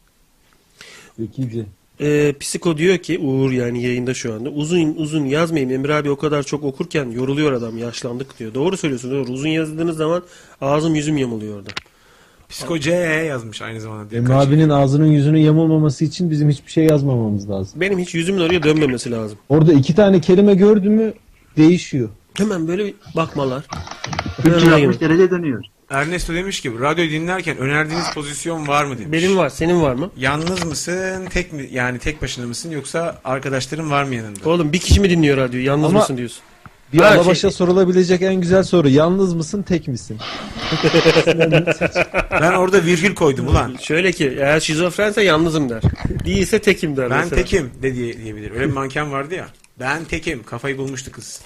Zekice. 1.19 1.65
Ee, 2.01 2.33
Psiko 2.39 2.77
diyor 2.77 2.97
ki 2.97 3.19
Uğur 3.19 3.51
yani 3.51 3.83
yayında 3.83 4.13
şu 4.13 4.33
anda 4.33 4.49
uzun 4.49 4.95
uzun 4.97 5.25
yazmayayım 5.25 5.71
Emre 5.71 5.95
abi 5.95 6.09
o 6.09 6.15
kadar 6.15 6.43
çok 6.43 6.63
okurken 6.63 7.11
yoruluyor 7.11 7.51
adam 7.51 7.77
yaşlandık 7.77 8.39
diyor. 8.39 8.53
Doğru 8.53 8.77
söylüyorsun 8.77 9.11
doğru. 9.11 9.31
Uzun 9.31 9.47
yazdığınız 9.47 9.97
zaman 9.97 10.23
ağzım 10.61 10.95
yüzüm 10.95 11.17
yamuluyor 11.17 11.57
orada. 11.57 11.69
Psiko 12.49 12.79
C 12.79 12.91
yazmış 12.91 13.61
aynı 13.61 13.81
zamanda. 13.81 14.15
Emre 14.15 14.33
abinin 14.33 14.69
ağzının 14.69 15.05
yüzünün 15.05 15.39
yamulmaması 15.39 16.05
için 16.05 16.31
bizim 16.31 16.49
hiçbir 16.49 16.71
şey 16.71 16.85
yazmamamız 16.85 17.49
lazım. 17.49 17.81
Benim 17.81 17.99
hiç 17.99 18.15
yüzümün 18.15 18.41
oraya 18.41 18.63
dönmemesi 18.63 19.11
lazım. 19.11 19.37
Orada 19.49 19.73
iki 19.73 19.95
tane 19.95 20.21
kelime 20.21 20.55
gördü 20.55 20.89
mü 20.89 21.13
değişiyor. 21.57 22.09
Hemen 22.33 22.67
böyle 22.67 22.85
bir 22.85 22.93
bakmalar. 23.15 23.63
360 24.45 25.01
derece 25.01 25.31
dönüyor. 25.31 25.63
Ernesto 25.89 26.33
demiş 26.33 26.61
ki 26.61 26.71
radyo 26.79 27.03
dinlerken 27.09 27.57
önerdiğiniz 27.57 28.05
pozisyon 28.13 28.67
var 28.67 28.85
mı 28.85 28.97
demiş. 28.97 29.11
Benim 29.11 29.37
var 29.37 29.49
senin 29.49 29.81
var 29.81 29.93
mı? 29.93 30.11
Yalnız 30.17 30.65
mısın? 30.65 31.25
Tek 31.29 31.53
mi 31.53 31.69
yani 31.71 31.99
tek 31.99 32.21
başına 32.21 32.45
mısın 32.45 32.71
yoksa 32.71 33.21
arkadaşların 33.23 33.91
var 33.91 34.03
mı 34.03 34.15
yanında? 34.15 34.49
Oğlum 34.49 34.73
bir 34.73 34.79
kişi 34.79 35.01
mi 35.01 35.09
dinliyor 35.09 35.37
radyoyu 35.37 35.65
yalnız 35.65 35.85
Ama- 35.89 35.99
mısın 35.99 36.17
diyorsun. 36.17 36.39
Bir 36.93 36.99
Ha, 36.99 37.07
alabaşa 37.07 37.35
şey- 37.35 37.51
sorulabilecek 37.51 38.21
en 38.21 38.35
güzel 38.35 38.63
soru. 38.63 38.89
Yalnız 38.89 39.33
mısın 39.33 39.63
tek 39.63 39.87
misin? 39.87 40.17
Ben 42.31 42.51
orada 42.53 42.85
virgül 42.85 43.15
koydum 43.15 43.47
ulan. 43.47 43.75
Şöyle 43.81 44.11
ki 44.11 44.33
eğer 44.39 44.59
şizofrense 44.59 45.21
yalnızım 45.23 45.69
der. 45.69 45.81
Değilse 46.25 46.59
tekim 46.59 46.97
der 46.97 47.09
Ben 47.09 47.19
mesela. 47.19 47.35
tekim 47.35 47.71
de 47.81 47.95
diye, 47.95 48.17
diyebilir. 48.17 48.51
Öyle 48.51 48.67
bir 48.67 48.73
manken 48.73 49.11
vardı 49.11 49.35
ya. 49.35 49.47
Ben 49.79 50.05
tekim. 50.05 50.43
Kafayı 50.43 50.77
bulmuştu 50.77 51.11
kız. 51.11 51.41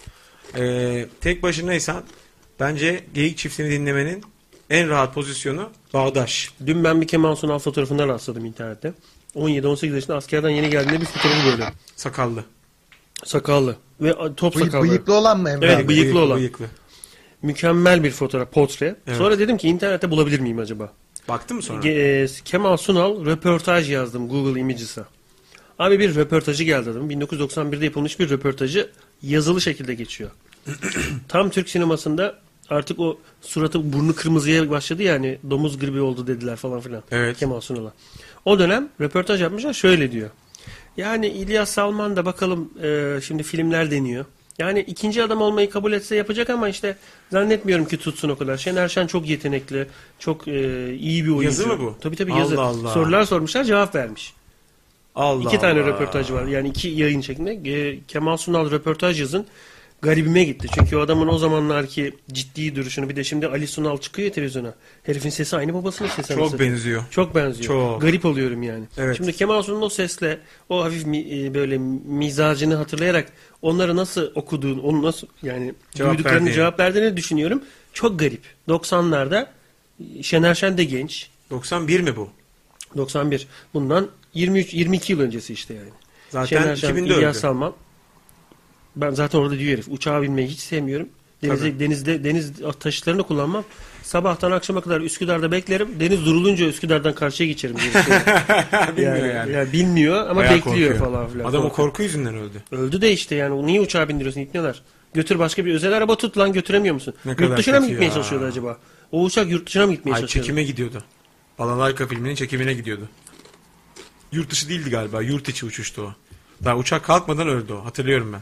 Ee, 0.58 1.06
tek 1.22 1.44
başınaysan 1.44 2.04
bence 2.60 3.04
geyik 3.14 3.38
çiftini 3.38 3.72
dinlemenin 3.72 4.24
en 4.70 4.90
rahat 4.90 5.14
pozisyonu 5.14 5.70
bağdaş. 5.94 6.54
Dün 6.66 6.84
ben 6.84 7.02
bir 7.02 7.08
Kemal 7.08 7.36
Sunal 7.36 7.60
fotoğrafına 7.60 8.08
rastladım 8.08 8.46
internette. 8.46 8.94
17-18 9.36 9.96
yaşında 9.96 10.16
askerden 10.16 10.50
yeni 10.50 10.70
geldiğinde 10.70 11.02
bir 11.02 11.06
fotoğrafı 11.06 11.46
böyle. 11.52 11.74
Sakallı. 11.96 12.44
Sakallı. 13.26 13.76
Ve 14.02 14.16
top 14.38 14.56
Bıy- 14.56 14.66
sakallı. 14.66 14.88
bıyıklı 14.90 15.14
olan 15.14 15.40
mı 15.40 15.50
Emre 15.50 15.66
Evet, 15.66 15.78
abi? 15.78 15.88
bıyıklı 15.88 16.20
olan. 16.20 16.38
Bıyıklı. 16.38 16.66
Mükemmel 17.42 18.04
bir 18.04 18.12
fotoğraf, 18.12 18.52
portre. 18.52 18.96
Evet. 19.08 19.18
Sonra 19.18 19.40
dedim 19.40 19.58
ki 19.58 19.68
internette 19.68 20.12
bulabilir 20.12 20.40
miyim 20.40 20.60
acaba? 20.60 20.94
Baktın 21.30 21.58
mı 21.58 21.64
sonra? 21.64 21.82
Ge- 21.82 22.24
e, 22.24 22.28
Kemal 22.46 22.78
Sunal 22.78 23.26
röportaj 23.26 23.92
yazdım 23.92 24.30
Google 24.30 24.60
Images'a. 24.60 25.06
Abi 25.80 26.00
bir 26.00 26.16
röportajı 26.16 26.64
geldi 26.64 26.90
adamın. 26.90 27.10
1991'de 27.10 27.86
yapılmış 27.86 28.20
bir 28.20 28.30
röportajı 28.30 28.90
yazılı 29.22 29.62
şekilde 29.62 29.94
geçiyor. 29.94 30.30
Tam 31.28 31.50
Türk 31.50 31.70
sinemasında 31.70 32.36
artık 32.70 33.00
o 33.00 33.18
suratı 33.42 33.94
burnu 33.94 34.16
kırmızıya 34.16 34.70
başladı 34.70 35.04
yani 35.04 35.38
domuz 35.50 35.80
gribi 35.80 36.02
oldu 36.02 36.28
dediler 36.28 36.56
falan 36.56 36.80
filan. 36.80 37.04
Evet. 37.12 37.38
Kemal 37.38 37.62
Sunal'a. 37.62 37.94
O 38.46 38.60
dönem 38.60 38.90
röportaj 39.02 39.42
yapmışlar 39.42 39.74
şöyle 39.74 40.12
diyor. 40.12 40.30
Yani 40.98 41.28
İlyas 41.28 41.70
Salman 41.70 42.16
da 42.16 42.26
bakalım 42.26 42.70
e, 42.84 43.20
şimdi 43.22 43.44
filmler 43.44 43.92
deniyor. 43.92 44.26
Yani 44.60 44.80
ikinci 44.80 45.24
adam 45.24 45.42
olmayı 45.42 45.70
kabul 45.70 45.94
etse 45.94 46.16
yapacak 46.16 46.50
ama 46.50 46.70
işte 46.70 46.98
zannetmiyorum 47.32 47.86
ki 47.86 47.98
tutsun 47.98 48.30
o 48.30 48.38
kadar. 48.38 48.58
Şener 48.58 48.88
Şen 48.88 49.08
çok 49.08 49.30
yetenekli, 49.30 49.88
çok 50.20 50.48
e, 50.48 50.94
iyi 50.96 51.26
bir 51.26 51.30
oyuncu. 51.30 51.46
Yazı 51.46 51.68
mı 51.68 51.80
bu? 51.80 51.96
Tabii 52.02 52.16
tabii 52.16 52.32
yazı. 52.32 52.62
Allah 52.62 52.68
Allah. 52.68 52.90
Sorular 52.94 53.24
sormuşlar 53.24 53.64
cevap 53.64 53.96
vermiş. 53.96 54.34
Allah 55.16 55.44
iki 55.44 55.60
tane 55.60 55.82
Allah. 55.82 55.90
röportaj 55.90 56.32
var. 56.32 56.48
Yani 56.48 56.68
iki 56.68 56.88
yayın 56.88 57.22
şeklinde. 57.22 57.72
E, 57.72 58.00
Kemal 58.08 58.38
Sunal 58.38 58.72
röportaj 58.72 59.20
yazın. 59.20 59.46
Garibime 60.02 60.44
gitti. 60.44 60.68
Çünkü 60.76 60.96
o 60.98 61.00
adamın 61.00 61.28
o 61.28 61.38
zamanlarki 61.38 62.14
ciddi 62.32 62.76
duruşunu 62.76 63.10
bir 63.10 63.16
de 63.16 63.24
şimdi 63.24 63.48
Ali 63.48 63.68
Sunal 63.68 63.98
çıkıyor 63.98 64.26
ya 64.28 64.34
televizyona. 64.34 64.74
Herifin 65.04 65.30
sesi 65.30 65.58
aynı 65.58 65.74
babasının 65.74 66.10
sesi. 66.10 66.36
Çok 66.36 66.60
benziyor. 66.60 67.04
Çok 67.12 67.36
benziyor. 67.36 67.66
Çok. 67.68 68.02
Garip 68.02 68.26
oluyorum 68.26 68.64
yani. 68.64 68.84
Evet. 68.98 69.18
Şimdi 69.18 69.34
Kemal 69.34 69.62
Sunal'ın 69.62 69.82
o 69.82 69.90
sesle 69.90 70.40
o 70.70 70.84
hafif 70.84 71.06
mi- 71.06 71.46
e, 71.46 71.54
böyle 71.54 71.78
mizacını 72.06 72.76
hatırlayarak 72.76 73.32
onları 73.62 73.96
nasıl 73.96 74.32
okuduğun, 74.36 74.80
onu 74.80 75.04
nasıl 75.04 75.28
yani 75.44 75.74
Cevap 75.96 76.12
duyduklarını 76.12 76.40
verdiğini. 76.40 76.56
cevap 76.56 76.80
verdiğini 76.80 77.18
düşünüyorum. 77.18 77.62
Çok 77.94 78.20
garip. 78.20 78.42
90'larda 78.70 79.48
Şener 80.22 80.56
Şen 80.56 80.78
de 80.78 80.84
genç. 80.84 81.30
91 81.50 82.00
mi 82.00 82.16
bu? 82.16 82.30
91. 82.98 83.48
Bundan 83.74 84.08
23 84.34 84.74
22 84.74 85.12
yıl 85.14 85.20
öncesi 85.20 85.54
işte 85.54 85.74
yani. 85.74 85.90
Zaten 86.30 86.46
Şener 86.62 86.76
Şen, 86.76 86.90
2000'de 86.96 87.06
İlyas 87.16 87.32
öldü. 87.36 87.40
Salman. 87.40 87.74
Ben 88.96 89.12
zaten 89.12 89.40
orada 89.40 89.60
diyor 89.60 89.74
herif. 89.74 89.88
Uçağa 89.90 90.22
binmeyi 90.22 90.48
hiç 90.48 90.60
sevmiyorum. 90.60 91.10
Denize, 91.44 91.70
Tabii. 91.70 91.80
denizde 91.80 92.24
deniz 92.24 92.52
taşıtlarını 92.80 93.24
kullanmam. 93.24 93.64
Sabahtan 94.04 94.52
akşama 94.52 94.82
kadar 94.82 95.02
Üsküdar'da 95.02 95.52
beklerim. 95.52 96.00
Deniz 96.00 96.26
durulunca 96.26 96.66
Üsküdar'dan 96.66 97.16
karşıya 97.16 97.50
geçerim. 97.50 97.76
diye. 97.78 97.92
Bilmiyor 98.98 99.16
yani, 99.16 99.36
yani. 99.36 99.52
yani 99.52 99.74
bilmiyor 99.74 100.28
ama 100.30 100.36
Bayağı 100.36 100.56
bekliyor 100.56 100.92
korkuyor. 100.94 101.12
falan 101.12 101.30
filan. 101.30 101.46
Adam 101.46 101.66
o 101.66 101.72
korku 101.72 102.04
yüzünden 102.04 102.36
öldü. 102.36 102.64
Öldü 102.72 103.02
de 103.02 103.12
işte 103.12 103.36
yani. 103.36 103.66
Niye 103.66 103.82
uçağa 103.82 104.10
bindiriyorsun? 104.10 104.42
İtmiyorlar. 104.42 104.82
Götür 105.14 105.40
başka 105.40 105.66
bir 105.66 105.74
özel 105.74 105.94
araba 105.94 106.16
tut 106.18 106.38
lan 106.38 106.54
götüremiyor 106.54 106.96
musun? 106.96 107.14
Ne 107.26 107.32
yurt 107.40 107.58
dışına 107.58 107.80
mı 107.80 107.88
gitmeye 107.88 108.06
ya. 108.06 108.12
çalışıyordu 108.14 108.46
acaba? 108.46 108.78
O 109.12 109.24
uçak 109.24 109.50
yurt 109.52 109.68
dışına 109.68 109.86
mı 109.86 109.94
gitmeye 109.94 110.14
Ay 110.14 110.20
çalışıyordu? 110.22 110.48
çekime 110.48 110.64
gidiyordu. 110.64 111.04
Balalayka 111.60 112.08
filminin 112.08 112.36
çekimine 112.36 112.74
gidiyordu. 112.74 113.10
Yurt 114.32 114.50
dışı 114.52 114.70
değildi 114.70 114.90
galiba. 114.90 115.22
Yurt 115.22 115.50
içi 115.50 115.66
uçuştu 115.66 116.02
o. 116.02 116.14
Daha 116.66 116.78
uçak 116.78 117.04
kalkmadan 117.04 117.48
öldü 117.48 117.74
o. 117.74 117.86
Hatırlıyorum 117.86 118.34
ben. 118.34 118.42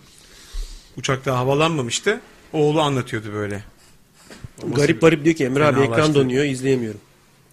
Uçak 0.97 1.25
daha 1.25 1.37
havalanmamıştı. 1.37 2.19
Oğlu 2.53 2.81
anlatıyordu 2.81 3.33
böyle. 3.33 3.63
Garip 4.75 5.01
garip 5.01 5.25
diyor 5.25 5.35
ki 5.35 5.45
Emre 5.45 5.65
abi 5.65 5.79
ekran 5.79 5.93
Fenalaştı. 5.95 6.15
donuyor 6.15 6.43
izleyemiyorum. 6.45 6.99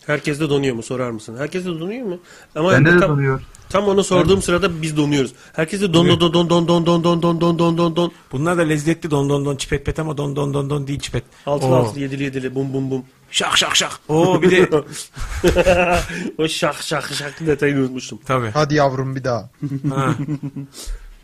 Herkes 0.07 0.41
de 0.41 0.51
donuyor 0.51 0.75
mu 0.77 0.83
sorar 0.83 1.11
mısın? 1.11 1.37
Herkes 1.39 1.65
de 1.65 1.69
donuyor 1.69 2.07
mu? 2.07 2.19
Ama 2.55 2.73
Bende 2.73 2.93
de 2.93 2.99
tam, 3.01 3.11
donuyor. 3.11 3.41
tam 3.69 3.85
onu 3.89 4.05
sorduğum 4.05 4.43
sırada 4.43 4.83
biz 4.83 4.97
donuyoruz. 4.97 5.33
Herkes 5.53 5.81
de 5.81 5.93
don 5.93 6.09
don 6.09 6.21
don 6.21 6.33
don 6.33 6.49
don 6.59 6.67
don 6.69 6.87
don 6.87 7.03
don 7.05 7.23
don 7.23 7.41
don 7.41 7.59
don 7.59 7.79
don 7.79 7.97
don. 7.97 8.13
Bunlar 8.33 8.59
da 8.59 8.63
lezzetli 8.63 9.11
don 9.11 9.29
don 9.29 9.45
don 9.45 9.57
çipet 9.57 9.87
pet 9.87 9.99
ama 9.99 10.17
don 10.17 10.37
don 10.37 10.55
don 10.55 10.71
don 10.71 10.87
değil 10.87 11.01
çipet. 11.01 11.25
Altılı 11.47 11.71
Oo. 11.71 11.75
altılı 11.77 12.01
yedili 12.01 12.23
yedili 12.23 12.55
bum 12.55 12.73
bum 12.75 12.91
bum. 12.91 13.05
Şak 13.31 13.57
şak 13.59 13.77
şak. 13.77 13.93
Oo 14.09 14.43
bir 14.43 14.51
de 14.51 14.71
o 16.39 16.49
şak 16.49 16.75
şak 16.83 17.09
şak 17.15 17.47
detayını 17.47 17.81
unutmuştum. 17.81 18.19
tabii. 18.27 18.51
Hadi 18.55 18.75
yavrum 18.75 19.17
bir 19.17 19.25
daha. 19.25 19.51
Ha, 19.95 20.15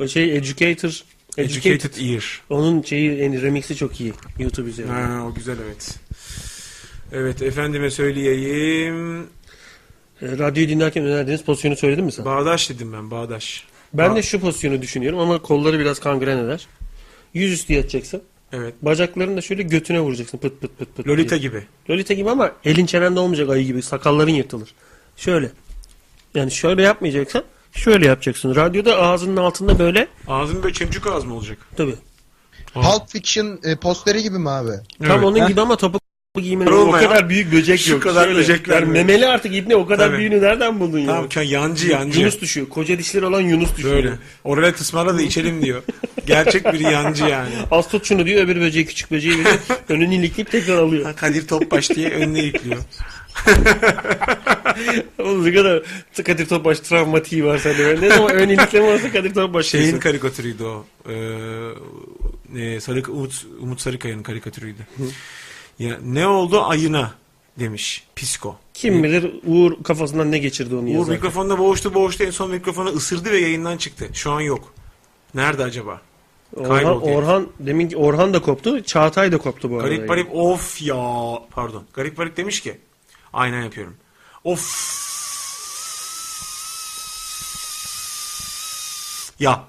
O 0.00 0.08
şey 0.08 0.36
Educator. 0.36 1.02
Educated. 1.38 1.72
educated 1.72 2.14
ear. 2.14 2.42
Onun 2.50 2.82
şeyi 2.82 3.18
en 3.18 3.42
remixi 3.42 3.76
çok 3.76 4.00
iyi. 4.00 4.12
YouTube 4.38 4.70
üzerinde. 4.70 4.92
Ha, 4.92 5.24
o 5.26 5.34
güzel 5.34 5.56
evet. 5.66 5.98
Evet 7.12 7.42
efendime 7.42 7.90
söyleyeyim. 7.90 9.26
E, 10.22 10.38
radyoyu 10.38 10.68
dinlerken 10.68 11.04
önerdiğiniz 11.04 11.44
pozisyonu 11.44 11.76
söyledin 11.76 12.04
mi 12.04 12.12
sen? 12.12 12.24
Bağdaş 12.24 12.70
dedim 12.70 12.92
ben 12.92 13.10
bağdaş. 13.10 13.64
Ben 13.94 14.16
de 14.16 14.22
şu 14.22 14.40
pozisyonu 14.40 14.82
düşünüyorum 14.82 15.18
ama 15.18 15.42
kolları 15.42 15.78
biraz 15.78 16.00
kangren 16.00 16.38
eder. 16.38 16.66
Yüzüstü 17.34 17.72
yatacaksın. 17.72 18.22
Evet. 18.52 18.74
Bacaklarını 18.82 19.36
da 19.36 19.40
şöyle 19.40 19.62
götüne 19.62 20.00
vuracaksın 20.00 20.38
pıt 20.38 20.60
pıt 20.60 20.78
pıt 20.78 20.96
pıt. 20.96 21.06
Lolita 21.08 21.40
diye. 21.40 21.50
gibi. 21.50 21.62
Lolita 21.90 22.14
gibi 22.14 22.30
ama 22.30 22.52
elin 22.64 22.86
çenende 22.86 23.20
olmayacak 23.20 23.50
ayı 23.50 23.64
gibi. 23.64 23.82
Sakalların 23.82 24.30
yırtılır. 24.32 24.74
Şöyle. 25.16 25.50
Yani 26.34 26.50
şöyle 26.50 26.82
yapmayacaksan 26.82 27.44
şöyle 27.72 28.06
yapacaksın. 28.06 28.54
Radyoda 28.54 28.98
ağzının 28.98 29.36
altında 29.36 29.78
böyle 29.78 30.08
Ağzın 30.28 30.62
böyle 30.62 30.74
çemçük 30.74 31.06
ağız 31.06 31.24
mı 31.24 31.34
olacak? 31.34 31.58
tabii. 31.76 31.94
Pulp 32.74 33.08
Fiction 33.08 33.60
e, 33.64 33.76
posteri 33.76 34.22
gibi 34.22 34.38
mi 34.38 34.50
abi? 34.50 34.70
Tam 34.98 35.10
Evet. 35.10 35.24
onun 35.24 35.48
gibi 35.48 35.60
ama 35.60 35.76
topuk 35.76 36.02
giymenin 36.40 36.70
o 36.70 36.74
Olmayan, 36.74 37.08
kadar 37.08 37.28
büyük 37.28 37.52
böcek 37.52 37.80
şu 37.80 37.92
yok. 37.92 38.02
kadar 38.02 38.24
Şöyle. 38.24 38.38
böcekler 38.38 38.74
Yani 38.74 38.88
böyle. 38.88 38.98
memeli 39.04 39.26
artık 39.26 39.54
ibne 39.54 39.76
o 39.76 39.86
kadar 39.86 40.06
Tabii. 40.08 40.18
büyüğünü 40.18 40.42
nereden 40.42 40.80
buldun 40.80 40.98
ya? 40.98 41.06
Tamam 41.06 41.24
kö- 41.26 41.44
yancı 41.44 41.88
yancı. 41.88 42.20
Yunus 42.20 42.40
düşüyor. 42.40 42.68
Koca 42.68 42.98
dişleri 42.98 43.26
olan 43.26 43.40
Yunus 43.40 43.76
düşüyor. 43.76 43.94
Böyle. 43.94 44.12
Oraya 44.44 44.72
ısmarla 44.72 45.18
da 45.18 45.22
içelim 45.22 45.62
diyor. 45.62 45.82
Gerçek 46.26 46.72
bir 46.72 46.80
yancı 46.80 47.24
yani. 47.24 47.50
Az 47.70 47.88
tut 47.88 48.04
şunu 48.04 48.26
diyor 48.26 48.44
öbür 48.44 48.60
böceği 48.60 48.86
küçük 48.86 49.10
böceği 49.10 49.38
veriyor. 49.38 49.58
önünü 49.88 50.14
ilikleyip 50.14 50.50
tekrar 50.50 50.76
alıyor. 50.78 51.16
Kadir 51.16 51.48
Topbaş 51.48 51.90
diye 51.90 52.10
önüne 52.10 52.42
yıklıyor. 52.42 52.78
Oğlum 55.18 55.44
ne 55.44 55.54
kadar 55.54 55.82
Kadir 56.26 56.46
Topbaş 56.48 56.80
travmatiği 56.80 57.44
var 57.44 57.58
sende. 57.58 57.96
Ben 57.96 58.02
ne 58.02 58.08
zaman 58.16 58.30
ön 58.34 58.48
ilikleme 58.48 58.86
olsa 58.94 59.12
Kadir 59.12 59.34
Topbaş 59.34 59.66
Şeyin 59.66 59.84
diyorsun. 59.84 60.00
karikatürüydü 60.00 60.64
o. 60.64 60.84
Ee, 61.08 61.14
e, 62.62 62.80
Sarı, 62.80 63.12
Umut, 63.12 63.46
Umut 63.60 63.80
Sarıkaya'nın 63.80 64.22
karikatürüydü. 64.22 64.86
Ya, 65.78 65.98
ne 66.04 66.26
oldu 66.26 66.62
ayına 66.62 67.14
demiş 67.58 68.04
Pisko. 68.16 68.56
Kim 68.74 69.02
bilir 69.02 69.30
Uğur 69.46 69.82
kafasından 69.82 70.32
ne 70.32 70.38
geçirdi 70.38 70.74
onu 70.74 70.82
Uğur 70.82 70.88
yazarken. 70.88 71.14
mikrofonda 71.14 71.58
boğuştu 71.58 71.94
boğuştu 71.94 72.24
en 72.24 72.30
son 72.30 72.50
mikrofonu 72.50 72.88
ısırdı 72.88 73.30
ve 73.30 73.38
yayından 73.38 73.76
çıktı. 73.76 74.08
Şu 74.12 74.30
an 74.30 74.40
yok. 74.40 74.74
Nerede 75.34 75.64
acaba? 75.64 76.00
Orhan, 76.56 76.68
Kayboldu. 76.68 77.04
Orhan 77.04 77.46
demin 77.60 77.92
Orhan 77.92 78.34
da 78.34 78.42
koptu. 78.42 78.82
Çağatay 78.82 79.32
da 79.32 79.38
koptu 79.38 79.70
bu 79.70 79.76
arada. 79.76 79.88
Garip 79.88 80.08
garip 80.08 80.28
of 80.34 80.82
ya 80.82 80.96
pardon. 81.50 81.84
Garip 81.94 82.16
garip 82.16 82.36
demiş 82.36 82.60
ki 82.60 82.78
aynen 83.32 83.62
yapıyorum. 83.62 83.96
Of 84.44 84.92
ya 89.38 89.64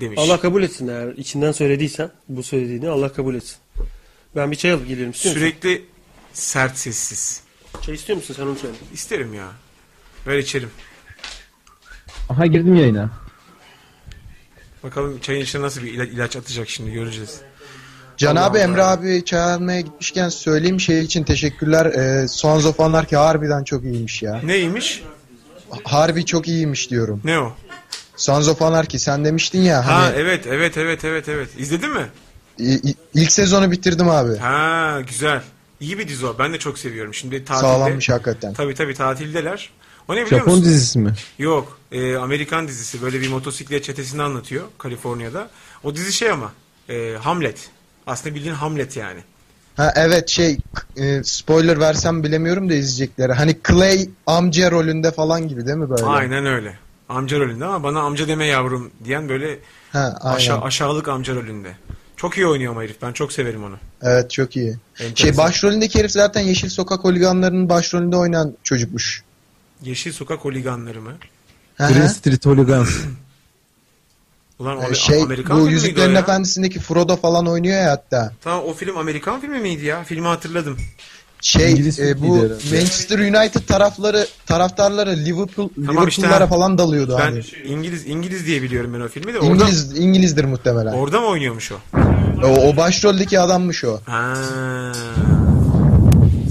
demiş. 0.00 0.18
Allah 0.22 0.40
kabul 0.40 0.62
etsin 0.62 0.88
eğer 0.88 1.08
içinden 1.08 1.52
söylediysen 1.52 2.10
bu 2.28 2.42
söylediğini 2.42 2.88
Allah 2.88 3.12
kabul 3.12 3.34
etsin. 3.34 3.56
Ben 4.36 4.50
bir 4.50 4.56
çay 4.56 4.70
alıp 4.72 4.88
geliyorum. 4.88 5.10
İstiyor 5.12 5.34
musun? 5.34 5.46
Sürekli 5.46 5.84
sert 6.32 6.78
sessiz. 6.78 7.42
Çay 7.82 7.94
istiyor 7.94 8.16
musun 8.16 8.34
sen 8.34 8.42
onu 8.46 8.56
söyle. 8.56 8.74
İsterim 8.92 9.34
ya. 9.34 9.48
Ver 10.26 10.38
içerim. 10.38 10.70
Aha 12.28 12.46
girdim 12.46 12.74
yayına. 12.74 13.10
Bakalım 14.82 15.18
çayın 15.20 15.40
içine 15.40 15.62
nasıl 15.62 15.82
bir 15.82 15.92
ila- 15.94 16.06
ilaç 16.10 16.36
atacak 16.36 16.68
şimdi 16.68 16.90
göreceğiz. 16.92 17.40
Allah. 18.30 18.58
Emre 18.58 18.82
abi 18.82 19.24
çay 19.24 19.40
almaya 19.54 19.80
gitmişken 19.80 20.28
söyleyeyim 20.28 20.80
şey 20.80 21.00
için 21.00 21.24
teşekkürler. 21.24 21.86
E, 21.86 22.28
Sons 22.28 22.64
of 22.66 22.80
Anarchy 22.80 23.16
harbiden 23.16 23.64
çok 23.64 23.84
iyiymiş 23.84 24.22
ya. 24.22 24.40
Neymiş? 24.44 25.02
Harbi 25.84 26.24
çok 26.26 26.48
iyiymiş 26.48 26.90
diyorum. 26.90 27.20
Ne 27.24 27.38
o? 27.38 27.52
Sons 28.16 28.48
of 28.48 28.62
Anarchy 28.62 28.98
sen 28.98 29.24
demiştin 29.24 29.60
ya 29.62 29.86
Ha 29.86 29.94
hani 29.94 30.14
evet 30.16 30.46
evet 30.46 30.76
evet 30.78 31.04
evet 31.04 31.28
evet. 31.28 31.48
İzledin 31.58 31.90
mi? 31.90 32.06
i- 32.58 32.94
ilk 33.14 33.32
sezonu 33.32 33.70
bitirdim 33.70 34.08
abi. 34.10 34.36
Ha 34.36 35.00
güzel. 35.08 35.42
İyi 35.80 35.98
bir 35.98 36.08
dizi 36.08 36.26
o. 36.26 36.36
Ben 36.38 36.52
de 36.52 36.58
çok 36.58 36.78
seviyorum. 36.78 37.14
Şimdi 37.14 37.44
tatilde. 37.44 37.60
Sağlammış 37.68 38.08
hakikaten. 38.08 38.54
Tabii 38.54 38.74
tabii 38.74 38.94
tatildeler. 38.94 39.70
O 40.08 40.16
ne 40.16 40.26
biliyor 40.26 40.40
Japon 40.40 40.54
musun? 40.54 40.64
dizisi 40.70 40.98
mi? 40.98 41.14
Yok. 41.38 41.78
e, 41.92 42.16
Amerikan 42.16 42.68
dizisi. 42.68 43.02
Böyle 43.02 43.20
bir 43.20 43.28
motosiklet 43.28 43.84
çetesini 43.84 44.22
anlatıyor. 44.22 44.64
Kaliforniya'da. 44.78 45.50
O 45.84 45.94
dizi 45.94 46.12
şey 46.12 46.30
ama. 46.30 46.52
e, 46.88 47.14
Hamlet. 47.20 47.70
Aslında 48.06 48.34
bildiğin 48.34 48.54
Hamlet 48.54 48.96
yani. 48.96 49.20
Ha 49.76 49.92
evet 49.96 50.28
şey 50.28 50.58
e, 50.96 51.22
spoiler 51.24 51.80
versem 51.80 52.22
bilemiyorum 52.22 52.70
da 52.70 52.74
izleyecekleri. 52.74 53.32
Hani 53.32 53.56
Clay 53.68 54.08
amca 54.26 54.70
rolünde 54.70 55.10
falan 55.10 55.48
gibi 55.48 55.66
değil 55.66 55.76
mi 55.76 55.90
böyle? 55.90 56.04
Aynen 56.04 56.46
öyle. 56.46 56.78
Amca 57.08 57.38
rolünde 57.40 57.64
ama 57.64 57.82
bana 57.82 58.00
amca 58.00 58.28
deme 58.28 58.46
yavrum 58.46 58.90
diyen 59.04 59.28
böyle 59.28 59.58
Ha, 59.92 60.18
aynen. 60.20 60.36
aşa- 60.36 60.62
aşağılık 60.62 61.08
amca 61.08 61.34
rolünde. 61.34 61.76
Çok 62.16 62.36
iyi 62.36 62.46
oynuyor 62.46 62.72
ama 62.72 62.82
herif. 62.82 63.02
Ben 63.02 63.12
çok 63.12 63.32
severim 63.32 63.64
onu. 63.64 63.76
Evet 64.02 64.30
çok 64.30 64.56
iyi. 64.56 64.76
Enteresan. 65.00 65.14
Şey 65.14 65.36
başrolündeki 65.36 65.98
herif 65.98 66.10
zaten 66.10 66.40
Yeşil 66.40 66.68
Sokak 66.68 67.04
Holiganları'nın 67.04 67.68
başrolünde 67.68 68.16
oynayan 68.16 68.52
çocukmuş. 68.62 69.22
Yeşil 69.82 70.12
Sokak 70.12 70.38
Holiganları 70.40 71.00
mı? 71.00 71.12
Green 71.78 72.06
Street 72.06 72.46
Hooligans. 72.46 72.90
Ulan 74.62 74.78
o 74.78 74.90
Ee, 74.90 74.94
şey 74.94 75.22
Amerikan 75.22 75.56
bu 75.56 75.60
filmi 75.60 75.62
miydi 75.64 75.74
Yüzüklerin 75.74 76.10
o 76.10 76.14
ya? 76.14 76.20
Efendisi'ndeki 76.20 76.80
Frodo 76.80 77.16
falan 77.16 77.46
oynuyor 77.46 77.80
ya 77.80 77.90
hatta. 77.90 78.32
Tamam 78.44 78.64
o 78.64 78.72
film 78.74 78.96
Amerikan 78.96 79.40
filmi 79.40 79.58
miydi 79.58 79.84
ya? 79.86 80.04
Filmi 80.04 80.26
hatırladım. 80.26 80.76
Şey 81.40 81.72
İngiliz 81.72 82.00
e, 82.00 82.22
bu. 82.22 82.36
Manchester 82.72 83.18
United 83.18 83.60
tarafları 83.68 84.26
taraftarları 84.46 85.16
Liverpool 85.16 85.68
Tamam 85.86 86.08
işte, 86.08 86.22
Liverpool'lara 86.22 86.44
ha. 86.44 86.48
falan 86.48 86.78
dalıyordu 86.78 87.16
Ben 87.18 87.22
hani. 87.22 87.40
İngiliz 87.64 88.06
İngiliz 88.06 88.46
diye 88.46 88.62
biliyorum 88.62 88.94
ben 88.94 89.00
o 89.00 89.08
filmi 89.08 89.34
de. 89.34 89.38
Orada, 89.38 89.64
İngiliz 89.64 89.98
İngilizdir 89.98 90.44
muhtemelen. 90.44 90.92
orada 90.92 91.20
mı 91.20 91.26
oynuyormuş 91.26 91.72
o? 91.72 91.76
O, 92.44 92.48
o 92.48 92.76
başroldeki 92.76 93.40
adammış 93.40 93.84
o. 93.84 94.00
Ha. 94.06 94.34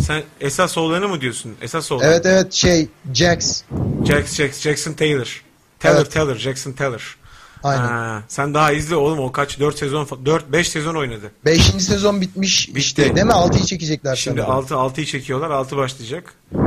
Sen 0.08 0.24
esas 0.42 0.78
oğlanı 0.78 1.08
mı 1.08 1.22
diyorsun? 1.22 1.52
Esas 1.62 1.92
oğlan. 1.92 2.06
Evet 2.08 2.26
evet 2.26 2.54
şey 2.54 2.88
Jax. 3.14 3.64
Jax, 4.08 4.34
Jax, 4.36 4.60
Jackson 4.62 4.94
Taylor. 4.94 5.44
Taylor 5.80 5.98
Evet. 5.98 6.12
Taylor, 6.12 6.36
Jackson 6.36 6.72
Taylor. 6.72 7.18
Aynen. 7.64 7.82
Ha, 7.88 8.24
sen 8.28 8.54
daha 8.54 8.72
izle 8.72 8.96
oğlum 8.96 9.20
o 9.20 9.32
kaç 9.32 9.60
4 9.60 9.78
sezon 9.78 10.08
4 10.26 10.52
5 10.52 10.70
sezon 10.70 10.96
oynadı. 10.96 11.32
Beşinci 11.46 11.84
sezon 11.84 12.22
bitmiş 12.22 12.70
Bitti. 12.70 12.80
işte 12.80 13.16
değil 13.16 13.26
mi? 13.28 13.34
Altıyı 13.34 13.66
çekecekler 13.66 14.16
Şimdi 14.16 14.42
sanırım. 14.42 14.56
6 14.56 14.74
6'yı 14.74 15.06
çekiyorlar. 15.06 15.50
6 15.50 15.78
başlayacak. 15.78 16.34
Ee, 16.56 16.58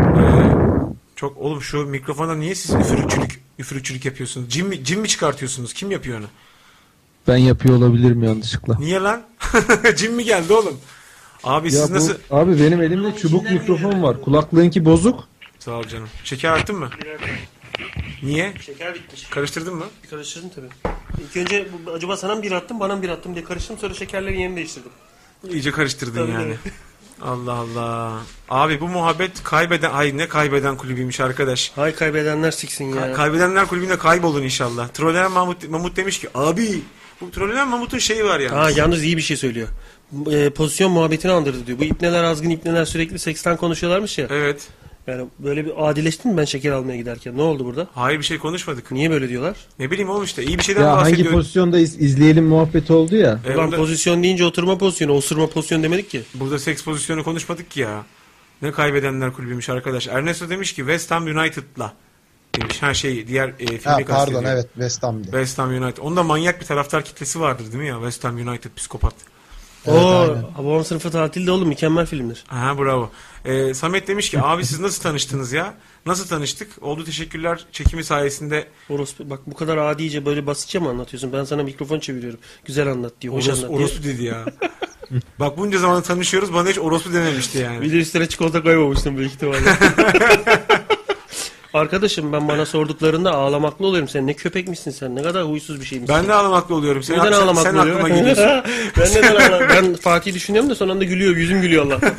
çok 1.17 1.37
oğlum 1.39 1.63
şu 1.63 1.87
mikrofona 1.87 2.35
niye 2.35 2.55
siz 2.55 2.75
üfürükçülük 2.75 3.41
üfürükçülük 3.59 4.05
yapıyorsunuz? 4.05 4.49
Cin 4.51 4.67
mi, 4.67 4.85
cin 4.85 5.01
mi 5.01 5.09
çıkartıyorsunuz? 5.09 5.73
Kim 5.73 5.91
yapıyor 5.91 6.19
onu? 6.19 6.27
Ben 7.29 7.37
yapıyor 7.37 7.77
olabilirim 7.77 8.23
yanlışlıkla. 8.23 8.79
Niye 8.79 9.01
lan? 9.01 9.23
Cin 9.97 10.13
mi 10.15 10.25
geldi 10.25 10.53
oğlum? 10.53 10.77
Abi 11.45 11.75
Ya 11.75 11.81
siz 11.81 11.91
bu, 11.91 11.95
nasıl... 11.95 12.15
abi 12.31 12.61
benim 12.61 12.83
elimde 12.83 13.17
çubuk 13.17 13.51
mikrofon 13.51 14.03
var. 14.03 14.23
Kulaklığınki 14.23 14.85
bozuk. 14.85 15.25
Sağ 15.59 15.73
ol 15.73 15.85
canım. 15.85 16.09
Şeker 16.25 16.51
arttın 16.51 16.77
mı? 16.77 16.91
Niye? 18.23 18.53
Şeker 18.61 18.95
bitmiş. 18.95 19.25
Karıştırdın 19.25 19.75
mı? 19.75 19.85
Karıştırdım 20.11 20.51
tabii. 20.55 20.95
İlk 21.23 21.37
önce 21.37 21.67
bu- 21.87 21.91
acaba 21.91 22.17
sana 22.17 22.35
mı 22.35 22.43
bir 22.43 22.53
attım 22.53 22.81
bana 22.81 22.97
mı 22.97 23.03
bir 23.03 23.09
attım 23.09 23.35
diye 23.35 23.45
karıştırdım 23.45 23.79
sonra 23.81 23.95
şekerlerin 23.95 24.39
yerini 24.39 24.57
değiştirdim. 24.57 24.91
İyice 25.51 25.71
karıştırdın 25.71 26.27
Tabii, 26.27 26.33
yani. 26.33 26.55
Allah 27.23 27.53
Allah. 27.53 28.13
Abi 28.49 28.81
bu 28.81 28.89
muhabbet 28.89 29.43
kaybeden... 29.43 29.91
Ay 29.91 30.17
ne 30.17 30.29
kaybeden 30.29 30.77
kulübüymüş 30.77 31.21
arkadaş. 31.21 31.73
Hay 31.77 31.95
kaybedenler 31.95 32.51
siksin 32.51 32.85
ya. 32.85 32.97
Ka- 33.07 33.13
kaybedenler 33.13 33.67
kulübünde 33.67 33.99
kaybolun 33.99 34.43
inşallah. 34.43 34.89
Trollenen 34.89 35.33
Mahmut, 35.33 35.69
Mahmut 35.69 35.97
demiş 35.97 36.21
ki 36.21 36.29
abi 36.35 36.81
bu 37.21 37.31
Trollenen 37.31 37.69
Mahmut'un 37.69 37.99
şeyi 37.99 38.25
var 38.25 38.41
yani. 38.41 38.55
Ha 38.55 38.71
yalnız 38.71 39.03
iyi 39.05 39.17
bir 39.17 39.23
şey 39.23 39.37
söylüyor. 39.37 39.69
E, 40.31 40.51
pozisyon 40.51 40.93
muhabbetini 40.93 41.33
andırdı 41.33 41.67
diyor. 41.67 41.79
Bu 41.79 41.85
ipneler 41.85 42.25
azgın 42.25 42.51
ipneler 42.51 42.85
sürekli 42.85 43.19
seksten 43.19 43.57
konuşuyorlarmış 43.57 44.19
ya. 44.19 44.27
Evet. 44.31 44.69
Yani 45.07 45.27
böyle 45.39 45.65
bir 45.67 45.89
adileştin 45.91 46.31
mi 46.33 46.37
ben 46.37 46.45
şeker 46.45 46.73
almaya 46.73 46.97
giderken? 46.97 47.37
Ne 47.37 47.43
oldu 47.43 47.65
burada? 47.65 47.87
Hayır 47.95 48.19
bir 48.19 48.25
şey 48.25 48.39
konuşmadık. 48.39 48.91
Niye 48.91 49.11
böyle 49.11 49.29
diyorlar? 49.29 49.57
Ne 49.79 49.91
bileyim 49.91 50.11
oğlum 50.11 50.25
işte 50.25 50.45
iyi 50.45 50.59
bir 50.59 50.63
şeyden 50.65 50.81
Ya 50.81 50.97
hangi 50.97 51.05
bahsediyor. 51.13 51.33
pozisyonda 51.33 51.79
iz- 51.79 52.01
izleyelim 52.03 52.45
muhabbeti 52.47 52.93
oldu 52.93 53.17
ya. 53.17 53.41
E, 53.47 53.55
Ulan 53.55 53.65
burada, 53.67 53.77
pozisyon 53.77 54.23
deyince 54.23 54.45
oturma 54.45 54.79
pozisyonu, 54.79 55.13
osurma 55.13 55.47
pozisyonu 55.47 55.83
demedik 55.83 56.11
ki. 56.11 56.23
burada 56.35 56.59
seks 56.59 56.85
pozisyonu 56.85 57.25
konuşmadık 57.25 57.71
ki 57.71 57.81
ya. 57.81 58.05
Ne 58.63 58.73
kaybedenler 58.73 59.33
kulübüymüş 59.33 59.69
arkadaş. 59.69 60.09
Ernesto 60.09 60.51
demiş 60.51 60.73
ki 60.73 60.77
West 60.81 61.11
Ham 61.11 61.25
United'la. 61.27 61.93
Demiş 62.61 62.83
ha 62.83 62.95
şey 62.95 63.27
diğer 63.29 63.49
e, 63.49 63.67
filmi 63.67 63.79
Ha, 63.85 63.93
pardon 63.97 64.05
kastediyor. 64.07 64.43
evet 64.45 64.67
West 64.75 65.03
Ham'di. 65.03 65.25
West 65.25 65.59
Ham 65.59 65.71
United. 65.71 65.99
Onda 66.03 66.23
manyak 66.23 66.61
bir 66.61 66.67
taraftar 66.67 67.05
kitlesi 67.05 67.41
vardır 67.41 67.65
değil 67.65 67.75
mi 67.83 67.87
ya? 67.89 67.95
West 67.95 68.25
Ham 68.25 68.37
United 68.49 68.71
psikopat. 68.77 69.15
Evet, 69.87 70.45
Oo, 70.59 70.85
sınıfı 70.85 71.11
tatilde 71.11 71.51
oğlum 71.51 71.69
mükemmel 71.69 72.07
filmdir. 72.07 72.45
Aha 72.51 72.79
bravo. 72.79 73.11
Ee, 73.45 73.75
Samet 73.75 74.09
demiş 74.09 74.31
ki 74.31 74.41
abi 74.41 74.65
siz 74.67 74.81
nasıl 74.81 75.03
tanıştınız 75.03 75.53
ya? 75.53 75.75
Nasıl 76.07 76.29
tanıştık? 76.29 76.69
Oldu 76.83 77.05
teşekkürler. 77.05 77.67
Çekimi 77.73 78.05
sayesinde 78.05 78.69
Orospu, 78.91 79.31
bak 79.31 79.41
bu 79.47 79.55
kadar 79.55 79.77
adice 79.77 80.27
böyle 80.27 80.47
basitçe 80.47 80.79
mi 80.79 80.89
anlatıyorsun? 80.89 81.33
Ben 81.33 81.45
sana 81.45 81.63
mikrofon 81.63 81.99
çeviriyorum. 82.01 82.41
Güzel 82.65 82.89
anlat 82.89 83.13
diyor, 83.21 83.35
hoş 83.35 83.49
orospu, 83.49 83.67
anlat 83.67 83.79
diyor. 83.79 83.89
orospu 83.89 84.05
dedi 84.05 84.25
ya. 84.25 84.45
Bak 85.41 85.59
bunca 85.59 85.79
zaman 85.79 86.03
tanışıyoruz 86.03 86.55
bana 86.55 86.69
hiç 86.69 86.79
orospu 86.79 87.13
dememişti 87.13 87.59
yani. 87.59 87.81
Bir 87.81 87.93
de 87.93 87.97
üstüne 87.97 88.29
çikolata 88.29 88.63
koymamıştım 88.63 89.17
büyük 89.17 89.33
ihtimalle. 89.33 89.59
Arkadaşım 91.75 92.33
ben 92.33 92.49
bana 92.49 92.67
sorduklarında 92.67 93.33
ağlamaklı 93.35 93.87
oluyorum. 93.87 94.09
Sen 94.09 94.27
ne 94.27 94.35
köpekmişsin 94.35 94.91
sen? 94.91 95.17
Ne 95.17 95.23
kadar 95.23 95.45
huysuz 95.49 95.81
bir 95.81 95.85
şeymişsin. 95.87 96.17
Ben 96.17 96.29
de 96.29 96.33
ağlamaklı 96.35 96.75
oluyorum. 96.75 97.03
Sen, 97.03 97.19
Neden 97.19 97.25
sen, 97.33 97.33
ağlamaklı 97.33 97.63
sen 97.71 97.77
oluyor? 97.77 97.97
aklıma 98.01 98.09
geliyorsun. 98.17 98.45
ben 98.99 99.11
neden 99.15 99.35
ağla- 99.37 99.69
Ben 99.69 99.95
Fatih 99.95 100.35
düşünüyorum 100.35 100.71
da 100.71 100.75
son 100.75 100.89
anda 100.89 101.05
gülüyor. 101.05 101.37
Yüzüm 101.37 101.61
gülüyor 101.63 101.87
Allah. 101.87 102.01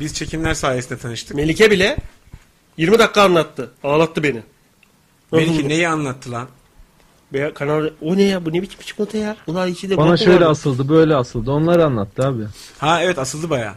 Biz 0.00 0.14
çekimler 0.14 0.54
sayesinde 0.54 0.98
tanıştık. 0.98 1.36
Melike 1.36 1.70
bile 1.70 1.96
20 2.76 2.98
dakika 2.98 3.22
anlattı. 3.22 3.70
Ağlattı 3.84 4.22
beni. 4.22 4.42
Melike 5.32 5.68
neyi 5.68 5.88
anlattı 5.88 6.30
lan? 6.32 6.46
Veya 7.32 7.54
kanal 7.54 7.88
o 8.02 8.16
ne 8.16 8.22
ya 8.22 8.44
bu 8.44 8.52
ne 8.52 8.62
biçim 8.62 8.80
çikolata 8.86 9.18
ya? 9.18 9.36
Ulan 9.46 9.68
içi 9.70 9.90
de 9.90 9.96
Bana 9.96 10.16
şöyle 10.16 10.44
var. 10.44 10.50
asıldı 10.50 10.88
böyle 10.88 11.16
asıldı. 11.16 11.50
Onları 11.50 11.84
anlattı 11.84 12.26
abi. 12.26 12.42
Ha 12.78 13.02
evet 13.02 13.18
asıldı 13.18 13.50
baya. 13.50 13.74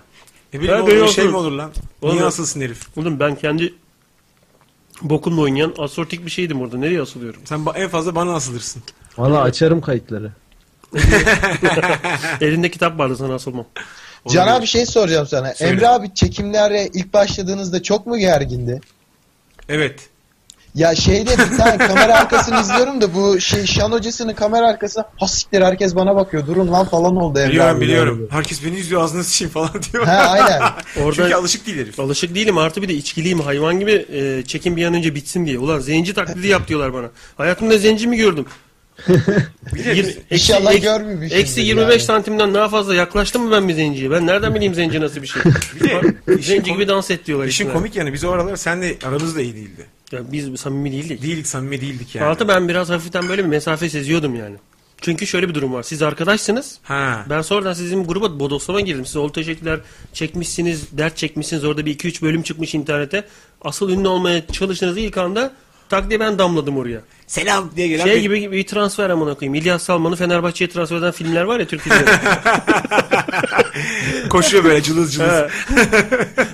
Ne 0.53 0.59
bileyim 0.59 0.75
Ha, 0.75 0.81
oğlum, 0.83 0.91
böyle 0.93 1.03
bir 1.03 1.11
şey 1.11 1.27
mi 1.27 1.35
olur 1.37 1.51
lan? 1.51 1.71
Oğlum- 2.01 2.15
Niye 2.15 2.25
asılsın 2.25 2.61
herif? 2.61 2.97
Oğlum 2.97 3.19
ben 3.19 3.35
kendi 3.35 3.73
bokumla 5.01 5.41
oynayan 5.41 5.73
asortik 5.77 6.25
bir 6.25 6.31
şeydim 6.31 6.61
orada. 6.61 6.77
Nereye 6.77 7.01
asılıyorum? 7.01 7.41
Sen 7.45 7.59
ba- 7.59 7.77
en 7.77 7.89
fazla 7.89 8.15
bana 8.15 8.35
asılırsın. 8.35 8.83
Valla 9.17 9.41
açarım 9.41 9.81
kayıtları. 9.81 10.31
Elinde 12.41 12.71
kitap 12.71 12.99
vardı 12.99 13.15
sana 13.17 13.33
asılmam. 13.33 13.65
Can 14.27 14.47
abi 14.47 14.67
şey 14.67 14.85
soracağım 14.85 15.27
sana. 15.27 15.53
Söyle. 15.53 15.71
Emre 15.71 15.87
abi 15.87 16.13
çekimlere 16.13 16.89
ilk 16.93 17.13
başladığınızda 17.13 17.83
çok 17.83 18.07
mu 18.07 18.17
gergindi? 18.17 18.81
Evet. 19.69 20.09
Ya 20.77 20.95
şeyde 20.95 21.31
bir 21.31 21.57
tane 21.57 21.77
kamera 21.77 22.19
arkasını 22.19 22.61
izliyorum 22.61 23.01
da 23.01 23.13
bu 23.13 23.39
şey 23.39 23.65
şan 23.65 23.91
hocasının 23.91 24.33
kamera 24.33 24.67
arkasına 24.67 25.05
hasiktir 25.17 25.61
herkes 25.61 25.95
bana 25.95 26.15
bakıyor 26.15 26.47
durun 26.47 26.71
lan 26.71 26.85
falan 26.87 27.15
oldu 27.15 27.39
Emre 27.39 27.49
Biliyorum 27.51 27.75
abi. 27.77 27.81
biliyorum. 27.81 28.27
Herkes 28.31 28.65
beni 28.65 28.77
izliyor 28.77 29.01
ağzını 29.03 29.23
sıçayım 29.23 29.51
falan 29.53 29.69
diyor. 29.93 30.07
He 30.07 30.11
aynen. 30.11 30.61
Orada 31.03 31.15
Çünkü 31.15 31.33
alışık 31.33 31.67
değil 31.67 31.77
herif. 31.79 31.99
alışık 31.99 32.35
değilim 32.35 32.57
artı 32.57 32.81
bir 32.81 32.87
de 32.89 32.93
içkiliyim 32.93 33.39
hayvan 33.39 33.79
gibi 33.79 34.05
e, 34.13 34.43
çekim 34.47 34.75
bir 34.77 34.85
an 34.85 34.93
önce 34.93 35.15
bitsin 35.15 35.45
diye. 35.45 35.59
Ulan 35.59 35.79
zenci 35.79 36.13
taklidi 36.13 36.47
yap 36.47 36.67
diyorlar 36.67 36.93
bana. 36.93 37.07
Hayatımda 37.37 37.77
zenci 37.77 38.07
mi 38.07 38.17
gördüm? 38.17 38.45
Bir 39.75 39.85
de 39.85 39.95
biz- 39.95 40.17
İnşallah 40.31 40.71
eksi- 40.73 40.81
görmemişimdir 40.81 41.35
Eksi 41.43 41.61
25 41.61 41.91
yani. 41.91 42.01
santimden 42.01 42.53
daha 42.53 42.69
fazla 42.69 42.95
yaklaştım 42.95 43.43
mı 43.43 43.51
ben 43.51 43.67
bir 43.67 43.73
zenciye? 43.73 44.11
Ben 44.11 44.27
nereden 44.27 44.55
bileyim 44.55 44.73
zenci 44.73 45.01
nasıl 45.01 45.21
bir 45.21 45.27
şey? 45.27 45.41
zenci 46.41 46.73
gibi 46.73 46.87
dans 46.87 47.11
et 47.11 47.25
diyorlar. 47.25 47.45
İşin 47.47 47.63
işine. 47.65 47.73
komik 47.73 47.95
yanı 47.95 48.13
biz 48.13 48.23
o 48.23 48.31
aralar 48.31 48.55
senle 48.55 48.95
aramız 49.07 49.35
da 49.35 49.41
iyi 49.41 49.55
değildi. 49.55 49.85
Ya 50.11 50.31
biz 50.31 50.59
samimi 50.59 50.91
değildik. 50.91 51.21
Değildik 51.21 51.47
samimi 51.47 51.81
değildik 51.81 52.15
yani. 52.15 52.27
Altı 52.27 52.47
ben 52.47 52.69
biraz 52.69 52.89
hafiften 52.89 53.29
böyle 53.29 53.43
bir 53.43 53.49
mesafe 53.49 53.89
seziyordum 53.89 54.35
yani. 54.35 54.55
Çünkü 55.01 55.27
şöyle 55.27 55.49
bir 55.49 55.53
durum 55.53 55.73
var. 55.73 55.84
Siz 55.84 56.01
arkadaşsınız. 56.01 56.79
Ha. 56.84 57.25
Ben 57.29 57.41
sonradan 57.41 57.73
sizin 57.73 58.03
gruba 58.03 58.39
bodoslama 58.39 58.81
girdim. 58.81 59.05
Siz 59.05 59.15
oldu 59.15 59.31
teşekkürler 59.31 59.79
çekmişsiniz, 60.13 60.97
dert 60.97 61.17
çekmişsiniz. 61.17 61.65
Orada 61.65 61.85
bir 61.85 61.97
2-3 61.97 62.21
bölüm 62.21 62.43
çıkmış 62.43 62.75
internete. 62.75 63.23
Asıl 63.61 63.89
ünlü 63.89 64.07
olmaya 64.07 64.47
çalıştığınız 64.47 64.97
ilk 64.97 65.17
anda 65.17 65.53
tak 65.89 66.09
diye 66.09 66.19
ben 66.19 66.39
damladım 66.39 66.77
oraya. 66.77 67.01
Selam. 67.27 67.72
diye 67.76 67.88
gelen 67.88 68.03
Şey 68.05 68.15
bir- 68.15 68.22
gibi 68.38 68.51
bir 68.51 68.68
transfer 68.68 69.09
amına 69.09 69.34
koyayım. 69.34 69.55
İlyas 69.55 69.84
Salman'ı 69.84 70.15
Fenerbahçe'ye 70.15 70.69
transfer 70.69 70.97
eden 70.97 71.11
filmler 71.11 71.43
var 71.43 71.59
ya 71.59 71.68
Türk 71.68 71.81
filmleri. 71.81 72.05
koşuyor 74.30 74.64
böyle 74.64 74.84
cılız 74.84 75.14
cılız. 75.14 75.51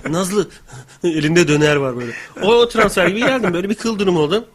Nazlı 0.10 0.48
elinde 1.04 1.48
döner 1.48 1.76
var 1.76 1.98
böyle. 1.98 2.12
O 2.42 2.70
transfer 2.70 3.08
gibi 3.08 3.20
geldim. 3.20 3.54
Böyle 3.54 3.70
bir 3.70 3.76
kıl 3.76 4.00
durum 4.00 4.18
oldu. 4.18 4.46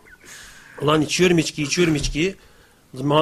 Ulan 0.83 1.03
içiyorum 1.03 1.39
içki, 1.39 1.63
içiyorum 1.63 1.95
içkiyi. 1.95 2.37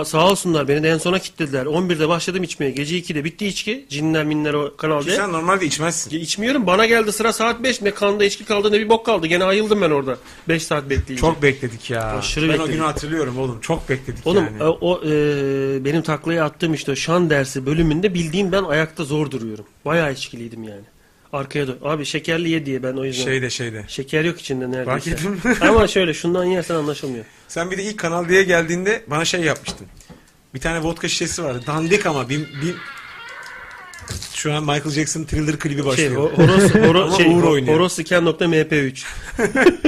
Sağ 0.05 0.31
olsunlar 0.31 0.69
beni 0.69 0.83
de 0.83 0.89
en 0.89 0.99
sona 0.99 1.19
kilitlediler. 1.19 1.67
11'de 1.67 2.09
başladım 2.09 2.43
içmeye. 2.43 2.71
Gece 2.71 2.99
2'de 2.99 3.25
bitti 3.25 3.47
içki. 3.47 3.87
Cinler 3.89 4.25
minler 4.25 4.55
o 4.55 4.77
kanal 4.77 5.03
Ki 5.03 5.11
sen 5.11 5.33
normalde 5.33 5.67
içmezsin. 5.67 6.19
İçmiyorum. 6.19 6.67
Bana 6.67 6.87
geldi 6.87 7.13
sıra 7.13 7.33
saat 7.33 7.63
5. 7.63 7.83
Ne 7.83 7.91
kanda 7.91 8.25
içki 8.25 8.45
kaldı 8.45 8.73
ne 8.73 8.81
bir 8.81 8.89
bok 8.89 9.07
kaldı. 9.07 9.27
Gene 9.27 9.45
ayıldım 9.45 9.81
ben 9.83 9.91
orada. 9.91 10.19
5 10.49 10.63
saat 10.63 10.85
bekleyince. 10.85 11.17
Çok 11.17 11.43
bekledik 11.43 11.91
ya. 11.91 12.03
Aşırı 12.03 12.45
ben 12.45 12.49
o 12.49 12.53
bekledik. 12.53 12.73
günü 12.73 12.83
hatırlıyorum 12.83 13.39
oğlum. 13.39 13.61
Çok 13.61 13.89
bekledik 13.89 14.27
Oğlum 14.27 14.45
yani. 14.45 14.63
o, 14.63 14.79
o, 14.81 15.01
e, 15.05 15.85
benim 15.85 16.03
taklaya 16.03 16.45
attığım 16.45 16.75
işte 16.75 16.93
o 16.93 16.97
şan 16.97 17.31
dersi 17.31 17.67
bölümünde 17.67 18.15
bildiğin 18.15 18.53
ben 18.53 18.63
ayakta 18.63 19.05
zor 19.05 19.31
duruyorum. 19.31 19.65
Bayağı 19.85 20.13
içkiliydim 20.13 20.63
yani. 20.63 20.85
Arkaya 21.33 21.67
dön. 21.67 21.79
Abi 21.85 22.05
şekerli 22.05 22.51
ye 22.51 22.67
diye 22.67 22.83
ben 22.83 22.93
o 22.93 23.05
yüzden. 23.05 23.25
Şeyde 23.25 23.51
şeyde. 23.51 23.85
Şeker 23.89 24.25
yok 24.25 24.41
içinde 24.41 24.71
neredeyse. 24.71 24.91
Fark 24.91 25.07
ettim. 25.07 25.41
Ama 25.61 25.87
şöyle 25.89 26.15
şundan 26.15 26.45
yersen 26.45 26.75
anlaşılmıyor. 26.75 27.25
Sen 27.49 27.71
bir 27.71 27.79
de 27.79 27.83
ilk 27.83 27.99
Kanal 27.99 28.29
D'ye 28.29 28.43
geldiğinde 28.43 29.05
bana 29.07 29.25
şey 29.25 29.41
yapmıştın. 29.41 29.87
Bir 30.55 30.61
tane 30.61 30.83
vodka 30.83 31.09
şişesi 31.09 31.45
vardı. 31.45 31.63
Dandik 31.67 32.07
ama 32.07 32.29
bir, 32.29 32.39
bir... 32.41 32.75
Şu 34.35 34.55
an 34.55 34.63
Michael 34.63 34.91
Jackson 34.91 35.25
Thriller 35.25 35.59
klibi 35.59 35.77
Şey, 35.77 35.85
başlıyor. 35.87 36.31
ho- 36.31 36.37
horoz, 36.37 36.75
horo, 36.89 37.03
Ama 37.03 37.17
şey, 37.17 37.27
Uğur 37.35 37.43
oynuyor. 37.43 37.77
horozsiken.mp3 37.77 39.05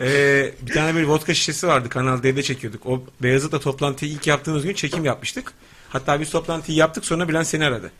Ee, 0.00 0.52
bir 0.62 0.72
tane 0.72 0.94
böyle 0.94 1.06
vodka 1.08 1.34
şişesi 1.34 1.66
vardı. 1.66 1.88
Kanal 1.88 2.22
D'de 2.22 2.42
çekiyorduk. 2.42 2.86
O 2.86 3.02
Beyazıt'la 3.22 3.60
toplantıyı 3.60 4.12
ilk 4.12 4.26
yaptığımız 4.26 4.64
gün 4.66 4.74
çekim 4.74 5.04
yapmıştık. 5.04 5.52
Hatta 5.88 6.20
biz 6.20 6.30
toplantıyı 6.30 6.78
yaptık 6.78 7.04
sonra 7.04 7.28
Bülent 7.28 7.46
seni 7.46 7.64
aradı. 7.64 7.90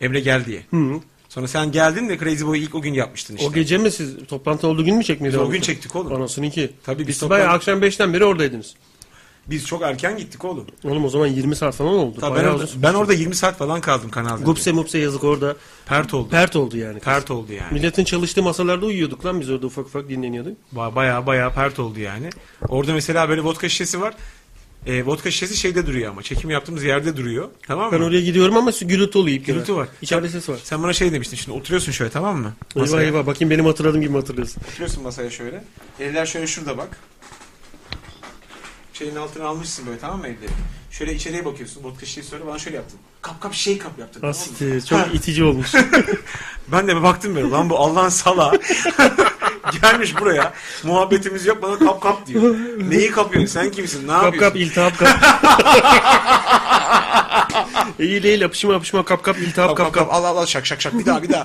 Emre 0.00 0.20
gel 0.20 0.44
diye. 0.44 0.62
Hı. 0.70 1.00
Sonra 1.34 1.48
sen 1.48 1.72
geldin 1.72 2.08
de 2.08 2.18
Crazy 2.18 2.44
Boy'u 2.44 2.62
ilk 2.62 2.74
o 2.74 2.80
gün 2.82 2.94
yapmıştın 2.94 3.36
işte. 3.36 3.48
O 3.48 3.52
gece 3.52 3.78
mi 3.78 3.90
siz 3.90 4.16
toplantı 4.28 4.68
olduğu 4.68 4.84
gün 4.84 4.96
mü 4.96 5.02
Biz 5.20 5.36
o 5.36 5.50
gün 5.50 5.60
çektik 5.60 5.96
oğlum. 5.96 6.12
Anasının 6.14 6.50
ki. 6.50 6.70
Tabii 6.84 6.98
biz 6.98 7.08
Biz 7.08 7.18
toplantı- 7.18 7.30
bayağı 7.30 7.52
akşam 7.52 7.82
5'ten 7.82 8.14
beri 8.14 8.24
oradaydınız. 8.24 8.74
Biz 9.46 9.66
çok 9.66 9.82
erken 9.82 10.16
gittik 10.16 10.44
oğlum. 10.44 10.66
Oğlum 10.84 11.04
o 11.04 11.08
zaman 11.08 11.26
20 11.26 11.56
saat 11.56 11.74
falan 11.74 11.92
oldu. 11.94 12.20
Tabii 12.20 12.38
ben, 12.38 12.44
orada, 12.44 12.66
ben 12.76 12.94
orada 12.94 13.12
20 13.12 13.34
saat 13.34 13.56
falan 13.58 13.80
kaldım 13.80 14.10
Kanal 14.10 14.38
D'de. 14.38 14.44
Gupse 14.44 14.72
mupse 14.72 14.98
yazık 14.98 15.24
orada. 15.24 15.56
Pert 15.86 16.14
oldu. 16.14 16.28
Pert 16.30 16.56
oldu 16.56 16.76
yani. 16.76 17.00
Pert 17.00 17.30
oldu 17.30 17.52
yani. 17.52 17.72
Milletin 17.72 18.04
çalıştığı 18.04 18.42
masalarda 18.42 18.86
uyuyorduk 18.86 19.24
lan 19.26 19.40
biz 19.40 19.50
orada 19.50 19.66
ufak 19.66 19.86
ufak 19.86 20.08
dinleniyorduk. 20.08 20.56
Ba- 20.74 20.94
Baya 20.94 21.26
baya 21.26 21.50
pert 21.50 21.78
oldu 21.78 22.00
yani. 22.00 22.30
Orada 22.68 22.92
mesela 22.92 23.28
böyle 23.28 23.40
vodka 23.44 23.68
şişesi 23.68 24.00
var. 24.00 24.14
E, 24.86 25.06
vodka 25.06 25.30
şişesi 25.30 25.56
şeyde 25.56 25.86
duruyor 25.86 26.10
ama. 26.10 26.22
Çekim 26.22 26.50
yaptığımız 26.50 26.84
yerde 26.84 27.16
duruyor. 27.16 27.48
Tamam 27.66 27.86
mı? 27.92 27.98
Ben 27.98 28.04
oraya 28.04 28.20
gidiyorum 28.20 28.56
ama 28.56 28.70
gürültü 28.82 29.18
oluyor. 29.18 29.36
ilk 29.36 29.46
Gürültü 29.46 29.74
var. 29.74 29.88
İçeride 30.02 30.28
ses 30.28 30.48
var. 30.48 30.58
Sen 30.64 30.82
bana 30.82 30.92
şey 30.92 31.12
demiştin 31.12 31.36
şimdi 31.36 31.58
oturuyorsun 31.58 31.92
şöyle 31.92 32.10
tamam 32.10 32.36
mı? 32.38 32.52
Eyvah 32.76 32.86
Masaya. 32.86 33.02
eyvah 33.06 33.26
bakayım 33.26 33.50
benim 33.50 33.66
hatırladığım 33.66 34.00
gibi 34.00 34.10
mi 34.10 34.16
hatırlıyorsun. 34.18 34.62
Oturuyorsun 34.70 35.02
masaya 35.02 35.30
şöyle. 35.30 35.64
Eller 36.00 36.26
şöyle 36.26 36.46
şurada 36.46 36.78
bak. 36.78 36.98
şeyin 38.92 39.16
altına 39.16 39.46
almışsın 39.46 39.86
böyle 39.86 39.98
tamam 39.98 40.18
mı 40.20 40.26
elleri? 40.26 40.50
Şöyle 40.90 41.14
içeriye 41.14 41.44
bakıyorsun. 41.44 41.84
Vodka 41.84 42.06
şişeyi 42.06 42.24
sonra 42.24 42.46
bana 42.46 42.58
şöyle 42.58 42.76
yaptın. 42.76 42.98
Kap 43.22 43.40
kap 43.40 43.54
şey 43.54 43.78
kap 43.78 43.98
yaptın. 43.98 44.20
tamam 44.20 44.36
mı? 44.36 44.40
Asit 44.40 44.88
çok 44.88 44.98
Ha. 44.98 45.08
itici 45.14 45.44
olmuş. 45.44 45.72
Ben 46.72 46.88
de 46.88 46.96
bir 46.96 47.02
baktım 47.02 47.34
böyle 47.34 47.48
lan 47.50 47.70
bu 47.70 47.78
Allah'ın 47.78 48.08
sala 48.08 48.52
gelmiş 49.82 50.20
buraya 50.20 50.52
muhabbetimiz 50.84 51.46
yok 51.46 51.62
bana 51.62 51.78
kap 51.78 52.00
kap 52.02 52.26
diyor. 52.26 52.54
Neyi 52.88 53.10
kapıyorsun 53.10 53.52
sen 53.52 53.70
kimsin 53.70 54.02
ne 54.08 54.12
kap 54.12 54.24
yapıyorsun? 54.24 54.48
kap 54.50 54.56
iltihap 54.56 54.98
kap. 54.98 55.08
İyi 57.98 58.22
değil 58.22 58.40
yapışma 58.40 58.72
yapışma 58.72 59.04
kap 59.04 59.22
kap 59.22 59.38
iltihap 59.38 59.68
Kap, 59.68 59.76
kap 59.76 59.86
kap, 59.86 59.94
kap. 59.94 60.04
kap. 60.08 60.14
Al 60.14 60.24
al 60.24 60.36
al 60.36 60.46
şak 60.46 60.66
şak 60.66 60.80
şak 60.80 60.98
bir 60.98 61.06
daha 61.06 61.22
bir 61.22 61.28
daha. 61.28 61.44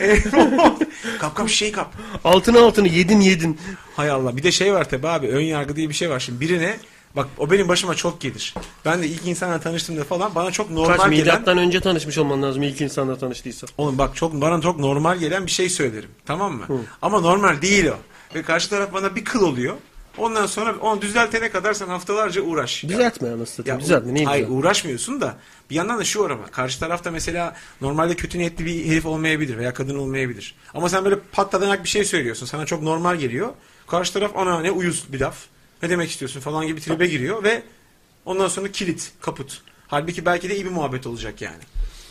E, 0.00 0.22
kap 1.18 1.34
kap 1.34 1.48
şey 1.48 1.72
kap. 1.72 1.92
Altını 2.24 2.60
altını 2.60 2.88
yedin 2.88 3.20
yedin. 3.20 3.60
Hay 3.96 4.10
Allah 4.10 4.36
bir 4.36 4.42
de 4.42 4.52
şey 4.52 4.72
var 4.72 4.88
tabi 4.88 5.08
abi 5.08 5.28
ön 5.28 5.40
yargı 5.40 5.76
diye 5.76 5.88
bir 5.88 5.94
şey 5.94 6.10
var 6.10 6.20
şimdi 6.20 6.40
birine 6.40 6.76
bak 7.16 7.26
o 7.38 7.50
benim 7.50 7.68
başıma 7.68 7.94
çok 7.94 8.20
gelir. 8.20 8.54
Ben 8.84 9.02
de 9.02 9.06
ilk 9.06 9.26
insanla 9.26 9.60
tanıştığımda 9.60 10.04
falan 10.04 10.34
bana 10.34 10.50
çok 10.50 10.70
normal 10.70 10.96
Kaç 10.96 11.10
gelen 11.10 11.10
milattan 11.10 11.58
önce 11.58 11.80
tanışmış 11.80 12.18
olman 12.18 12.42
lazım 12.42 12.62
ilk 12.62 12.80
insanla 12.80 13.18
tanıştıysa. 13.18 13.66
Oğlum 13.78 13.98
bak 13.98 14.16
çok 14.16 14.32
bana 14.32 14.60
çok 14.60 14.78
normal 14.78 15.16
gelen 15.18 15.46
bir 15.46 15.50
şey 15.50 15.68
söylerim. 15.68 16.10
Tamam 16.26 16.52
mı? 16.52 16.64
Ama 17.02 17.20
normal 17.20 17.62
değil 17.62 17.86
o. 17.86 17.96
Ve 18.34 18.42
karşı 18.42 18.70
taraf 18.70 18.92
bana 18.92 19.16
bir 19.16 19.24
kıl 19.24 19.42
oluyor. 19.42 19.74
Ondan 20.18 20.46
sonra 20.46 20.74
onu 20.80 21.02
düzeltene 21.02 21.50
kadar 21.50 21.74
sen 21.74 21.88
haftalarca 21.88 22.42
uğraş. 22.42 22.84
Düzeltme 22.84 23.28
anasını 23.28 23.46
satayım. 23.46 23.80
Düzeltme 23.80 24.14
neyi 24.14 24.26
hayır 24.26 24.42
düzeltme? 24.42 24.58
uğraşmıyorsun 24.58 25.20
da 25.20 25.36
bir 25.70 25.74
yandan 25.74 25.98
da 25.98 26.04
şu 26.04 26.20
var 26.22 26.30
ama 26.30 26.46
karşı 26.46 26.80
tarafta 26.80 27.10
mesela 27.10 27.54
normalde 27.80 28.14
kötü 28.16 28.38
niyetli 28.38 28.66
bir 28.66 28.86
herif 28.86 29.06
olmayabilir 29.06 29.58
veya 29.58 29.74
kadın 29.74 29.98
olmayabilir. 29.98 30.54
Ama 30.74 30.88
sen 30.88 31.04
böyle 31.04 31.16
patladanak 31.32 31.84
bir 31.84 31.88
şey 31.88 32.04
söylüyorsun. 32.04 32.46
Sana 32.46 32.66
çok 32.66 32.82
normal 32.82 33.16
geliyor. 33.16 33.48
Karşı 33.86 34.12
taraf 34.12 34.36
ana 34.36 34.60
ne 34.60 34.70
uyuz 34.70 35.04
bir 35.12 35.20
laf. 35.20 35.36
Ne 35.82 35.90
demek 35.90 36.10
istiyorsun 36.10 36.40
falan 36.40 36.66
gibi 36.66 36.80
tribe 36.80 37.06
giriyor 37.06 37.44
ve 37.44 37.62
ondan 38.24 38.48
sonra 38.48 38.72
kilit, 38.72 39.12
kaput. 39.20 39.62
Halbuki 39.88 40.26
belki 40.26 40.48
de 40.48 40.54
iyi 40.54 40.64
bir 40.64 40.70
muhabbet 40.70 41.06
olacak 41.06 41.42
yani. 41.42 41.62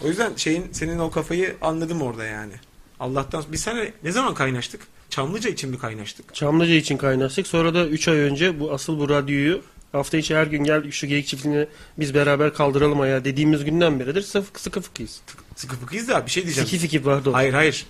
O 0.04 0.08
yüzden 0.08 0.36
şeyin 0.36 0.68
senin 0.72 1.00
o 1.00 1.12
kafayı 1.12 1.56
anladım 1.62 2.02
orada 2.02 2.26
yani. 2.26 2.54
Allah'tan 3.00 3.44
biz 3.52 3.62
seninle 3.62 3.94
ne 4.04 4.12
zaman 4.12 4.34
kaynaştık? 4.34 4.82
Çamlıca 5.10 5.50
için 5.50 5.70
mi 5.70 5.80
kaynaştık? 5.80 6.36
Çamlıca 6.36 6.74
için 6.74 6.98
kaynaştık. 6.98 7.48
Sonra 7.48 7.74
da 7.74 7.88
3 7.88 8.08
ay 8.08 8.18
önce 8.18 8.60
bu 8.60 8.74
asıl 8.74 9.00
bu 9.00 9.10
radyoyu 9.10 9.62
hafta 9.92 10.18
içi 10.18 10.36
her 10.36 10.48
gün 10.48 10.64
gel 10.64 10.92
şu 10.92 11.08
geyik 11.08 11.28
çiftliğini 11.28 11.68
biz 11.98 12.14
beraber 12.14 12.54
kaldıralım 12.54 13.02
ayağa 13.02 13.26
dediğimiz 13.26 13.66
günden 13.66 14.00
beridir 14.00 14.22
sıkı 14.22 14.62
sıkı 14.62 14.82
fıkıyız. 14.82 15.22
Sıkı 15.56 15.76
fıkıyız 15.76 16.08
da 16.08 16.26
bir 16.26 16.32
şey 16.32 16.44
diyeceğim. 16.44 16.70
Fiki 16.70 16.82
fiki 16.82 17.04
pardon. 17.04 17.34
Hayır 17.34 17.54
hayır. 17.54 17.86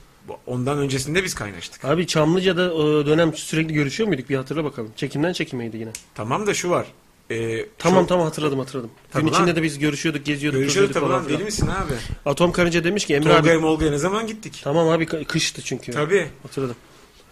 Ondan 0.46 0.78
öncesinde 0.78 1.24
biz 1.24 1.34
kaynaştık. 1.34 1.86
Abi 1.86 2.08
Çamlıca'da 2.08 2.74
o 2.74 3.06
dönem 3.06 3.34
sürekli 3.34 3.74
görüşüyor 3.74 4.08
muyduk 4.08 4.30
bir 4.30 4.36
hatırla 4.36 4.64
bakalım. 4.64 4.92
Çekimden 4.96 5.34
çekimeydi 5.34 5.78
yine. 5.78 5.92
Tamam 6.16 6.48
da 6.48 6.54
şu 6.54 6.70
var. 6.70 6.86
Ee, 7.32 7.66
Tamam 7.78 8.00
çok- 8.02 8.10
tamam 8.10 8.26
hatırladım 8.26 8.60
hatırladım. 8.60 8.90
Tamam 9.12 9.26
Gün 9.28 9.34
içinde 9.34 9.48
lan. 9.48 9.56
de 9.56 9.64
biz 9.64 9.80
görüşüyorduk, 9.80 10.26
geziyorduk, 10.26 10.60
Görüşüyoruz 10.62 10.94
tozuyorduk 10.94 10.94
tabii 10.94 11.06
falan 11.12 11.20
lan 11.20 11.26
filan. 11.28 11.40
deli 11.40 11.46
misin 11.46 11.68
abi? 11.68 11.94
Atom 12.30 12.52
Karınca 12.52 12.84
demiş 12.84 13.06
ki 13.06 13.16
Emre 13.16 13.30
abi. 13.30 13.38
Tolga'ya 13.38 13.60
Molga'ya 13.60 13.92
ne 13.92 13.98
zaman 13.98 14.28
gittik? 14.28 14.62
Tamam 14.64 14.90
abi 14.90 15.04
kı- 15.04 15.26
kıştı 15.26 15.62
çünkü. 15.62 15.92
Tabii. 15.92 16.28
Hatırladım. 16.44 16.76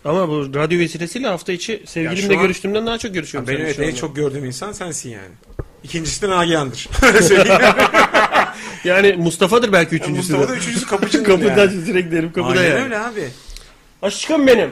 Ama 0.06 0.30
bu 0.30 0.54
radyo 0.54 0.80
vesilesiyle 0.80 1.28
hafta 1.28 1.54
içi 1.54 1.72
Ya 1.72 1.80
sevgilimle 1.86 2.34
şu 2.34 2.40
an- 2.40 2.44
görüştüğümden 2.46 2.86
daha 2.88 2.98
çok 2.98 3.14
görüşüyorum. 3.14 3.48
benim 3.48 3.58
seninle 3.60 3.68
evet 3.70 3.76
şu 3.78 3.84
en 3.84 3.88
anda. 3.88 3.98
çok 4.00 4.16
gördüğüm 4.16 4.46
insan 4.46 4.72
sensin 4.72 5.10
yani. 5.10 5.32
İkincisi 5.84 6.22
de 6.22 6.30
Nagihan'dır. 6.30 6.90
Yani 8.84 9.14
Mustafa'dır 9.14 9.72
belki 9.74 9.96
üçüncüsü 9.96 10.34
Mustafa 10.34 10.54
da 10.54 10.58
üçüncüsü 10.58 10.88
kapıcıdır 10.88 11.26
Kapıda 11.26 11.62
yani. 11.62 11.86
sürekli 11.86 12.12
derim 12.12 12.34
kapıda 12.34 12.60
Aynen 12.60 12.70
yani. 12.70 12.84
öyle 12.84 13.00
abi. 13.00 13.28
Aşkım 14.02 14.48
benim. 14.48 14.72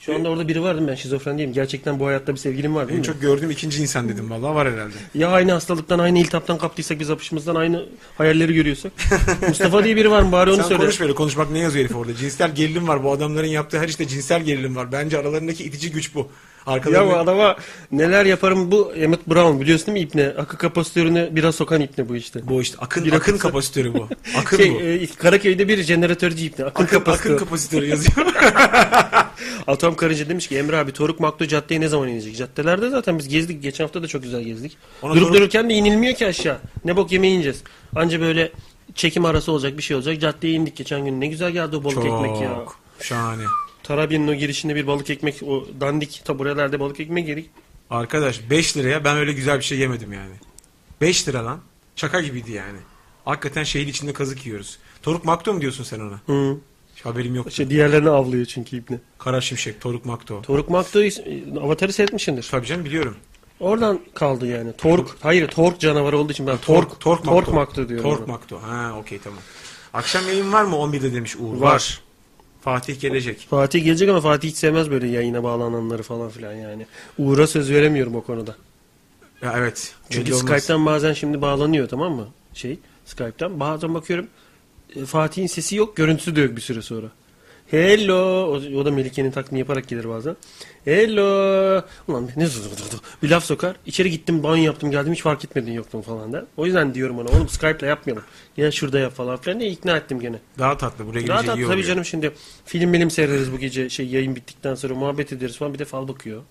Şu 0.00 0.14
anda 0.14 0.28
orada 0.28 0.48
biri 0.48 0.62
var 0.62 0.74
değil 0.74 0.82
mi? 0.84 0.90
Ben 0.90 0.94
şizofren 0.94 1.38
değilim. 1.38 1.52
Gerçekten 1.52 2.00
bu 2.00 2.06
hayatta 2.06 2.32
bir 2.32 2.38
sevgilim 2.38 2.74
var 2.74 2.88
değil 2.88 2.94
En 2.94 3.00
mi? 3.00 3.06
çok 3.06 3.20
gördüğüm 3.20 3.50
ikinci 3.50 3.82
insan 3.82 4.08
dedim. 4.08 4.30
Vallahi 4.30 4.54
var 4.54 4.72
herhalde. 4.72 4.94
Ya 5.14 5.28
aynı 5.28 5.52
hastalıktan, 5.52 5.98
aynı 5.98 6.18
iltihaptan 6.18 6.58
kaptıysak 6.58 7.00
biz 7.00 7.10
apışımızdan 7.10 7.54
aynı 7.54 7.86
hayalleri 8.18 8.54
görüyorsak. 8.54 8.92
Mustafa 9.48 9.84
diye 9.84 9.96
biri 9.96 10.10
var 10.10 10.22
mı? 10.22 10.32
Bari 10.32 10.50
onu 10.50 10.56
Sen 10.56 10.68
söyle. 10.68 10.80
konuş 10.80 11.00
böyle 11.00 11.14
konuşmak 11.14 11.50
ne 11.50 11.58
yazıyor 11.58 11.84
herif 11.84 11.96
orada. 11.96 12.14
Cinsel 12.14 12.54
gerilim 12.54 12.88
var. 12.88 13.04
Bu 13.04 13.12
adamların 13.12 13.46
yaptığı 13.46 13.78
her 13.78 13.88
işte 13.88 14.08
cinsel 14.08 14.42
gerilim 14.42 14.76
var. 14.76 14.92
Bence 14.92 15.18
aralarındaki 15.18 15.64
itici 15.64 15.92
güç 15.92 16.14
bu. 16.14 16.28
Ya 16.92 17.06
bu 17.06 17.16
adama 17.16 17.56
neler 17.92 18.24
yaparım 18.26 18.70
bu 18.72 18.92
Emmett 18.96 19.28
Brown 19.28 19.60
biliyorsun 19.60 19.86
değil 19.86 19.98
mi 19.98 20.00
İpne? 20.00 20.26
Akı 20.38 20.58
kapasitörünü 20.58 21.28
biraz 21.32 21.54
sokan 21.54 21.80
İpne 21.80 22.08
bu 22.08 22.16
işte. 22.16 22.40
Bu 22.48 22.62
işte 22.62 22.76
akın, 22.80 23.04
Bir 23.04 23.12
akın 23.12 23.32
akıl- 23.32 23.38
kapasitörü 23.38 23.94
bu. 23.94 24.08
Akın 24.38 24.56
Şey, 24.56 24.74
bu. 24.74 24.80
e, 24.80 25.06
Karaköy'de 25.06 25.68
bir 25.68 25.82
jeneratörcü 25.82 26.44
İpne. 26.44 26.64
Akın, 26.64 26.84
Akın, 26.84 26.98
kapasitörü. 26.98 27.34
akın 27.34 27.44
kapasitörü 27.44 27.86
yazıyor. 27.86 28.26
Atom 29.66 29.94
Karınca 29.96 30.28
demiş 30.28 30.48
ki 30.48 30.56
Emre 30.58 30.76
abi 30.76 30.92
Toruk 30.92 31.20
Makto 31.20 31.46
caddeye 31.46 31.80
ne 31.80 31.88
zaman 31.88 32.08
inecek? 32.08 32.36
Caddelerde 32.36 32.90
zaten 32.90 33.18
biz 33.18 33.28
gezdik. 33.28 33.62
Geçen 33.62 33.84
hafta 33.84 34.02
da 34.02 34.06
çok 34.08 34.22
güzel 34.22 34.42
gezdik. 34.42 34.76
Ona 35.02 35.14
Durup 35.14 35.28
Toruk- 35.28 35.34
dururken 35.34 35.70
de 35.70 35.74
inilmiyor 35.74 36.14
ki 36.14 36.26
aşağı. 36.26 36.58
Ne 36.84 36.96
bok 36.96 37.12
yemeği 37.12 37.34
ineceğiz. 37.36 37.62
Anca 37.96 38.20
böyle 38.20 38.52
çekim 38.94 39.24
arası 39.24 39.52
olacak 39.52 39.78
bir 39.78 39.82
şey 39.82 39.96
olacak. 39.96 40.20
Caddeye 40.20 40.54
indik 40.54 40.76
geçen 40.76 41.04
gün. 41.04 41.20
Ne 41.20 41.26
güzel 41.26 41.50
geldi 41.50 41.76
o 41.76 41.84
balık 41.84 41.98
ekmek 42.06 42.42
ya. 42.42 42.50
Şahane. 43.00 43.42
Tarabya'nın 43.84 44.28
o 44.28 44.34
girişinde 44.34 44.74
bir 44.74 44.86
balık 44.86 45.10
ekmek, 45.10 45.42
o 45.42 45.66
dandik 45.80 46.22
taburelerde 46.24 46.80
balık 46.80 47.00
ekmek 47.00 47.28
yedik. 47.28 47.50
Arkadaş 47.90 48.50
5 48.50 48.76
liraya 48.76 49.04
ben 49.04 49.16
öyle 49.16 49.32
güzel 49.32 49.58
bir 49.58 49.64
şey 49.64 49.78
yemedim 49.78 50.12
yani. 50.12 50.34
5 51.00 51.28
lira 51.28 51.44
lan. 51.44 51.60
Şaka 51.96 52.20
gibiydi 52.20 52.52
yani. 52.52 52.78
Hakikaten 53.24 53.64
şehir 53.64 53.86
içinde 53.86 54.12
kazık 54.12 54.46
yiyoruz. 54.46 54.78
Toruk 55.02 55.24
Makto 55.24 55.54
mu 55.54 55.60
diyorsun 55.60 55.84
sen 55.84 56.00
ona? 56.00 56.20
Hı. 56.26 56.56
Hiç 56.96 57.04
haberim 57.04 57.34
yok. 57.34 57.46
İşte 57.50 57.70
diğerlerini 57.70 58.10
avlıyor 58.10 58.46
çünkü 58.46 58.76
İbni. 58.76 58.98
Kara 59.18 59.40
Şimşek, 59.40 59.80
Toruk 59.80 60.04
Makto. 60.04 60.42
Toruk 60.42 60.70
Makto'yu 60.70 61.10
Avatar'ı 61.60 61.92
seyretmişsindir. 61.92 62.48
Tabii 62.50 62.66
canım 62.66 62.84
biliyorum. 62.84 63.16
Oradan 63.60 64.00
kaldı 64.14 64.46
yani. 64.46 64.72
Tork, 64.76 65.16
hayır 65.20 65.48
Tork 65.48 65.80
canavarı 65.80 66.18
olduğu 66.18 66.32
için 66.32 66.46
ben 66.46 66.56
Tork, 66.56 67.00
Tork, 67.00 67.24
Tork 67.24 67.52
Makto 67.52 67.88
diyorum. 67.88 68.10
Tork 68.10 68.20
ona. 68.20 68.26
Makto. 68.26 68.62
Ha 68.62 68.96
okey 68.98 69.18
tamam. 69.24 69.38
Akşam 69.94 70.26
yayın 70.28 70.52
var 70.52 70.64
mı 70.64 70.76
11'de 70.76 71.14
demiş 71.14 71.36
Uğur. 71.36 71.60
Var. 71.60 72.00
Fatih 72.64 73.00
gelecek. 73.00 73.46
Fatih 73.50 73.84
gelecek 73.84 74.08
ama 74.08 74.20
Fatih 74.20 74.48
hiç 74.48 74.56
sevmez 74.56 74.90
böyle 74.90 75.06
yayına 75.06 75.42
bağlananları 75.42 76.02
falan 76.02 76.30
filan 76.30 76.52
yani. 76.52 76.86
Uğur'a 77.18 77.46
söz 77.46 77.70
veremiyorum 77.70 78.14
o 78.14 78.22
konuda. 78.22 78.56
Ya 79.42 79.54
evet. 79.56 79.94
Çünkü 80.10 80.34
olmaz. 80.34 80.40
Skype'tan 80.40 80.86
bazen 80.86 81.12
şimdi 81.12 81.42
bağlanıyor 81.42 81.88
tamam 81.88 82.12
mı? 82.12 82.28
Şey 82.54 82.78
Skype'tan 83.04 83.60
bazen 83.60 83.94
bakıyorum 83.94 84.26
e, 84.96 85.04
Fatih'in 85.04 85.46
sesi 85.46 85.76
yok 85.76 85.96
görüntüsü 85.96 86.36
de 86.36 86.40
yok 86.40 86.56
bir 86.56 86.60
süre 86.60 86.82
sonra. 86.82 87.06
Hello. 87.74 88.46
O, 88.46 88.78
o 88.80 88.84
da 88.84 88.90
Melike'nin 88.90 89.30
taklidini 89.30 89.58
yaparak 89.58 89.88
gelir 89.88 90.08
bazen. 90.08 90.36
Hello. 90.84 91.82
Ulan 92.08 92.30
ne 92.36 92.46
zırırırır. 92.46 93.00
Bir 93.22 93.30
laf 93.30 93.44
sokar. 93.44 93.76
İçeri 93.86 94.10
gittim 94.10 94.42
banyo 94.42 94.64
yaptım 94.64 94.90
geldim 94.90 95.12
hiç 95.12 95.22
fark 95.22 95.44
etmedin 95.44 95.72
yoktum 95.72 96.02
falan 96.02 96.32
der. 96.32 96.44
O 96.56 96.66
yüzden 96.66 96.94
diyorum 96.94 97.18
ona 97.18 97.28
oğlum 97.28 97.48
Skype'la 97.48 97.86
yapmayalım. 97.86 98.24
Gel 98.56 98.70
şurada 98.70 98.98
yap 98.98 99.12
falan 99.12 99.36
filan 99.36 99.60
diye 99.60 99.70
ikna 99.70 99.96
ettim 99.96 100.20
gene. 100.20 100.36
Daha 100.58 100.78
tatlı. 100.78 101.06
Buraya 101.06 101.20
gelince 101.20 101.34
at 101.34 101.44
iyi 101.44 101.48
tabii 101.48 101.64
oluyor. 101.66 101.82
canım 101.82 102.04
şimdi 102.04 102.32
film 102.64 102.92
bilim 102.92 103.10
seyrederiz 103.10 103.52
bu 103.52 103.58
gece 103.58 103.90
şey 103.90 104.06
yayın 104.06 104.36
bittikten 104.36 104.74
sonra 104.74 104.94
muhabbet 104.94 105.32
ederiz 105.32 105.56
falan 105.58 105.74
bir 105.74 105.78
de 105.78 105.84
fal 105.84 106.08
bakıyor. 106.08 106.42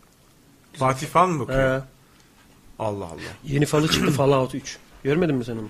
Fatih 0.74 1.08
falan 1.08 1.30
mı 1.30 1.40
bakıyor? 1.40 1.80
He. 1.80 1.84
Allah 2.80 3.06
Allah. 3.06 3.20
Yeni 3.44 3.66
falı 3.66 3.88
çıktı 3.88 4.12
Fallout 4.18 4.56
3. 4.56 4.78
Görmedin 5.04 5.36
mi 5.36 5.46
sen 5.46 5.54
onu? 5.58 5.70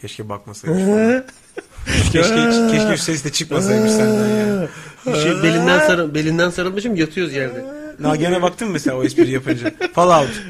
Keşke 0.00 0.28
bakmasaymış 0.28 0.82
falan. 0.82 1.24
keşke, 2.12 2.50
keşke 2.70 2.96
şu 2.96 3.02
ses 3.02 3.24
de 3.24 3.32
çıkmasaymış 3.32 3.90
senden 3.90 4.28
ya. 4.28 4.68
Şey, 5.04 5.42
belinden, 5.42 5.78
sarıl, 5.78 6.14
belinden 6.14 6.50
sarılmışım 6.50 6.96
yatıyoruz 6.96 7.34
yerde. 7.34 7.64
Nagihan'a 7.98 8.42
baktın 8.42 8.68
mı 8.68 8.72
mesela 8.72 8.96
o 8.96 9.04
espri 9.04 9.30
yapınca? 9.30 9.72
Fallout. 9.92 10.42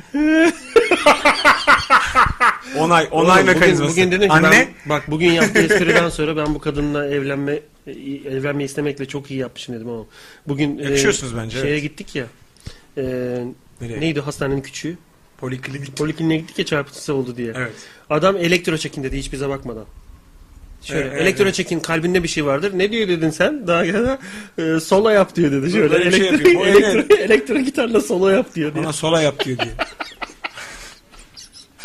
onay, 2.79 3.09
onay 3.11 3.43
Oğlum, 3.43 3.47
mekanizması. 3.47 3.93
Bugün, 3.93 4.07
bugün 4.07 4.11
dedim 4.11 4.29
ki 4.29 4.35
Anne, 4.35 4.51
ben, 4.51 4.69
bak 4.87 5.11
bugün 5.11 5.31
yaptığı 5.31 5.59
espriden 5.59 6.09
sonra 6.09 6.37
ben 6.37 6.55
bu 6.55 6.59
kadınla 6.59 7.07
evlenme 7.07 7.61
evlenme 8.27 8.65
istemekle 8.65 9.07
çok 9.07 9.31
iyi 9.31 9.41
yapmışım 9.41 9.75
dedim 9.75 9.89
ama. 9.89 10.05
Bugün 10.49 10.79
e, 10.79 10.83
Yakışıyorsunuz 10.83 11.37
bence, 11.37 11.61
Şeye 11.61 11.73
evet. 11.73 11.83
gittik 11.83 12.17
ya. 12.17 12.25
E, 12.97 13.03
Nereye? 13.81 14.01
neydi 14.01 14.21
hastanenin 14.21 14.63
küçüğü? 14.63 14.97
poliklinik. 15.43 15.97
Polikliniğe 15.97 16.41
gittik 16.41 16.59
ya 16.59 16.65
çarpıntısı 16.65 17.15
oldu 17.15 17.37
diye. 17.37 17.53
Evet. 17.57 17.73
Adam 18.11 18.37
elektro 18.37 18.77
çekin 18.77 19.05
dedi 19.05 19.19
hiç 19.19 19.33
bize 19.33 19.49
bakmadan. 19.49 19.85
Şöyle 20.83 21.01
Evet, 21.01 21.13
evet, 21.13 21.23
elektro 21.23 21.45
evet. 21.45 21.55
çekin 21.55 21.81
kalbinde 21.81 22.23
bir 22.23 22.29
şey 22.29 22.47
vardır. 22.47 22.73
Ne 22.75 22.93
diyor 22.93 23.09
dedin 23.09 23.31
sen? 23.31 23.67
Daha 23.67 23.85
gene 23.87 24.19
e, 24.59 24.81
solo 24.81 25.09
yap 25.09 25.37
diyor 25.37 25.53
dedi. 25.53 25.71
Şöyle 25.71 26.07
bir 26.07 26.11
şey 26.13 26.29
elektro, 26.29 26.37
yapıyor. 26.37 26.61
Bu 26.61 26.67
elektro, 26.67 27.17
elektro 27.25 27.59
gitarla 27.59 28.01
solo 28.01 28.29
yap 28.29 28.55
diyor. 28.55 28.75
Bana 28.75 28.93
sola 28.93 29.23
yap 29.23 29.45
diyor 29.45 29.59
diye. 29.59 29.75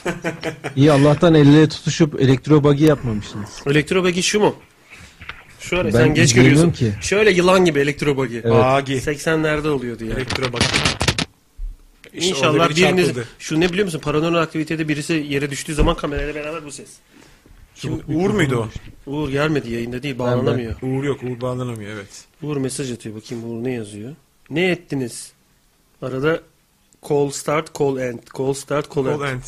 İyi 0.76 0.92
Allah'tan 0.92 1.34
el 1.34 1.48
ele 1.48 1.70
tutuşup 1.70 2.22
elektro 2.22 2.64
buggy 2.64 2.86
yapmamışsınız. 2.86 3.50
Elektro 3.68 4.04
bagi 4.04 4.24
şu 4.24 4.40
mu? 4.40 4.56
Şöyle 5.60 5.84
Ben 5.84 5.92
sen 5.92 6.14
geç 6.14 6.34
görüyorsun. 6.34 6.72
ki. 6.72 6.94
Şöyle 7.02 7.32
yılan 7.32 7.66
gibi 7.66 7.80
elektro 7.80 8.18
bagi. 8.18 8.42
Evet. 8.44 8.64
Agi. 8.64 8.94
80'lerde 8.94 9.68
oluyordu 9.68 10.06
ya. 10.06 10.14
Elektro. 10.16 10.46
İşte 12.14 12.36
orada 12.36 12.58
İnşallah 12.58 12.70
biri 12.70 12.78
biriniz 12.78 13.06
çarpıldı. 13.06 13.28
şu 13.40 13.60
ne 13.60 13.70
biliyor 13.70 13.86
musun? 13.86 14.00
Paranormal 14.00 14.40
aktivitede 14.40 14.88
birisi 14.88 15.14
yere 15.30 15.52
düştüğü 15.52 15.74
zaman 15.76 15.96
kamerayla 15.96 16.36
beraber 16.36 16.66
bu 16.66 16.72
ses. 16.72 16.88
Kim, 17.82 17.94
Uğur 18.08 18.30
muydu 18.30 18.70
o? 19.08 19.12
Uğur 19.12 19.30
gelmedi 19.30 19.72
yayında 19.74 20.04
değil 20.04 20.20
bağlanamıyor. 20.20 20.76
Uğur 20.82 21.04
yok. 21.04 21.24
Uğur 21.24 21.42
bağlanamıyor 21.42 21.92
evet. 21.92 22.26
Uğur 22.42 22.58
mesaj 22.58 22.92
atıyor 22.92 23.16
bakayım 23.16 23.44
Uğur 23.52 23.64
ne 23.64 23.72
yazıyor. 23.72 24.16
Ne 24.50 24.66
ettiniz? 24.72 25.32
Arada 26.02 26.42
Call 27.10 27.30
start, 27.30 27.80
call 27.80 27.98
end. 27.98 28.20
Call 28.38 28.54
start, 28.54 28.96
call, 28.96 29.06
Call 29.06 29.22
end. 29.22 29.30
end. 29.34 29.42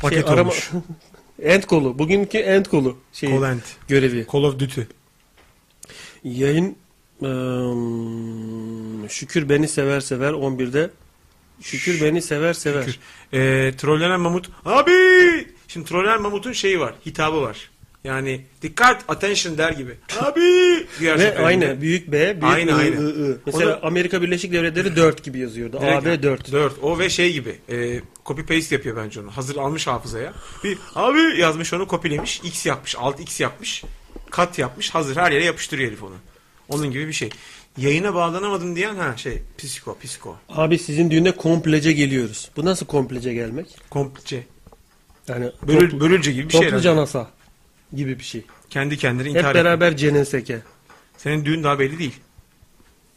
Paket 0.00 0.26
Şey, 0.26 0.34
arama- 0.34 0.50
olmuş. 0.50 0.70
end 1.42 1.62
kolu. 1.62 1.98
Bugünkü 1.98 2.38
end 2.38 2.66
kolu. 2.66 2.96
Şey, 3.12 3.30
Call 3.30 3.42
end. 3.52 3.60
görevi. 3.88 4.26
Call 4.32 4.42
of 4.42 4.58
Duty. 4.58 4.80
Yayın 6.24 6.76
ıı, 7.22 9.08
şükür 9.08 9.48
beni 9.48 9.68
sever 9.68 10.00
sever 10.00 10.32
11'de. 10.32 10.90
Şükür 11.60 12.00
beni 12.04 12.22
sever 12.22 12.52
sever. 12.52 12.82
Şükür. 12.82 12.98
Ee, 13.32 13.72
trollenen 13.76 14.20
mamut. 14.20 14.50
Abi! 14.64 14.92
Şimdi 15.68 15.88
trollenen 15.88 16.22
mamutun 16.22 16.52
şeyi 16.52 16.80
var. 16.80 16.94
Hitabı 17.06 17.40
var. 17.42 17.69
Yani 18.04 18.44
dikkat 18.62 19.04
attention 19.08 19.58
der 19.58 19.70
gibi. 19.72 19.94
Abi! 20.20 20.40
Ve 21.00 21.38
aynı 21.38 21.80
büyük 21.80 22.12
B, 22.12 22.40
büyük 22.40 22.54
Aynı, 22.54 22.70
I, 22.70 22.74
aynı. 22.74 23.10
I, 23.10 23.32
I. 23.32 23.36
Mesela 23.46 23.76
Onu- 23.76 23.86
Amerika 23.86 24.22
Birleşik 24.22 24.52
Devletleri 24.52 24.96
4 24.96 25.24
gibi 25.24 25.38
yazıyordu. 25.38 25.76
Direkt- 25.80 26.08
AB 26.08 26.22
4. 26.22 26.52
4. 26.52 26.74
O 26.82 26.98
ve 26.98 27.10
şey 27.10 27.32
gibi. 27.32 27.58
E, 27.68 28.00
copy 28.26 28.42
paste 28.42 28.74
yapıyor 28.74 28.96
bence 28.96 29.20
onu. 29.20 29.30
Hazır 29.30 29.56
almış 29.56 29.86
hafızaya. 29.86 30.32
Bir 30.64 30.78
abi 30.94 31.40
yazmış 31.40 31.72
onu 31.72 31.88
kopyalemiş. 31.88 32.40
X 32.44 32.66
yapmış. 32.66 32.96
Alt 32.98 33.20
X 33.20 33.40
yapmış. 33.40 33.84
Kat 34.30 34.58
yapmış. 34.58 34.90
Hazır 34.90 35.16
her 35.16 35.32
yere 35.32 35.44
yapıştırıyor 35.44 35.88
herif 35.88 36.02
onu. 36.02 36.14
Onun 36.68 36.90
gibi 36.90 37.08
bir 37.08 37.12
şey. 37.12 37.30
Yayına 37.76 38.14
bağlanamadım 38.14 38.76
diyen 38.76 38.94
ha 38.94 39.16
şey 39.16 39.42
psiko 39.58 39.98
psiko. 39.98 40.36
Abi 40.48 40.78
sizin 40.78 41.10
düğüne 41.10 41.32
komplece 41.32 41.92
geliyoruz. 41.92 42.50
Bu 42.56 42.64
nasıl 42.64 42.86
komplece 42.86 43.34
gelmek? 43.34 43.66
Komplice. 43.90 44.46
Yani 45.28 45.50
Bölül, 45.66 46.00
bölülce 46.00 46.32
gibi 46.32 46.48
bir 46.48 46.52
şey. 46.52 46.60
topluca 46.60 46.96
nasa 46.96 47.30
gibi 47.96 48.18
bir 48.18 48.24
şey. 48.24 48.42
Kendi 48.70 48.96
kendine 48.98 49.28
Hep 49.28 49.36
intihar 49.36 49.50
etme. 49.50 49.64
beraber 49.64 49.96
ceneseke. 49.96 50.58
Senin 51.16 51.44
düğün 51.44 51.64
daha 51.64 51.78
belli 51.78 51.98
değil. 51.98 52.20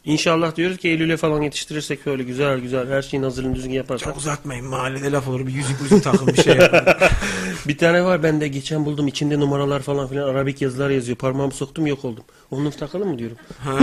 İnşallah 0.04 0.56
diyoruz 0.56 0.76
ki 0.76 0.88
Eylül'e 0.88 1.16
falan 1.16 1.42
yetiştirirsek 1.42 2.06
böyle 2.06 2.22
güzel 2.22 2.58
güzel 2.60 2.88
her 2.88 3.02
şeyin 3.02 3.22
hazırlığını 3.22 3.54
düzgün 3.54 3.72
yaparsak. 3.72 4.08
Çok 4.08 4.16
uzatmayın 4.16 4.66
mahallede 4.66 5.12
laf 5.12 5.28
olur 5.28 5.46
bir 5.46 5.52
yüzük 5.52 5.80
müzik 5.80 6.04
takın 6.04 6.26
bir 6.26 6.42
şey. 6.42 6.58
Bir 7.68 7.78
tane 7.78 8.04
var 8.04 8.22
ben 8.22 8.40
de 8.40 8.48
geçen 8.48 8.84
buldum 8.84 9.08
içinde 9.08 9.40
numaralar 9.40 9.80
falan 9.80 10.08
filan 10.08 10.28
Arabik 10.28 10.62
yazılar 10.62 10.90
yazıyor. 10.90 11.18
Parmağımı 11.18 11.52
soktum 11.52 11.86
yok 11.86 12.04
oldum. 12.04 12.24
Onu 12.50 12.70
takalım 12.70 13.08
mı 13.08 13.18
diyorum. 13.18 13.36
ha, 13.64 13.78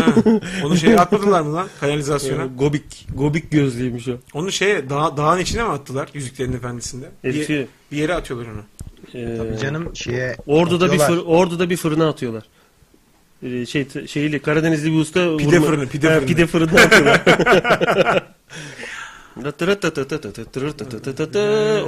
onu 0.66 0.78
şey 0.78 0.94
atmadılar 0.94 1.42
mı 1.42 1.54
lan 1.54 1.68
kanalizasyona? 1.80 2.44
Ee, 2.44 2.48
gobik. 2.58 3.08
Gobik 3.16 3.52
gözlüymüş 3.52 4.08
o. 4.08 4.12
Onu 4.34 4.52
şeye 4.52 4.90
dağ, 4.90 5.18
dağın 5.18 5.40
içine 5.40 5.64
mi 5.64 5.70
attılar 5.70 6.10
Yüzüklerin 6.14 6.54
Efendisi'nde? 6.54 7.06
Bir, 7.24 7.68
bir 7.92 7.98
yere 7.98 8.14
atıyorlar 8.14 8.46
onu. 8.52 8.62
Ee, 9.14 9.38
Tabii 9.38 9.58
canım 9.62 9.96
şeye 9.96 10.36
Ordu'da 10.48 10.92
bir 10.94 10.98
fır, 11.00 11.18
Ordu'da 11.18 11.70
bir 11.70 11.78
fırına 11.78 12.10
atıyorlar. 12.10 12.44
Ee, 13.44 13.66
şey 13.66 13.88
şeyli 14.08 14.40
Karadenizli 14.40 14.92
bir 14.92 15.00
usta 15.00 15.38
Pide 15.38 15.58
vurma- 15.58 15.66
fırını, 15.66 15.88
pide 15.88 16.08
Ha, 16.08 16.14
fırını. 16.14 16.28
pide 16.28 16.48
fırına 16.48 16.82
atıyorlar. 16.82 17.22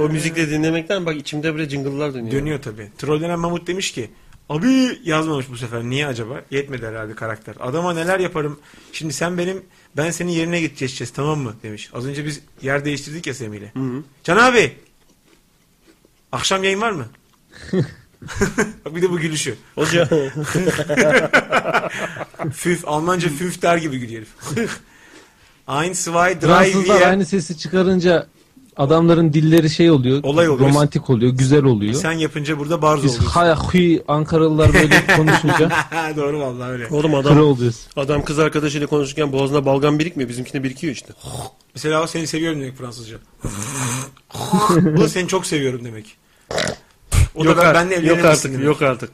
o 0.00 0.08
müzikle 0.08 0.50
dinlemekten 0.50 1.06
bak 1.06 1.16
içimde 1.16 1.54
böyle 1.54 1.68
jingle'lar 1.68 2.14
dönüyor. 2.14 2.32
Dönüyor 2.32 2.62
tabi. 2.62 2.90
Trollenen 2.98 3.38
Mamut 3.38 3.66
demiş 3.66 3.92
ki 3.92 4.10
abi 4.48 4.98
yazmamış 5.04 5.50
bu 5.50 5.56
sefer. 5.56 5.82
Niye 5.82 6.06
acaba? 6.06 6.42
Yetmedi 6.50 6.86
herhalde 6.86 7.14
karakter. 7.14 7.54
Adama 7.60 7.92
neler 7.94 8.20
yaparım. 8.20 8.58
Şimdi 8.92 9.12
sen 9.12 9.38
benim 9.38 9.62
ben 9.96 10.10
senin 10.10 10.30
yerine 10.32 10.60
geçeceğiz 10.60 11.10
tamam 11.12 11.38
mı? 11.38 11.54
Demiş. 11.62 11.90
Az 11.92 12.06
önce 12.06 12.24
biz 12.24 12.40
yer 12.62 12.84
değiştirdik 12.84 13.26
ya 13.26 13.34
Semih'le. 13.34 13.72
Can 14.24 14.36
abi. 14.36 14.72
Akşam 16.34 16.64
yayın 16.64 16.80
var 16.80 16.90
mı? 16.90 17.04
Bak 18.84 18.96
bir 18.96 19.02
de 19.02 19.10
bu 19.10 19.18
gülüşü. 19.18 19.54
Hoca 19.74 20.08
Füf. 22.52 22.88
Almanca 22.88 23.28
füf 23.28 23.62
der 23.62 23.76
gibi 23.76 23.98
gülüyor 23.98 24.22
herif. 24.22 24.68
Eins, 25.68 25.98
zwei, 26.04 26.40
drei, 26.40 26.40
Fransızlar 26.72 27.00
vier. 27.00 27.08
aynı 27.08 27.26
sesi 27.26 27.58
çıkarınca 27.58 28.26
adamların 28.76 29.32
dilleri 29.32 29.70
şey 29.70 29.90
oluyor. 29.90 30.20
Olay 30.22 30.48
oluyor. 30.48 30.68
Romantik 30.68 31.10
oluyor, 31.10 31.32
güzel 31.32 31.64
oluyor. 31.64 31.94
Sen 31.94 32.12
yapınca 32.12 32.58
burada 32.58 32.82
barzo 32.82 33.04
Biz 33.04 33.10
oluyorsun. 33.10 33.30
haya 33.30 33.56
huy 33.56 33.98
Ankaralılar 34.08 34.74
böyle 34.74 35.06
konuşunca 35.16 35.70
Doğru 36.16 36.40
vallahi 36.40 36.70
öyle. 36.70 36.86
oğlum 36.90 37.14
adam 37.14 37.38
oluyoruz. 37.38 37.86
adam 37.96 38.24
kız 38.24 38.38
arkadaşıyla 38.38 38.86
konuşurken 38.86 39.32
boğazına 39.32 39.64
balgam 39.66 39.98
birikmiyor. 39.98 40.30
Bizimkinde 40.30 40.62
birikiyor 40.64 40.92
işte. 40.92 41.12
Mesela 41.74 42.02
o 42.02 42.06
seni 42.06 42.26
seviyorum 42.26 42.60
demek 42.60 42.76
Fransızca. 42.78 43.16
Bu 44.80 45.08
seni 45.08 45.28
çok 45.28 45.46
seviyorum 45.46 45.84
demek. 45.84 46.16
O 47.34 47.44
yok 47.44 47.56
da 47.56 47.74
ben, 47.74 48.02
yok 48.02 48.24
artık, 48.24 48.52
demek. 48.52 48.64
yok 48.66 48.82
artık. 48.82 49.10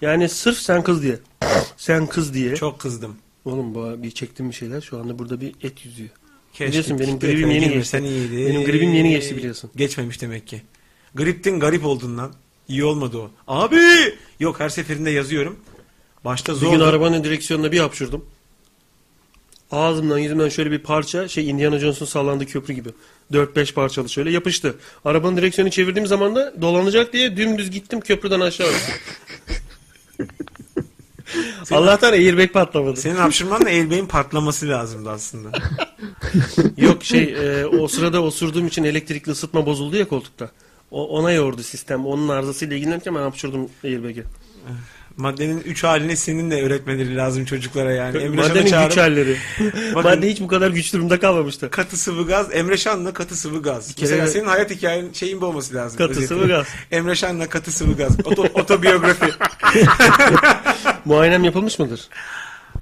Yani 0.00 0.28
sırf 0.28 0.58
sen 0.58 0.82
kız 0.82 1.02
diye. 1.02 1.18
Sen 1.76 2.06
kız 2.06 2.34
diye. 2.34 2.56
Çok 2.56 2.78
kızdım. 2.80 3.16
Oğlum 3.44 3.74
bu 3.74 4.02
bir 4.02 4.10
çektim 4.10 4.48
bir 4.50 4.54
şeyler. 4.54 4.80
Şu 4.80 4.98
anda 4.98 5.18
burada 5.18 5.40
bir 5.40 5.52
et 5.62 5.84
yüzüyor. 5.84 6.10
Keşke 6.52 6.68
Biliyorsun 6.68 6.98
benim 6.98 7.18
gribim 7.18 7.50
yeni 7.50 7.68
geçti. 7.68 7.98
iyiydi. 7.98 8.46
Benim 8.46 8.64
gribim 8.64 8.92
yeni 8.94 9.10
geçti 9.10 9.36
biliyorsun. 9.36 9.70
Geçmemiş 9.76 10.20
demek 10.22 10.46
ki. 10.46 10.62
Griptin 11.14 11.60
garip 11.60 11.84
oldun 11.84 12.18
lan. 12.18 12.32
İyi 12.68 12.84
olmadı 12.84 13.18
o. 13.18 13.30
Abi! 13.48 13.80
Yok 14.40 14.60
her 14.60 14.68
seferinde 14.68 15.10
yazıyorum. 15.10 15.56
Başta 16.24 16.52
Bir 16.52 16.58
zor. 16.58 16.72
gün 16.72 16.80
arabanın 16.80 17.24
direksiyonuna 17.24 17.72
bir 17.72 17.78
hapşırdım. 17.80 18.24
Ağzımdan 19.70 20.18
yüzümden 20.18 20.48
şöyle 20.48 20.70
bir 20.70 20.78
parça 20.78 21.28
şey 21.28 21.50
Indiana 21.50 21.78
Jones'un 21.78 22.06
sallandığı 22.06 22.46
köprü 22.46 22.74
gibi. 22.74 22.88
4-5 23.32 23.72
parçalı 23.72 24.08
şöyle 24.08 24.30
yapıştı. 24.30 24.74
Arabanın 25.04 25.36
direksiyonu 25.36 25.70
çevirdiğim 25.70 26.06
zaman 26.06 26.36
da 26.36 26.54
dolanacak 26.60 27.12
diye 27.12 27.36
dümdüz 27.36 27.70
gittim 27.70 28.00
köprüden 28.00 28.40
aşağı. 28.40 28.72
Allah'tan 31.70 32.12
airbag 32.12 32.52
patlamadı. 32.52 33.00
Senin 33.00 33.16
hapşırmanla 33.16 33.66
airbag'in 33.66 34.06
patlaması 34.06 34.68
lazımdı 34.68 35.10
aslında. 35.10 35.50
Yok 36.76 37.04
şey 37.04 37.22
e, 37.22 37.66
o 37.66 37.88
sırada 37.88 38.22
osurduğum 38.22 38.66
için 38.66 38.84
elektrikli 38.84 39.30
ısıtma 39.30 39.66
bozuldu 39.66 39.96
ya 39.96 40.08
koltukta. 40.08 40.50
O, 40.90 41.08
ona 41.08 41.32
yordu 41.32 41.62
sistem. 41.62 42.06
Onun 42.06 42.28
arızasıyla 42.28 42.76
ilgilenirken 42.76 43.14
ben 43.14 43.20
hapşırdım 43.20 43.68
airbag'e. 43.84 44.24
Maddenin 45.18 45.60
3 45.60 45.84
halini 45.84 46.16
senin 46.16 46.50
de 46.50 46.62
öğretmeleri 46.62 47.16
lazım 47.16 47.44
çocuklara 47.44 47.92
yani. 47.92 48.18
Emre 48.18 48.36
Şan'ı 48.36 48.48
Maddenin 48.48 48.66
çağırıp 48.70 48.90
güç 48.90 48.98
halleri. 48.98 49.36
Bakın- 49.94 50.10
Madde 50.10 50.30
hiç 50.30 50.40
bu 50.40 50.48
kadar 50.48 50.70
güç 50.70 50.92
durumda 50.92 51.20
kalmamıştı. 51.20 51.70
katı 51.70 51.96
sıvı 51.96 52.26
gaz, 52.26 52.46
Emre 52.52 52.76
Şan'la 52.76 53.12
katı 53.12 53.36
sıvı 53.36 53.62
gaz. 53.62 53.94
kere 53.94 54.10
Mesela 54.10 54.26
senin 54.26 54.46
hayat 54.46 54.70
hikayen 54.70 55.06
şeyin 55.12 55.40
bu 55.40 55.46
olması 55.46 55.74
lazım. 55.74 55.98
Katı 55.98 56.10
özeti. 56.10 56.26
sıvı 56.26 56.48
gaz. 56.48 56.66
Emre 56.90 57.14
Şan'la 57.14 57.48
katı 57.48 57.72
sıvı 57.72 57.96
gaz. 57.96 58.16
Oto, 58.24 58.42
otobiyografi. 58.54 59.26
Muayenem 61.04 61.44
yapılmış 61.44 61.78
mıdır? 61.78 62.08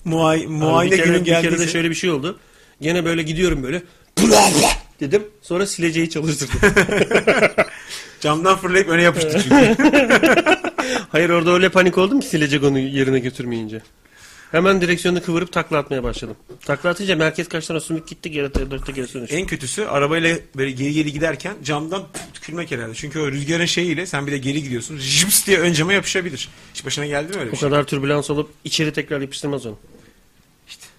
Muay, 0.05 0.39
Abi 0.41 0.47
muayene 0.49 0.93
bir 0.93 0.97
kere, 0.97 1.07
günün 1.07 1.21
bir 1.21 1.25
kere 1.27 1.41
geldiyse. 1.43 1.67
de 1.67 1.71
şöyle 1.71 1.91
bir 1.91 1.95
şey 1.95 2.11
oldu. 2.11 2.39
Gene 2.81 3.05
böyle 3.05 3.23
gidiyorum 3.23 3.63
böyle. 3.63 3.83
Dedim. 5.01 5.23
Sonra 5.43 5.67
sileceği 5.67 6.11
çalıştırdım. 6.11 6.61
Camdan 8.21 8.57
fırlayıp 8.59 8.89
öne 8.89 9.03
yapıştı 9.03 9.41
çünkü. 9.43 9.77
Hayır 11.09 11.31
orada 11.31 11.51
öyle 11.53 11.69
panik 11.69 11.99
oldum 11.99 12.21
ki 12.21 12.27
silecek 12.27 12.63
onu 12.65 12.79
yerine 12.79 13.19
götürmeyince. 13.19 13.83
Hemen 14.51 14.81
direksiyonu 14.81 15.23
kıvırıp 15.23 15.53
takla 15.53 15.79
atmaya 15.79 16.03
başladım. 16.03 16.37
Takla 16.65 16.91
atınca 16.91 17.17
merkez 17.17 17.49
kaçtan 17.49 17.79
sümük 17.79 18.09
gitti 18.09 18.31
geri 18.31 18.55
dörtte 18.55 18.93
geri 18.93 19.15
dönüştü. 19.15 19.37
en 19.37 19.47
kötüsü 19.47 19.85
arabayla 19.85 20.37
böyle 20.57 20.71
geri 20.71 20.93
geri 20.93 21.13
giderken 21.13 21.55
camdan 21.65 22.03
tükürmek 22.35 22.71
herhalde. 22.71 22.95
Çünkü 22.95 23.21
o 23.21 23.33
rüzgarın 23.33 23.65
şeyiyle 23.65 24.07
sen 24.07 24.27
bir 24.27 24.33
de 24.33 24.39
geri 24.39 24.63
gidiyorsun. 24.63 24.99
Jips 24.99 25.47
diye 25.47 25.59
ön 25.59 25.73
cama 25.73 25.93
yapışabilir. 25.93 26.49
Hiç 26.75 26.85
başına 26.87 27.07
geldi 27.07 27.33
mi 27.33 27.39
öyle 27.41 27.51
O 27.51 27.53
bir 27.53 27.57
şey? 27.59 27.69
kadar 27.69 27.85
türbülans 27.85 28.31
olup 28.31 28.51
içeri 28.65 28.93
tekrar 28.93 29.21
yapıştırmaz 29.21 29.67
onu. 29.67 29.77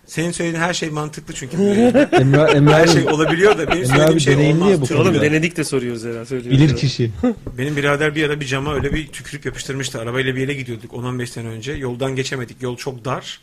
Senin 0.08 0.32
söylediğin 0.32 0.62
her 0.64 0.74
şey 0.74 0.90
mantıklı 0.90 1.34
çünkü. 1.34 1.58
Emre, 2.12 2.52
Emre 2.52 2.74
her 2.74 2.88
şey 2.88 3.08
olabiliyor 3.08 3.58
da 3.58 3.68
benim 3.68 3.84
Emre 3.84 3.86
söylediğim 3.86 4.14
abi 4.14 4.20
şey 4.20 4.36
olmaz. 4.52 4.72
ya 4.72 4.82
bu 4.82 4.88
konuda. 4.88 5.02
Oğlum 5.02 5.22
denedik 5.22 5.58
de 5.58 5.64
soruyoruz 5.64 6.04
herhalde. 6.06 6.26
söylüyoruz. 6.26 6.60
bilir 6.60 6.76
kişi. 6.76 7.12
Benim 7.58 7.76
birader 7.76 8.16
bir 8.16 8.24
ara 8.24 8.40
bir 8.40 8.46
cama 8.46 8.74
öyle 8.74 8.94
bir 8.94 9.08
tükürük 9.08 9.46
yapıştırmıştı. 9.46 10.02
Arabayla 10.02 10.36
bir 10.36 10.42
yere 10.42 10.54
gidiyorduk 10.54 10.92
10-15 10.92 11.28
sene 11.28 11.48
önce. 11.48 11.74
Yoldan 11.74 12.16
geçemedik. 12.16 12.62
Yol 12.62 12.78
çok 12.78 13.06
dar. 13.06 13.40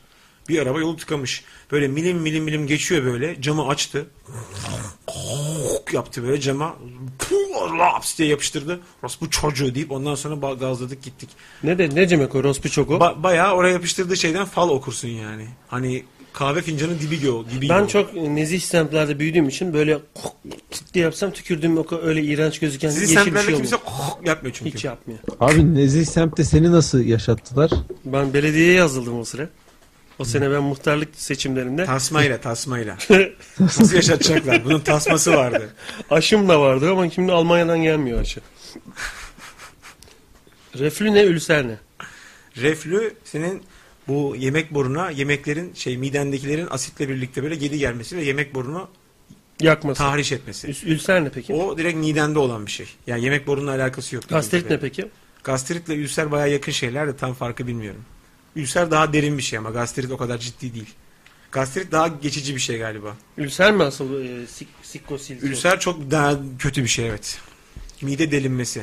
Bir 0.48 0.58
araba 0.58 0.80
yolu 0.80 0.96
tıkamış. 0.96 1.44
Böyle 1.72 1.88
milim 1.88 2.18
milim 2.18 2.44
milim 2.44 2.66
geçiyor 2.66 3.04
böyle. 3.04 3.42
Camı 3.42 3.68
açtı. 3.68 4.06
yaptı 5.92 6.22
böyle 6.22 6.40
cama. 6.40 6.76
Laps 7.78 8.18
diye 8.18 8.28
yapıştırdı. 8.28 8.80
Bu 9.20 9.30
çocuğu 9.30 9.74
deyip 9.74 9.92
ondan 9.92 10.14
sonra 10.14 10.52
gazladık 10.54 11.02
gittik. 11.02 11.28
Ne 11.62 11.78
de 11.78 11.90
ne 11.94 12.10
demek 12.10 12.34
o 12.34 12.44
rospu 12.44 12.68
çoku? 12.68 12.94
Ba- 12.94 13.22
bayağı 13.22 13.54
oraya 13.54 13.72
yapıştırdığı 13.72 14.16
şeyden 14.16 14.44
fal 14.44 14.68
okursun 14.68 15.08
yani. 15.08 15.46
Hani 15.68 16.04
kahve 16.34 16.62
fincanı 16.62 17.00
dibi 17.00 17.18
gibi. 17.18 17.30
ol- 17.30 17.44
Dibi 17.56 17.68
Ben 17.68 17.80
gibi. 17.82 17.92
çok 17.92 18.14
nezih 18.14 18.60
semtlerde 18.60 19.18
büyüdüğüm 19.18 19.48
için 19.48 19.74
böyle 19.74 19.98
diye 20.94 21.04
yapsam 21.04 21.30
tükürdüğüm 21.30 21.78
o 21.78 21.86
öyle 22.02 22.22
iğrenç 22.22 22.58
gözüken 22.58 22.88
Sizin 22.90 23.02
yeşil 23.02 23.16
bir 23.16 23.20
semtlerde 23.24 23.46
şey 23.46 23.56
kimse 23.56 23.76
olmuyor. 23.76 24.26
yapmıyor 24.26 24.56
çünkü. 24.58 24.70
Hiç 24.74 24.84
yapmıyor. 24.84 25.20
Abi 25.40 25.74
Nezih 25.74 26.06
semtte 26.06 26.44
seni 26.44 26.72
nasıl 26.72 27.00
yaşattılar? 27.00 27.70
Ben 28.04 28.34
belediyeye 28.34 28.72
yazıldım 28.72 29.18
o 29.20 29.24
sıra. 29.24 29.48
O 30.18 30.24
sene 30.24 30.50
ben 30.50 30.62
muhtarlık 30.62 31.08
seçimlerinde 31.16 31.84
Tasmayla 31.84 32.40
tasmayla. 32.40 32.96
Nasıl 33.60 33.94
yaşatacaklar? 33.94 34.64
Bunun 34.64 34.80
tasması 34.80 35.32
vardı. 35.32 35.68
aşım 36.10 36.48
da 36.48 36.60
vardı 36.60 36.90
ama 36.90 37.10
şimdi 37.10 37.32
Almanya'dan 37.32 37.82
gelmiyor 37.82 38.20
aşı. 38.20 38.40
Reflü 40.78 41.14
ne, 41.14 41.22
ülser 41.22 41.68
ne? 41.68 41.76
Reflü 42.56 43.14
senin 43.24 43.62
bu 44.08 44.36
yemek 44.38 44.74
boruna 44.74 45.10
yemeklerin 45.10 45.74
şey 45.74 45.96
midendekilerin 45.98 46.66
asitle 46.70 47.08
birlikte 47.08 47.42
böyle 47.42 47.54
geri 47.54 47.78
gelmesi 47.78 48.16
ve 48.16 48.22
yemek 48.24 48.54
borunu 48.54 48.88
Yakması. 49.60 49.98
tahriş 49.98 50.32
etmesi. 50.32 50.68
Ül- 50.68 50.86
Ülser 50.86 51.24
ne 51.24 51.30
peki? 51.30 51.52
O 51.54 51.78
direkt 51.78 51.96
midende 51.96 52.38
olan 52.38 52.66
bir 52.66 52.70
şey. 52.70 52.86
Yani 53.06 53.24
yemek 53.24 53.46
borunla 53.46 53.70
alakası 53.70 54.14
yok. 54.14 54.28
Gastrit 54.28 54.70
ne 54.70 54.80
peki? 54.80 55.08
Gastritle 55.44 55.94
ülser 55.94 56.30
baya 56.30 56.46
yakın 56.46 56.72
şeyler 56.72 57.08
de 57.08 57.16
tam 57.16 57.34
farkı 57.34 57.66
bilmiyorum. 57.66 58.04
Ülser 58.56 58.90
daha 58.90 59.12
derin 59.12 59.38
bir 59.38 59.42
şey 59.42 59.58
ama 59.58 59.70
gastrit 59.70 60.10
o 60.10 60.16
kadar 60.16 60.38
ciddi 60.38 60.74
değil. 60.74 60.94
Gastrit 61.52 61.92
daha 61.92 62.08
geçici 62.08 62.54
bir 62.54 62.60
şey 62.60 62.78
galiba. 62.78 63.16
Ülser 63.38 63.72
mi 63.72 63.82
asıl 63.82 64.24
e, 64.24 64.46
sik, 64.46 64.68
sikkosil? 64.82 65.42
Ülser 65.42 65.80
çok 65.80 66.10
daha 66.10 66.36
kötü 66.58 66.82
bir 66.82 66.88
şey 66.88 67.08
evet. 67.08 67.38
Mide 68.02 68.30
delinmesi. 68.30 68.82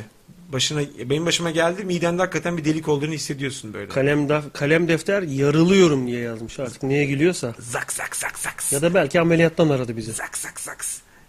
Başına 0.52 0.80
benim 1.04 1.26
başıma 1.26 1.50
geldi. 1.50 1.84
Midende 1.84 2.22
hakikaten 2.22 2.56
bir 2.56 2.64
delik 2.64 2.88
olduğunu 2.88 3.12
hissediyorsun 3.12 3.74
böyle. 3.74 3.88
Kalem, 3.88 4.28
daf, 4.28 4.44
kalem 4.52 4.88
defter 4.88 5.22
yarılıyorum 5.22 6.06
diye 6.06 6.20
yazmış 6.20 6.58
artık 6.58 6.82
neye 6.82 7.04
gülüyorsa. 7.04 7.54
Zak 7.58 7.92
zak 7.92 8.16
zak 8.16 8.38
zak. 8.38 8.72
Ya 8.72 8.82
da 8.82 8.94
belki 8.94 9.20
ameliyattan 9.20 9.68
aradı 9.68 9.96
bizi. 9.96 10.12
Zak 10.12 10.38
zak 10.38 10.60
zak. 10.60 10.84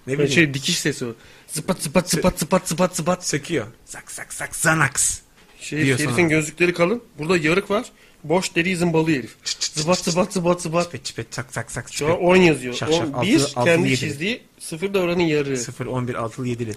Ne 0.08 0.14
bileyim. 0.14 0.32
şey 0.32 0.54
dikiş 0.54 0.80
sesi 0.80 1.06
o. 1.06 1.16
Zıpat 1.48 1.82
zıpat 1.82 2.10
zıpat 2.10 2.40
zıpat 2.40 2.68
zıpat 2.70 2.96
zıpat. 2.96 3.28
Söküyor. 3.28 3.66
Zak 3.86 4.12
zak 4.12 4.34
zak 4.34 4.56
Zanax. 4.56 5.20
Şey, 5.60 5.86
Diyor 5.86 6.00
herifin 6.00 6.16
sana. 6.16 6.28
gözlükleri 6.28 6.74
kalın. 6.74 7.04
Burada 7.20 7.38
yarık 7.38 7.70
var. 7.72 7.86
Boş 8.24 8.56
deri 8.56 8.78
zımbalı 8.78 9.10
herif. 9.12 9.36
Zıbat 9.60 9.98
zıbat 10.00 10.34
zıbat 10.34 10.62
zıbat. 10.62 10.86
Çipet 10.86 11.06
çipet 11.06 11.32
çak 11.32 11.54
zak 11.54 11.72
zak 11.72 11.94
Şu 11.94 12.06
an 12.08 12.12
çipet. 12.12 12.28
10 12.28 12.36
yazıyor. 12.36 12.74
Şak 12.74 12.94
şak, 12.94 13.18
11 13.18 13.36
altı- 13.36 13.44
altılı 13.46 13.66
kendi 13.66 13.90
yedili. 13.90 14.00
çizdiği 14.00 14.42
0 14.60 14.94
da 14.94 15.00
oranın 15.00 15.20
yarı. 15.22 15.58
0 15.58 15.86
11 15.86 16.16
6 16.16 16.42
7'li. 16.46 16.74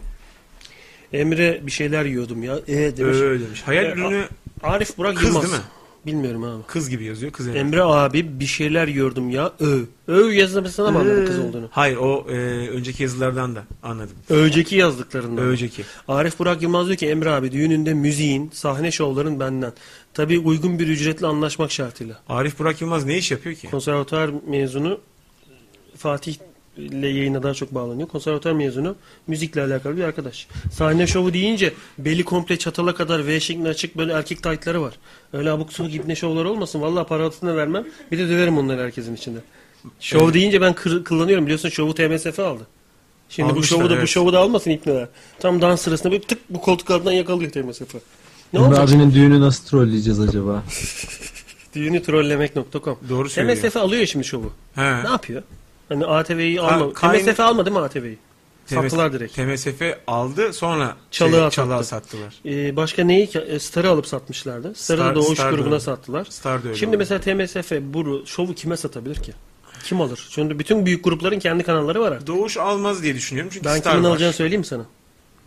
Emre 1.12 1.60
bir 1.66 1.70
şeyler 1.72 2.04
yiyordum 2.04 2.42
ya. 2.42 2.56
E 2.68 2.96
demiş. 2.96 3.16
Öyle 3.16 3.44
demiş. 3.46 3.62
Hayal 3.66 3.84
E, 3.84 3.92
ürünü 3.92 4.24
Arif 4.62 4.98
Burak 4.98 5.16
kız 5.16 5.28
Yılmaz. 5.28 5.42
değil 5.42 5.54
mi? 5.54 5.60
Bilmiyorum 6.06 6.44
abi. 6.44 6.62
Kız 6.66 6.88
gibi 6.90 7.04
yazıyor. 7.04 7.32
Kız 7.32 7.46
evet. 7.48 7.56
Emre 7.56 7.82
abi 7.82 8.40
bir 8.40 8.46
şeyler 8.46 8.88
yiyordum 8.88 9.30
ya. 9.30 9.52
Ö. 9.60 9.80
Ö 10.08 10.30
yazmasına 10.32 10.90
mı 10.90 10.98
anladın 10.98 11.26
kız 11.26 11.38
olduğunu? 11.38 11.68
Hayır 11.70 11.96
o 11.96 12.26
e, 12.30 12.34
önceki 12.68 13.02
yazılardan 13.02 13.54
da 13.56 13.64
anladım. 13.82 14.16
Önceki 14.30 14.76
yazdıklarından. 14.76 15.44
Önceki. 15.44 15.82
Arif 16.08 16.38
Burak 16.38 16.62
Yılmaz 16.62 16.86
diyor 16.86 16.96
ki 16.98 17.06
Emre 17.08 17.30
abi 17.30 17.52
düğününde 17.52 17.94
müziğin, 17.94 18.50
sahne 18.54 18.90
şovların 18.90 19.40
benden. 19.40 19.72
Tabii 20.14 20.38
uygun 20.38 20.78
bir 20.78 20.88
ücretle 20.88 21.26
anlaşmak 21.26 21.72
şartıyla. 21.72 22.18
Arif 22.28 22.58
Burak 22.58 22.80
Yılmaz 22.80 23.04
ne 23.04 23.18
iş 23.18 23.30
yapıyor 23.30 23.54
ki? 23.54 23.70
Konservatuar 23.70 24.30
mezunu 24.48 25.00
Fatih 25.96 26.36
ile 26.76 27.08
yayına 27.08 27.42
daha 27.42 27.54
çok 27.54 27.74
bağlanıyor. 27.74 28.08
Konservatuar 28.08 28.52
mezunu 28.52 28.96
müzikle 29.26 29.62
alakalı 29.62 29.96
bir 29.96 30.02
arkadaş. 30.02 30.46
Sahne 30.72 31.06
şovu 31.06 31.32
deyince 31.32 31.72
beli 31.98 32.24
komple 32.24 32.58
çatala 32.58 32.94
kadar 32.94 33.26
V 33.26 33.40
şeklinde 33.40 33.68
açık 33.68 33.96
böyle 33.96 34.12
erkek 34.12 34.42
taytları 34.42 34.82
var. 34.82 34.94
Öyle 35.32 35.50
abuk 35.50 35.72
subuk 35.72 35.94
ibne 35.94 36.16
şovlar 36.16 36.44
olmasın. 36.44 36.80
Vallahi 36.82 37.06
parasını 37.06 37.56
vermem. 37.56 37.84
Bir 38.12 38.18
de 38.18 38.28
döverim 38.28 38.58
onları 38.58 38.82
herkesin 38.82 39.14
içinde. 39.16 39.38
Şov 40.00 40.24
Evet. 40.24 40.34
deyince 40.34 40.60
ben 40.60 40.72
kır- 40.74 41.04
kullanıyorum. 41.04 41.44
Biliyorsun 41.46 41.68
şovu 41.68 41.94
TMSF 41.94 42.40
aldı. 42.40 42.66
Şimdi 43.28 43.48
bu 43.48 43.52
Almışlar, 43.52 43.78
şovu 43.78 43.90
da 43.90 43.94
bu 43.94 43.98
evet. 43.98 44.08
şovu 44.08 44.32
da 44.32 44.38
almasın 44.38 44.70
ipneler. 44.70 45.08
Tam 45.40 45.60
dans 45.60 45.80
sırasında 45.80 46.12
bir 46.12 46.20
tık 46.22 46.38
bu 46.50 46.60
koltuk 46.60 46.90
altından 46.90 47.12
yakalıyor 47.12 47.50
TMSF. 47.50 47.94
Ne 48.52 48.58
Emre 48.60 48.68
olacak? 48.68 48.88
abinin 48.88 49.14
düğünü 49.14 49.40
nasıl 49.40 49.64
trolleyeceğiz 49.66 50.20
acaba? 50.20 50.64
Düğünü 51.74 52.02
trollemek.com. 52.02 52.98
Doğru 53.08 53.28
söylüyor. 53.30 53.56
TMSF 53.56 53.76
alıyor 53.76 54.06
şimdi 54.06 54.24
şovu. 54.24 54.52
He. 54.74 54.82
Ne 55.04 55.08
yapıyor? 55.08 55.42
Hani 55.88 56.06
ATV'yi 56.06 56.60
alma. 56.60 56.92
kayn- 56.92 57.24
TMSF 57.24 57.40
almadı 57.40 57.70
mı 57.70 57.78
ATV'yi? 57.82 58.18
Sattılar 58.66 59.12
direkt. 59.12 59.34
TMSF 59.34 59.82
aldı 60.06 60.52
sonra 60.52 60.96
Çalığa 61.10 61.40
şey, 61.40 61.50
çalığa 61.50 61.82
sattı. 61.82 61.88
sattılar. 61.88 62.34
Ee, 62.46 62.76
başka 62.76 63.04
neyi? 63.04 63.28
E, 63.48 63.58
Star'ı 63.58 63.90
alıp 63.90 64.06
satmışlardı. 64.06 64.74
Star'ı 64.74 65.00
Star- 65.00 65.10
da 65.10 65.14
Doğuş 65.14 65.38
Star 65.38 65.52
grubuna 65.52 65.80
sattılar. 65.80 66.24
Star 66.24 66.62
da 66.64 66.68
öyle 66.68 66.78
Şimdi 66.78 66.90
oldu. 66.90 66.98
mesela 66.98 67.20
TMSF 67.20 67.72
bu 67.94 68.22
şovu 68.26 68.54
kime 68.54 68.76
satabilir 68.76 69.14
ki? 69.14 69.32
Kim 69.84 70.00
alır? 70.00 70.26
Şimdi 70.30 70.58
bütün 70.58 70.86
büyük 70.86 71.04
grupların 71.04 71.38
kendi 71.38 71.62
kanalları 71.64 72.00
var 72.00 72.12
artık. 72.12 72.26
Doğuş 72.26 72.56
almaz 72.56 73.02
diye 73.02 73.14
düşünüyorum 73.14 73.50
çünkü 73.54 73.64
Ben 73.66 73.78
Star 73.78 73.92
kimin 73.92 74.04
var. 74.04 74.10
alacağını 74.10 74.32
söyleyeyim 74.32 74.60
mi 74.60 74.66
sana? 74.66 74.82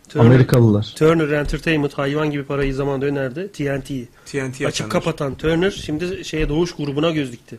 Turner, 0.08 0.24
Amerikalılar. 0.26 0.92
Turner 0.96 1.28
Entertainment 1.28 1.98
hayvan 1.98 2.30
gibi 2.30 2.44
parayı 2.44 2.74
zamanında 2.74 3.06
önerdi. 3.06 3.52
TNT. 3.52 3.88
TNT 4.26 4.54
Açıp 4.54 4.66
açanlar. 4.66 4.90
kapatan 4.92 5.34
Turner 5.34 5.70
şimdi 5.70 6.24
şeye 6.24 6.48
Doğuş 6.48 6.72
grubuna 6.76 7.10
göz 7.10 7.32
dikti. 7.32 7.58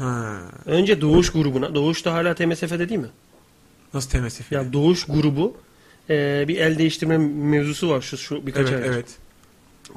Ha. 0.00 0.40
Önce 0.66 1.00
Doğuş 1.00 1.30
grubuna. 1.30 1.74
Doğuş 1.74 2.04
da 2.04 2.12
hala 2.12 2.34
TMSF'de 2.34 2.88
değil 2.88 3.00
mi? 3.00 3.10
Nasıl 3.94 4.10
TMSF? 4.10 4.52
Ya 4.52 4.72
Doğuş 4.72 5.04
grubu 5.04 5.56
e, 6.10 6.44
bir 6.48 6.56
el 6.56 6.78
değiştirme 6.78 7.18
mevzusu 7.18 7.90
var 7.90 8.00
şu, 8.00 8.16
şu 8.18 8.46
birkaç 8.46 8.70
evet, 8.70 8.82
ay. 8.82 8.88
evet. 8.88 9.06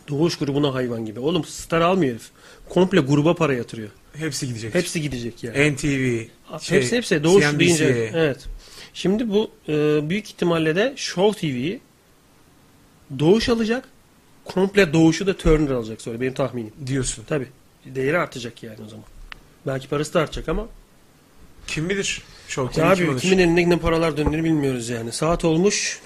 Doğuş 0.09 0.37
grubuna 0.37 0.73
hayvan 0.73 1.05
gibi. 1.05 1.19
Oğlum 1.19 1.43
star 1.43 1.81
almıyor 1.81 2.11
herif. 2.11 2.29
Komple 2.69 2.99
gruba 2.99 3.35
para 3.35 3.53
yatırıyor. 3.53 3.89
Hepsi 4.13 4.47
gidecek. 4.47 4.75
Hepsi 4.75 5.01
gidecek 5.01 5.43
yani. 5.43 5.73
NTV, 5.73 5.85
şey, 6.61 6.77
hepsi 6.77 6.97
hepsi 6.97 7.23
Doğuş 7.23 7.43
CNBC. 7.43 7.59
deyince. 7.59 8.11
Evet. 8.13 8.45
Şimdi 8.93 9.29
bu 9.29 9.51
e, 9.67 10.09
büyük 10.09 10.27
ihtimalle 10.29 10.75
de 10.75 10.93
Show 10.95 11.39
TV'yi 11.39 11.79
Doğuş 13.19 13.49
alacak. 13.49 13.89
Komple 14.45 14.93
Doğuş'u 14.93 15.27
da 15.27 15.37
Turner 15.37 15.71
alacak 15.71 16.01
sonra 16.01 16.21
benim 16.21 16.33
tahminim. 16.33 16.73
diyorsun. 16.85 17.23
Tabi. 17.23 17.47
Değeri 17.85 18.17
artacak 18.17 18.63
yani 18.63 18.77
o 18.85 18.89
zaman. 18.89 19.05
Belki 19.67 19.87
parası 19.89 20.13
da 20.13 20.19
artacak 20.21 20.49
ama. 20.49 20.67
Kim 21.67 21.89
bilir? 21.89 22.21
Show 22.47 22.81
Ya 22.81 22.93
kim 22.93 23.05
abi 23.05 23.11
alır? 23.11 23.21
kimin 23.21 23.37
eline 23.37 23.69
ne 23.69 23.79
paralar 23.79 24.17
döndüğünü 24.17 24.43
bilmiyoruz 24.43 24.89
yani. 24.89 25.11
Saat 25.11 25.45
olmuş 25.45 25.99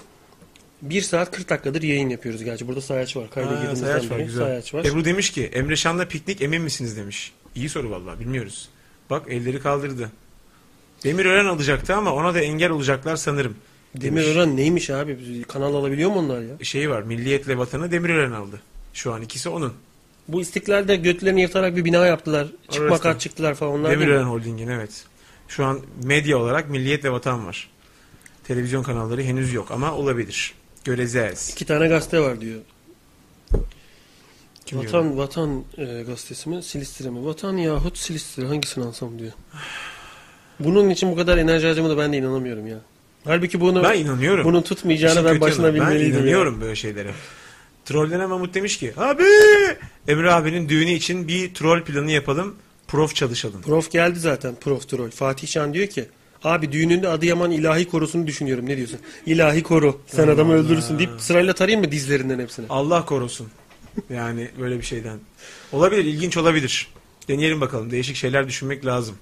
1 0.82 1.02
saat 1.02 1.30
40 1.30 1.48
dakikadır 1.50 1.82
yayın 1.82 2.08
yapıyoruz 2.08 2.44
gerçi. 2.44 2.68
Burada 2.68 2.80
sayaç 2.80 3.16
var. 3.16 3.30
Kayda 3.30 3.50
Ha, 3.70 3.76
sayaç 3.76 4.10
var 4.10 4.18
beri. 4.18 4.24
güzel. 4.26 4.44
Sayaç 4.44 4.74
var. 4.74 4.84
Ebru 4.84 5.04
demiş 5.04 5.30
ki 5.30 5.44
Emre 5.44 5.76
Şan'la 5.76 6.08
piknik 6.08 6.42
emin 6.42 6.62
misiniz 6.62 6.96
demiş. 6.96 7.32
İyi 7.54 7.68
soru 7.68 7.90
vallahi 7.90 8.20
bilmiyoruz. 8.20 8.68
Bak 9.10 9.22
elleri 9.28 9.60
kaldırdı. 9.60 10.10
Demirören 11.04 11.44
alacaktı 11.46 11.94
ama 11.94 12.12
ona 12.14 12.34
da 12.34 12.40
engel 12.40 12.70
olacaklar 12.70 13.16
sanırım. 13.16 13.56
demiş. 13.94 14.24
Demirören 14.26 14.56
neymiş 14.56 14.90
abi? 14.90 15.42
Kanal 15.48 15.74
alabiliyor 15.74 16.10
mu 16.10 16.18
onlar 16.18 16.40
ya? 16.40 16.64
Şeyi 16.64 16.90
var 16.90 17.02
Milliyetle 17.02 17.58
Vatanı 17.58 17.90
Demirören 17.90 18.32
aldı. 18.32 18.60
Şu 18.94 19.12
an 19.14 19.22
ikisi 19.22 19.48
onun. 19.48 19.74
Bu 20.28 20.40
istiklalde 20.40 20.96
götlerini 20.96 21.40
yırtarak 21.40 21.76
bir 21.76 21.84
bina 21.84 22.06
yaptılar. 22.06 22.46
Çıkma 22.70 22.88
Orası. 22.88 23.02
kat 23.02 23.20
çıktılar 23.20 23.54
falan. 23.54 23.72
Onlar? 23.72 23.90
Demirören 23.90 24.22
Holding'in 24.24 24.68
evet. 24.68 25.04
Şu 25.48 25.64
an 25.64 25.80
medya 26.02 26.38
olarak 26.38 26.70
Milliyet 26.70 27.04
ve 27.04 27.12
Vatan 27.12 27.46
var. 27.46 27.70
Televizyon 28.44 28.82
kanalları 28.82 29.22
henüz 29.22 29.52
yok 29.54 29.70
ama 29.70 29.94
olabilir. 29.94 30.54
Göreceğiz. 30.84 31.50
İki 31.52 31.66
tane 31.66 31.88
gazete 31.88 32.20
var 32.20 32.40
diyor. 32.40 32.60
Kim 34.66 34.80
diyor? 34.80 34.92
Vatan 34.92 35.18
Vatan 35.18 35.64
e, 35.78 35.84
gazetesi 36.02 36.48
mi? 36.48 36.62
Silistre 36.62 37.10
mi? 37.10 37.24
Vatan 37.24 37.56
yahut 37.56 37.98
Silistre 37.98 38.46
hangisini 38.46 38.84
alsam 38.84 39.18
diyor. 39.18 39.32
Bunun 40.60 40.90
için 40.90 41.10
bu 41.10 41.16
kadar 41.16 41.38
enerji 41.38 41.66
harcamada 41.66 41.98
ben 41.98 42.12
de 42.12 42.16
inanamıyorum 42.16 42.66
ya. 42.66 42.78
Halbuki 43.24 43.60
bunu 43.60 43.82
Ben 43.82 43.98
inanıyorum. 43.98 44.44
bunun 44.44 44.62
tutmayacağını 44.62 45.24
ben 45.24 45.40
başına 45.40 45.66
yanı. 45.66 45.80
Ben 45.80 45.86
bilmeliydim. 45.86 46.12
ya. 46.14 46.18
inanıyorum 46.18 46.60
böyle 46.60 46.76
şeylere. 46.76 47.10
Trollenen 47.88 48.28
Mahmut 48.28 48.54
demiş 48.54 48.76
ki 48.78 48.92
abi 48.96 49.22
Emre 50.08 50.32
abinin 50.32 50.68
düğünü 50.68 50.90
için 50.90 51.28
bir 51.28 51.54
troll 51.54 51.82
planı 51.82 52.10
yapalım. 52.10 52.54
Prof 52.88 53.14
çalışalım. 53.14 53.62
Prof 53.62 53.90
geldi 53.90 54.18
zaten 54.18 54.54
Prof 54.60 54.88
Troll. 54.88 55.10
Fatih 55.10 55.48
Şan 55.48 55.74
diyor 55.74 55.86
ki 55.86 56.04
Abi 56.44 56.72
düğününde 56.72 57.08
Adıyaman 57.08 57.50
ilahi 57.50 57.88
korusunu 57.88 58.26
düşünüyorum. 58.26 58.66
Ne 58.66 58.76
diyorsun? 58.76 58.98
İlahi 59.26 59.62
koru. 59.62 60.00
Sen 60.06 60.28
adamı 60.28 60.52
öldürürsün 60.52 60.98
deyip 60.98 61.10
sırayla 61.18 61.54
tarayayım 61.54 61.84
mı 61.84 61.92
dizlerinden 61.92 62.38
hepsini? 62.38 62.66
Allah 62.70 63.04
korusun. 63.04 63.48
Yani 64.10 64.48
böyle 64.60 64.78
bir 64.78 64.82
şeyden. 64.82 65.18
Olabilir, 65.72 66.04
ilginç 66.04 66.36
olabilir. 66.36 66.88
Deneyelim 67.28 67.60
bakalım. 67.60 67.90
Değişik 67.90 68.16
şeyler 68.16 68.48
düşünmek 68.48 68.86
lazım. 68.86 69.14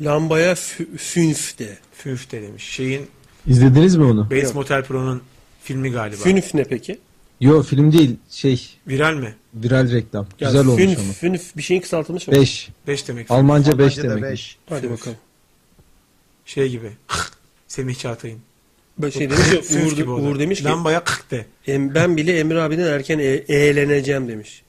Lambaya 0.00 0.52
fü- 0.52 0.96
fünf 0.96 1.58
de. 1.58 1.78
Fünf 1.92 2.32
de 2.32 2.42
demiş. 2.42 2.64
Şeyin 2.64 3.06
İzlediniz 3.46 3.96
mi 3.96 4.04
onu? 4.04 4.24
Bates 4.24 4.44
Yok. 4.44 4.54
Motel 4.54 4.84
Pro'nun 4.84 5.22
filmi 5.62 5.90
galiba. 5.92 6.16
Fünf 6.16 6.54
ne 6.54 6.64
peki? 6.64 6.98
Yo 7.40 7.62
film 7.62 7.92
değil 7.92 8.16
şey 8.30 8.66
Viral 8.88 9.14
mi? 9.14 9.34
viral 9.54 9.92
reklam. 9.92 10.26
Ya 10.40 10.48
Güzel 10.48 10.66
olmuş 10.66 10.82
fünf, 10.82 10.98
ama. 10.98 11.12
Fünf 11.12 11.56
bir 11.56 11.62
şeyin 11.62 11.80
kısaltılmış 11.80 12.28
mı? 12.28 12.34
5. 12.34 12.68
5 12.86 13.08
demek. 13.08 13.30
Almanca 13.30 13.78
5 13.78 13.98
Almanca'da 13.98 14.16
demek. 14.16 14.32
beş. 14.32 14.56
Hadi 14.68 14.80
Fünf. 14.80 14.92
bakalım. 14.92 15.16
Şey 16.44 16.68
gibi. 16.68 16.90
Semih 17.68 17.94
Çağatay'ın. 17.94 18.38
Ben 18.98 19.10
şey 19.10 19.30
demiş 19.30 19.52
ya, 19.54 19.60
Fünf 19.62 19.92
Uğur, 19.92 19.96
gibi 19.96 20.10
o 20.10 20.18
da. 20.18 20.22
Uğur 20.22 20.38
demiş 20.38 20.58
ki 20.58 20.64
Lambaya 20.64 21.04
kık 21.04 21.30
de. 21.30 21.46
"Em- 21.66 21.94
ben 21.94 22.16
bile 22.16 22.38
Emre 22.38 22.60
abiden 22.62 22.86
erken 22.86 23.18
e- 23.18 23.22
eğleneceğim 23.48 24.28
demiş. 24.28 24.62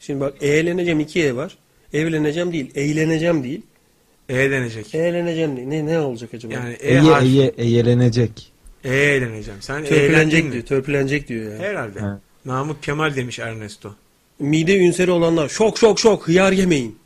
Şimdi 0.00 0.20
bak 0.20 0.34
eğleneceğim 0.40 1.00
iki 1.00 1.22
E 1.22 1.36
var. 1.36 1.56
Evleneceğim 1.92 2.52
değil. 2.52 2.70
Eğleneceğim 2.74 3.44
değil. 3.44 3.62
Eğlenecek. 4.28 4.94
Eğleneceğim 4.94 5.56
değil. 5.56 5.68
Ne, 5.68 5.86
ne 5.86 5.98
olacak 6.00 6.34
acaba? 6.34 6.54
Yani 6.54 6.72
E 6.74 6.88
Eye 6.90 7.00
harfi. 7.00 7.26
eye 7.56 7.84
Eğleneceğim. 8.84 9.62
Sen 9.62 9.84
törpülenecek 9.84 10.52
diyor. 10.52 10.64
Törpülenecek 10.64 11.28
diyor 11.28 11.52
yani. 11.52 11.62
Herhalde. 11.62 12.00
Ha. 12.00 12.20
Namık 12.44 12.82
Kemal 12.82 13.16
demiş 13.16 13.38
Ernesto. 13.38 13.94
Mide 14.38 14.78
ünseri 14.78 15.10
olanlar 15.10 15.48
şok 15.48 15.78
şok 15.78 16.00
şok 16.00 16.28
hıyar 16.28 16.52
yemeyin. 16.52 16.98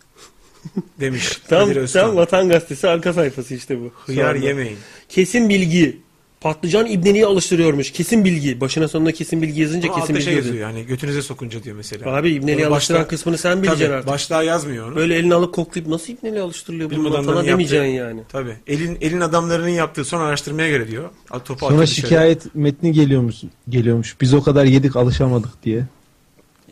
Demiş. 1.00 1.40
Tam, 1.48 1.72
tam 1.92 2.16
Vatan 2.16 2.48
Gazetesi 2.48 2.88
arka 2.88 3.12
sayfası 3.12 3.54
işte 3.54 3.80
bu. 3.80 3.90
Hıyar 4.06 4.34
yemeyin. 4.34 4.78
Kesin 5.08 5.48
bilgi. 5.48 6.00
Patlıcan 6.46 6.86
ibneliği 6.86 7.26
alıştırıyormuş. 7.26 7.90
Kesin 7.92 8.24
bilgi. 8.24 8.60
Başına 8.60 8.88
sonuna 8.88 9.12
kesin 9.12 9.42
bilgi 9.42 9.60
yazınca 9.60 9.88
Ama 9.88 9.94
kesin 10.00 10.02
altta 10.02 10.14
bilgi 10.14 10.24
şey 10.24 10.34
yazıyor. 10.34 10.54
yazıyor 10.54 10.70
yani 10.76 10.86
götünüze 10.86 11.22
sokunca 11.22 11.62
diyor 11.62 11.76
mesela. 11.76 12.16
Abi 12.16 12.30
ibneliği 12.30 12.66
Onu 12.66 12.74
alıştıran 12.74 13.00
başta- 13.00 13.08
kısmını 13.08 13.38
sen 13.38 13.58
bileceksin 13.62 13.84
Tabii, 13.86 13.94
artık. 13.94 14.08
Başlığa 14.10 14.42
yazmıyor 14.42 14.88
onu. 14.88 14.96
Böyle 14.96 15.14
elini 15.14 15.34
alıp 15.34 15.54
koklayıp 15.54 15.88
nasıl 15.88 16.12
ibneliği 16.12 16.40
alıştırılıyor 16.40 16.90
Bilim 16.90 17.00
bundan 17.04 17.10
adamlarının 17.10 17.34
falan 17.34 17.46
demeyeceksin 17.46 17.84
yaptığı- 17.86 18.08
yani. 18.08 18.22
Tabii. 18.28 18.56
Elin 18.66 18.98
elin 19.00 19.20
adamlarının 19.20 19.68
yaptığı 19.68 20.04
son 20.04 20.20
araştırmaya 20.20 20.68
göre 20.68 20.88
diyor. 20.88 21.10
At- 21.30 21.44
Topu 21.46 21.60
Sonra 21.60 21.72
atıyor 21.72 21.86
dışarı. 21.86 22.06
şikayet 22.06 22.54
metni 22.54 22.92
geliyormuş. 22.92 23.36
Geliyormuş. 23.68 24.20
Biz 24.20 24.34
o 24.34 24.42
kadar 24.42 24.64
yedik 24.64 24.96
alışamadık 24.96 25.62
diye. 25.62 25.84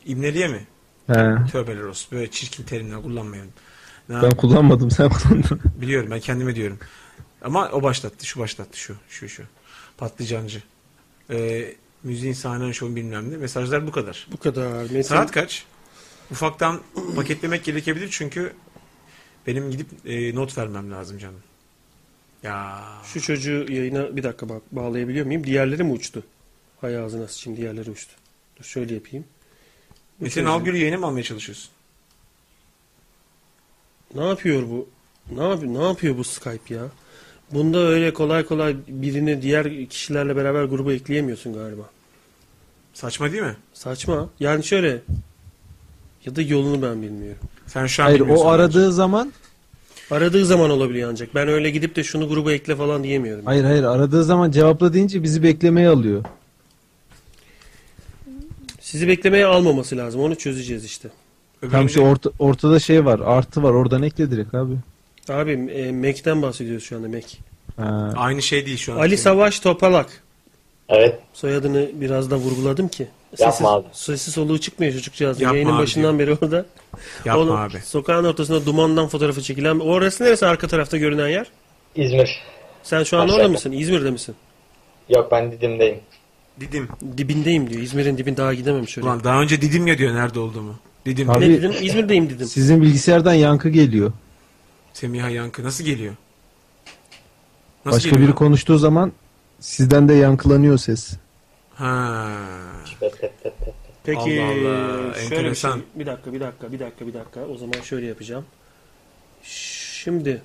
İbneliğe 0.06 0.48
mi? 0.48 0.66
He. 1.06 1.34
Tövbeler 1.52 1.82
olsun. 1.82 2.08
Böyle 2.12 2.30
çirkin 2.30 2.62
terimler 2.64 3.02
kullanmayalım. 3.02 3.50
Ne 4.08 4.22
Ben 4.22 4.30
kullanmadım 4.30 4.90
sen 4.90 5.08
kullandın. 5.08 5.60
Biliyorum 5.80 6.08
ben 6.10 6.20
kendime 6.20 6.54
diyorum. 6.54 6.78
Ama 7.44 7.68
o 7.72 7.82
başlattı. 7.82 8.26
Şu 8.26 8.40
başlattı. 8.40 8.78
Şu. 8.78 8.94
Şu 9.08 9.28
şu. 9.28 9.42
Patlıcancı. 9.96 10.62
Ee, 11.30 11.74
müziğin 12.02 12.32
sahnen 12.32 12.72
şovun 12.72 12.96
bilmem 12.96 13.32
ne. 13.32 13.36
Mesajlar 13.36 13.86
bu 13.86 13.92
kadar. 13.92 14.26
Bu 14.32 14.36
kadar. 14.36 14.82
Metin, 14.82 15.02
Saat 15.02 15.30
kaç? 15.30 15.64
Ufaktan 16.30 16.80
paketlemek 17.16 17.64
gerekebilir 17.64 18.08
çünkü 18.10 18.52
benim 19.46 19.70
gidip 19.70 19.88
e, 20.06 20.34
not 20.34 20.58
vermem 20.58 20.90
lazım 20.90 21.18
canım. 21.18 21.40
Ya 22.42 22.84
Şu 23.04 23.20
çocuğu 23.20 23.72
yayına 23.72 24.16
bir 24.16 24.22
dakika 24.22 24.48
bak 24.48 24.62
bağlayabiliyor 24.72 25.26
muyum? 25.26 25.44
Diğerleri 25.44 25.84
mi 25.84 25.92
uçtu? 25.92 26.22
Hay 26.80 26.98
ağzına 26.98 27.28
sıçayım 27.28 27.60
diğerleri 27.60 27.90
uçtu. 27.90 28.12
Dur 28.58 28.64
şöyle 28.64 28.94
yapayım. 28.94 29.24
Metin 30.20 30.44
Algür'ü 30.44 30.76
yayına 30.76 30.96
mı 30.96 31.06
almaya 31.06 31.22
çalışıyorsun? 31.22 31.70
Ne 34.14 34.24
yapıyor 34.26 34.62
bu? 34.62 34.88
Ne 35.30 35.42
yapıyor? 35.42 35.74
Ne 35.74 35.82
yapıyor 35.82 36.18
bu 36.18 36.24
Skype 36.24 36.74
ya? 36.74 36.88
Bunda 37.52 37.78
öyle 37.78 38.12
kolay 38.14 38.44
kolay 38.44 38.76
birini 38.88 39.42
diğer 39.42 39.86
kişilerle 39.88 40.36
beraber 40.36 40.64
gruba 40.64 40.92
ekleyemiyorsun 40.92 41.54
galiba. 41.54 41.82
Saçma 42.94 43.32
değil 43.32 43.42
mi? 43.42 43.56
Saçma. 43.74 44.28
Yani 44.40 44.64
şöyle 44.64 45.00
ya 46.26 46.36
da 46.36 46.42
yolunu 46.42 46.82
ben 46.82 47.02
bilmiyorum. 47.02 47.38
Sen 47.66 47.86
şu 47.86 48.02
an 48.02 48.06
Hayır 48.06 48.20
bilmiyorsun 48.20 48.44
o 48.44 48.48
bence. 48.48 48.62
aradığı 48.62 48.92
zaman 48.92 49.32
Aradığı 50.10 50.46
zaman 50.46 50.70
olabiliyor 50.70 51.10
ancak. 51.10 51.34
Ben 51.34 51.48
öyle 51.48 51.70
gidip 51.70 51.96
de 51.96 52.04
şunu 52.04 52.28
gruba 52.28 52.52
ekle 52.52 52.76
falan 52.76 53.04
diyemiyorum. 53.04 53.46
hayır 53.46 53.64
hayır 53.64 53.84
aradığı 53.84 54.24
zaman 54.24 54.50
cevapla 54.50 54.92
deyince 54.92 55.22
bizi 55.22 55.42
beklemeye 55.42 55.88
alıyor. 55.88 56.24
Sizi 58.80 59.08
beklemeye 59.08 59.46
almaması 59.46 59.96
lazım. 59.96 60.20
Onu 60.20 60.34
çözeceğiz 60.34 60.84
işte. 60.84 61.08
Tam 61.70 61.88
şu 61.88 62.00
orta, 62.00 62.30
ortada 62.38 62.78
şey 62.80 63.04
var. 63.04 63.20
Artı 63.24 63.62
var. 63.62 63.70
Oradan 63.70 64.02
ekle 64.02 64.30
direkt 64.30 64.54
abi. 64.54 64.74
Abi 65.28 65.52
e, 65.52 65.92
Mac'ten 65.92 66.42
bahsediyoruz 66.42 66.84
şu 66.84 66.96
anda 66.96 67.08
Mac. 67.08 67.26
Ha. 67.76 68.12
Aynı 68.16 68.42
şey 68.42 68.66
değil 68.66 68.76
şu 68.76 68.92
an. 68.92 68.96
Ali 68.96 69.18
Savaş 69.18 69.60
Topalak. 69.60 70.22
Evet. 70.88 71.18
Soyadını 71.32 71.88
biraz 71.94 72.30
da 72.30 72.36
vurguladım 72.36 72.88
ki. 72.88 73.08
Yapma 73.38 73.72
abi. 73.72 73.86
Sesi 73.92 74.32
soluğu 74.32 74.58
çıkmıyor 74.60 74.92
çocukcağız. 74.92 75.40
Yapma 75.40 75.56
Yayının 75.56 75.72
abi 75.72 75.82
başından 75.82 76.18
beri 76.18 76.32
orada. 76.42 76.66
Yapma 77.24 77.42
Oğlum, 77.42 77.56
abi. 77.56 77.78
Sokağın 77.84 78.24
ortasında 78.24 78.66
dumandan 78.66 79.08
fotoğrafı 79.08 79.42
çekilen. 79.42 79.78
Orası 79.78 80.24
neresi 80.24 80.46
arka 80.46 80.68
tarafta 80.68 80.96
görünen 80.96 81.28
yer? 81.28 81.46
İzmir. 81.96 82.42
Sen 82.82 83.02
şu 83.02 83.18
an 83.18 83.28
orada 83.28 83.48
mısın? 83.48 83.72
İzmir'de 83.72 84.10
misin? 84.10 84.34
Yok 85.08 85.28
ben 85.32 85.52
Didim'deyim. 85.52 86.00
Didim. 86.60 86.88
Dibindeyim 87.16 87.70
diyor. 87.70 87.82
İzmir'in 87.82 88.18
dibin 88.18 88.36
daha 88.36 88.54
gidemem 88.54 88.88
şöyle. 88.88 89.08
Ulan 89.08 89.24
daha 89.24 89.42
önce 89.42 89.60
Didim 89.60 89.86
ya 89.86 89.98
diyor 89.98 90.14
nerede 90.14 90.40
olduğumu. 90.40 90.74
Didim. 91.06 91.30
Abi- 91.30 91.44
ne 91.44 91.48
dedim? 91.48 91.74
İzmir'deyim 91.80 92.30
dedim. 92.30 92.46
Sizin 92.46 92.82
bilgisayardan 92.82 93.34
yankı 93.34 93.68
geliyor. 93.68 94.12
Semiha 94.94 95.28
Yankı 95.28 95.64
nasıl 95.64 95.84
geliyor? 95.84 96.14
Nasıl 97.84 97.96
Başka 97.96 98.10
geliyor? 98.10 98.28
biri 98.28 98.34
konuştuğu 98.36 98.78
zaman 98.78 99.12
sizden 99.60 100.08
de 100.08 100.14
yankılanıyor 100.14 100.78
ses. 100.78 101.12
Ha. 101.74 102.28
Peki 104.04 104.42
Allah 104.42 104.48
Allah, 104.48 104.52
şöyle 104.54 105.10
bir, 105.10 105.14
şey, 105.14 105.24
enteresan. 105.24 105.82
bir 105.94 106.06
dakika 106.06 106.32
bir 106.32 106.40
dakika 106.40 106.72
bir 106.72 106.78
dakika 106.80 107.06
bir 107.06 107.14
dakika 107.14 107.40
o 107.40 107.56
zaman 107.56 107.80
şöyle 107.80 108.06
yapacağım. 108.06 108.44
Şimdi 109.42 110.42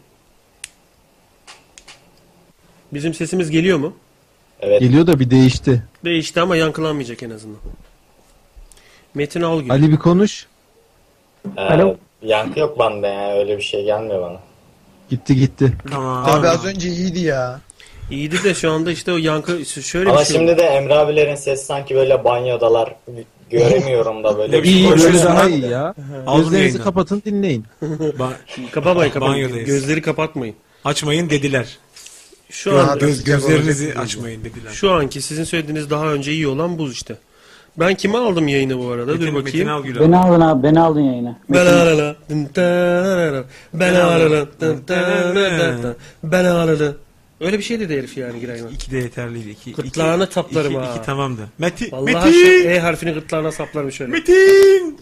bizim 2.93 3.13
sesimiz 3.13 3.49
geliyor 3.49 3.77
mu? 3.77 3.95
Evet. 4.59 4.81
Geliyor 4.81 5.07
da 5.07 5.19
bir 5.19 5.29
değişti. 5.29 5.83
Değişti 6.05 6.41
ama 6.41 6.55
yankılanmayacak 6.55 7.23
en 7.23 7.29
azından. 7.29 7.59
Metin 9.13 9.41
Algül. 9.41 9.71
Ali 9.71 9.91
bir 9.91 9.97
konuş. 9.97 10.47
Ee, 11.57 11.61
Alo. 11.61 11.97
Yankı 12.21 12.59
yok 12.59 12.79
bende 12.79 13.07
ya. 13.07 13.37
Öyle 13.39 13.57
bir 13.57 13.61
şey 13.63 13.83
gelmiyor 13.85 14.21
bana. 14.21 14.39
Gitti 15.09 15.35
gitti. 15.35 15.73
Tamam. 15.91 16.25
Abi 16.25 16.47
az 16.47 16.65
önce 16.65 16.89
iyiydi 16.89 17.19
ya. 17.19 17.59
İyiydi 18.11 18.43
de 18.43 18.53
şu 18.53 18.71
anda 18.71 18.91
işte 18.91 19.11
o 19.11 19.17
yankı 19.17 19.65
şöyle 19.65 20.09
Ama 20.09 20.19
bir 20.19 20.25
şey. 20.25 20.35
şimdi 20.35 20.57
de 20.57 20.61
Emre 20.63 20.93
abilerin 20.95 21.35
sesi 21.35 21.65
sanki 21.65 21.95
böyle 21.95 22.23
banyodalar. 22.23 22.95
Göremiyorum 23.49 24.23
da 24.23 24.37
böyle. 24.37 24.63
İyi 24.63 24.89
böyle 24.91 25.23
daha 25.23 25.49
iyi 25.49 25.65
ya. 25.69 25.93
Gözlerinizi 26.37 26.81
kapatın 26.83 27.21
dinleyin. 27.25 27.65
Ba- 27.81 28.71
Kapamayın 28.71 29.11
kapamayın. 29.11 29.65
Gözleri 29.65 30.01
kapatmayın. 30.01 30.55
açmayın 30.85 31.29
dediler. 31.29 31.77
Şu 32.49 32.79
an 32.79 32.99
Göz, 32.99 33.23
gözlerinizi 33.23 33.93
açmayın 33.99 34.43
dediler. 34.43 34.71
şu 34.71 34.91
anki 34.91 35.21
sizin 35.21 35.43
söylediğiniz 35.43 35.89
daha 35.89 36.05
önce 36.07 36.31
iyi 36.31 36.47
olan 36.47 36.79
bu 36.79 36.91
işte. 36.91 37.15
Ben 37.79 37.95
kimi 37.95 38.17
aldım 38.17 38.47
yayına 38.47 38.79
bu 38.79 38.87
arada? 38.89 39.05
Metin, 39.11 39.21
Dur 39.27 39.31
Metin 39.31 39.45
bakayım. 39.45 39.69
Algül 39.69 39.99
Beni 39.99 40.17
abi. 40.17 40.27
aldın 40.27 40.41
abi 40.41 40.63
beni 40.63 40.79
aldın 40.79 41.01
yayına. 41.01 41.39
Ben 41.49 41.65
tarara, 41.65 42.15
Ben 42.29 42.45
tarara, 44.85 45.95
Ben 46.23 46.45
alala. 46.45 46.93
Öyle 47.41 47.57
bir 47.57 47.63
şey 47.63 47.79
dedi 47.79 47.97
herif 47.97 48.17
yani 48.17 48.39
girayına. 48.39 48.69
İki 48.69 48.91
de 48.91 48.97
yeterliydi. 48.97 49.49
İki, 49.49 49.73
Gırtlağına 49.73 50.23
iki, 50.23 50.33
saplarım 50.33 50.71
iki, 50.71 50.79
ha. 50.79 50.93
iki 50.95 51.05
tamamdı. 51.05 51.41
Metin. 51.57 51.91
Vallahi 51.91 52.13
Metin. 52.13 52.31
şu 52.31 52.67
E 52.67 52.79
harfini 52.79 53.11
gırtlağına 53.11 53.51
saplarım 53.51 53.91
şöyle. 53.91 54.11
Metin. 54.11 54.97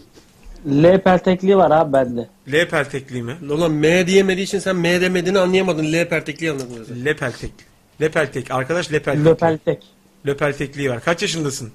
L 0.82 0.98
peltekliği 1.00 1.56
var 1.56 1.70
abi 1.70 1.92
bende. 1.92 2.28
L 2.52 2.68
peltekliği 2.68 3.22
mi? 3.22 3.36
Ulan 3.50 3.70
M 3.72 4.06
diyemediği 4.06 4.46
için 4.46 4.58
sen 4.58 4.76
M 4.76 5.00
demediğini 5.00 5.38
anlayamadın. 5.38 5.92
L 5.92 6.08
pertekliği 6.08 6.50
anladın. 6.50 6.84
zaten. 6.88 7.04
L 7.04 7.16
peltek. 7.16 7.50
L 8.00 8.08
peltek. 8.08 8.50
Arkadaş 8.50 8.92
L 8.92 8.98
peltek. 9.00 9.26
L 9.26 9.34
peltek. 9.34 9.82
L 10.26 10.34
peltekliği 10.34 10.90
var. 10.90 11.00
Kaç 11.04 11.22
yaşındasın? 11.22 11.70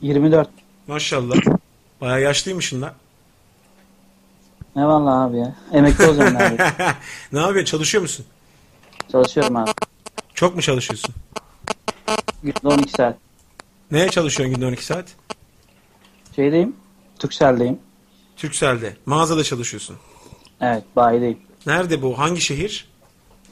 24. 0.00 0.48
Maşallah. 0.86 1.36
Bayağı 2.00 2.20
yaşlıymışsın 2.22 2.82
lan. 2.82 2.92
Ne 4.76 4.86
vallahi 4.86 5.30
abi 5.30 5.38
ya. 5.38 5.54
Emekli 5.72 6.06
olacağım 6.06 6.36
abi. 6.36 6.56
ne 7.32 7.40
yapıyorsun? 7.40 7.64
Çalışıyor 7.64 8.02
musun? 8.02 8.26
Çalışıyorum 9.12 9.56
abi. 9.56 9.70
Çok 10.34 10.54
mu 10.56 10.62
çalışıyorsun? 10.62 11.14
Günde 12.42 12.58
12 12.68 12.90
saat. 12.90 13.16
Neye 13.90 14.08
çalışıyorsun 14.08 14.54
günde 14.54 14.66
12 14.66 14.84
saat? 14.84 15.04
Şeydeyim. 16.36 16.76
Türkcell'deyim. 17.18 17.78
Türkcell'de. 18.36 18.96
Mağazada 19.06 19.44
çalışıyorsun. 19.44 19.96
Evet 20.60 20.84
bayideyim. 20.96 21.38
Nerede 21.66 22.02
bu? 22.02 22.18
Hangi 22.18 22.40
şehir? 22.40 22.88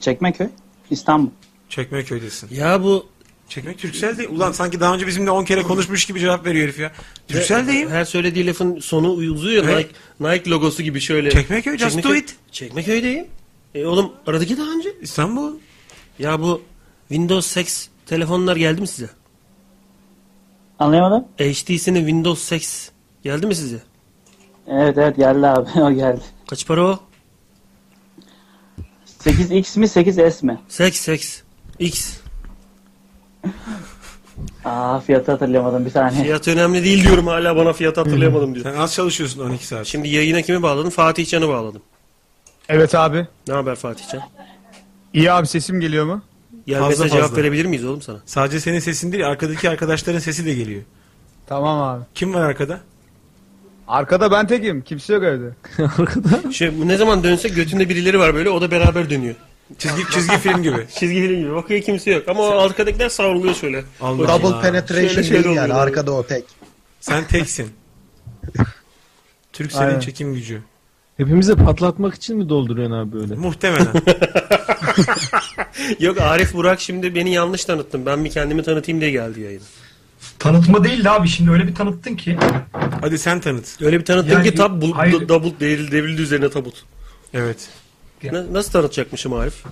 Çekmeköy. 0.01 0.49
İstanbul. 0.91 1.31
Çekmeköy'desin. 1.69 2.49
Ya 2.55 2.83
bu 2.83 3.07
Çekmek 3.53 3.79
Türkcell'de. 3.79 4.29
Ulan 4.29 4.53
sanki 4.53 4.81
daha 4.81 4.95
önce 4.95 5.07
bizimle 5.07 5.31
10 5.31 5.45
kere 5.45 5.63
konuşmuş 5.63 6.05
gibi 6.05 6.21
cevap 6.21 6.47
veriyor 6.47 6.65
herif 6.65 6.79
ya. 6.79 6.93
Türkcell'deyim. 7.29 7.91
Her 7.91 8.05
söylediği 8.05 8.47
lafın 8.47 8.81
sonu 8.81 9.11
uzuyor. 9.11 9.65
Evet. 9.65 9.91
Nike, 10.21 10.35
Nike 10.35 10.51
logosu 10.51 10.83
gibi 10.83 11.01
şöyle. 11.01 11.31
Çekmeköy, 11.31 11.79
just 11.79 11.97
Çekmeköy- 11.99 12.03
do 12.09 12.15
it. 12.15 12.37
Çekmeköy'deyim. 12.53 13.27
E 13.75 13.87
oğlum 13.87 14.13
aradık 14.27 14.51
ya 14.51 14.57
daha 14.57 14.71
önce. 14.71 14.89
İstanbul. 15.01 15.53
Ya 16.19 16.41
bu 16.41 16.63
Windows 17.09 17.47
8 17.47 17.91
telefonlar 18.07 18.57
geldi 18.57 18.81
mi 18.81 18.87
size? 18.87 19.11
Anlayamadım. 20.79 21.25
HTC'nin 21.39 22.01
Windows 22.01 22.43
8 22.43 22.93
geldi 23.25 23.47
mi 23.47 23.55
size? 23.55 23.83
Evet 24.69 24.99
evet 24.99 25.17
geldi 25.17 25.47
abi. 25.47 25.81
o 25.81 25.93
geldi. 25.93 26.23
Kaç 26.47 26.67
para 26.67 26.83
o? 26.85 27.01
8X 29.25 29.79
mi 29.79 29.87
8S 29.87 30.47
mi? 30.47 30.59
8 30.69 31.01
8 31.01 31.43
X. 31.79 32.22
Aa 34.65 35.01
fiyatı 35.01 35.33
hatırlayamadım 35.33 35.85
bir 35.85 35.91
saniye. 35.91 36.23
Fiyat 36.25 36.49
önemli 36.49 36.85
değil 36.85 37.03
diyorum 37.05 37.27
hala 37.27 37.57
bana 37.57 37.73
fiyat 37.73 37.97
hatırlayamadım 37.97 38.55
diyor. 38.55 38.65
Sen 38.65 38.75
az 38.75 38.95
çalışıyorsun 38.95 39.41
12 39.41 39.67
saat. 39.67 39.87
Şimdi 39.87 40.09
yayına 40.09 40.43
kimi 40.43 40.63
bağladın? 40.63 40.91
Fatih 40.91 41.27
Can'ı 41.27 41.49
bağladım. 41.49 41.83
Evet 42.69 42.95
abi. 42.95 43.27
Ne 43.49 43.55
haber 43.55 43.75
Fatih 43.77 44.05
Can? 44.13 44.23
İyi 45.15 45.33
abi 45.33 45.47
sesim 45.47 45.81
geliyor 45.81 46.05
mu? 46.05 46.23
Gelmese 46.67 46.89
Fazla 46.89 47.09
cevap 47.09 47.23
fazla. 47.23 47.37
verebilir 47.37 47.65
miyiz 47.65 47.85
oğlum 47.85 48.03
sana? 48.03 48.19
Sadece 48.27 48.61
senin 48.61 48.79
sesin 48.79 49.13
değil 49.13 49.27
arkadaki 49.27 49.71
arkadaşların 49.71 50.19
sesi 50.21 50.47
de 50.47 50.55
geliyor. 50.55 50.83
Tamam 51.47 51.83
abi. 51.83 52.05
Kim 52.15 52.35
var 52.35 52.41
arkada? 52.41 52.81
Arkada 53.89 54.31
ben 54.31 54.47
tekim. 54.47 54.83
Kimse 54.83 55.13
yok 55.15 55.23
evde. 55.23 55.51
Şey, 56.53 56.79
bu 56.81 56.89
ne 56.89 56.97
zaman 56.97 57.25
dönse 57.25 57.49
götünde 57.49 57.89
birileri 57.89 58.19
var 58.19 58.35
böyle 58.35 58.51
o 58.51 58.61
da 58.61 58.71
beraber 58.71 59.11
dönüyor. 59.11 59.35
Çizgi 59.79 60.03
çizgi 60.15 60.39
film 60.39 60.63
gibi. 60.63 60.87
Çizgi 60.99 61.21
film 61.21 61.41
gibi. 61.41 61.55
Bakıyor 61.55 61.83
kimse 61.83 62.11
yok. 62.11 62.29
Ama 62.29 62.43
o 62.43 62.59
arkadakiler 62.59 63.09
savruluyor 63.09 63.55
şöyle. 63.55 63.85
Allah 64.01 64.29
Double 64.29 64.47
Allah. 64.47 64.61
penetration 64.61 65.09
Şöyle 65.09 65.29
şöyle 65.29 65.45
değil 65.45 65.57
yani. 65.57 65.73
Arkada 65.73 66.13
o 66.13 66.27
tek. 66.27 66.45
Sen 67.01 67.25
teksin. 67.27 67.69
Türk 69.53 69.73
senin 69.73 69.87
Aynen. 69.89 70.01
çekim 70.01 70.35
gücü. 70.35 70.63
Hepimizi 71.17 71.55
patlatmak 71.57 72.15
için 72.15 72.37
mi 72.37 72.49
dolduruyorsun 72.49 72.95
abi 72.97 73.13
böyle? 73.13 73.35
Muhtemelen. 73.35 73.87
Yok 76.01 76.21
Arif 76.21 76.55
Burak 76.55 76.81
şimdi 76.81 77.15
beni 77.15 77.33
yanlış 77.35 77.65
tanıttın. 77.65 78.07
Ben 78.07 78.25
bir 78.25 78.31
kendimi 78.31 78.63
tanıtayım 78.63 79.01
diye 79.01 79.11
geldi 79.11 79.41
yayına. 79.41 79.63
Tanıtma 80.39 80.85
değil 80.85 81.05
de 81.05 81.11
abi 81.11 81.29
şimdi 81.29 81.51
öyle 81.51 81.67
bir 81.67 81.75
tanıttın 81.75 82.17
ki. 82.17 82.39
Hadi 83.01 83.19
sen 83.19 83.41
tanıt. 83.41 83.83
Öyle 83.83 84.01
bir 84.01 84.05
tanıttın 84.05 84.31
Yani- 84.33 84.51
ki 84.51 84.55
tab 84.55 84.83
hayır. 84.95 85.29
double 85.29 85.61
devrildi, 85.61 85.93
devrildi 85.93 86.23
üzerine 86.23 86.51
tabut. 86.51 86.85
Evet. 87.35 87.69
Na- 88.25 88.53
nasıl 88.53 88.73
tanıtacakmışım 88.73 89.33
Arif? 89.33 89.65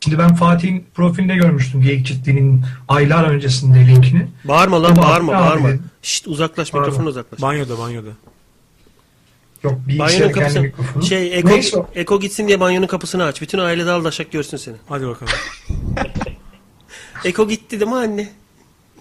Şimdi 0.00 0.18
ben 0.18 0.34
Fatih'in 0.34 0.86
profilinde 0.94 1.34
görmüştüm 1.34 1.82
Geyik 1.82 2.06
Çiftliği'nin 2.06 2.64
aylar 2.88 3.24
öncesinde 3.24 3.86
linkini. 3.86 4.26
Bağırma 4.44 4.82
lan 4.82 4.96
bağırma 4.96 5.32
abi 5.32 5.40
bağırma. 5.44 5.68
dedim. 5.68 5.84
Şşt 6.02 6.28
uzaklaş 6.28 6.70
Pardon. 6.70 6.86
mikrofonu 6.88 7.08
uzaklaş. 7.08 7.42
Banyoda 7.42 7.78
banyoda. 7.78 8.08
Yok 9.62 9.72
Banyonun 9.72 9.88
bilgisayarın 9.88 10.32
kendi 10.32 10.38
kapısı 10.40 10.60
mikrofonu. 10.62 11.02
şey 11.04 11.38
eko, 11.38 11.48
Neyse 11.48 11.76
o. 11.76 11.88
eko 11.94 12.20
gitsin 12.20 12.48
diye 12.48 12.60
banyonun 12.60 12.86
kapısını 12.86 13.24
aç. 13.24 13.42
Bütün 13.42 13.58
aile 13.58 13.86
dal 13.86 14.04
daşak 14.04 14.32
görsün 14.32 14.56
seni. 14.56 14.76
Hadi 14.88 15.06
bakalım. 15.06 15.32
Eko 17.24 17.48
gitti 17.48 17.80
değil 17.80 17.90
mi 17.90 17.96
anne? 17.96 18.28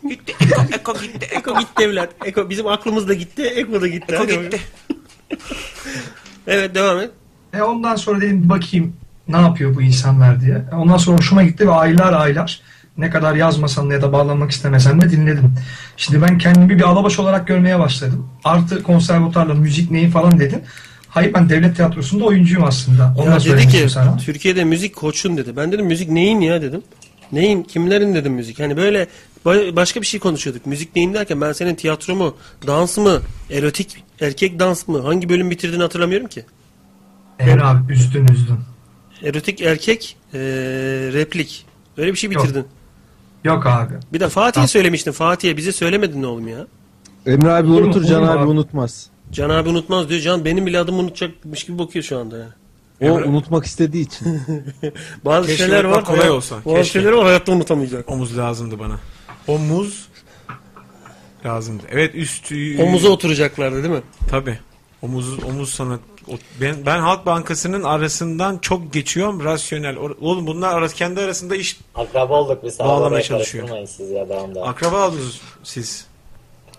Gitti. 0.09 0.35
Eko, 0.41 0.61
Eko 0.73 0.93
gitti. 1.01 1.27
Eko 1.31 1.59
gitti 1.59 1.83
evlat. 1.83 2.09
Eko 2.25 2.49
bizim 2.49 2.67
aklımız 2.67 3.07
da 3.07 3.13
gitti. 3.13 3.41
Eko 3.43 3.81
da 3.81 3.87
gitti. 3.87 4.13
Eko 4.15 4.23
Hadi 4.23 4.39
gitti. 4.41 4.59
Evet 6.51 6.75
devam 6.75 6.99
et. 6.99 7.09
E 7.53 7.61
ondan 7.61 7.95
sonra 7.95 8.21
dedim 8.21 8.49
bakayım 8.49 8.93
ne 9.27 9.37
yapıyor 9.37 9.75
bu 9.75 9.81
insanlar 9.81 10.41
diye. 10.41 10.61
Ondan 10.73 10.97
sonra 10.97 11.17
hoşuma 11.17 11.43
gitti 11.43 11.67
ve 11.67 11.71
aylar 11.71 12.13
aylar 12.13 12.61
ne 12.97 13.09
kadar 13.09 13.35
yazmasan 13.35 13.89
da 13.89 13.93
ya 13.93 14.01
da 14.01 14.13
bağlanmak 14.13 14.51
istemesen 14.51 15.01
de 15.01 15.11
dinledim. 15.11 15.53
Şimdi 15.97 16.21
ben 16.21 16.37
kendimi 16.37 16.69
bir 16.69 16.83
alabaş 16.83 17.19
olarak 17.19 17.47
görmeye 17.47 17.79
başladım. 17.79 18.27
Artı 18.43 18.83
konservatuarla 18.83 19.53
müzik 19.53 19.91
neyi 19.91 20.09
falan 20.09 20.39
dedin. 20.39 20.63
Hayır 21.09 21.33
ben 21.33 21.49
devlet 21.49 21.75
tiyatrosunda 21.75 22.25
oyuncuyum 22.25 22.63
aslında. 22.63 23.13
Ondan 23.17 23.39
Ya 23.39 23.57
dedi 23.57 23.67
ki 23.67 23.89
sana. 23.89 24.17
Türkiye'de 24.17 24.63
müzik 24.63 24.95
koçun 24.95 25.37
dedi. 25.37 25.57
Ben 25.57 25.71
dedim 25.71 25.85
müzik 25.85 26.09
neyin 26.09 26.41
ya 26.41 26.61
dedim. 26.61 26.81
Neyin 27.31 27.63
kimlerin 27.63 28.15
dedim 28.15 28.33
müzik. 28.33 28.59
Hani 28.59 28.77
böyle 28.77 29.07
başka 29.45 30.01
bir 30.01 30.05
şey 30.05 30.19
konuşuyorduk. 30.19 30.65
Müzik 30.65 30.95
neyin 30.95 31.13
derken 31.13 31.41
ben 31.41 31.51
senin 31.53 31.75
tiyatro 31.75 32.15
mu, 32.15 32.35
dans 32.67 32.97
mı, 32.97 33.21
erotik 33.51 34.03
erkek 34.21 34.59
dans 34.59 34.87
mı 34.87 35.01
hangi 35.01 35.29
bölüm 35.29 35.51
bitirdiğini 35.51 35.81
hatırlamıyorum 35.83 36.27
ki. 36.27 36.45
Eğer 37.39 37.57
abi 37.57 37.93
üzdün 37.93 38.27
üzdün. 38.27 38.59
Erotik 39.23 39.61
erkek 39.61 40.17
eee, 40.33 40.39
replik. 41.13 41.65
Öyle 41.97 42.11
bir 42.11 42.17
şey 42.17 42.29
bitirdin. 42.31 42.65
Yok 43.43 43.65
abi. 43.65 43.93
Bir 44.13 44.19
de 44.19 44.29
Fatih'e 44.29 44.67
söylemiştin. 44.67 45.11
Fatih'e 45.11 45.57
bize 45.57 45.71
söylemedin 45.71 46.21
ne 46.21 46.27
oğlum 46.27 46.47
ya. 46.47 46.67
Emre 47.25 47.51
abi 47.51 47.67
unutur, 47.67 48.03
Can 48.03 48.21
Olur 48.23 48.29
abi 48.31 48.39
abi? 48.39 48.47
unutmaz. 48.47 49.09
Can 49.31 49.49
abi 49.49 49.69
unutmaz 49.69 50.09
diyor. 50.09 50.21
Can 50.21 50.45
benim 50.45 50.65
bile 50.65 50.79
adımı 50.79 50.97
unutacakmış 50.97 51.63
gibi 51.63 51.79
bakıyor 51.79 52.03
şu 52.05 52.19
anda 52.19 52.37
ya. 52.37 52.47
O 53.01 53.05
Emre- 53.05 53.23
unutmak 53.23 53.65
istediği 53.65 54.05
için. 54.05 54.41
Bazı 55.25 55.47
Keşke 55.47 55.63
şeyler 55.63 55.83
var. 55.83 56.05
kolay 56.05 56.19
hayat- 56.19 56.31
olsa. 56.33 56.55
Bazı 56.65 56.75
Keşke. 56.75 56.99
şeyler 56.99 57.11
var 57.11 57.25
hayatta 57.25 57.51
unutamayacak. 57.51 58.09
Omuz 58.11 58.37
lazımdı 58.37 58.79
bana. 58.79 58.99
Omuz 59.47 60.07
lazımdı. 61.45 61.83
Evet 61.91 62.15
üstü. 62.15 62.83
Omuza 62.83 63.09
oturacaklardı 63.09 63.83
değil 63.83 63.93
mi? 63.95 64.01
Tabi. 64.29 64.59
Omuz 65.01 65.43
omuz 65.43 65.69
sana 65.73 65.99
o- 66.27 66.35
ben 66.61 66.75
ben 66.85 66.99
Halk 66.99 67.25
Bankası'nın 67.25 67.83
arasından 67.83 68.57
çok 68.57 68.93
geçiyorum 68.93 69.43
rasyonel. 69.43 69.95
Oğlum 69.97 70.47
bunlar 70.47 70.73
arası 70.77 70.95
kendi 70.95 71.21
arasında 71.21 71.55
iş 71.55 71.79
Akraba 71.95 72.41
olduk 72.41 72.63
biz. 72.63 72.79
Bağlamaya 72.79 73.23
çalışıyor. 73.23 73.69
siz 73.87 74.09
ya 74.09 74.29
devam. 74.29 74.49
akraba 74.69 75.01
aldınız 75.01 75.41
siz. 75.63 76.05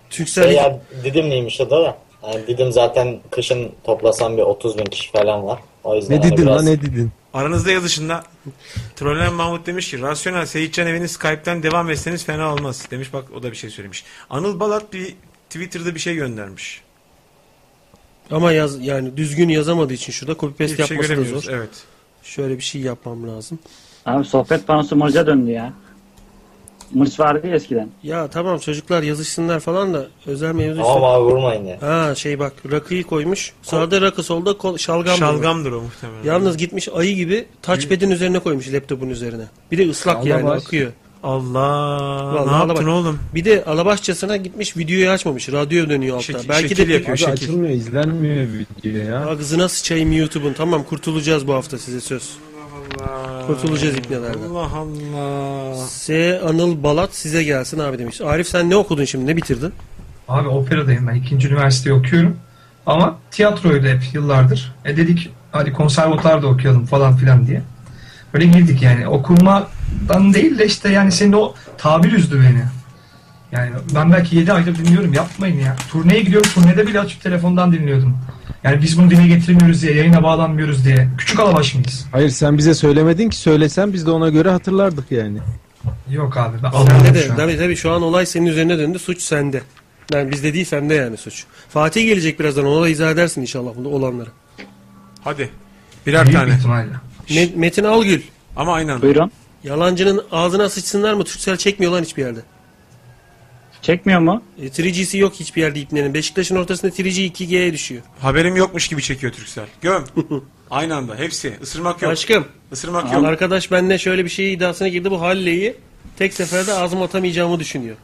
Türksel 0.09 0.43
Şey 0.43 0.53
ya 0.53 0.79
Didimliymiş 1.03 1.61
o 1.61 1.69
da 1.69 1.81
da. 1.83 1.97
Yani 2.27 2.47
Didim 2.47 2.71
zaten 2.71 3.19
kışın 3.31 3.71
toplasam 3.83 4.37
bir 4.37 4.41
30 4.41 4.77
bin 4.77 4.85
kişi 4.85 5.11
falan 5.11 5.45
var. 5.47 5.59
O 5.83 5.95
yüzden 5.95 6.15
ne 6.15 6.19
hani 6.19 6.31
dedin 6.31 6.45
biraz- 6.45 6.57
lan 6.57 6.65
ne 6.65 6.81
dedin? 6.81 7.11
Aranızda 7.33 7.71
yazışında 7.71 8.23
Trollenen 8.95 9.33
Mahmut 9.33 9.65
demiş 9.67 9.89
ki 9.91 10.01
rasyonel 10.01 10.45
Seyitcan 10.45 10.87
evini 10.87 11.07
Skype'ten 11.09 11.63
devam 11.63 11.89
etseniz 11.89 12.25
fena 12.25 12.53
olmaz. 12.53 12.87
Demiş 12.91 13.13
bak 13.13 13.25
o 13.35 13.43
da 13.43 13.51
bir 13.51 13.55
şey 13.57 13.69
söylemiş. 13.69 14.03
Anıl 14.29 14.59
Balat 14.59 14.93
bir 14.93 15.15
Twitter'da 15.49 15.95
bir 15.95 15.99
şey 15.99 16.15
göndermiş. 16.15 16.81
Ama 18.31 18.51
yaz 18.51 18.85
yani 18.85 19.17
düzgün 19.17 19.49
yazamadığı 19.49 19.93
için 19.93 20.11
şurada 20.11 20.35
copy 20.39 20.63
paste 20.63 20.73
Hiçbir 20.73 20.85
şey 20.85 20.95
yapması 20.95 21.09
da 21.09 21.13
göremiyoruz. 21.13 21.45
zor. 21.45 21.53
Evet. 21.53 21.83
Şöyle 22.23 22.57
bir 22.57 22.63
şey 22.63 22.81
yapmam 22.81 23.27
lazım. 23.29 23.59
Abi 24.05 24.25
sohbet 24.25 24.67
panosu 24.67 24.95
mırca 24.95 25.27
döndü 25.27 25.51
ya. 25.51 25.73
Mırç 26.93 27.19
vardı 27.19 27.47
ya 27.47 27.55
eskiden. 27.55 27.89
Ya 28.03 28.27
tamam 28.27 28.57
çocuklar 28.59 29.03
yazışsınlar 29.03 29.59
falan 29.59 29.93
da 29.93 30.07
özel 30.25 30.51
mevzu 30.53 30.81
Tamam 30.81 31.03
abi 31.03 31.23
vurmayın 31.23 31.65
ya. 31.65 31.77
Ha 31.81 32.15
şey 32.15 32.39
bak 32.39 32.53
rakıyı 32.71 33.03
koymuş. 33.03 33.53
Sağda 33.61 34.01
rakı 34.01 34.23
solda 34.23 34.57
kol, 34.57 34.77
şalgam. 34.77 35.17
Şalgamdır 35.17 35.71
o 35.71 35.81
muhtemelen. 35.81 36.23
Yalnız 36.23 36.57
gitmiş 36.57 36.89
ayı 36.95 37.15
gibi 37.15 37.45
touchpad'in 37.61 38.11
üzerine 38.11 38.39
koymuş 38.39 38.73
laptopun 38.73 39.09
üzerine. 39.09 39.43
Bir 39.71 39.77
de 39.77 39.89
ıslak 39.89 40.17
Allah 40.17 40.27
yani 40.29 40.43
baş. 40.45 40.63
akıyor. 40.63 40.91
Allah 41.23 41.53
Vallahi 42.33 42.47
ne 42.47 42.71
yaptın 42.71 42.87
bak. 42.87 42.93
oğlum? 42.93 43.19
Bir 43.35 43.45
de 43.45 43.63
alabaşçasına 43.65 44.37
gitmiş 44.37 44.77
videoyu 44.77 45.09
açmamış. 45.09 45.51
Radyo 45.51 45.89
dönüyor 45.89 46.17
altta. 46.17 46.33
Şekil- 46.33 46.49
Belki 46.49 46.69
şekil 46.69 46.89
de 46.89 46.93
yapıyor. 46.93 47.09
Abi 47.11 47.17
şekil. 47.17 47.33
açılmıyor, 47.33 47.73
izlenmiyor 47.73 48.47
video 48.83 49.01
ya. 49.11 49.25
Ağzına 49.25 49.69
sıçayım 49.69 50.11
YouTube'un. 50.11 50.53
Tamam 50.53 50.83
kurtulacağız 50.83 51.47
bu 51.47 51.53
hafta 51.53 51.77
size 51.77 52.01
söz. 52.01 52.29
Kurtulacağız 53.47 53.97
ipnelerden. 53.97 54.49
Allah 54.49 54.69
Allah. 54.75 55.75
S. 55.87 56.39
Anıl 56.39 56.83
Balat 56.83 57.15
size 57.15 57.43
gelsin 57.43 57.79
abi 57.79 57.99
demiş. 57.99 58.21
Arif 58.21 58.47
sen 58.47 58.69
ne 58.69 58.75
okudun 58.75 59.05
şimdi? 59.05 59.27
Ne 59.27 59.37
bitirdin? 59.37 59.73
Abi 60.27 60.47
operadayım 60.47 61.07
ben. 61.07 61.15
ikinci 61.15 61.47
üniversiteyi 61.47 61.95
okuyorum. 61.95 62.37
Ama 62.85 63.17
tiyatroydu 63.31 63.87
hep 63.87 64.01
yıllardır. 64.13 64.75
E 64.85 64.97
dedik 64.97 65.29
hadi 65.51 65.73
konservatuar 65.73 66.41
da 66.41 66.47
okuyalım 66.47 66.85
falan 66.85 67.17
filan 67.17 67.47
diye. 67.47 67.61
Böyle 68.33 68.45
girdik 68.45 68.81
yani. 68.81 69.07
Okumadan 69.07 70.33
değil 70.33 70.57
de 70.57 70.65
işte 70.65 70.89
yani 70.89 71.11
senin 71.11 71.33
o 71.33 71.53
tabir 71.77 72.11
üzdü 72.11 72.41
beni. 72.41 72.63
Yani 73.51 73.71
ben 73.95 74.11
belki 74.11 74.35
7 74.35 74.53
aydır 74.53 74.75
dinliyorum. 74.75 75.13
Yapmayın 75.13 75.59
ya. 75.59 75.75
Turneye 75.91 76.21
gidiyorum. 76.21 76.49
Turnede 76.55 76.87
bile 76.87 76.99
açıp 76.99 77.21
telefondan 77.21 77.71
dinliyordum. 77.73 78.17
Yani 78.63 78.81
biz 78.81 78.97
bunu 78.99 79.09
dile 79.09 79.27
getirmiyoruz 79.27 79.81
diye, 79.81 79.93
yayına 79.93 80.23
bağlanmıyoruz 80.23 80.85
diye. 80.85 81.07
Küçük 81.17 81.39
alabaş 81.39 81.73
mıyız? 81.75 82.05
Hayır 82.11 82.29
sen 82.29 82.57
bize 82.57 82.73
söylemedin 82.73 83.29
ki 83.29 83.35
söylesen 83.37 83.93
biz 83.93 84.05
de 84.05 84.11
ona 84.11 84.29
göre 84.29 84.49
hatırlardık 84.49 85.11
yani. 85.11 85.37
Yok 86.09 86.37
abi. 86.37 86.57
Ben 86.63 86.71
Sende 86.71 87.13
de. 87.13 87.27
Tabii 87.35 87.57
tabii 87.57 87.75
şu 87.75 87.91
an 87.91 88.01
olay 88.01 88.25
senin 88.25 88.45
üzerine 88.45 88.77
döndü. 88.77 88.99
Suç 88.99 89.21
sende. 89.21 89.61
Yani 90.13 90.31
bizde 90.31 90.53
değil 90.53 90.65
sende 90.65 90.93
yani 90.93 91.17
suç. 91.17 91.43
Fatih 91.69 92.05
gelecek 92.05 92.39
birazdan. 92.39 92.65
Ona 92.65 92.81
da 92.83 92.89
izah 92.89 93.11
edersin 93.11 93.41
inşallah 93.41 93.71
bunda 93.77 93.89
olanları. 93.89 94.29
Hadi. 95.23 95.49
Birer 96.07 96.25
Büyük 96.25 96.39
tane. 96.39 96.53
ihtimalle. 96.53 96.89
Me- 97.29 97.55
Metin 97.55 97.83
Algül. 97.83 98.21
Ama 98.55 98.73
aynen. 98.73 99.01
Buyurun. 99.01 99.31
Yalancının 99.63 100.23
ağzına 100.31 100.69
sıçsınlar 100.69 101.13
mı? 101.13 101.23
Türksel 101.23 101.57
çekmiyor 101.57 101.91
lan 101.91 102.01
hiçbir 102.03 102.21
yerde. 102.25 102.39
Çekmiyor 103.83 104.19
mu? 104.19 104.41
E, 104.61 104.65
3G'si 104.67 105.17
yok 105.17 105.33
hiçbir 105.33 105.61
yerde 105.61 105.79
ipnenin. 105.79 106.13
Beşiktaş'ın 106.13 106.55
ortasında 106.55 106.91
3G 106.91 107.31
2G'ye 107.31 107.73
düşüyor. 107.73 108.01
Haberim 108.19 108.55
yokmuş 108.55 108.87
gibi 108.87 109.01
çekiyor 109.01 109.33
Türksel. 109.33 109.65
Göm. 109.81 110.03
Aynı 110.71 110.95
anda 110.95 111.15
hepsi. 111.15 111.53
Isırmak 111.61 112.01
yok. 112.01 112.11
Aşkım. 112.11 112.45
Isırmak 112.71 113.13
yok. 113.13 113.25
arkadaş 113.25 113.71
benimle 113.71 113.97
şöyle 113.97 114.25
bir 114.25 114.29
şey 114.29 114.53
iddiasına 114.53 114.87
girdi. 114.87 115.11
Bu 115.11 115.21
Halle'yi 115.21 115.75
tek 116.17 116.33
seferde 116.33 116.73
ağzıma 116.73 117.05
atamayacağımı 117.05 117.59
düşünüyor. 117.59 117.95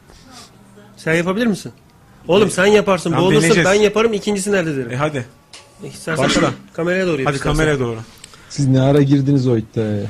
Sen 0.96 1.14
yapabilir 1.14 1.46
misin? 1.46 1.72
Oğlum 2.28 2.50
sen 2.50 2.66
yaparsın. 2.66 3.10
Tamam, 3.10 3.24
Bu 3.24 3.28
olursa 3.28 3.40
deneyeceğiz. 3.42 3.68
ben 3.68 3.74
yaparım. 3.74 4.12
ikincisi 4.12 4.52
nerede 4.52 4.76
derim. 4.76 4.90
E 4.92 4.96
hadi. 4.96 5.24
İstersen 5.84 6.24
başla. 6.24 6.40
kam- 6.42 6.52
kameraya 6.72 7.06
doğru 7.06 7.20
yap 7.20 7.28
Hadi 7.28 7.36
istersen. 7.36 7.56
kameraya 7.56 7.80
doğru. 7.80 7.98
Siz 8.48 8.66
ne 8.66 8.80
ara 8.80 9.02
girdiniz 9.02 9.48
o 9.48 9.56
iddiaya? 9.56 10.06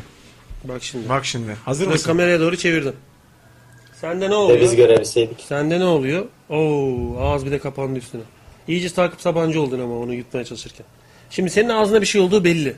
Bak 0.64 0.82
şimdi. 0.82 1.08
Bak 1.08 1.24
şimdi. 1.26 1.56
Hazır 1.64 1.86
mısın? 1.86 2.06
kameraya 2.06 2.40
doğru 2.40 2.56
çevirdim. 2.56 2.92
Sende 4.00 4.24
ne 4.26 4.30
De 4.30 4.60
biz 4.60 4.70
oluyor? 4.70 4.72
görebilseydik. 4.72 5.40
Sende 5.40 5.80
ne 5.80 5.84
oluyor? 5.84 6.24
Oo, 6.50 7.18
ağız 7.20 7.46
bir 7.46 7.50
de 7.50 7.58
kapandı 7.58 7.98
üstüne. 7.98 8.22
İyice 8.68 8.94
takip 8.94 9.20
sabancı 9.20 9.62
oldun 9.62 9.80
ama 9.80 9.98
onu 9.98 10.14
yutmaya 10.14 10.44
çalışırken. 10.44 10.86
Şimdi 11.30 11.50
senin 11.50 11.68
ağzında 11.68 12.00
bir 12.00 12.06
şey 12.06 12.20
olduğu 12.20 12.44
belli. 12.44 12.76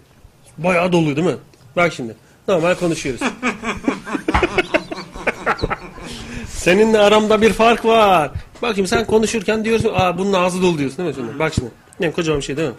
Bayağı 0.59 0.93
dolu 0.93 1.16
değil 1.16 1.27
mi? 1.27 1.36
Bak 1.77 1.93
şimdi. 1.93 2.16
Normal 2.49 2.74
konuşuyoruz. 2.74 3.20
Seninle 6.49 6.99
aramda 6.99 7.43
bir 7.43 7.53
fark 7.53 7.85
var. 7.85 8.31
Bak 8.62 8.74
şimdi 8.74 8.89
sen 8.89 9.07
konuşurken 9.07 9.65
diyorsun 9.65 9.90
aa 9.94 10.19
bunun 10.19 10.32
ağzı 10.32 10.62
dolu 10.62 10.78
diyorsun 10.78 10.99
değil 10.99 11.09
mi 11.09 11.15
şimdi? 11.15 11.39
Bak 11.39 11.55
şimdi. 11.55 11.70
Ne 12.01 12.12
kocaman 12.12 12.40
bir 12.40 12.44
şey 12.44 12.57
değil 12.57 12.69
mi? 12.69 12.74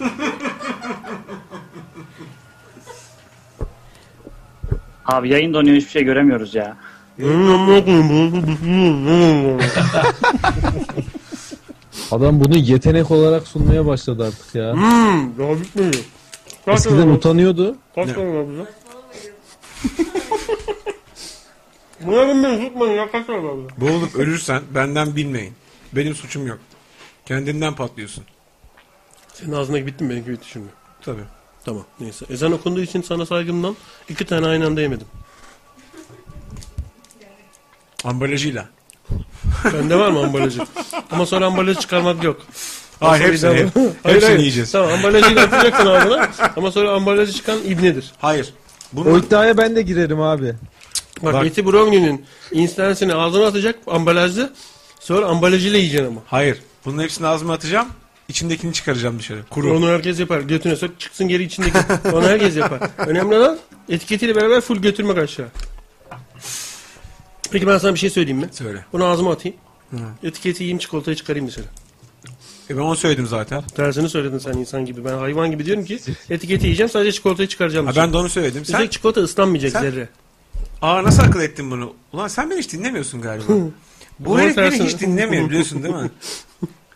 Abi 5.06 5.28
yayın 5.28 5.54
donuyor 5.54 5.76
hiçbir 5.76 5.90
şey 5.90 6.04
göremiyoruz 6.04 6.54
ya. 6.54 6.76
Adam 12.10 12.40
bunu 12.40 12.56
yetenek 12.56 13.10
olarak 13.10 13.48
sunmaya 13.48 13.86
başladı 13.86 14.24
artık 14.26 14.54
ya. 14.54 14.72
Hmm, 14.72 15.38
daha 15.38 15.60
bitmiyor. 15.60 15.94
Kaç 16.64 16.78
Eskiden 16.78 16.96
tane 16.98 17.10
var? 17.10 17.16
utanıyordu. 17.16 17.76
Kaç 17.94 18.12
tane 18.12 18.34
var 18.34 18.46
bize? 18.50 18.66
Buna 22.00 22.28
bilmeyin 22.28 22.64
tutmayın 22.68 22.92
ya 22.94 23.10
kaç 23.10 23.26
tane 23.26 23.42
var 23.44 23.52
bize? 23.58 23.80
Boğulup 23.90 24.14
ölürsen 24.14 24.62
benden 24.74 25.16
bilmeyin. 25.16 25.52
Benim 25.92 26.14
suçum 26.14 26.46
yok. 26.46 26.58
Kendinden 27.26 27.74
patlıyorsun. 27.74 28.24
Senin 29.32 29.52
ağzındaki 29.52 29.86
bitti 29.86 30.04
mi 30.04 30.10
benimki 30.10 30.30
bitti 30.30 30.48
şimdi. 30.48 30.68
Tabii. 31.02 31.24
Tamam 31.64 31.84
neyse. 32.00 32.26
Ezan 32.30 32.52
okunduğu 32.52 32.80
için 32.82 33.02
sana 33.02 33.26
saygımdan 33.26 33.76
iki 34.08 34.24
tane 34.24 34.46
aynı 34.46 34.66
anda 34.66 34.80
yemedim. 34.80 35.06
Ambalajıyla. 38.04 38.68
Bende 39.72 39.96
var 39.98 40.10
mı 40.10 40.18
ambalajı? 40.24 40.60
Ama 41.10 41.26
sonra 41.26 41.46
ambalajı 41.46 41.80
çıkarmak 41.80 42.24
yok. 42.24 42.40
Hayır, 43.00 43.36
Sonra 43.36 43.54
hepsini, 43.54 43.66
hep- 43.84 43.94
Hayır, 44.02 44.14
hepsini 44.16 44.24
hayır. 44.28 44.38
yiyeceğiz. 44.38 44.72
Tamam 44.72 44.92
ambalajı 44.92 45.40
atacaksın 45.40 45.86
ağzına 45.86 46.30
ama 46.56 46.70
sonra 46.70 46.90
ambalajı 46.90 47.32
çıkan 47.32 47.58
ibnedir. 47.64 48.12
Hayır. 48.18 48.54
O 48.96 49.18
iddiaya 49.18 49.56
ben 49.58 49.76
de 49.76 49.82
girerim 49.82 50.20
abi. 50.20 50.54
Bak, 51.22 51.34
Bak. 51.34 51.46
Eti 51.46 51.66
Brownie'nin 51.66 52.26
instansını 52.52 53.14
ağzına 53.14 53.46
atacak 53.46 53.78
ambalajlı 53.86 54.52
sonra 55.00 55.26
ambalajıyla 55.26 55.78
yiyeceksin 55.78 56.06
ama. 56.06 56.20
Hayır. 56.26 56.58
Bunun 56.84 57.02
hepsini 57.02 57.26
ağzıma 57.26 57.52
atacağım. 57.52 57.88
İçindekini 58.28 58.72
çıkaracağım 58.72 59.18
dışarı. 59.18 59.42
Kuru. 59.50 59.76
Onu 59.76 59.88
herkes 59.88 60.20
yapar. 60.20 60.40
Götüne 60.40 60.76
sok 60.76 61.00
çıksın 61.00 61.28
geri 61.28 61.42
içindeki. 61.42 61.78
Onu 62.12 62.22
herkes 62.28 62.56
yapar. 62.56 62.90
Önemli 62.98 63.34
olan 63.36 63.58
etiketiyle 63.88 64.36
beraber 64.36 64.60
full 64.60 64.76
götürmek 64.76 65.18
aşağı. 65.18 65.48
Peki 67.50 67.66
ben 67.66 67.78
sana 67.78 67.94
bir 67.94 67.98
şey 67.98 68.10
söyleyeyim 68.10 68.38
mi? 68.38 68.48
Söyle. 68.52 68.84
Bunu 68.92 69.04
ağzıma 69.04 69.32
atayım. 69.32 69.56
Hı. 69.90 69.96
Etiketi 70.22 70.62
yiyeyim 70.62 70.78
çikolatayı 70.78 71.16
çıkarayım 71.16 71.48
dışarı. 71.48 71.66
E 72.70 72.76
ben 72.76 72.80
onu 72.82 72.96
söyledim 72.96 73.26
zaten. 73.26 73.62
Tersini 73.62 74.08
söyledin 74.08 74.38
sen 74.38 74.52
insan 74.52 74.84
gibi. 74.86 75.04
Ben 75.04 75.14
hayvan 75.18 75.50
gibi 75.50 75.66
diyorum 75.66 75.84
ki 75.84 75.98
etiketi 76.30 76.64
yiyeceğim 76.66 76.90
sadece 76.90 77.12
çikolatayı 77.12 77.48
çıkaracağım 77.48 77.86
Ha, 77.86 77.92
dışarı. 77.92 78.06
ben 78.06 78.12
de 78.12 78.16
onu 78.16 78.28
söyledim. 78.28 78.62
Üstelik 78.62 78.80
Sen, 78.80 78.88
çikolata 78.90 79.20
ıslanmayacak 79.20 79.72
Sen- 79.72 79.80
zerre. 79.80 80.08
aa 80.82 81.04
nasıl 81.04 81.22
akıl 81.22 81.40
ettin 81.40 81.70
bunu? 81.70 81.92
Ulan 82.12 82.28
sen 82.28 82.50
beni 82.50 82.58
hiç 82.58 82.72
dinlemiyorsun 82.72 83.20
galiba. 83.22 83.44
Bu 84.18 84.38
herif 84.40 84.56
beni 84.56 84.84
hiç 84.84 85.00
dinlemiyor 85.00 85.48
biliyorsun 85.48 85.82
değil 85.82 85.94
mi? 85.94 86.10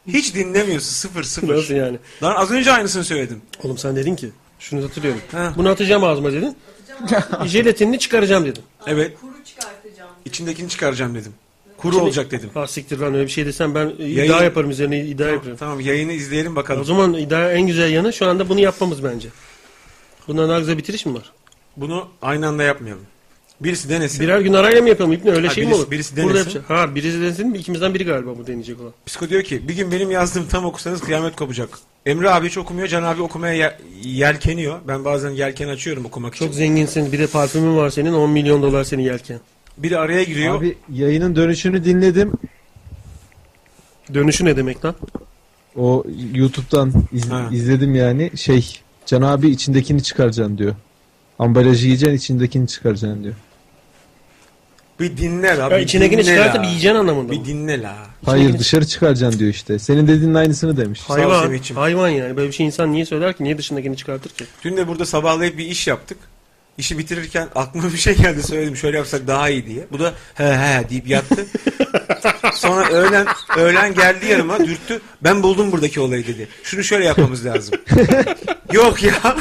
Hiç 0.09 0.35
dinlemiyorsun 0.35 0.89
sıfır 0.91 1.23
sıfır. 1.23 1.57
Nasıl 1.57 1.75
yani? 1.75 1.99
Lan 2.23 2.35
az 2.37 2.51
önce 2.51 2.73
aynısını 2.73 3.05
söyledim. 3.05 3.43
Oğlum 3.63 3.79
sen 3.79 3.97
dedin 3.97 4.17
ki 4.17 4.31
şunu 4.59 4.85
hatırlıyorum. 4.85 5.21
Ha. 5.33 5.53
Bunu 5.57 5.69
atacağım 5.69 6.05
ağzıma 6.05 6.33
dedin. 6.33 6.57
Jelatinini 7.47 7.99
çıkaracağım 7.99 8.45
dedin. 8.47 8.63
Evet. 8.87 9.17
İçindekini 10.25 10.69
çıkaracağım 10.69 11.15
dedim. 11.15 11.33
Kuru 11.77 11.93
Şimdi- 11.93 12.05
olacak 12.05 12.31
dedim. 12.31 12.51
Ha 12.55 12.67
siktir 12.67 12.99
lan 12.99 13.15
öyle 13.15 13.27
bir 13.27 13.31
şey 13.31 13.47
desem 13.47 13.75
ben 13.75 13.87
iddia 13.89 14.05
Yayın- 14.07 14.43
yaparım 14.45 14.71
üzerine 14.71 15.01
iddia 15.05 15.17
Tamam, 15.25 15.35
yaparım. 15.35 15.57
tamam 15.57 15.81
yayını 15.81 16.13
izleyelim 16.13 16.57
bakalım. 16.57 16.81
O 16.81 16.85
zaman 16.85 17.15
iddia 17.15 17.53
en 17.53 17.67
güzel 17.67 17.93
yanı 17.93 18.13
şu 18.13 18.27
anda 18.29 18.49
bunu 18.49 18.61
yapmamız 18.61 19.05
bence. 19.05 19.29
Bundan 20.29 20.49
daha 20.49 20.59
güzel 20.59 20.79
bitiriş 20.79 21.07
mi 21.07 21.15
var? 21.15 21.33
Bunu 21.77 22.09
aynı 22.23 22.49
anda 22.49 22.63
yapmayalım. 22.63 23.05
Birisi 23.61 23.89
denesin. 23.89 24.21
Birer 24.21 24.41
gün 24.41 24.53
arayla 24.53 24.83
mı 24.83 24.89
yapalım 24.89 25.13
İbni? 25.13 25.31
Öyle 25.31 25.47
Ha, 25.47 25.55
şey 25.55 25.65
mi 25.65 25.71
birisi- 25.71 25.81
olur? 25.83 25.91
birisi 25.91 26.17
Burada 26.17 26.29
denesin. 26.35 26.51
yapacak. 26.59 26.71
Ha 26.71 26.95
birisi 26.95 27.21
denesin 27.21 27.49
mi? 27.49 27.59
İkimizden 27.59 27.95
biri 27.95 28.05
galiba 28.05 28.39
bu 28.39 28.47
deneyecek 28.47 28.81
olan. 28.81 28.93
Psiko 29.07 29.29
diyor 29.29 29.43
ki 29.43 29.69
bir 29.69 29.77
gün 29.77 29.93
benim 29.93 30.11
yazdığım 30.11 30.49
tam 30.49 30.65
okusanız 30.65 31.01
kıyamet 31.01 31.37
kopacak. 31.37 31.69
Emre 32.07 32.31
abi 32.31 32.47
hiç 32.49 32.59
okumuyor. 32.59 32.89
Can 32.89 33.03
abi 33.03 33.23
okumaya 33.23 33.55
ye- 33.55 33.77
yelkeniyor. 34.03 34.79
Ben 34.89 35.05
bazen 35.05 35.31
yelken 35.31 35.69
açıyorum 35.69 36.05
okumak 36.05 36.35
için. 36.35 36.47
Çok 36.47 36.55
zenginsin. 36.55 37.13
Bir 37.13 37.19
de 37.19 37.27
parfümün 37.27 37.77
var 37.77 37.91
senin. 37.91 38.13
10 38.13 38.31
milyon 38.31 38.63
dolar 38.63 38.85
senin 38.85 39.03
yelken. 39.03 39.41
Biri 39.79 39.99
araya 39.99 40.23
giriyor. 40.25 40.55
Abi 40.59 40.77
yayının 40.93 41.37
dönüşünü 41.37 41.85
dinledim. 41.85 42.33
Dönüşü 44.15 44.45
ne 44.45 44.57
demek 44.57 44.85
lan? 44.85 44.95
O 45.77 46.05
YouTube'dan 46.35 46.93
iz- 47.13 47.31
Ha. 47.31 47.49
izledim 47.53 47.95
yani. 47.95 48.31
Şey 48.37 48.81
Can 49.07 49.23
abi 49.23 49.49
içindekini 49.51 50.03
çıkaracaksın 50.03 50.59
diyor. 50.59 50.75
Ambalajı 51.39 51.85
yiyeceksin 51.87 52.17
içindekini 52.17 52.69
çıkaracaksın 52.69 53.25
diyor. 53.25 53.35
Bir 55.01 55.17
dinle 55.17 55.57
la. 55.57 55.63
Ya 55.63 55.71
bir 55.71 55.77
içindekini 55.77 56.23
dinle 56.23 56.35
çıkartıp 56.37 56.61
la. 56.63 56.67
yiyeceksin 56.67 56.97
anlamında 56.99 57.33
Bir 57.33 57.39
mı? 57.39 57.45
dinle 57.45 57.83
la. 57.83 57.97
Hayır 58.27 58.59
dışarı 58.59 58.87
çıkaracaksın 58.87 59.39
diyor 59.41 59.51
işte. 59.51 59.79
Senin 59.79 60.09
dediğinin 60.09 60.35
aynısını 60.35 60.77
demiş. 60.77 61.01
Sağ 61.01 61.15
ol 61.15 61.19
Hayvan. 61.19 61.43
Semih'ciğim. 61.43 61.81
Hayvan 61.81 62.09
yani. 62.09 62.37
Böyle 62.37 62.49
bir 62.49 62.53
şey 62.53 62.67
insan 62.67 62.93
niye 62.93 63.05
söyler 63.07 63.37
ki? 63.37 63.45
Niye 63.45 63.59
dışındakini 63.59 63.97
çıkartır 63.97 64.31
ki? 64.31 64.45
Dün 64.65 64.77
de 64.77 64.89
burada 64.89 65.07
sabahlayıp 65.07 65.59
bir 65.59 65.67
iş 65.67 65.87
yaptık. 65.87 66.19
İşi 66.79 66.99
bitirirken 66.99 67.49
aklıma 67.55 67.93
bir 67.93 67.99
şey 67.99 68.17
geldi 68.17 68.43
söyledim 68.43 68.77
şöyle 68.77 68.97
yapsak 68.97 69.27
daha 69.27 69.49
iyi 69.49 69.67
diye. 69.67 69.87
Bu 69.93 69.99
da 70.01 70.13
he 70.35 70.45
he 70.57 70.91
deyip 70.91 71.09
yattı. 71.09 71.47
Sonra 72.55 72.89
öğlen 72.91 73.27
öğlen 73.57 73.95
geldi 73.95 74.27
yanıma 74.27 74.59
dürttü. 74.59 75.01
Ben 75.25 75.43
buldum 75.43 75.73
buradaki 75.73 76.01
olayı 76.01 76.27
dedi. 76.27 76.49
Şunu 76.63 76.85
şöyle 76.85 77.05
yapmamız 77.05 77.47
lazım. 77.47 77.75
Yok 78.73 79.03
ya. 79.03 79.13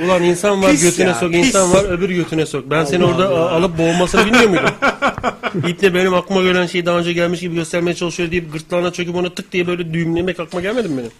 Ulan 0.00 0.22
insan 0.22 0.62
var 0.62 0.70
Pis 0.70 0.82
götüne 0.82 1.08
ya, 1.08 1.14
sok, 1.14 1.32
pis. 1.32 1.46
insan 1.46 1.72
var 1.72 1.84
öbür 1.84 2.10
götüne 2.10 2.46
sok. 2.46 2.70
Ben 2.70 2.84
seni 2.84 3.04
orada 3.04 3.28
Allah. 3.28 3.38
a- 3.40 3.50
alıp 3.50 3.78
boğulmasını 3.78 4.26
bilmiyor 4.26 4.48
muydum? 4.48 4.70
İple 5.68 5.94
benim 5.94 6.14
aklıma 6.14 6.42
gelen 6.42 6.66
şeyi 6.66 6.86
daha 6.86 6.98
önce 6.98 7.12
gelmiş 7.12 7.40
gibi 7.40 7.54
göstermeye 7.54 7.94
çalışıyor 7.94 8.30
deyip 8.30 8.52
gırtlağına 8.52 8.92
çöküp 8.92 9.14
onu 9.14 9.34
tık 9.34 9.52
diye 9.52 9.66
böyle 9.66 9.94
düğümlemek 9.94 10.40
aklıma 10.40 10.62
gelmedi 10.62 10.88
mi 10.88 10.98
benim? 10.98 11.10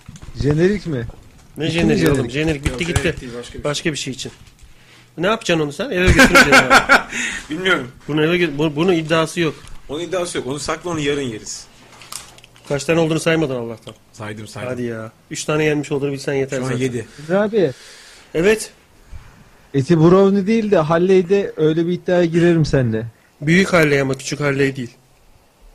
Jenerik 0.42 0.86
mi? 0.86 1.06
Ne 1.56 1.64
Bitti 1.64 1.74
mi 1.76 1.80
jenerik 1.80 1.98
jenerik? 1.98 2.18
oğlum? 2.20 2.30
Jenerik 2.30 2.60
bitti 2.64 2.70
Yok, 2.70 2.78
gitti. 2.80 3.00
jenerik 3.02 3.20
değil, 3.20 3.32
başka 3.38 3.52
bir 3.52 3.52
şey. 3.52 3.64
başka 3.64 3.92
bir 3.92 3.96
şey 3.98 4.12
için. 4.12 4.32
Ne 5.18 5.26
yapacaksın 5.26 5.64
onu 5.64 5.72
sen? 5.72 5.90
Eve 5.90 6.06
götüreceksin. 6.06 6.52
Bilmiyorum. 7.50 7.88
Bunu 8.08 8.24
eve 8.24 8.36
gö- 8.36 8.58
bu- 8.58 8.76
bunun 8.76 8.92
iddiası 8.92 9.40
yok. 9.40 9.54
Onun 9.88 10.00
iddiası 10.00 10.38
yok. 10.38 10.46
Onu 10.46 10.58
sakla 10.58 10.90
onu 10.90 11.00
yarın 11.00 11.20
yeriz. 11.20 11.64
Kaç 12.68 12.84
tane 12.84 13.00
olduğunu 13.00 13.20
saymadın 13.20 13.54
Allah'tan. 13.56 13.94
Saydım 14.12 14.46
saydım. 14.48 14.68
Hadi 14.70 14.82
ya. 14.82 15.12
Üç 15.30 15.44
tane 15.44 15.64
yenmiş 15.64 15.92
olduğunu 15.92 16.12
bilsen 16.12 16.34
yeter 16.34 16.56
Şu 16.58 16.62
an 16.64 16.68
zaten. 16.68 16.80
7. 16.84 17.06
Emre 17.28 17.38
abi 17.38 17.72
Evet. 18.36 18.70
eti 19.74 19.98
brownie 20.00 20.46
değil 20.46 20.70
de 20.70 20.76
Halley'de 20.78 21.52
öyle 21.56 21.86
bir 21.86 21.92
iddiaya 21.92 22.24
girerim 22.24 22.64
seninle. 22.64 23.06
Büyük 23.40 23.72
halley 23.72 24.00
ama 24.00 24.14
küçük 24.14 24.40
halley 24.40 24.76
değil. 24.76 24.90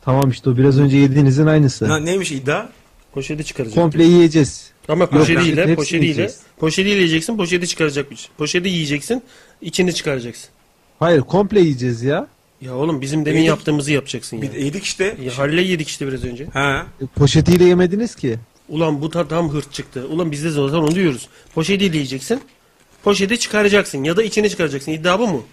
Tamam 0.04 0.30
işte 0.30 0.50
o 0.50 0.56
biraz 0.56 0.78
önce 0.80 0.96
yediğinizin 0.96 1.46
aynısı. 1.46 1.86
Ha, 1.86 1.98
neymiş 1.98 2.32
iddia? 2.32 2.68
Poşeti 3.12 3.44
çıkaracak. 3.44 3.74
Komple 3.74 4.04
yiyeceğiz. 4.04 4.70
Ama 4.88 5.04
Yok, 5.04 5.12
poşetiyle, 5.12 5.60
hepsini 5.60 5.76
poşetiyle, 5.76 6.30
poşetiyle 6.58 6.96
yiyeceksin, 6.96 7.36
poşeti 7.36 7.66
çıkaracak. 7.68 8.06
Poşeti 8.38 8.68
yiyeceksin, 8.68 9.22
içini 9.62 9.94
çıkaracaksın. 9.94 10.50
Hayır 10.98 11.20
komple 11.20 11.60
yiyeceğiz 11.60 12.02
ya. 12.02 12.26
Ya 12.60 12.74
oğlum 12.76 13.00
bizim 13.00 13.24
demin 13.24 13.36
Yedik. 13.38 13.48
yaptığımızı 13.48 13.92
yapacaksın 13.92 14.36
ya. 14.36 14.42
Bir 14.42 14.52
yedik 14.52 14.84
işte. 14.84 15.16
ya 15.24 15.38
halle 15.38 15.62
yedik 15.62 15.88
işte 15.88 16.06
biraz 16.06 16.24
önce. 16.24 16.46
Ha. 16.46 16.86
E, 17.02 17.06
Poşetiyle 17.06 17.64
yemediniz 17.64 18.14
ki. 18.14 18.38
Ulan 18.68 19.00
bu 19.02 19.10
ta- 19.10 19.28
tam 19.28 19.50
hırt 19.50 19.72
çıktı. 19.72 20.06
Ulan 20.08 20.30
biz 20.32 20.44
de 20.44 20.50
zaten 20.50 20.76
onu 20.76 20.94
diyoruz. 20.94 21.28
Poşetiyle 21.54 21.96
yiyeceksin. 21.96 22.40
Poşeti 23.04 23.38
çıkaracaksın 23.38 24.04
ya 24.04 24.16
da 24.16 24.22
içini 24.22 24.50
çıkaracaksın. 24.50 24.92
İddia 24.92 25.18
bu 25.18 25.28
mu? 25.28 25.44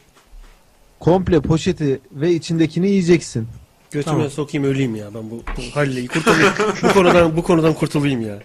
Komple 0.99 1.41
poşeti 1.41 1.99
ve 2.11 2.31
içindekini 2.33 2.89
yiyeceksin. 2.89 3.47
Götüme 3.91 4.13
Tamam. 4.15 4.29
sokayım 4.29 4.67
öleyim 4.67 4.95
ya 4.95 5.13
ben 5.13 5.29
bu, 5.31 5.43
bu 5.57 5.75
halleyi 5.75 6.07
kurtulayım. 6.07 6.53
bu 6.83 6.87
konudan 6.93 7.37
bu 7.37 7.43
konudan 7.43 7.73
kurtulayım 7.73 8.21
ya. 8.21 8.39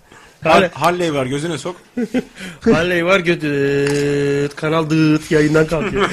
Halle, 0.44 0.66
Hall- 0.66 0.70
Halley 0.80 1.14
var 1.14 1.26
gözüne 1.26 1.58
sok. 1.58 1.76
halley 2.60 3.04
var 3.04 3.20
götü 3.20 4.48
kanal 4.56 4.90
dıt 4.90 5.30
yayından 5.30 5.66
kalkıyor. 5.66 6.10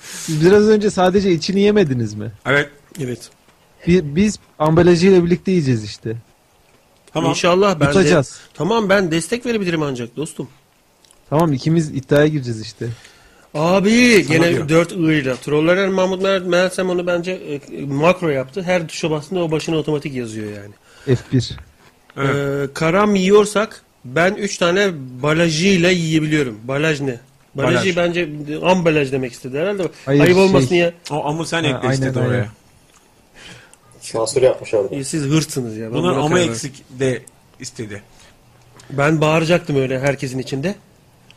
Siz 0.00 0.40
biraz 0.46 0.68
önce 0.68 0.90
sadece 0.90 1.32
içini 1.32 1.60
yemediniz 1.60 2.14
mi? 2.14 2.32
Evet. 2.46 2.70
evet. 3.04 3.30
Bi- 3.86 4.16
Biz 4.16 4.38
ambalajıyla 4.58 5.24
birlikte 5.24 5.50
yiyeceğiz 5.50 5.84
işte. 5.84 6.16
Tamam. 7.16 7.30
İnşallah 7.30 7.80
ben 7.80 7.80
de, 7.80 7.98
Yutacağız. 7.98 8.40
Tamam 8.54 8.88
ben 8.88 9.10
destek 9.10 9.46
verebilirim 9.46 9.82
ancak 9.82 10.16
dostum. 10.16 10.48
Tamam 11.30 11.52
ikimiz 11.52 11.90
iddiaya 11.90 12.26
gireceğiz 12.26 12.60
işte. 12.60 12.88
Abi 13.54 14.24
Sana 14.26 14.36
gene 14.36 14.50
diyor. 14.50 14.68
4 14.68 14.92
I 14.92 14.94
ile. 14.94 15.36
Trolleren 15.36 15.92
Mahmut 15.92 16.22
Mer 16.22 16.42
Mersem 16.42 16.90
onu 16.90 17.06
bence 17.06 17.32
e, 17.32 17.86
makro 17.86 18.28
yaptı. 18.28 18.62
Her 18.62 18.88
tuşa 18.88 19.10
bastığında 19.10 19.40
o 19.40 19.50
başına 19.50 19.76
otomatik 19.76 20.14
yazıyor 20.14 20.46
yani. 20.46 20.74
F1. 21.16 21.52
Evet. 22.16 22.36
Ee, 22.70 22.74
karam 22.74 23.14
yiyorsak 23.14 23.82
ben 24.04 24.34
3 24.34 24.58
tane 24.58 24.90
balajıyla 25.22 25.90
yiyebiliyorum. 25.90 26.58
Balaj 26.64 27.00
ne? 27.00 27.20
Balajı 27.54 27.96
Balaj. 27.96 27.96
bence 27.96 28.28
ambalaj 28.62 29.12
demek 29.12 29.32
istedi 29.32 29.58
herhalde. 29.58 29.82
Hayır, 30.04 30.20
Ayıp 30.20 30.36
olmasın 30.36 30.68
şey- 30.68 30.78
ya. 30.78 30.92
O 31.10 31.24
amı 31.26 31.46
sen 31.46 31.64
ekle 31.64 31.76
aynen, 31.76 31.92
istedi 31.92 32.20
aynen. 32.20 32.46
Sansür 34.12 34.42
yapmış 34.42 34.74
orada. 34.74 35.04
Siz 35.04 35.22
hırsınız 35.22 35.76
ya. 35.76 35.86
Ben, 35.86 35.94
Bunlar 35.94 36.12
buna 36.14 36.20
ama 36.20 36.28
karar 36.28 36.38
verdim. 36.40 36.52
eksik 36.52 36.84
de 36.98 37.22
istedi. 37.60 38.02
ben 38.90 39.20
bağıracaktım 39.20 39.76
öyle 39.76 40.00
herkesin 40.00 40.38
içinde. 40.38 40.74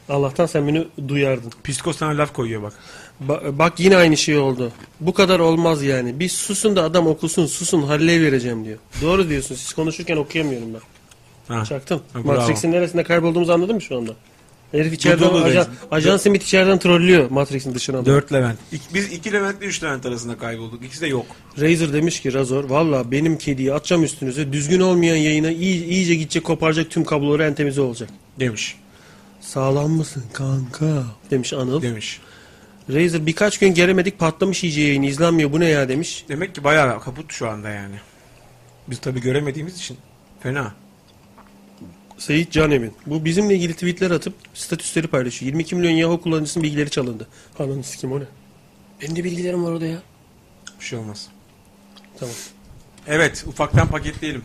Allah'tan 0.09 0.45
sen 0.45 0.67
beni 0.67 0.87
duyardın. 1.07 1.51
Psiko 1.63 1.93
sana 1.93 2.17
laf 2.17 2.33
koyuyor 2.33 2.61
bak. 2.63 2.73
Ba- 3.27 3.59
bak 3.59 3.79
yine 3.79 3.97
aynı 3.97 4.17
şey 4.17 4.37
oldu. 4.37 4.71
Bu 4.99 5.13
kadar 5.13 5.39
olmaz 5.39 5.83
yani. 5.83 6.19
Bir 6.19 6.29
susun 6.29 6.75
da 6.75 6.83
adam 6.83 7.07
okusun 7.07 7.45
susun 7.45 7.81
halley 7.83 8.21
vereceğim 8.21 8.65
diyor. 8.65 8.77
Doğru 9.01 9.29
diyorsun. 9.29 9.55
Siz 9.55 9.73
konuşurken 9.73 10.17
okuyamıyorum 10.17 10.67
ben. 10.73 10.81
Ha. 11.55 11.65
Çaktım. 11.65 12.01
Ha, 12.13 12.19
bravo. 12.23 12.33
Matrix'in 12.39 12.71
neresinde 12.71 13.03
kaybolduğumuzu 13.03 13.53
anladın 13.53 13.75
mı 13.75 13.81
şu 13.81 13.97
anda? 13.97 14.11
Herif 14.71 14.93
içeriden 14.93 15.29
Dolu 15.29 15.43
ajan, 15.43 15.55
reis. 15.65 15.67
ajan 15.91 16.17
Smith 16.17 16.43
içeriden 16.43 16.79
trollüyor 16.79 17.29
Matrix'in 17.31 17.75
dışına. 17.75 18.05
4 18.05 18.33
Levent. 18.33 18.59
İk- 18.71 18.93
biz 18.93 19.13
2 19.13 19.33
Levent'le 19.33 19.61
3 19.61 19.83
Levent 19.83 20.05
arasında 20.05 20.37
kaybolduk. 20.37 20.83
İkisi 20.85 21.01
de 21.01 21.07
yok. 21.07 21.25
Razer 21.59 21.93
demiş 21.93 22.19
ki 22.21 22.33
Razor 22.33 22.63
valla 22.69 23.11
benim 23.11 23.37
kediyi 23.37 23.73
atacağım 23.73 24.03
üstünüze 24.03 24.53
düzgün 24.53 24.79
olmayan 24.79 25.15
yayına 25.15 25.51
iy- 25.51 25.85
iyice 25.85 26.15
gidecek 26.15 26.43
koparacak 26.43 26.91
tüm 26.91 27.03
kabloları 27.03 27.43
en 27.43 27.55
temizi 27.55 27.81
olacak. 27.81 28.09
Demiş. 28.39 28.75
Sağlam 29.41 29.91
mısın 29.91 30.23
kanka 30.33 31.03
demiş 31.31 31.53
Anıl. 31.53 31.81
Demiş. 31.81 32.19
Razer 32.93 33.25
birkaç 33.25 33.57
gün 33.57 33.73
gelemedik 33.73 34.19
patlamış 34.19 34.63
iyice 34.63 34.81
yayın 34.81 35.03
izlenmiyor 35.03 35.51
bu 35.51 35.59
ne 35.59 35.65
ya 35.69 35.89
demiş. 35.89 36.25
Demek 36.29 36.55
ki 36.55 36.63
bayağı 36.63 36.99
kaput 37.01 37.33
şu 37.33 37.49
anda 37.49 37.69
yani. 37.69 37.95
Biz 38.87 38.99
tabii 38.99 39.21
göremediğimiz 39.21 39.75
için 39.77 39.97
fena. 40.39 40.73
Seyit 42.19 42.51
Canemin. 42.51 42.93
Bu 43.05 43.25
bizimle 43.25 43.55
ilgili 43.55 43.73
tweetler 43.73 44.11
atıp 44.11 44.33
statüsleri 44.53 45.07
paylaşıyor. 45.07 45.47
22 45.47 45.75
milyon 45.75 45.91
Yahoo 45.91 46.21
kullanıcısının 46.21 46.63
bilgileri 46.63 46.89
çalındı. 46.89 47.27
Ananı 47.59 47.83
sikim 47.83 48.11
o 48.11 48.19
ne? 48.19 48.23
Benim 49.01 49.15
de 49.15 49.23
bilgilerim 49.23 49.63
var 49.65 49.71
orada 49.71 49.85
ya. 49.85 49.97
Bir 50.79 50.85
şey 50.85 50.99
olmaz. 50.99 51.27
Tamam. 52.19 52.35
Evet 53.07 53.45
ufaktan 53.47 53.87
paketleyelim. 53.87 54.41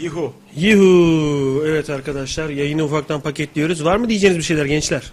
Yuhu. 0.00 0.32
Yuhu. 0.56 1.62
Evet 1.66 1.90
arkadaşlar 1.90 2.48
yayını 2.48 2.84
ufaktan 2.84 3.20
paketliyoruz. 3.20 3.84
Var 3.84 3.96
mı 3.96 4.08
diyeceğiniz 4.08 4.38
bir 4.38 4.42
şeyler 4.44 4.64
gençler? 4.66 5.12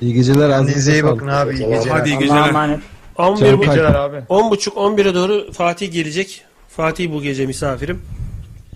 İyi 0.00 0.14
geceler. 0.14 0.50
Kendinize 0.50 0.92
iyi 0.92 1.04
bakın 1.04 1.26
abi. 1.26 1.54
iyi 1.54 1.58
geceler. 1.68 1.86
Hadi 1.86 2.08
iyi 2.08 2.16
Allah'a 2.16 2.20
geceler. 2.20 2.48
emanet. 2.48 2.80
11 3.18 3.46
Can 3.46 3.58
bu- 3.58 3.98
abi. 3.98 4.16
10.30 4.28 4.70
11'e 4.74 5.14
doğru 5.14 5.52
Fatih 5.52 5.92
gelecek. 5.92 6.44
Fatih 6.68 7.12
bu 7.12 7.22
gece 7.22 7.46
misafirim. 7.46 8.02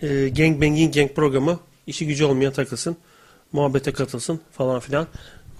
Ee, 0.02 0.28
gang 0.28 0.62
banging 0.62 0.94
gang 0.94 1.14
programı. 1.14 1.60
İşi 1.86 2.06
gücü 2.06 2.24
olmayan 2.24 2.52
takılsın. 2.52 2.96
Muhabbete 3.52 3.92
katılsın 3.92 4.40
falan 4.52 4.80
filan. 4.80 5.06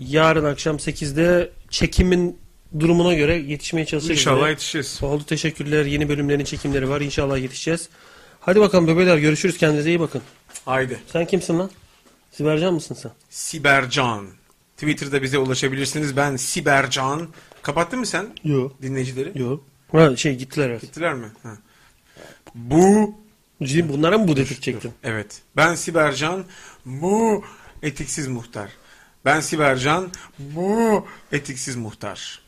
Yarın 0.00 0.44
akşam 0.44 0.76
8'de 0.76 1.50
çekimin 1.70 2.38
durumuna 2.80 3.14
göre 3.14 3.36
yetişmeye 3.36 3.86
çalışacağız. 3.86 4.20
İnşallah 4.20 4.38
Yine. 4.40 4.50
yetişiriz. 4.50 4.98
Oldu 5.02 5.24
teşekkürler. 5.26 5.84
Yeni 5.84 6.08
bölümlerin 6.08 6.44
çekimleri 6.44 6.88
var. 6.88 7.00
İnşallah 7.00 7.38
yetişeceğiz. 7.38 7.88
Hadi 8.40 8.60
bakalım 8.60 8.86
bebeler 8.88 9.18
görüşürüz. 9.18 9.58
Kendinize 9.58 9.88
iyi 9.88 10.00
bakın. 10.00 10.22
Haydi. 10.64 10.98
Sen 11.12 11.26
kimsin 11.26 11.58
lan? 11.58 11.70
Sibercan 12.30 12.74
mısın 12.74 12.94
sen? 12.94 13.12
Sibercan. 13.30 14.26
Twitter'da 14.76 15.22
bize 15.22 15.38
ulaşabilirsiniz. 15.38 16.16
Ben 16.16 16.36
Sibercan. 16.36 17.28
Kapattın 17.62 17.98
mı 17.98 18.06
sen 18.06 18.26
Yok. 18.44 18.82
dinleyicileri? 18.82 19.38
Yok. 19.42 19.64
Ha 19.92 20.16
şey 20.16 20.36
gittiler 20.36 20.70
evet. 20.70 20.80
Gittiler 20.80 21.14
mi? 21.14 21.26
Ha. 21.42 21.56
Bu 22.54 23.14
Ciddi 23.62 23.88
bunlara 23.88 24.18
mı 24.18 24.28
bu 24.28 24.36
dedirtecektin? 24.36 24.92
Evet. 25.02 25.42
Ben 25.56 25.74
Sibercan. 25.74 26.44
Bu 26.84 27.44
etiksiz 27.82 28.28
muhtar. 28.28 28.70
Ben 29.24 29.40
Sibercan. 29.40 30.10
Bu 30.38 31.06
etiksiz 31.32 31.76
muhtar. 31.76 32.40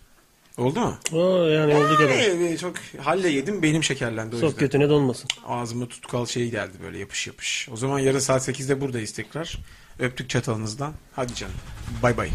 Oldu 0.58 0.80
mu? 0.80 0.98
Aa, 1.12 1.48
yani 1.48 1.74
oldu 1.74 1.96
kadar. 1.96 2.10
Ee, 2.10 2.58
çok 2.58 2.74
halle 3.00 3.28
yedim 3.28 3.62
benim 3.62 3.84
şekerlendi 3.84 4.36
o 4.36 4.38
Sok 4.38 4.48
yüzden. 4.48 4.60
götüne 4.60 4.88
donmasın. 4.88 5.28
Ağzıma 5.46 5.86
tutkal 5.88 6.26
şey 6.26 6.50
geldi 6.50 6.72
böyle 6.82 6.98
yapış 6.98 7.26
yapış. 7.26 7.68
O 7.72 7.76
zaman 7.76 7.98
yarın 7.98 8.18
saat 8.18 8.48
8'de 8.48 8.80
buradayız 8.80 9.12
tekrar. 9.12 9.58
Öptük 9.98 10.30
çatalınızdan. 10.30 10.92
Hadi 11.12 11.34
canım. 11.34 11.54
Bay 12.02 12.16
bay. 12.16 12.30